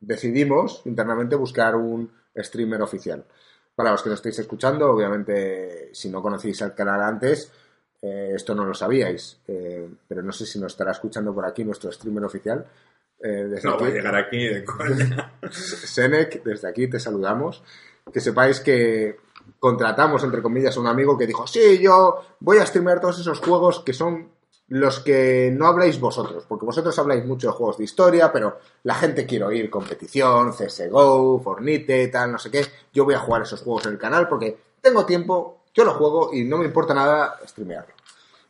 [0.00, 3.24] decidimos internamente buscar un streamer oficial.
[3.74, 7.52] Para los que lo estáis escuchando, obviamente, si no conocéis el canal antes,
[8.02, 11.64] eh, esto no lo sabíais, eh, pero no sé si nos estará escuchando por aquí
[11.64, 12.66] nuestro streamer oficial.
[13.20, 13.84] eh, desde No aquí.
[13.84, 15.32] va a llegar aquí de coña.
[15.50, 17.62] Senec, desde aquí te saludamos.
[18.12, 19.16] Que sepáis que
[19.60, 23.38] contratamos, entre comillas, a un amigo que dijo, sí, yo voy a streamear todos esos
[23.38, 24.30] juegos que son
[24.68, 28.94] los que no habláis vosotros, porque vosotros habláis mucho de juegos de historia, pero la
[28.94, 32.64] gente quiere oír competición, CSGO, Fornite, tal, no sé qué.
[32.92, 36.30] Yo voy a jugar esos juegos en el canal porque tengo tiempo, yo lo juego
[36.32, 37.94] y no me importa nada streamearlo.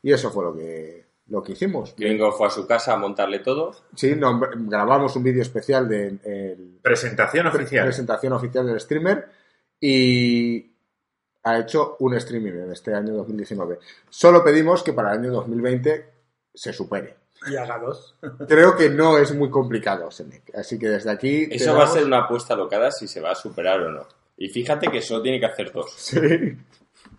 [0.02, 1.94] Y eso fue lo que, lo que hicimos.
[1.96, 3.74] Gringo fue a su casa a montarle todo.
[3.94, 7.84] Sí, no, grabamos un vídeo especial de el, Presentación oficial.
[7.86, 9.28] presentación oficial del streamer
[9.80, 10.72] y
[11.44, 13.78] ha hecho un streaming en este año 2019.
[14.08, 16.06] Solo pedimos que para el año 2020
[16.54, 17.16] se supere.
[17.50, 18.14] Y haga dos.
[18.46, 20.54] Creo que no es muy complicado, Senec.
[20.56, 21.48] Así que desde aquí...
[21.50, 24.06] Eso va a damos- ser una apuesta locada si se va a superar o no.
[24.36, 25.92] Y fíjate que solo tiene que hacer dos.
[25.96, 26.18] Sí.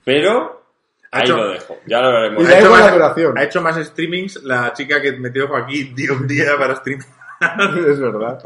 [0.06, 0.64] Pero
[1.12, 1.78] Ha ahí hecho- lo dejo.
[1.86, 2.44] Ya lo haremos.
[2.44, 3.38] Y Ha hecho, más, duración.
[3.38, 7.06] ha hecho más streamings la chica que metió Joaquín día un día para streaming.
[7.88, 8.44] es verdad.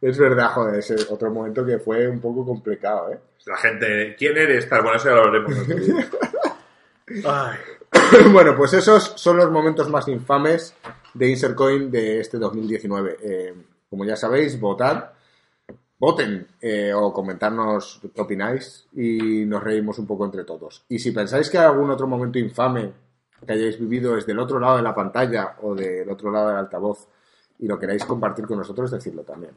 [0.00, 3.18] Es verdad, joder, ese otro momento que fue un poco complicado, ¿eh?
[3.46, 4.68] La gente, ¿quién eres?
[4.68, 6.08] Tal, bueno, eso ya lo día.
[7.26, 7.58] Ay.
[8.32, 10.74] bueno, pues esos son los momentos más infames
[11.14, 13.16] de Insert Coin de este 2019.
[13.22, 13.54] Eh,
[13.88, 15.10] como ya sabéis, votad,
[15.98, 20.84] voten eh, o comentarnos qué opináis y nos reímos un poco entre todos.
[20.88, 22.92] Y si pensáis que hay algún otro momento infame
[23.44, 26.56] que hayáis vivido desde el otro lado de la pantalla o del otro lado del
[26.58, 27.08] altavoz
[27.58, 29.52] y lo queráis compartir con nosotros, decirlo también.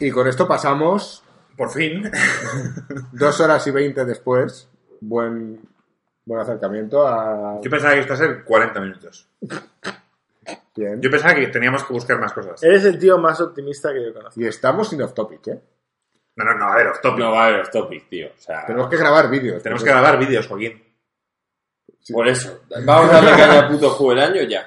[0.00, 1.22] Y con esto pasamos
[1.56, 2.10] Por fin.
[3.12, 4.68] dos horas y veinte después.
[5.00, 5.60] Buen,
[6.24, 7.60] buen acercamiento a...
[7.62, 9.28] Yo pensaba que iba a ser 40 minutos.
[10.76, 11.00] Bien.
[11.00, 12.62] Yo pensaba que teníamos que buscar más cosas.
[12.62, 14.40] Eres el tío más optimista que yo conozco.
[14.40, 15.60] Y estamos sin off topic, ¿eh?
[16.36, 17.20] No, no, no, a ver, off topic.
[17.20, 18.26] No va a haber topic, tío.
[18.28, 19.62] O sea, Tenemos que grabar vídeos.
[19.62, 20.82] Tenemos que grabar vídeos, Joaquín.
[22.12, 22.60] por eso.
[22.84, 24.66] Vamos a darle caña al puto juego del año ya.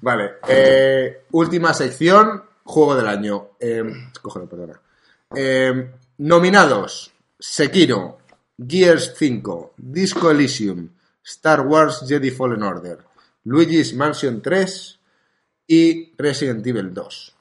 [0.00, 0.32] Vale.
[0.48, 3.50] eh, última sección, juego del año.
[3.60, 3.82] Eh,
[4.22, 4.80] cógelo, perdona.
[5.36, 8.18] Eh, nominados: Sekiro,
[8.58, 10.90] Gears 5, Disco Elysium,
[11.22, 12.98] Star Wars Jedi Fallen Order,
[13.44, 15.00] Luigi's Mansion 3
[15.66, 17.36] y Resident Evil 2.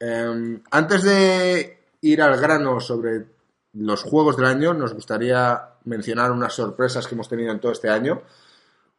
[0.00, 3.26] Eh, antes de ir al grano sobre
[3.74, 7.88] los juegos del año, nos gustaría mencionar unas sorpresas que hemos tenido en todo este
[7.88, 8.22] año.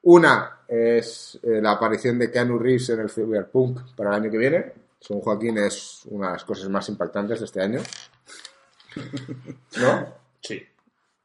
[0.03, 4.37] Una es eh, la aparición de Keanu Reeves en el Cyberpunk para el año que
[4.37, 4.73] viene.
[4.99, 7.81] Según Joaquín, es una de las cosas más impactantes de este año.
[9.77, 10.13] ¿No?
[10.41, 10.61] Sí.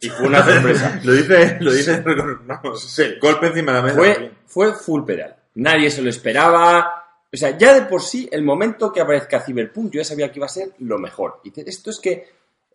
[0.01, 1.01] Y fue una sorpresa.
[1.05, 2.05] Lo dice, lo dice,
[2.77, 3.15] Sí.
[3.21, 3.97] golpe encima de la mesa.
[3.97, 5.36] fue, fue full pedal.
[5.57, 7.03] Nadie se lo esperaba.
[7.33, 10.39] O sea, ya de por sí, el momento que aparezca Cyberpunk, yo ya sabía que
[10.39, 11.41] iba a ser lo mejor.
[11.45, 12.29] Y dices, esto es que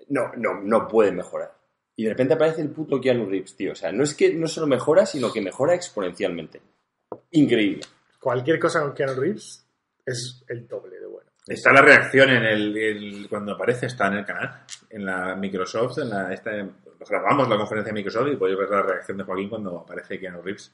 [0.09, 1.51] no, no, no puede mejorar.
[1.95, 3.71] Y de repente aparece el puto Keanu Reeves, tío.
[3.71, 6.61] O sea, no es que no solo mejora, sino que mejora exponencialmente.
[7.31, 7.83] Increíble.
[8.19, 9.65] Cualquier cosa con Keanu Reeves
[10.05, 11.29] es el doble de bueno.
[11.47, 15.97] Está la reacción en el, el- cuando aparece, está en el canal, en la Microsoft,
[15.99, 16.51] en la esta,
[17.09, 20.41] grabamos la conferencia de Microsoft y podéis ver la reacción de Joaquín cuando aparece Keanu
[20.41, 20.71] Reeves.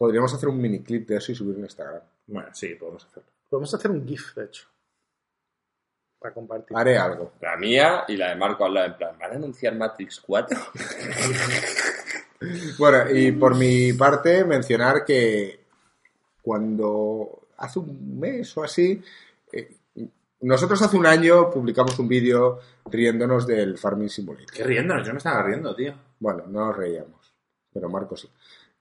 [0.00, 2.00] Podríamos hacer un mini clip de eso y subirlo en Instagram.
[2.26, 3.28] Bueno, sí, podemos hacerlo.
[3.50, 4.66] Podemos hacer un GIF, de hecho.
[6.18, 6.74] Para compartir.
[6.74, 7.34] Haré algo.
[7.42, 10.58] La mía y la de Marco al lado, en plan, ¿van a anunciar Matrix 4?
[12.78, 15.60] Bueno, y por mi parte, mencionar que
[16.40, 19.02] cuando hace un mes o así,
[19.52, 19.76] eh,
[20.40, 24.50] nosotros hace un año publicamos un vídeo riéndonos del Farming Simulator.
[24.50, 25.92] Qué riéndonos, yo me estaba riendo, tío.
[26.18, 27.34] Bueno, no nos reíamos,
[27.74, 28.30] pero Marco sí.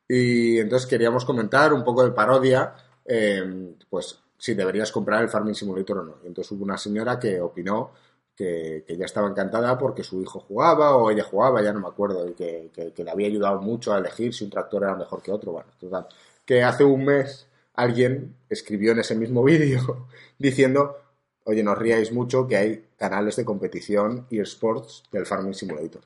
[0.10, 2.74] Y entonces queríamos comentar un poco de parodia,
[3.06, 6.16] eh, pues si deberías comprar el Farming Simulator o no.
[6.24, 7.92] Y entonces hubo una señora que opinó
[8.36, 11.88] que, que ya estaba encantada porque su hijo jugaba o ella jugaba, ya no me
[11.90, 14.96] acuerdo, y que, que- que le había ayudado mucho a elegir si un tractor era
[14.96, 15.52] mejor que otro.
[15.52, 16.08] Bueno, total.
[16.46, 20.08] Que hace un mes alguien escribió en ese mismo vídeo
[20.40, 20.98] diciendo,
[21.46, 26.02] oye, no os ríais mucho que hay canales de competición y sports del Farming Simulator.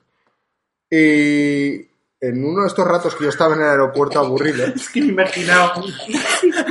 [0.90, 1.88] Y
[2.28, 5.06] en uno de estos ratos que yo estaba en el aeropuerto aburrido, Es que me
[5.06, 5.72] he imaginado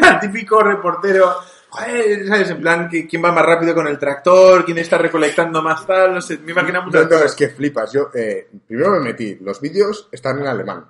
[0.04, 1.34] al típico reportero,
[1.70, 2.50] joder, ¿sabes?
[2.52, 4.66] En plan, ¿qui- ¿quién va más rápido con el tractor?
[4.66, 6.14] ¿Quién está recolectando más tal?
[6.14, 7.92] No sé, me imagino No, muchas no, es que flipas.
[7.92, 9.36] Yo eh, primero me metí.
[9.42, 10.86] Los vídeos están en alemán,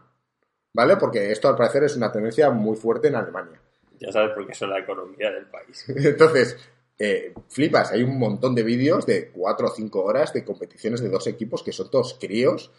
[0.74, 0.98] ¿vale?
[0.98, 3.60] Porque esto al parecer es una tendencia muy fuerte en Alemania.
[4.00, 5.86] Ya sabes por qué son la economía del país.
[5.88, 6.58] Entonces,
[7.00, 7.92] eh, flipas.
[7.92, 11.64] Hay un montón de vídeos de 4 o 5 horas de competiciones de dos equipos
[11.64, 12.72] que son todos críos.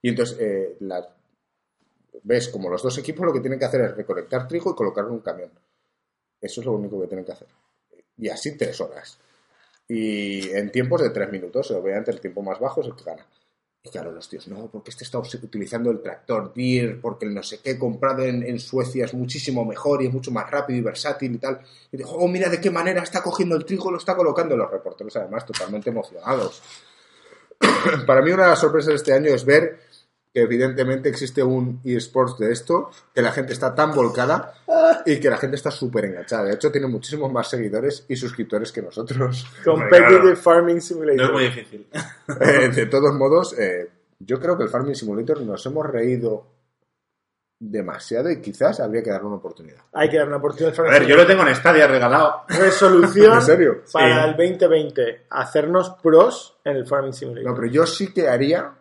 [0.00, 1.08] Y entonces eh, las-
[2.22, 5.10] ves como los dos equipos lo que tienen que hacer es recolectar trigo y colocarlo
[5.10, 5.50] en un camión.
[6.40, 7.48] Eso es lo único que tienen que hacer.
[8.16, 9.18] Y así tres horas.
[9.86, 13.26] Y en tiempos de tres minutos, obviamente el tiempo más bajo es el que gana.
[13.82, 17.42] Y claro, los tíos, no, porque este está utilizando el tractor Deere, porque el no
[17.42, 21.34] sé qué comprado en, Suecia es muchísimo mejor y es mucho más rápido y versátil
[21.34, 21.60] y tal.
[21.92, 24.56] Y digo, oh, mira de qué manera está cogiendo el trigo lo está colocando.
[24.56, 26.60] Los reporteros, además, totalmente emocionados.
[28.06, 29.87] Para mí, una de las sorpresas de este año es ver
[30.38, 34.54] que, evidentemente, existe un eSports de esto, que la gente está tan volcada
[35.04, 36.44] y que la gente está súper enganchada.
[36.44, 39.46] De hecho, tiene muchísimos más seguidores y suscriptores que nosotros.
[39.64, 40.36] Competitive Claro.
[40.36, 41.16] Farming Simulator.
[41.18, 41.86] No es muy difícil.
[42.40, 46.46] Eh, de todos modos, eh, yo creo que el Farming Simulator nos hemos reído
[47.58, 49.78] demasiado y quizás habría que darle una oportunidad.
[49.94, 52.42] Hay que dar una oportunidad al A ver, yo lo tengo en Stadia regalado.
[52.48, 53.82] Resolución ¿En serio?
[53.92, 54.28] para Sí.
[54.28, 55.26] el 2020.
[55.30, 57.50] Hacernos pros en el Farming Simulator.
[57.50, 58.72] No, pero yo sí que haría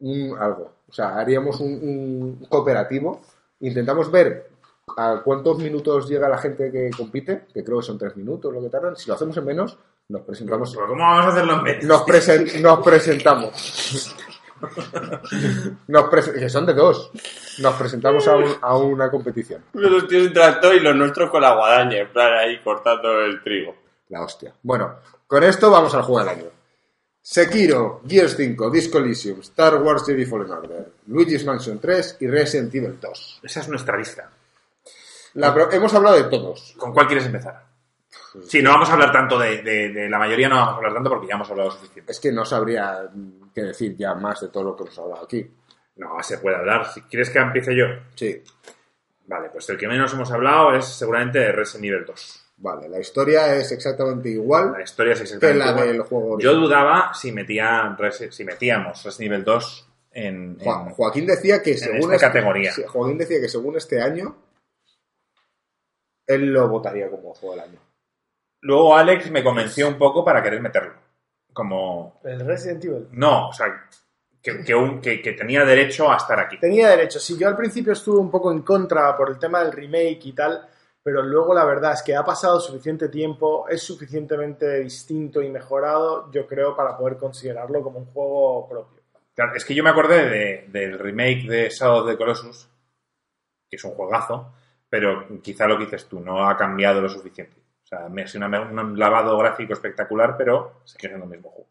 [0.00, 0.73] un algo.
[0.94, 3.20] O sea, haríamos un, un cooperativo.
[3.58, 4.48] Intentamos ver
[4.96, 8.62] a cuántos minutos llega la gente que compite, que creo que son tres minutos lo
[8.62, 8.94] que tardan.
[8.94, 9.76] Si lo hacemos en menos,
[10.08, 10.72] nos presentamos.
[10.72, 11.88] Pero ¿Cómo vamos a hacerlo en medio?
[11.88, 14.14] Nos, presen- nos presentamos.
[15.88, 17.10] Nos que son de dos.
[17.58, 19.64] Nos presentamos a, un- a una competición.
[19.72, 23.42] Los tíos en tractor y los nuestros con la guadaña, en plan ahí cortando el
[23.42, 23.74] trigo.
[24.10, 24.54] La hostia.
[24.62, 24.94] Bueno,
[25.26, 26.44] con esto vamos al juego del año.
[27.26, 32.74] Sekiro, Gears 5, Disco Elysium, Star Wars Jedi Fallen Order, Luigi's Mansion 3 y Resident
[32.74, 33.40] Evil 2.
[33.42, 34.28] Esa es nuestra lista.
[35.32, 36.74] La pro- hemos hablado de todos.
[36.76, 37.64] ¿Con cuál quieres empezar?
[38.46, 40.92] Sí, no vamos a hablar tanto de, de- de la mayoría, no vamos a hablar
[40.92, 42.12] tanto porque ya hemos hablado suficiente.
[42.12, 45.24] Es que no sabría mm, qué decir ya más de todo lo que hemos hablado
[45.24, 45.50] aquí.
[45.96, 46.92] No, se puede hablar.
[46.92, 47.86] Si quieres que empiece yo.
[48.14, 48.42] Sí.
[49.28, 52.43] Vale, pues el que menos hemos hablado es seguramente Resident Evil 2.
[52.56, 55.88] Vale, la historia es exactamente igual La historia es que exactamente la igual.
[55.88, 56.60] del juego Yo original.
[56.60, 61.76] dudaba si, metían Resi- si metíamos Resident Evil 2 en, Jo- en- Joaquín decía que
[61.76, 62.72] según esta categoría.
[62.72, 64.36] sí, Joaquín decía que según este año
[66.26, 67.78] él lo votaría como juego del año.
[68.62, 70.94] Luego Alex me convenció un poco para querer meterlo.
[71.52, 72.20] Como...
[72.24, 73.08] El Resident Evil.
[73.12, 73.88] No, o sea,
[74.40, 76.58] que, que un- que- que tenía derecho a estar aquí.
[76.58, 77.20] Tenía derecho.
[77.20, 80.32] Sí, yo al principio estuve un poco en contra por el tema del remake y
[80.32, 80.66] tal,
[81.04, 86.32] pero luego la verdad es que ha pasado suficiente tiempo, es suficientemente distinto y mejorado,
[86.32, 89.02] yo creo, para poder considerarlo como un juego propio.
[89.34, 92.68] Claro, es que yo me acordé de- del remake de Shadow of the Colossus,
[93.68, 94.52] que es un juegazo,
[94.88, 97.56] pero quizá lo que dices tú, no ha cambiado lo suficiente.
[97.82, 101.68] O sea, me ha sido un lavado gráfico espectacular, pero sigue siendo el mismo juego.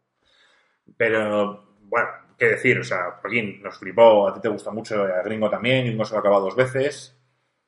[0.97, 5.21] Pero, bueno, qué decir, o sea, Joaquín, nos flipó, a ti te gusta mucho, a
[5.23, 7.12] Gringo también, Gringo se lo ha acabado dos veces,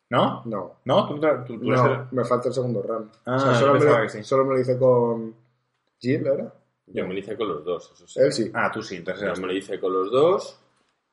[0.10, 0.42] ¿no?
[0.46, 1.08] No, ¿No?
[1.08, 3.12] ¿Tú, tú- tú- tú no, eres- me falta el segundo run.
[3.26, 4.24] Ah, o sea, yo solo, me lo, sí.
[4.24, 5.36] solo me lo hice con
[6.00, 6.54] Jill, ¿era?
[6.88, 8.20] Yo me lo hice con los dos, eso sí.
[8.20, 8.52] Él sí.
[8.54, 10.60] Ah, tú sí, entonces Yo me lo hice con los dos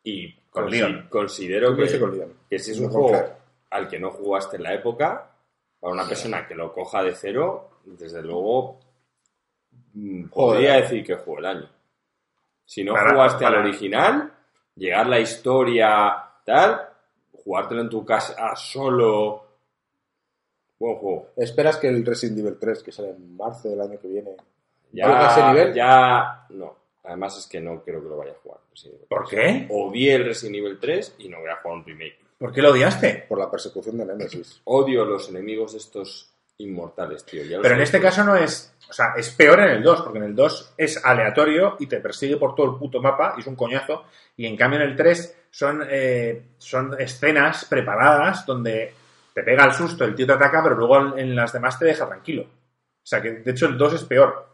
[0.04, 1.06] y Con Leon.
[1.08, 2.32] considero Yo me lo hice que, con Leon.
[2.50, 3.28] que si es No un con juego
[3.70, 5.30] al que no jugaste en la época,
[5.80, 8.78] para una persona que lo coja de cero, desde luego
[9.94, 11.68] mm, podría decir que juego el año.
[12.66, 14.32] Si no Para- jugaste para- al original,
[14.76, 16.88] llegar la historia tal,
[17.44, 19.46] jugártelo en tu casa solo.
[20.78, 21.28] Buen juego.
[21.36, 24.36] ¿Esperas que el Resident Evil 3, que sale en marzo del año que viene,
[24.92, 25.74] Ya, ¿Valga ese nivel?
[25.74, 26.76] ya no.
[27.04, 28.58] Además es que no creo que lo vaya a jugar.
[29.08, 29.30] ¿Por 3.
[29.30, 29.66] qué?
[29.70, 32.18] Odié el Resident Evil 3 y no voy a jugar un remake.
[32.38, 33.24] ¿Por qué lo odiaste?
[33.28, 34.60] por la persecución de Nemesis?
[34.64, 37.44] Odio los enemigos estos inmortales, tío.
[37.44, 38.74] Ya Pero en este caso no es.
[38.88, 42.00] O sea, es peor en el 2, porque en el 2 es aleatorio y te
[42.00, 44.04] persigue por todo el puto mapa y es un coñazo.
[44.36, 48.94] Y en cambio en el 3 son, eh, son escenas preparadas donde
[49.34, 52.06] te pega el susto, el tío te ataca, pero luego en las demás te deja
[52.06, 52.42] tranquilo.
[52.42, 54.48] O sea que de hecho el 2 es peor.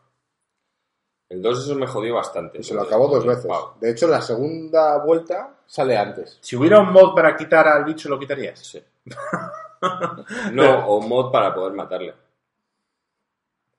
[1.28, 2.58] El 2 eso me jodió bastante.
[2.58, 3.44] Y se lo acabó dos veces.
[3.44, 3.74] Wow.
[3.80, 6.38] De hecho, la segunda vuelta sale antes.
[6.40, 8.58] Si hubiera un mod para quitar al bicho, ¿lo quitarías?
[8.58, 8.82] Sí.
[10.52, 12.12] No, o un mod para poder matarle.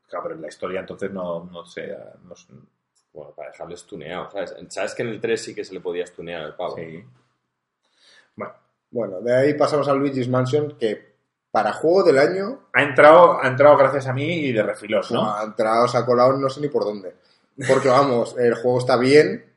[0.08, 1.94] Claro, pero en la historia entonces no, no sé.
[2.24, 2.54] No, sé-
[3.20, 4.56] Bueno, para dejarle stuneado, ¿sabes?
[4.70, 6.76] ¿Sabes que en el 3 sí que se le podía stunear al pavo?
[6.78, 7.04] sí.
[8.36, 8.54] Bueno,
[8.92, 11.16] Bueno, de ahí pasamos a Luigi's Mansion, que
[11.52, 15.36] para juego del año ha entrado, ha entrado gracias a mí y de refilón, ¿no?
[15.36, 17.14] ha entrado, se ha colado, no sé ni por dónde.
[17.68, 19.52] Porque vamos, el juego está bien,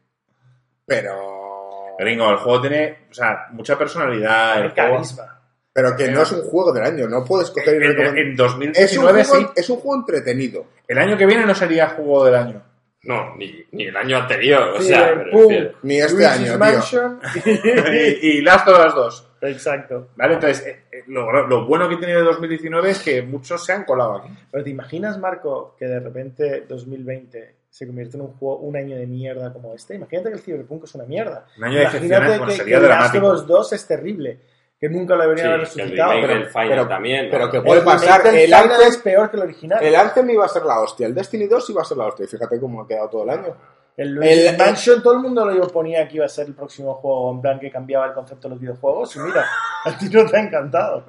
[0.84, 1.94] pero.
[1.98, 4.58] Gringo, el juego tiene, o sea, mucha personalidad.
[4.58, 5.38] El El juego- carisma.
[5.74, 8.30] Pero que no es un juego del año, no puedes coger y En, en Es
[8.32, 9.52] un, 2019 juego, sí.
[9.56, 10.66] es un juego entretenido.
[10.86, 12.62] El año que viene no sería juego del año.
[13.04, 15.72] No, ni, ni el año anterior, o Sí, sea, el me pum, refiero.
[15.82, 17.18] Ni este Luigi's año, tío.
[17.92, 19.28] Y, y las todas dos.
[19.40, 20.10] Exacto.
[20.14, 20.34] ¿Vale?
[20.34, 23.84] Entonces, eh, eh, lo, lo bueno que tiene de 2019 es que muchos se han
[23.84, 24.28] colado aquí.
[24.50, 28.96] Pero ¿te imaginas, Marco, que de repente 2020 se convierte en un juego, un año
[28.96, 29.96] de mierda como este?
[29.96, 31.46] Imagínate que el Cyberpunk es una mierda.
[31.58, 33.22] Un año Imagínate bueno, que, sería que Last of.
[33.24, 34.38] Us 2 es terrible,
[34.82, 36.10] que nunca lo deberían haber Sí, el resucitado.
[36.12, 37.24] remake pero del Final pero- también.
[37.26, 37.30] ¿no?
[37.30, 38.26] pero que el puede pasar.
[38.26, 39.82] El Final Anthem- es peor que el original.
[39.82, 42.24] El Anthem iba a ser la hostia, el Destiny 2 iba a ser la hostia.
[42.24, 43.56] Y fíjate cómo ha quedado todo el año.
[43.96, 47.30] El el- Mansion, todo el mundo lo ponía que iba a ser el próximo juego,
[47.32, 49.14] en plan que cambiaba el concepto de los videojuegos.
[49.16, 49.46] Y mira,
[49.84, 51.06] a ti no te ha encantado.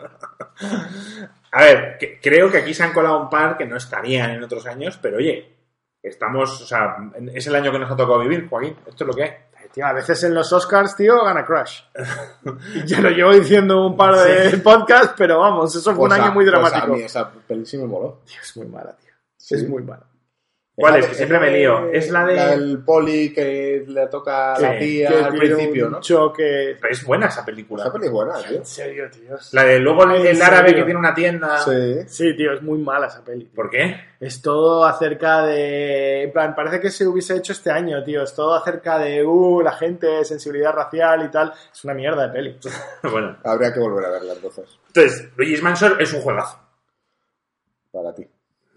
[1.52, 4.43] A ver, que- creo que aquí se han colado un par que no estarían en
[4.43, 5.50] otros años, pero oye,
[6.02, 6.98] estamos, o sea,
[7.34, 8.76] es el año que nos ha tocado vivir, Joaquín.
[8.88, 9.32] Esto es lo que hay.
[9.74, 11.82] Tío, a veces en los Oscars, tío, gana Crash.
[12.85, 16.24] Ya lo llevo diciendo un par de podcasts, pero vamos, eso fue Pues un a-
[16.26, 16.93] año muy pues dramático.
[16.93, 18.22] a mí esa peli sí me moló.
[18.26, 19.11] Tío, es muy mala, tío.
[19.35, 19.56] Sí.
[19.56, 20.03] Es muy mala.
[20.76, 21.06] ¿Cuál la es?
[21.06, 21.92] Que siempre me lío.
[21.92, 25.92] Es la de- del poli que le toca a la tía Que al principio, un
[25.92, 26.00] ¿no?
[26.02, 26.77] choque.
[26.82, 27.84] Pero es buena esa película.
[27.84, 28.58] Esa peli es buena, tío.
[28.58, 29.38] En serio, tío.
[29.52, 30.77] La de luego el, ¿En el árabe serio?
[30.84, 31.60] que tiene una tienda.
[31.60, 32.00] Sí.
[32.08, 33.45] Sí, tío, es muy mala esa peli.
[33.45, 33.98] ¿Por qué?
[34.19, 36.24] Es todo acerca de.
[36.24, 38.24] En plan, parece que se hubiese hecho este año, tío.
[38.24, 39.24] Es todo acerca de.
[39.24, 41.53] Uh, la gente, sensibilidad racial y tal.
[41.72, 42.58] Es una mierda de peli.
[43.11, 46.58] bueno, Habría que volver a verla entonces, entonces, Luigi's Mansion es un juegazo.
[47.92, 48.27] para ti.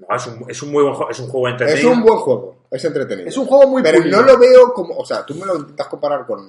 [0.09, 1.91] No, es, un, es un muy buen juego, es un juego entretenido.
[1.91, 3.29] Es un buen juego, es entretenido.
[3.29, 4.21] Es un juego muy Pero pulido.
[4.21, 4.97] no lo veo como.
[4.99, 6.41] O sea, tú me lo intentas comparar con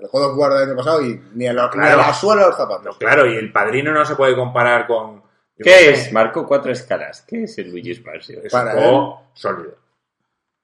[0.00, 1.96] el juego de War del año pasado y ni a la, ni a Claro.
[1.98, 2.98] la suela de los No, zapatos.
[2.98, 5.22] claro, y el padrino no se puede comparar con.
[5.56, 6.12] ¿Qué es?
[6.12, 7.22] Marco cuatro escalas.
[7.22, 8.40] ¿Qué es el Luigi's Mansion?
[8.44, 9.74] Es Para un juego sólido.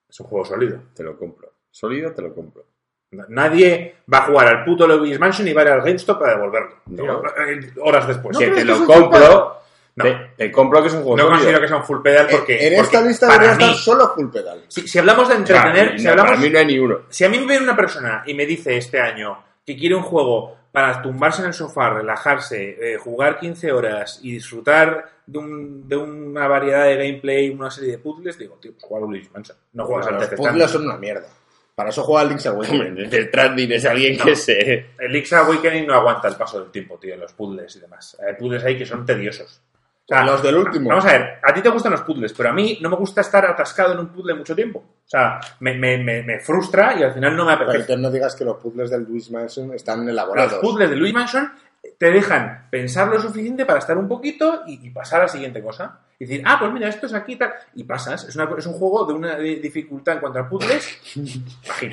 [0.09, 0.81] Es un juego sólido.
[0.95, 1.53] Te lo compro.
[1.71, 2.65] Sólido te lo compro.
[3.13, 6.19] No- Nadie va a jugar al puto Luigi's Mansion y va a ir al GameStop
[6.19, 6.75] para devolverlo.
[6.87, 7.23] No.
[7.25, 8.35] Eh, Horas después.
[8.35, 9.60] ¿No que crees te lo compro.
[10.03, 10.11] No.
[10.11, 11.37] Te, te compro que es un juego No sólido.
[11.39, 12.67] considero que sea un full pedal porque.
[12.67, 14.65] en esta lista debería estar solo full pedal.
[14.69, 16.79] si, si hablamos de entretener, Para mí, si no, hablamos, para mí no hay ni
[16.79, 16.99] uno.
[17.09, 20.03] si a mí me viene una persona y me dice este año que quiere un
[20.03, 25.89] juego para tumbarse en el sofá, relajarse, eh, jugar 15 horas y disfrutar de, un-
[25.89, 29.33] de una variedad de gameplay, una serie de puzzles, digo, tío, pues juega a Luigi's
[29.33, 29.59] Mansion.
[29.73, 31.27] No juegas a los los puzzles son una mierda.
[31.75, 32.99] Para eso juega al Link's Awakening.
[32.99, 34.87] el Stranding es alguien que se...
[34.99, 38.17] El Link's Awakening no aguanta el paso del tiempo, tío, los puzzles y demás.
[38.25, 39.61] Hay puzzles ahí que son tediosos.
[40.11, 40.89] Sea, Los del último.
[40.89, 43.21] Vamos a ver, a ti te gustan los puzzles, pero a mí no me gusta
[43.21, 44.81] estar atascado en un puzzle mucho tiempo.
[44.81, 47.81] O sea, me, me, me, me frustra y al final no me Pero apetece.
[47.93, 50.55] entonces no digas que los puzzles del Luis Mansion están Los elaborados.
[50.55, 51.53] puzzles de Louis Mansion
[51.99, 55.63] te dejan pensar lo suficiente para estar un poquito y, y pasar a la siguiente
[55.63, 56.01] cosa.
[56.19, 57.51] Y decir, ah, pues mira, esto es aquí y tal.
[57.75, 58.25] Y pasas.
[58.25, 60.99] Es, una, es un juego de una di- dificultad en cuanto a puzzles.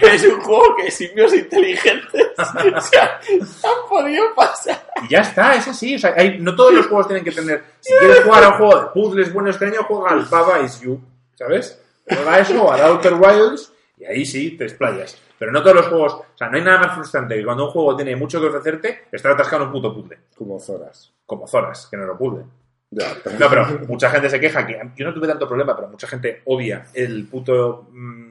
[0.02, 4.86] Es un juego que simios inteligentes o sea, han podido pasar.
[5.06, 5.96] Y ya está, es así.
[5.96, 7.64] O sea, hay- no todos los juegos tienen que tener.
[7.80, 10.82] Si quieres jugar a un juego de puzzles bueno este año, juega al Baba Is
[10.82, 11.00] You.
[11.36, 11.80] ¿Sabes?
[12.06, 15.18] Juega eso o al Outer Wilds y ahí sí te explayas.
[15.40, 16.14] Pero no todos los juegos.
[16.14, 19.06] O sea, no hay nada más frustrante que cuando un juego tiene mucho que ofrecerte,
[19.12, 20.18] estar atascado en un puto puzzle.
[20.36, 21.14] Como Zoras.
[21.26, 22.44] Como Zoras, que no lo puzzle.
[22.90, 25.90] Ya, pero- No, pero mucha gente se queja que yo no tuve tanto problema, pero
[25.90, 27.88] mucha gente odia el puto.
[27.92, 28.28] mm,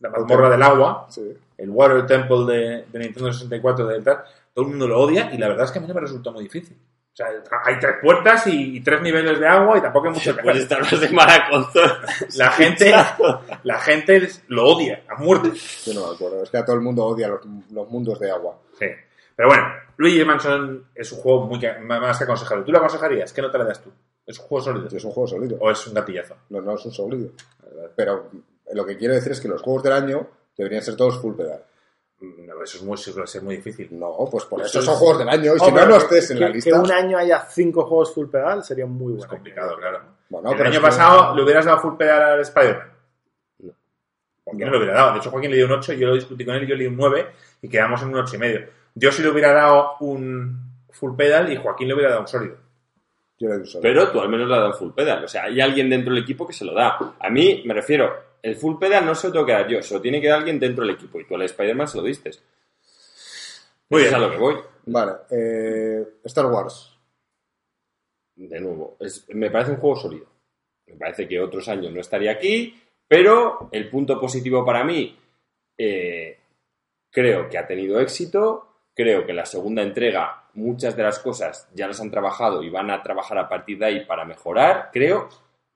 [0.00, 1.36] la mazmorra del agua, Sí.
[1.58, 4.20] el Water Temple de, de Nintendo 64 de tal.
[4.54, 6.32] Todo el mundo lo odia y la verdad es que a mí no me resultó
[6.32, 6.76] muy difícil.
[7.26, 10.42] Sea, hay tres puertas y, y tres niveles de agua y tampoco hay mucho que
[10.42, 10.78] Puedes hacer.
[10.80, 11.98] estar más de mala con Zoras.
[12.36, 12.92] La gente,
[13.64, 15.50] la gente lo odia a muerte.
[15.84, 16.42] Yo no me acuerdo.
[16.42, 17.40] Es que a todo el mundo odia los,
[17.70, 18.58] los mundos de agua.
[18.78, 18.86] Sí.
[19.36, 19.64] Pero bueno,
[19.96, 22.64] Luigi Mansion es un juego muy más que aconsejable.
[22.64, 23.32] ¿Tú lo aconsejarías?
[23.32, 23.90] ¿Qué nota le das tú?
[24.26, 24.88] ¿Es un juego sólido?
[24.96, 25.56] Es un juego sólido.
[25.60, 26.36] ¿O es un gatillazo?
[26.50, 27.30] No, no es un sólido.
[27.96, 28.30] Pero
[28.72, 30.26] lo que quiero decir es que los juegos del año
[30.56, 31.62] deberían ser todos full pedal.
[32.20, 33.88] Eso es muy, suele ser muy difícil.
[33.98, 35.54] No, pues por Eso eso es- son juegos del año.
[35.56, 36.80] Y si no, no que- estés en que, la que lista.
[36.80, 39.30] un año haya cinco juegos full pedal sería muy Es bueno.
[39.32, 40.00] complicado, claro.
[40.28, 42.88] Bueno, el pero año es que- pasado le hubieras dado full pedal al Spider-Man.
[43.60, 43.72] No.
[44.44, 44.70] Joaquín no.
[44.72, 45.12] lo hubiera dado.
[45.14, 46.82] De hecho, Joaquín le dio un 8, yo lo discutí con él y yo le
[46.84, 47.26] di un 9
[47.62, 48.66] y quedamos en un 8 y medio.
[48.94, 52.56] Yo sí le hubiera dado un full pedal y Joaquín le hubiera dado un sólido.
[53.38, 53.82] Yo le doy un sólido.
[53.82, 55.24] Pero tú al menos le has dado full pedal.
[55.24, 56.98] O sea, hay alguien dentro del equipo que se lo da.
[57.18, 59.94] A mí, me refiero, el full pedal no se lo tengo que dar yo, se
[59.94, 61.20] lo tiene que dar alguien dentro del equipo.
[61.20, 62.30] Y tú al Spider-Man se lo diste.
[63.88, 64.08] Muy bien.
[64.08, 64.56] Es a lo que voy.
[64.86, 65.12] Vale.
[65.30, 66.96] eh, Star Wars.
[68.36, 70.26] De nuevo, es- me parece un juego sólido.
[70.86, 75.16] Me parece que otros años no estaría aquí, pero el punto positivo para mí,
[75.78, 76.38] eh,
[77.10, 78.66] creo que ha tenido éxito.
[78.94, 82.90] Creo que la segunda entrega, muchas de las cosas ya las han trabajado y van
[82.90, 84.90] a trabajar a partir de ahí para mejorar.
[84.92, 85.28] Creo,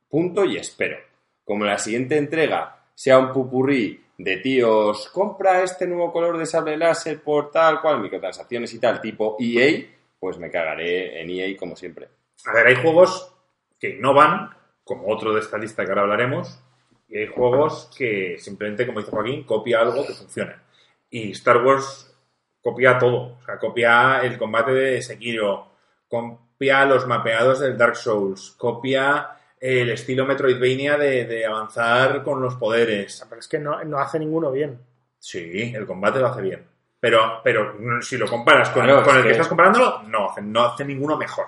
[0.09, 0.99] punto y espero.
[1.45, 6.77] Como la siguiente entrega sea un pupurrí de tíos, compra este nuevo color de sable
[6.77, 9.87] láser por tal cual, microtransacciones y tal, tipo EA,
[10.19, 12.09] pues me cagaré en EA como siempre.
[12.47, 13.33] A ver, hay juegos
[13.79, 14.51] que innovan,
[14.85, 16.61] como otro de esta lista que ahora hablaremos,
[17.09, 20.63] y hay juegos que simplemente, como dice Joaquín, copia algo que funciona.
[21.11, 22.15] Y Star Wars
[22.63, 23.37] copia todo.
[23.37, 25.69] O sea, copia el combate de Sekiro,
[26.09, 32.55] copia los mapeados del Dark Souls, copia el estilo Metroidvania de, de avanzar con los
[32.57, 33.25] poderes.
[33.29, 34.79] Pero es que no, no hace ninguno bien.
[35.19, 36.63] Sí, el combate lo hace bien.
[37.01, 40.31] Pero, pero si lo comparas con, Claro, con es el que que- estás comparándolo, no
[40.31, 41.47] hace, no hace ninguno mejor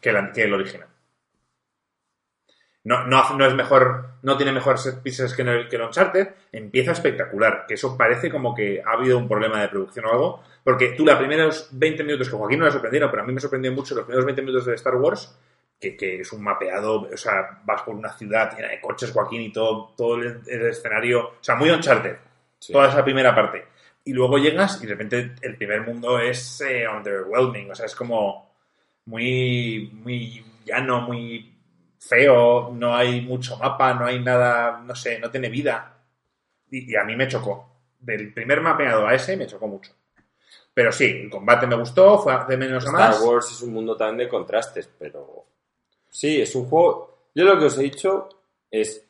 [0.00, 0.88] que, la- que el original.
[2.84, 6.28] No, no, hace- no es mejor, no tiene mejores pieces que el, que el Uncharted,
[6.52, 10.42] empieza espectacular, que eso parece como que ha habido un problema de producción o algo,
[10.64, 13.40] porque tú los primeros 20 minutos, que Joaquín no le sorprendieron, pero a mí me
[13.40, 15.36] sorprendió mucho los primeros 20 minutos de Star Wars,
[15.80, 19.42] que, que es un mapeado, o sea, vas por una ciudad llena de coches, Joaquín,
[19.42, 22.16] y todo, todo el, el escenario, o sea, muy Uncharted,
[22.58, 22.72] Sí.
[22.72, 23.64] toda esa primera parte.
[24.04, 27.94] Y luego llegas y de repente el primer mundo es eh, underwhelming, o sea, es
[27.94, 28.52] como
[29.04, 31.54] muy, muy llano, muy
[32.00, 35.94] feo, no hay mucho mapa, no hay nada, no sé, no tiene vida.
[36.70, 37.66] Y, y a mí me chocó.
[38.00, 39.92] Del primer mapeado a ese me chocó mucho.
[40.74, 43.20] Pero sí, el combate me gustó, fue de menos a Star más.
[43.22, 45.37] Wars es un mundo también de contrastes, pero
[46.10, 47.28] sí, es un juego.
[47.34, 48.28] Yo lo que os he dicho
[48.70, 49.04] es.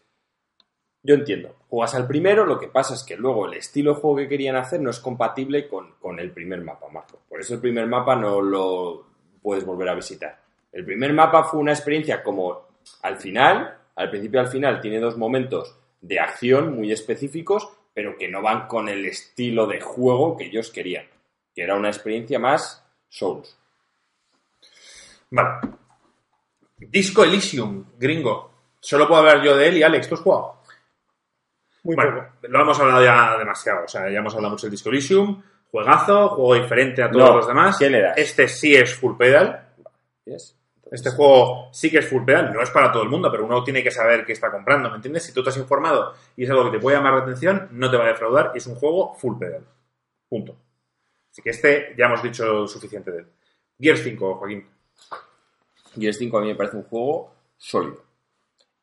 [1.01, 4.17] Yo entiendo, juegas al primero, lo que pasa es que luego el estilo de juego
[4.17, 7.20] que querían hacer no es compatible con, con el primer mapa, Marco.
[7.28, 9.07] Por eso el primer mapa no lo
[9.41, 10.39] puedes volver a visitar.
[10.73, 12.68] El primer mapa fue una experiencia como
[13.02, 18.17] al final, al principio y al final, tiene dos momentos de acción muy específicos, pero
[18.17, 21.07] que no van con el estilo de juego que ellos querían.
[21.55, 23.57] Que era una experiencia más Souls.
[25.31, 25.78] Vale.
[26.78, 28.50] Disco Elysium, gringo.
[28.81, 30.62] Solo puedo hablar yo de él y Alex, ¿tú has jugado?
[31.84, 32.48] Muy Bueno, poco.
[32.48, 33.84] lo hemos hablado ya demasiado.
[33.84, 35.42] O sea, ya hemos hablado mucho del Disco Elysium.
[35.70, 37.76] Juegazo, juego diferente a todos No, los demás.
[37.78, 38.16] ¿qué le das?
[38.16, 39.68] Este sí es full pedal.
[40.24, 40.55] Yes.
[40.90, 42.52] Este juego sí que es full pedal.
[42.52, 44.97] No es para todo el mundo, pero uno tiene que saber qué está comprando, ¿me
[44.97, 45.24] entiendes?
[45.24, 47.90] Si tú te has informado y es algo que te puede llamar la atención, no
[47.90, 49.66] te va a defraudar y es un juego full pedal.
[50.28, 50.57] Punto.
[51.31, 53.26] Así que este ya hemos dicho suficiente de él.
[53.78, 54.66] Gears 5, Joaquín.
[55.99, 58.02] Gears 5 a mí me parece un juego sólido.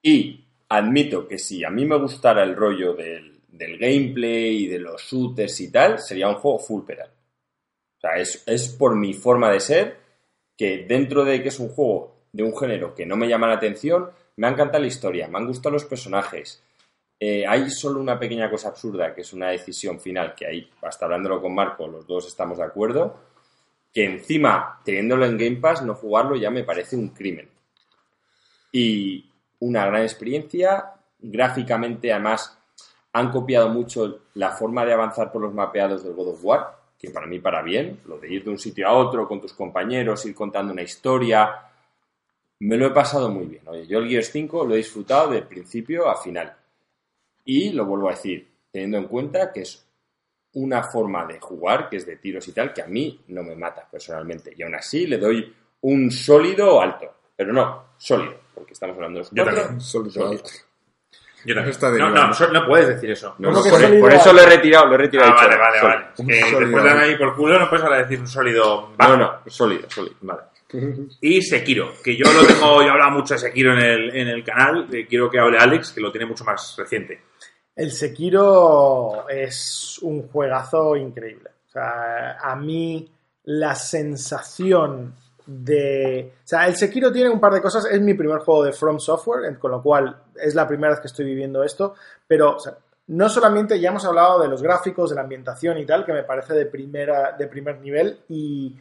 [0.02, 4.80] Y admito que si a mí me gustara el rollo del, del gameplay y de
[4.80, 7.10] los shooters y tal, sería un juego full pedal.
[7.10, 9.98] O sea, es, es por mi forma de ser
[10.58, 13.56] que dentro de que es un juego de un género que no me llama la
[13.56, 16.61] atención, me ha encantado la historia, me han gustado los personajes.
[17.19, 21.06] Eh, hay solo una pequeña cosa absurda, que es una decisión final, que ahí, hasta
[21.06, 23.18] hablándolo con Marco, los dos estamos de acuerdo,
[23.95, 27.49] que encima, teniéndolo en Game Pass, no jugarlo ya me parece un crimen.
[28.74, 32.57] Y una gran experiencia, gráficamente además
[33.14, 37.09] han copiado mucho la forma de avanzar por los mapeados del God of War, que
[37.09, 40.25] para mí para bien, lo de ir de un sitio a otro con tus compañeros,
[40.25, 41.56] ir contando una historia,
[42.59, 43.65] me lo he pasado muy bien.
[43.65, 46.53] Oye, yo el Gears 5 lo he disfrutado de principio a final.
[47.45, 49.85] Y lo vuelvo a decir, teniendo en cuenta que es
[50.56, 53.56] una forma de jugar, que es de tiros y tal, que a mí no me
[53.56, 54.53] mata personalmente.
[54.58, 57.14] Y aún así le doy un sólido alto.
[57.35, 59.61] Pero no, sólido, porque estamos hablando de los Yo cuatro.
[59.61, 59.82] también.
[59.82, 60.43] Solo- Sólido.
[61.45, 61.72] Yo también.
[61.72, 63.35] Está no, no, so- no puedes decir eso.
[63.38, 64.34] No, ¿Cómo no, por, sólido por eso alto?
[64.34, 65.32] lo he retirado, lo he retirado.
[65.32, 65.92] Ah, vale, vale, sólido.
[65.92, 66.42] vale.
[66.42, 66.59] Sólido.
[66.61, 69.11] después de dar ahí por culo no puedes ahora decir un sólido bajo.
[69.11, 70.16] No, no, sólido, sólido.
[70.22, 70.42] Vale.
[71.22, 74.27] Y Sekiro, que yo lo tengo, yo he hablado mucho de Sekiro en el, en
[74.30, 77.22] el canal, eh, quiero que hable Alex, que lo tiene mucho más reciente.
[77.76, 81.50] El Sekiro es un juegazo increíble.
[81.68, 83.12] O sea, a mí
[83.44, 85.14] la sensación
[85.45, 86.34] de...
[86.38, 87.86] O sea, el Sekiro tiene un par de cosas.
[87.86, 91.08] Es mi primer juego de From Software, con lo cual es la primera vez que
[91.08, 91.95] estoy viviendo esto.
[92.26, 95.86] Pero o sea, no solamente ya hemos hablado de los gráficos, de la ambientación y
[95.86, 98.20] tal, que me parece de, primera, de primer nivel.
[98.30, 98.74] Y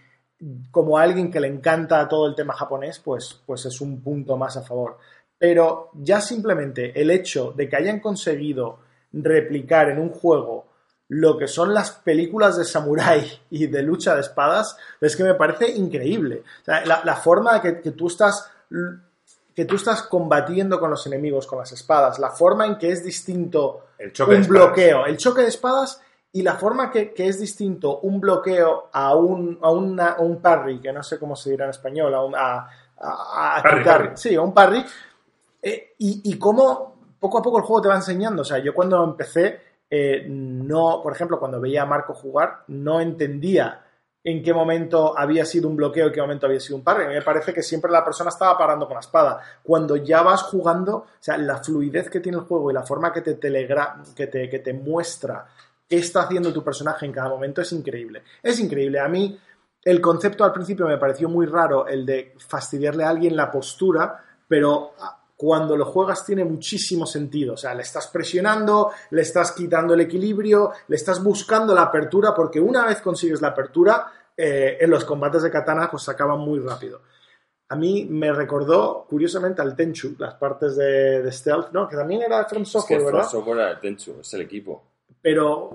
[0.71, 4.57] como alguien que le encanta todo el tema japonés, pues, pues es un punto más
[4.57, 4.99] a favor.
[5.37, 8.84] Pero ya simplemente el hecho de que hayan conseguido
[9.23, 10.67] replicar en un juego
[11.09, 15.35] lo que son las películas de samurái y de lucha de espadas, es que me
[15.35, 16.43] parece increíble.
[16.63, 18.51] O sea, la, la forma que, que tú estás
[19.55, 23.05] que tú estás combatiendo con los enemigos con las espadas, la forma en que es
[23.05, 26.01] distinto El choque un bloqueo, el choque de espadas
[26.33, 30.41] y la forma que, que es distinto un bloqueo a un, a, una- a un
[30.43, 32.69] parry, que no sé cómo se dirá en español, a un, a,
[32.99, 34.17] a- a Parry, quitar- parry.
[34.17, 34.85] sí, a un parry,
[35.63, 36.94] eh, y, y cómo
[37.25, 38.43] poco a poco el juego te va enseñando.
[38.43, 43.01] O sea, yo cuando empecé, eh, no, por ejemplo, cuando veía a Marco jugar, no
[43.01, 43.83] entendía
[44.23, 47.05] en qué momento había sido un bloqueo y qué momento había sido un parry.
[47.05, 49.41] A mí me parece que siempre la persona estaba parando con la espada.
[49.63, 53.11] Cuando ya vas jugando, o sea, la fluidez que tiene el juego y la forma
[53.11, 55.47] que te telegra que te, que te muestra
[55.89, 58.23] qué está haciendo tu personaje en cada momento es increíble.
[58.43, 59.01] Es increíble.
[59.01, 59.39] A mí
[59.83, 64.23] el concepto al principio me pareció muy raro, el de fastidiarle a alguien la postura,
[64.47, 64.93] pero
[65.45, 67.53] cuando lo juegas tiene muchísimo sentido.
[67.55, 72.35] O sea, le estás presionando, le estás quitando el equilibrio, le estás buscando la apertura,
[72.35, 74.07] porque una vez consigues la apertura,
[74.37, 77.03] eh, en los combates de katana pues se acaban muy rápido.
[77.69, 81.87] A mí me recordó, curiosamente, al Tenchu, las partes de, de Stealth, ¿no?
[81.89, 83.29] Que también era de From Es que Software, From ¿verdad?
[83.31, 84.83] Software era el Tenchu, es el equipo.
[85.21, 85.71] pero,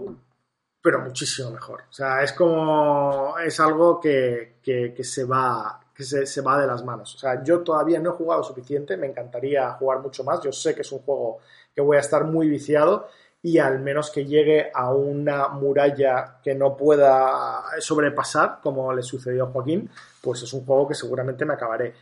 [0.82, 1.82] pero muchísimo mejor.
[1.90, 3.36] O sea, es como.
[3.44, 5.80] Es algo que, que- que se va.
[6.00, 7.14] Que se, se va de las manos.
[7.16, 10.42] O sea, yo todavía no he jugado suficiente, me encantaría jugar mucho más.
[10.42, 11.40] Yo sé que es un juego
[11.76, 13.10] que voy a estar muy viciado
[13.42, 19.44] y al menos que llegue a una muralla que no pueda sobrepasar, como le sucedió
[19.44, 19.90] a Joaquín,
[20.22, 21.94] pues es un juego que seguramente me acabaré.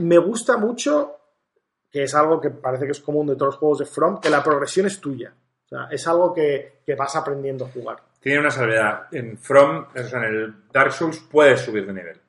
[0.00, 1.16] Me gusta mucho,
[1.90, 4.28] que es algo que parece que es común de todos los juegos de From, que
[4.28, 5.32] la progresión es tuya.
[5.64, 8.02] O sea, es algo que, que vas aprendiendo a jugar.
[8.20, 9.06] Tiene una salvedad.
[9.12, 12.20] En From, o sea, en el Dark Souls, puedes subir de nivel.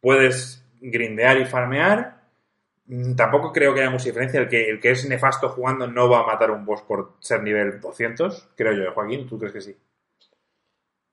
[0.00, 2.16] Puedes grindear y farmear.
[2.86, 4.40] Mm, Tampoco creo que haya mucha diferencia.
[4.40, 7.14] El que, el que es nefasto jugando no va a matar a un boss por
[7.20, 9.26] ser nivel 200, creo yo, Joaquín.
[9.28, 9.76] ¿Tú crees que sí?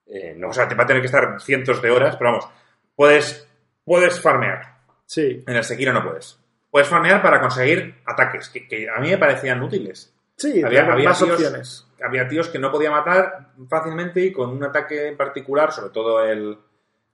[0.05, 2.49] Eh, no, O sea, te va a tener que estar cientos de horas, pero vamos,
[2.95, 3.47] puedes,
[3.83, 4.73] puedes farmear.
[5.05, 6.39] Sí, En el Sekiro no puedes.
[6.69, 10.13] Puedes farmear para conseguir ataques, que, que a mí me parecían útiles.
[10.35, 11.87] sí, Había- más tíos- opciones.
[12.03, 16.23] Había tíos que no podía matar fácilmente y con un ataque en particular, sobre todo
[16.25, 16.57] el...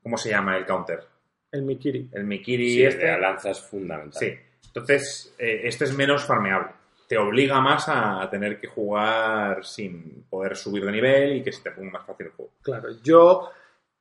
[0.02, 1.06] ¿Cómo se llama el counter?
[1.52, 2.10] El Mikiri.
[2.12, 3.06] El Mikiri sí, este.
[3.06, 4.20] de la lanza es fundamental.
[4.20, 4.34] Sí.
[4.68, 6.72] Entonces, eh, este es menos farmeable.
[7.08, 11.64] Te obliga más a tener que jugar sin poder subir de nivel y que se
[11.64, 12.52] te ponga más fácil el juego.
[12.62, 13.50] Claro, yo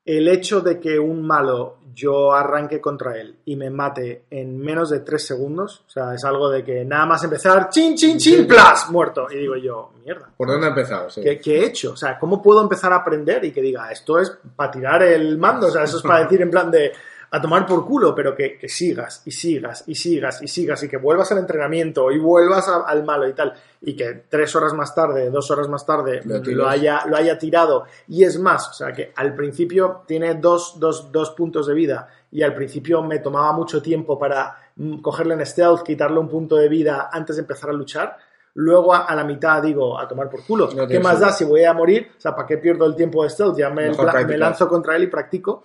[0.09, 4.89] el hecho de que un malo yo arranque contra él y me mate en menos
[4.89, 8.47] de tres segundos, o sea, es algo de que nada más empezar, chin, chin, chin,
[8.47, 9.27] plas, muerto.
[9.31, 10.31] Y digo yo, mierda.
[10.35, 11.11] ¿Por dónde ha empezado?
[11.11, 11.23] Sí.
[11.23, 11.93] ¿Qué, qué he hecho?
[11.93, 15.37] O sea, ¿cómo puedo empezar a aprender y que diga, esto es para tirar el
[15.37, 15.67] mando?
[15.67, 16.93] O sea, eso es para decir en plan de,
[17.31, 20.89] a tomar por culo, pero que, que sigas y sigas y sigas y sigas y
[20.89, 24.73] que vuelvas al entrenamiento y vuelvas a- al malo y tal, y que tres horas
[24.73, 26.21] más tarde, dos horas más tarde
[26.65, 27.85] Lo haya, lo haya tirado.
[28.09, 32.09] Y es más, o sea, que al principio tiene dos, dos, dos puntos de vida
[32.31, 36.57] y al principio me tomaba mucho tiempo para mm, cogerle en stealth, quitarle un punto
[36.57, 38.17] de vida antes de empezar a luchar.
[38.55, 40.69] Luego a, a la mitad digo, a tomar por culo.
[40.75, 42.11] No ¿Qué más da si voy a morir?
[42.17, 43.57] O sea, ¿para qué pierdo el tiempo de stealth?
[43.57, 43.89] Ya me,
[44.27, 45.65] me lanzo contra él y practico.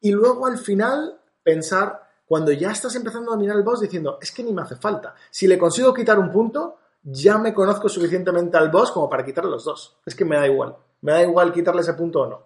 [0.00, 4.32] Y luego al final pensar, cuando ya estás empezando a dominar el boss, diciendo, es
[4.32, 5.14] que ni me hace falta.
[5.30, 9.50] Si le consigo quitar un punto, ya me conozco suficientemente al boss como para quitarle
[9.50, 9.98] los dos.
[10.04, 10.76] Es que me da igual.
[11.00, 12.42] Me da igual quitarle ese punto o no.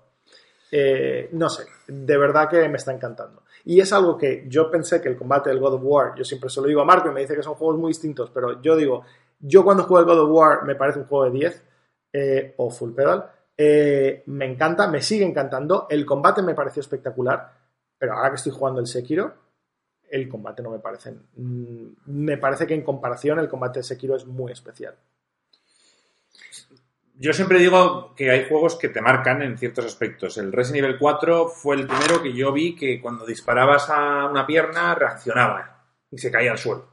[0.70, 3.42] Eh, no sé, de verdad que me está encantando.
[3.64, 6.48] Y es algo que yo pensé que el combate del God of War, yo siempre
[6.48, 8.74] se lo digo a Marco y me dice que son juegos muy distintos, pero yo
[8.74, 9.04] digo,
[9.38, 11.64] yo cuando juego el God of War me parece un juego de 10
[12.14, 13.30] eh, o full pedal.
[13.64, 15.86] Eh, me encanta, me sigue encantando.
[15.88, 17.52] El combate me pareció espectacular,
[17.96, 19.32] pero ahora que estoy jugando el Sekiro,
[20.10, 21.12] el combate no me parece.
[21.36, 24.96] mm, Me parece que en comparación el combate de Sekiro es muy especial.
[27.14, 30.38] Yo siempre digo que hay juegos que te marcan en ciertos aspectos.
[30.38, 34.44] El Resident Evil 4 fue el primero que yo vi que cuando disparabas a una
[34.44, 36.88] pierna reaccionaba y se caía al suelo.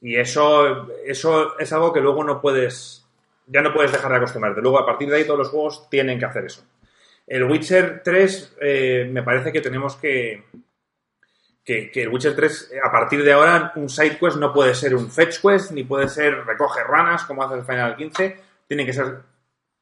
[0.00, 3.05] Y eso, eso es algo que luego no puedes,
[3.46, 4.60] ya no puedes dejar de acostumbrarte.
[4.60, 6.64] Luego a partir de ahí todos los juegos tienen que hacer eso.
[7.26, 10.44] El Witcher 3 eh, me parece que tenemos que,
[11.64, 15.10] que, el Witcher 3 a partir de ahora un side quest no puede ser un
[15.10, 18.40] fetch quest ni puede ser recoge ranas como hace el Final 15.
[18.68, 19.18] Tienen que ser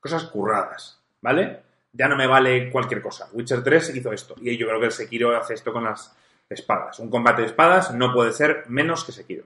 [0.00, 1.62] cosas curradas, ¿vale?
[1.92, 3.28] Ya no me vale cualquier cosa.
[3.32, 4.34] Witcher 3 hizo esto.
[4.40, 6.16] Y yo creo que el Sekiro hace esto con las
[6.48, 6.98] espadas.
[6.98, 9.44] Un combate de espadas no puede ser menos que Sekiro.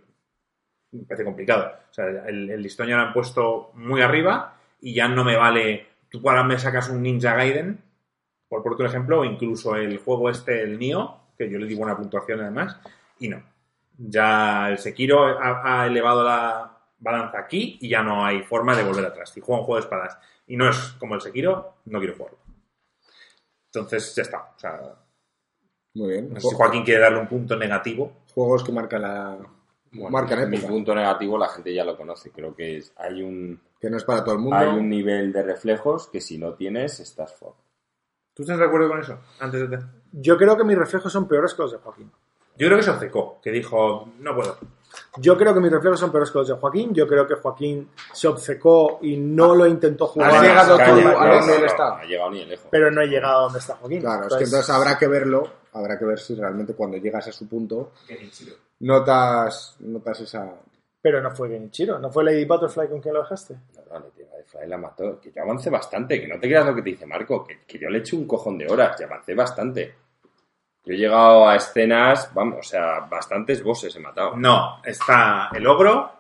[0.93, 1.73] Me parece complicado.
[1.91, 5.37] O sea, el, el listón ya lo han puesto muy arriba y ya no me
[5.37, 5.87] vale.
[6.09, 7.83] Tú ahora me sacas un Ninja Gaiden,
[8.49, 11.75] por por tu ejemplo, o incluso el juego este, el Nioh, que yo le di
[11.75, 12.79] buena puntuación además,
[13.19, 13.43] y no.
[13.99, 18.85] Ya el Sekiro ha, ha elevado la balanza aquí y ya no hay forma de
[18.85, 19.31] volver atrás.
[19.31, 22.39] Si juego un juego de espadas y no es como el Sekiro, no quiero jugarlo.
[23.67, 24.39] Entonces ya está.
[24.57, 24.81] O sea,
[25.95, 26.33] Muy bien.
[26.33, 28.13] no sé si Joaquín quiere darle un punto negativo.
[28.33, 29.37] Juegos que marcan la.
[29.93, 30.73] Bueno, marcan mi época.
[30.73, 32.31] punto negativo la gente ya lo conoce.
[32.31, 34.57] Creo que es- hay un Que no es para todo el mundo.
[34.57, 37.55] hay un nivel de reflejos que si no tienes estás fuera.
[38.35, 39.19] ¿Tú estás de acuerdo con eso?
[39.41, 39.79] Antes de...
[40.13, 42.11] Yo creo que mis reflejos son peores que los de Joaquín.
[42.57, 44.57] Yo creo que se obcecó, que dijo, no puedo.
[45.19, 46.93] Yo creo que mis reflejos son peores que los de Joaquín.
[46.95, 50.31] Yo creo que Joaquín se obcecó y no lo intentó jugar.
[50.35, 51.89] Has llegado tú a donde él está.
[51.91, 52.67] No ha llegado ni lejos.
[52.71, 54.01] Pero no he llegado a donde está Joaquín.
[54.01, 55.49] Claro, es que entonces habrá que verlo.
[55.79, 57.93] Habrá que ver si realmente cuando llegas a su punto
[58.81, 60.55] notas, notas esa.
[61.01, 63.55] Pero no fue Genichiro, no fue Lady Butterfly con quien lo dejaste.
[63.55, 65.21] No, no, Lady Butterfly la mató.
[65.21, 67.79] Que yo avancé bastante, que no te creas lo que te dice Marco, que, que
[67.79, 69.95] yo le eché un cojón de horas y avancé bastante.
[70.85, 74.37] Yo he llegado a escenas, vamos, o sea, bastantes bosses he matado.
[74.37, 76.11] No, está el ogro,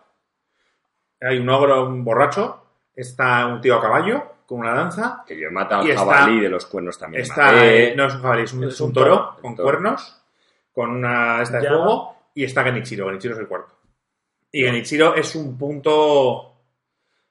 [1.21, 2.63] hay un ogro un borracho,
[2.95, 6.41] está un tío a caballo con una lanza, Que yo he matado al está- jabalí
[6.41, 7.23] de los cuernos también.
[7.23, 7.95] está, maté.
[7.95, 9.37] no es un jabalí, es un, Es toro toro.
[9.43, 9.65] con toro.
[9.69, 10.23] cuernos,
[10.73, 13.75] con una esta de fuego, y está Genichiro, Genichiro es el cuarto.
[14.51, 16.55] Y Genichiro es un punto...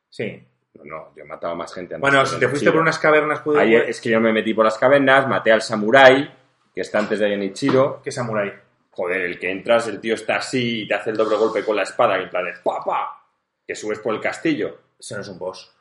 [0.10, 0.44] Sí.
[0.76, 2.02] No, no, yo he matado a más gente antes.
[2.08, 3.60] Bueno, si te fuiste por unas cavernas pude...
[3.62, 6.32] Ahí es que yo me metí por las cavernas, maté al samurái,
[6.76, 8.00] que está antes de Genichiro.
[8.04, 8.54] ¿Qué samurai?
[8.92, 11.76] Joder, el que entras, el tío está así y te hace el doble golpe con
[11.76, 13.24] la espada, y en plan de ¡papa!
[13.66, 14.78] Que subes por el castillo.
[15.00, 15.74] Ese no es un boss.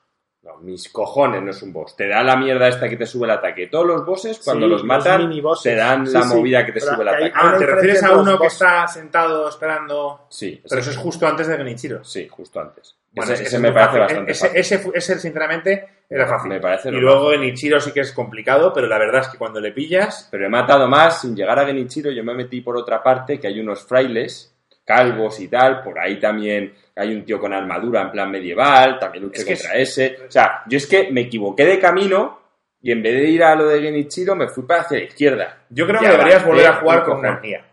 [0.47, 1.97] No, mis cojones, no es un boss.
[1.97, 3.66] Te da la mierda esta que te sube el ataque.
[3.66, 6.34] Todos los bosses, cuando Sí, los matan, los te dan Sí, la sí.
[6.36, 7.33] movida que te Pero sube el ataque.
[7.34, 10.26] Ah, ¿te refieres a uno que está sentado esperando...?
[10.28, 12.05] Sí, Pero eso es justo antes de Genichiro.
[12.05, 12.94] Sí, justo antes.
[13.12, 14.00] Bueno, ese me parece fácil.
[14.00, 14.60] bastante ese, fácil.
[14.60, 16.49] Ese, ese, sinceramente, era fácil.
[16.50, 19.28] Me parece y luego más en Ichiro sí que es complicado, pero la verdad es
[19.28, 22.12] que cuando le pillas, Pero he matado más sin llegar a Genichiro.
[22.12, 24.55] Yo me metí por otra parte, que hay unos frailes,
[24.86, 25.82] calvos y tal.
[25.82, 28.98] Por ahí también hay un tío con armadura en plan medieval.
[28.98, 30.18] También luché Es que contra ese.
[30.26, 32.40] O sea, yo es que me equivoqué de camino
[32.81, 35.58] y en vez de ir a lo de Genichiro me fui para hacia la izquierda.
[35.68, 37.65] yo creo que deberías volver a jugar un con una guía.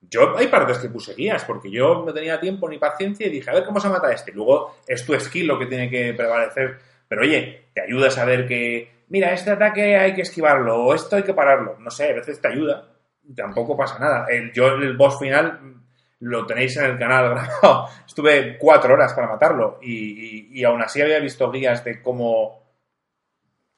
[0.00, 3.48] Yo hay partes que puse guías, porque yo no tenía tiempo ni paciencia y dije,
[3.48, 4.32] a ver cómo se mata este.
[4.32, 6.78] Luego es tu skill lo que tiene que prevalecer.
[7.08, 11.16] Pero oye, te ayuda a saber que, mira, este ataque hay que esquivarlo, o esto
[11.16, 11.76] hay que pararlo.
[11.78, 12.88] No sé, a veces te ayuda.
[13.34, 14.26] Tampoco pasa nada.
[14.28, 15.81] El, yo el boss final
[16.24, 17.88] lo tenéis en el canal grabado.
[18.06, 22.62] Estuve cuatro horas para matarlo y, y- y aún así había visto guías de cómo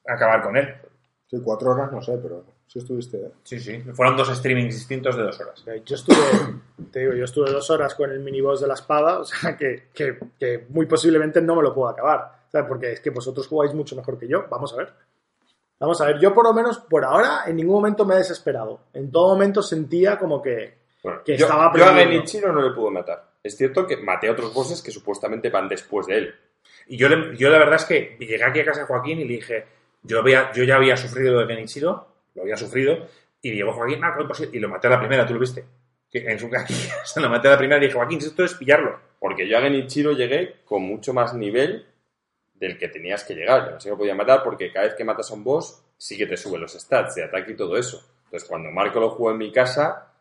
[0.07, 0.73] acabar con él.
[1.27, 3.17] Sí, cuatro horas, no sé, pero sí estuviste.
[3.17, 3.31] ¿eh?
[3.43, 3.79] Sí, sí.
[3.93, 5.63] Fueron dos streamings distintos de dos horas.
[5.67, 6.15] Eh, Yo estuve,
[6.91, 9.87] te digo, yo estuve dos horas con el miniboss de la espada, o sea que,
[9.93, 12.67] que- que muy posiblemente no me lo puedo acabar, ¿sabes?
[12.67, 14.93] Porque es que vosotros jugáis mucho mejor que yo, vamos a ver.
[15.79, 18.81] Vamos a ver, yo por lo menos por ahora en ningún momento me he desesperado.
[18.93, 21.93] En todo momento sentía como que, Bueno, que yo, estaba yo a.
[21.93, 23.29] Genichiro no le pude matar.
[23.43, 26.35] Es cierto que maté a otros bosses que supuestamente van después de él.
[26.87, 29.25] Y yo, le- yo la verdad es que llegué aquí a casa de Joaquín y
[29.25, 29.65] le dije,
[30.01, 33.07] yo, había, yo ya había sufrido lo de Genichiro, lo había sufrido,
[33.41, 34.57] y llegó Joaquín, ah, ¿cómo es posible?
[34.57, 35.63] y lo maté a la primera, tú lo viste.
[36.11, 38.43] En su aquí, o sea, lo maté a la primera y dije, Joaquín, si esto
[38.43, 38.99] es pillarlo.
[39.19, 41.85] Porque yo a Genichiro llegué con mucho más nivel
[42.55, 43.65] del que tenías que llegar.
[43.65, 46.17] Yo no sé que podía matar porque cada vez que matas a un boss sí
[46.17, 48.01] que te sube los stats de ataque y todo eso.
[48.25, 50.13] Entonces cuando Marco lo jugó en mi casa,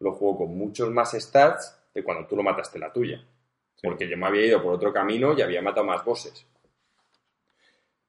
[0.00, 3.24] lo jugó con muchos más stats de cuando tú lo mataste la tuya.
[3.82, 6.46] Porque yo me había ido por otro camino y había matado más bosses.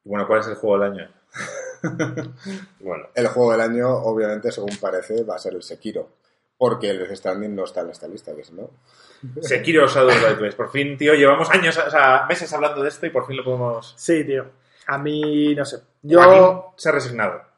[0.03, 1.11] Bueno, ¿cuál es el juego del año?
[2.79, 6.09] Bueno, El juego del año, obviamente, según parece, va a ser el Sekiro.
[6.57, 8.69] Porque el Death Stranding no está en esta lista, que si no.
[9.41, 10.55] Sekiro Shadow of the Twice.
[10.55, 13.43] Por fin, tío, llevamos años, o sea, meses hablando de esto y por fin lo
[13.43, 13.93] podemos...
[13.97, 14.45] Sí, tío.
[14.87, 15.79] A mí, no sé.
[16.01, 16.73] Yo.
[16.75, 17.50] Se ha resignado.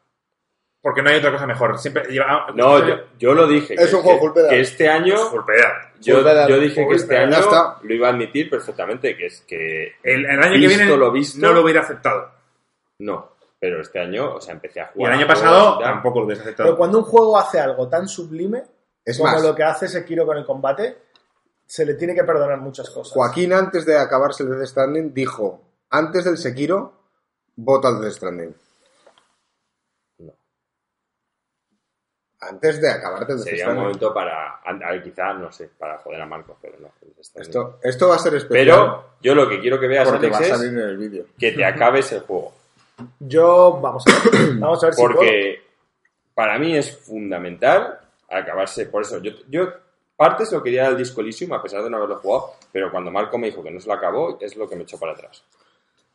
[0.83, 1.79] Porque no hay otra cosa mejor.
[1.79, 2.47] Siempre lleva...
[2.53, 3.73] no, yo, yo lo dije.
[3.75, 5.15] Es que, un juego que- que este año.
[6.01, 7.37] Yo, yo dije que este año
[7.81, 11.39] lo iba a admitir perfectamente, que es que El, el año que viene lo visto.
[11.39, 12.29] no lo hubiera aceptado.
[12.99, 15.13] no, pero este año, o sea, empecé a Y jugar.
[15.13, 16.77] el año pasado y tampoco lo hubiera Pero aceptado.
[16.77, 18.63] cuando un juego hace algo tan sublime
[19.05, 20.97] Es como más, lo que hace Sekiro con el combate,
[21.65, 23.13] se le tiene que perdonar muchas cosas.
[23.13, 26.91] Joaquín, antes de acabarse el Death Stranding, dijo: Antes del Sekiro,
[27.55, 28.53] vota al Death Stranding.
[30.19, 30.33] No.
[32.49, 35.97] Antes de acabarte el Death Sería un momento para, a ver, quizás, no sé, para
[35.99, 36.89] joder a Marcos, pero no.
[37.01, 37.13] bien.
[37.35, 38.65] Esto, esto va a ser especial.
[38.65, 40.97] Pero yo lo que quiero que veas, porque va a Alex, salir es en el
[40.97, 41.25] vídeo.
[41.37, 42.53] que te acabes el juego.
[43.19, 44.53] Yo, vamos a ver.
[44.59, 45.15] Vamos a ver si puedo.
[45.15, 45.61] Porque
[46.33, 47.99] para mí es fundamental
[48.29, 48.85] acabarse.
[48.87, 49.67] Por eso, yo, yo
[50.15, 53.37] partes lo quería el Disco Elysium, a pesar de no haberlo jugado, pero cuando Marco
[53.37, 55.43] me dijo que no se lo acabó, es lo que me echó para atrás.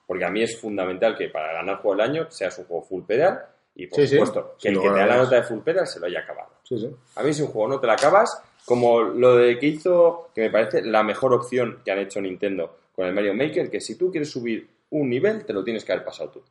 [0.06, 3.02] Porque a mí es fundamental que para ganar juego del año seas un juego full
[3.02, 3.44] pedal
[3.78, 4.14] y, por Sí, sí.
[4.16, 6.50] supuesto, que el que te da la nota de full pedal se lo haya acabado.
[6.64, 6.94] Sí.
[7.14, 10.42] A mí si un juego no te lo acabas, como lo de que hizo, que
[10.42, 13.96] me parece la mejor opción que han hecho Nintendo con el Mario Maker, que si
[13.96, 16.42] tú quieres subir un nivel, te lo tienes que haber pasado tú.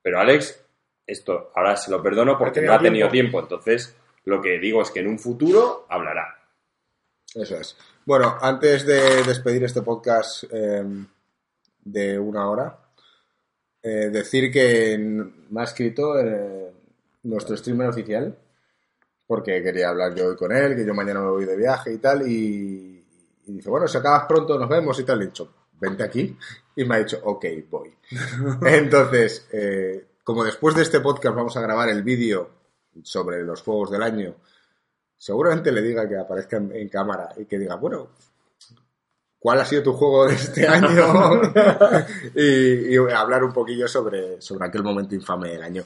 [0.00, 0.64] Pero Alex,
[1.06, 3.38] esto ahora se lo perdono porque no ha tenido tiempo.
[3.38, 3.40] tiempo.
[3.40, 3.94] Entonces,
[4.24, 6.38] lo que digo es que en un futuro hablará.
[7.34, 7.76] Eso es.
[8.04, 10.84] Bueno, antes de despedir este podcast eh,
[11.84, 12.78] de una hora,
[13.82, 14.96] eh, decir que
[15.50, 16.72] me ha escrito eh,
[17.24, 18.36] nuestro streamer oficial,
[19.26, 21.98] porque quería hablar yo hoy con él, que yo mañana me voy de viaje y
[21.98, 23.04] tal, y,
[23.46, 25.18] y dice, bueno, si acabas pronto nos vemos y tal.
[25.18, 26.36] Le he dicho, vente aquí,
[26.76, 27.92] y me ha dicho, ok, voy.
[28.66, 32.50] Entonces, eh, como después de este podcast vamos a grabar el vídeo
[33.02, 34.36] sobre los juegos del año,
[35.16, 38.10] seguramente le diga que aparezca en, en cámara y que diga, bueno,
[39.42, 40.88] ¿cuál ha sido tu juego de este año?
[42.34, 45.84] y, y hablar un poquillo sobre, sobre aquel momento infame del año.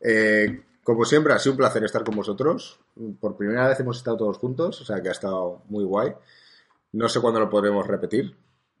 [0.00, 2.78] Eh, como siempre, ha sido un placer estar con vosotros.
[3.20, 6.12] Por primera vez hemos estado todos juntos, o sea que ha estado muy guay.
[6.92, 8.36] No sé cuándo lo podremos repetir.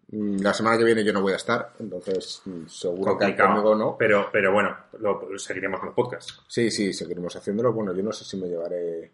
[0.08, 3.48] Mm, La semana que viene yo no voy a estar, entonces mm, seguro que Complicado.
[3.54, 3.96] conmigo no.
[3.98, 6.42] Pero, pero bueno, lo seguiremos con los podcasts.
[6.48, 7.72] Sí, sí, seguiremos haciéndolo.
[7.72, 9.10] Bueno, yo no sé si me llevaré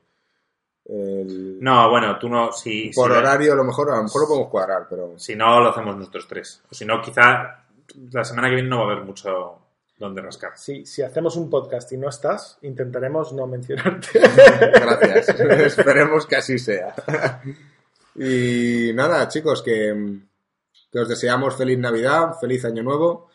[0.84, 1.58] el...
[1.60, 4.28] No, bueno, tú no, si, Por si, horario a lo mejor, a lo mejor lo
[4.28, 5.18] podemos cuadrar, pero...
[5.18, 6.62] si no, lo hacemos nosotros tres.
[6.70, 7.64] O si no, quizá
[8.10, 9.58] la semana que viene no va a haber mucho
[9.98, 10.52] donde rascar.
[10.56, 14.18] Si, si hacemos un podcast y no estás, intentaremos no mencionarte.
[14.20, 15.28] Gracias.
[15.38, 16.94] Esperemos que así sea.
[18.16, 20.18] y nada, chicos, que,
[20.90, 23.28] que os deseamos feliz Navidad, feliz Año Nuevo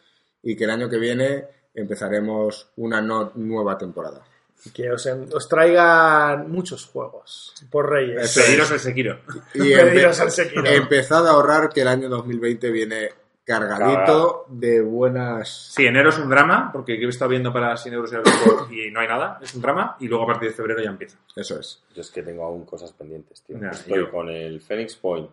[0.44, 4.22] y que el año que viene empezaremos una no- nueva temporada.
[4.66, 8.34] Y que os, en- os traigan muchos juegos por Reyes.
[8.36, 9.20] Pediros el Sekiro.
[9.54, 10.66] Y Pediros al Sekiro.
[10.66, 13.10] empezad a ahorrar que el año 2020 viene
[13.46, 15.72] cargadito de buenas...
[15.74, 18.12] Sí, enero es un drama, porque he estado viendo para 100 euros
[18.72, 19.40] y no hay nada.
[19.42, 19.96] Es un drama.
[20.02, 21.18] Y luego a partir de febrero ya empieza.
[21.36, 21.82] Eso es.
[21.96, 23.58] Yo es que tengo aún cosas pendientes, tío.
[23.72, 25.30] Estoy yo- con el Phoenix Point,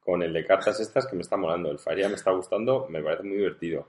[0.00, 1.70] con el de cartas estas que me está molando.
[1.70, 3.86] El Faria me está gustando, me parece muy divertido.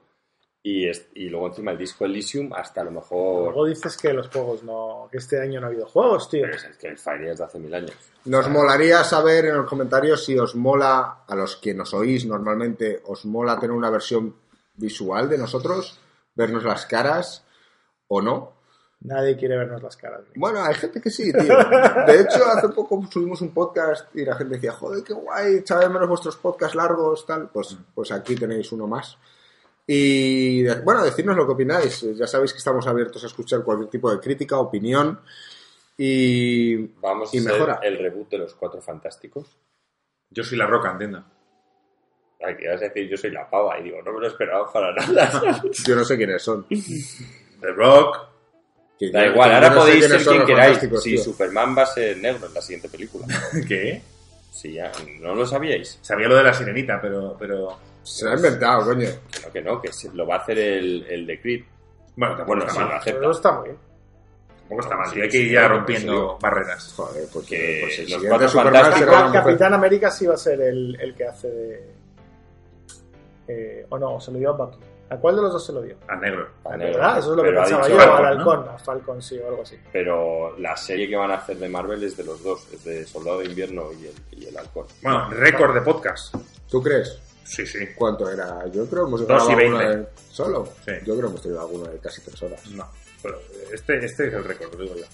[0.66, 3.44] Y, es- y luego encima el disco Elysium, hasta a lo mejor...
[3.52, 5.10] Luego dices que los juegos no.
[5.12, 6.44] que este año no ha habido juegos, tío.
[6.44, 7.92] Pero es que el Faria es de hace mil años.
[8.26, 13.02] Nos molaría saber en los comentarios si os mola, a los que nos oís normalmente,
[13.08, 14.36] os mola tener una versión
[14.76, 16.00] visual de nosotros,
[16.34, 17.44] vernos las caras
[18.08, 18.54] o no.
[19.02, 20.22] Nadie quiere vernos las caras.
[20.34, 21.58] Bueno, hay gente que sí, tío.
[22.08, 25.82] De hecho, hace poco subimos un podcast y la gente decía, joder, qué guay, echaba
[25.82, 27.50] de menos vuestros podcasts largos, tal.
[27.50, 29.18] Pues, pues aquí tenéis uno más.
[29.86, 32.02] Y bueno, decirnos lo que opináis.
[32.16, 35.20] Ya sabéis que estamos abiertos a escuchar cualquier tipo de crítica, opinión.
[35.98, 37.80] Y Vamos Y a hacer mejora.
[37.84, 39.58] el reboot de los Cuatro Fantásticos.
[40.30, 41.24] Yo soy la roca, entiendo.
[42.46, 43.80] Ay, que ibas a decir, yo soy la pava.
[43.80, 45.62] Y digo, no me lo esperaba para nada.
[45.86, 46.66] yo no sé quiénes son.
[46.68, 48.18] The Rock.
[48.98, 50.80] Que Da yo- igual, ahora yo no sé podéis ser quien queráis.
[50.80, 51.24] Sí, tío.
[51.24, 53.28] Superman va a ser negro en la siguiente película.
[53.68, 54.02] ¿Qué?
[54.52, 56.00] Sí, ya, ¿no lo sabíais?
[56.02, 57.36] Sabía lo de la sirenita, pero.
[57.40, 57.78] pero...
[58.04, 59.08] Se lo ha inventado, coño.
[59.32, 61.64] Que no, que no, que lo va a hacer el, el de Creed.
[62.16, 62.98] Bueno, tampoco Bueno, está lo mal.
[62.98, 63.20] acepta.
[63.20, 63.78] Pero está muy bien.
[64.60, 65.24] Tampoco está mal, Sí, tío.
[65.24, 66.38] Hay que ir ya claro, rompiendo sí.
[66.42, 66.94] barreras.
[66.96, 69.32] Joder, pues, Que pues el los Cuatro Fantásticos-.
[69.34, 71.94] Capitán América sí va a ser el, el que hace de.
[73.48, 74.78] Eh, o no, se lo dio a Bucky.
[75.10, 75.98] ¿A cuál de los dos se lo dio?
[76.08, 76.48] A negro.
[76.66, 76.94] a negro.
[76.98, 77.18] ¿Verdad?
[77.20, 78.52] Eso es lo que Pero pensaba yo, Falcon, al ¿no?
[78.52, 79.78] halcón, a Falcon, sí, o algo así.
[79.92, 83.06] Pero la serie que van a hacer de Marvel es de los dos, es de
[83.06, 84.88] Soldado de Invierno y el, y el Halcón.
[85.04, 86.34] Bueno, récord de podcast.
[86.70, 87.20] ¿Tú crees?
[87.44, 87.80] Sí, sí.
[87.96, 88.66] ¿Cuánto era?
[88.72, 89.98] Yo creo que hemos Dos y grabado alguno veinte.
[89.98, 90.08] de...
[90.32, 90.66] ¿Solo?
[90.86, 90.92] Sí.
[91.06, 92.66] Yo creo que hemos tenido alguno de casi tres horas.
[92.68, 92.88] No.
[93.22, 93.40] Pero
[93.72, 95.06] este, este es el récord, lo digo yo.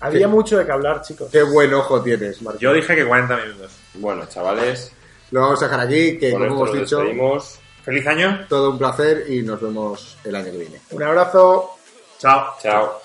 [0.00, 1.28] Había mucho de que hablar, chicos.
[1.30, 2.58] Qué buen ojo tienes, Marco.
[2.58, 3.72] Yo dije que 40 minutos.
[3.94, 4.90] Bueno, chavales,
[5.30, 7.58] Lo vamos a dejar aquí, que con como esto hemos nos dicho, despedimos.
[7.84, 8.46] Feliz año.
[8.48, 10.80] todo un placer y nos vemos el año que viene.
[10.90, 11.70] Un abrazo.
[12.18, 12.54] Chao.
[12.60, 13.01] Chao.